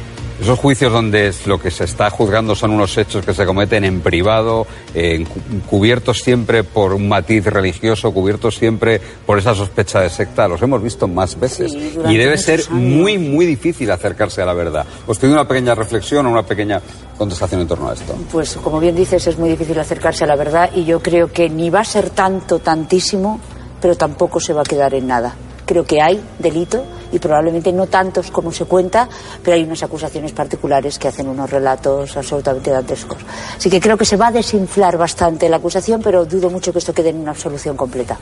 esos 0.44 0.60
juicios 0.60 0.92
donde 0.92 1.34
lo 1.46 1.58
que 1.58 1.72
se 1.72 1.86
está 1.86 2.10
juzgando 2.10 2.54
son 2.54 2.72
unos 2.72 2.98
hechos 2.98 3.26
que 3.26 3.34
se 3.34 3.46
cometen 3.46 3.86
en 3.86 4.02
privado, 4.02 4.68
eh, 4.94 5.26
cubiertos 5.70 6.20
siempre 6.20 6.66
por 6.66 6.94
un 6.94 7.08
matiz 7.08 7.46
religioso, 7.46 8.14
cubiertos 8.14 8.56
siempre 8.56 9.00
por 9.26 9.40
esa 9.40 9.56
sospecha 9.56 10.02
de 10.02 10.10
secta, 10.10 10.48
los 10.48 10.62
hemos 10.62 10.84
visto 10.84 11.08
más 11.08 11.40
veces. 11.40 11.72
Sí, 11.72 11.98
y 12.10 12.18
debe 12.18 12.38
ser 12.38 12.60
años. 12.60 12.72
muy, 12.72 13.18
muy 13.18 13.46
difícil 13.46 13.90
acercarse 13.90 14.42
a 14.42 14.46
la 14.46 14.54
verdad. 14.54 14.86
Os 15.08 15.18
pido 15.18 15.32
una 15.32 15.48
pequeña 15.48 15.76
reflexión 15.76 16.26
o 16.26 16.32
una 16.32 16.44
pequeña 16.44 16.82
contestación 17.18 17.62
en 17.62 17.68
torno 17.68 17.90
a 17.90 17.94
esto. 17.94 18.14
Pues 18.30 18.58
como 18.58 18.82
bien 18.82 18.96
dices, 18.96 19.26
es 19.28 19.38
muy 19.38 19.50
difícil 19.50 19.80
acercarse 19.80 20.26
a 20.26 20.28
la 20.28 20.36
verdad 20.36 20.72
y 20.76 20.84
yo 20.84 21.02
creo 21.02 21.32
que 21.32 21.50
ni 21.50 21.70
va 21.70 21.80
a 21.80 21.86
ser 21.86 22.10
tanto, 22.10 22.60
tantísimo, 22.60 23.40
pero 23.82 23.96
tampoco 23.96 24.42
se 24.42 24.52
va 24.52 24.62
a 24.62 24.66
quedar 24.66 24.94
en 24.94 25.08
nada. 25.08 25.36
Creo 25.66 25.86
que 25.86 26.02
hay 26.02 26.22
delito 26.40 26.84
y 27.12 27.20
probablemente 27.20 27.72
no 27.72 27.88
tantos 27.88 28.32
como 28.32 28.52
se 28.52 28.66
cuenta, 28.66 29.08
pero 29.44 29.56
hay 29.56 29.64
unas 29.64 29.84
acusaciones 29.84 30.32
particulares 30.32 30.98
que 31.00 31.08
hacen 31.08 31.28
unos 31.28 31.50
relatos 31.50 32.18
absolutamente 32.18 32.72
dantescos. 32.72 33.20
Así 33.56 33.70
que 33.70 33.80
creo 33.80 33.98
que 33.98 34.06
se 34.06 34.18
va 34.18 34.28
a 34.28 34.32
desinflar 34.32 34.98
bastante 34.98 35.48
la 35.48 35.58
acusación, 35.58 36.02
pero 36.02 36.26
dudo 36.26 36.50
mucho 36.50 36.72
que 36.72 36.80
esto 36.80 36.94
quede 36.94 37.10
en 37.10 37.18
una 37.18 37.32
absolución 37.32 37.78
completa. 37.78 38.18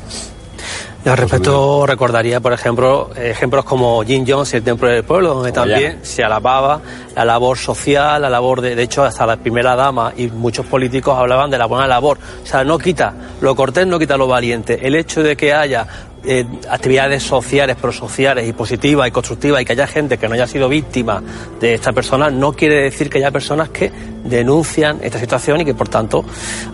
Yo 1.04 1.12
al 1.12 1.18
respecto 1.18 1.86
recordaría, 1.88 2.40
por 2.40 2.54
ejemplo, 2.54 3.10
ejemplos 3.16 3.66
como 3.66 4.04
Jim 4.04 4.24
Jones 4.28 4.54
y 4.54 4.58
el 4.58 4.64
Templo 4.64 4.88
del 4.88 5.04
Pueblo, 5.04 5.34
donde 5.34 5.52
Como 5.52 5.66
también 5.66 6.00
se 6.04 6.24
alababa 6.24 6.80
la 7.16 7.26
labor 7.26 7.58
social, 7.58 8.22
la 8.22 8.30
labor 8.30 8.62
de, 8.62 8.76
de 8.76 8.84
hecho, 8.84 9.04
hasta 9.04 9.26
la 9.26 9.38
primera 9.38 9.76
dama 9.76 10.14
y 10.16 10.28
muchos 10.28 10.66
políticos 10.68 11.18
hablaban 11.18 11.50
de 11.50 11.58
la 11.58 11.66
buena 11.66 11.88
labor. 11.88 12.20
O 12.44 12.46
sea, 12.46 12.64
no 12.64 12.78
quita 12.78 13.14
lo 13.42 13.56
cortés, 13.56 13.88
no 13.88 13.98
quita 13.98 14.16
lo 14.16 14.28
valiente. 14.28 14.86
El 14.86 14.96
hecho 14.96 15.24
de 15.24 15.36
que 15.36 15.54
haya 15.54 15.88
eh, 16.24 16.46
actividades 16.70 17.24
sociales, 17.24 17.78
prosociales 17.78 18.48
y 18.48 18.54
positivas 18.54 19.08
y 19.08 19.12
constructivas 19.12 19.60
y 19.60 19.66
que 19.66 19.72
haya 19.74 19.88
gente 19.88 20.20
que 20.20 20.28
no 20.28 20.36
haya 20.36 20.46
sido 20.46 20.70
víctima 20.70 21.20
de 21.60 21.74
esta 21.74 21.94
persona, 21.94 22.30
no 22.30 22.54
quiere 22.54 22.84
decir 22.84 23.10
que 23.10 23.18
haya 23.18 23.32
personas 23.32 23.70
que 23.70 23.92
denuncian 24.24 25.00
esta 25.02 25.18
situación 25.18 25.62
y 25.62 25.66
que, 25.66 25.74
por 25.74 25.90
tanto, 25.90 26.24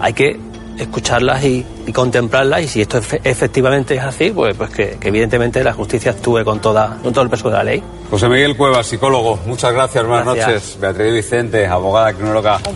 hay 0.01 0.11
que 0.11 0.37
escucharlas 0.77 1.43
y, 1.43 1.65
y 1.85 1.91
contemplarlas 1.91 2.61
y 2.61 2.67
si 2.67 2.81
esto 2.81 2.99
efe- 2.99 3.19
efectivamente 3.23 3.95
es 3.95 4.03
así, 4.03 4.31
pues, 4.31 4.55
pues 4.55 4.69
que, 4.69 4.97
que 4.99 5.07
evidentemente 5.09 5.63
la 5.63 5.73
justicia 5.73 6.11
actúe 6.11 6.43
con, 6.43 6.59
toda, 6.59 6.97
con 7.03 7.11
todo 7.13 7.23
el 7.23 7.29
peso 7.29 7.49
de 7.49 7.55
la 7.57 7.63
ley. 7.63 7.83
José 8.09 8.29
Miguel 8.29 8.55
Cuevas, 8.55 8.87
psicólogo, 8.87 9.37
muchas 9.45 9.73
gracias, 9.73 10.05
buenas 10.05 10.25
Gracias. 10.25 10.47
noches. 10.47 10.77
Beatriz 10.79 11.13
Vicente, 11.13 11.67
abogada 11.67 12.13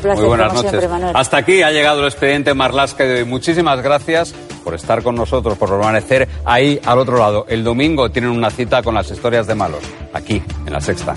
placer, 0.02 0.16
muy 0.20 0.26
buenas 0.28 0.54
noches. 0.54 0.72
siempre. 0.82 1.12
Hasta 1.14 1.38
aquí 1.38 1.62
ha 1.64 1.72
llegado 1.72 2.02
el 2.02 2.08
expediente 2.08 2.54
Marlasca 2.54 3.04
de 3.06 3.20
hoy. 3.20 3.26
Muchísimas 3.26 3.82
gracias 3.82 4.34
por 4.64 4.74
estar 4.76 5.02
con 5.04 5.16
nosotros, 5.16 5.58
por 5.58 5.70
permanecer 5.70 6.28
ahí 6.44 6.80
al 6.86 7.00
otro 7.00 7.18
lado. 7.18 7.46
El 7.48 7.64
domingo 7.64 8.10
tienen 8.12 8.32
una 8.32 8.50
cita 8.50 8.84
con 8.84 8.94
las 8.94 9.10
historias 9.10 9.48
de 9.48 9.56
malos, 9.56 9.80
aquí, 10.14 10.42
en 10.66 10.74
la 10.74 10.82
sexta. 10.82 11.14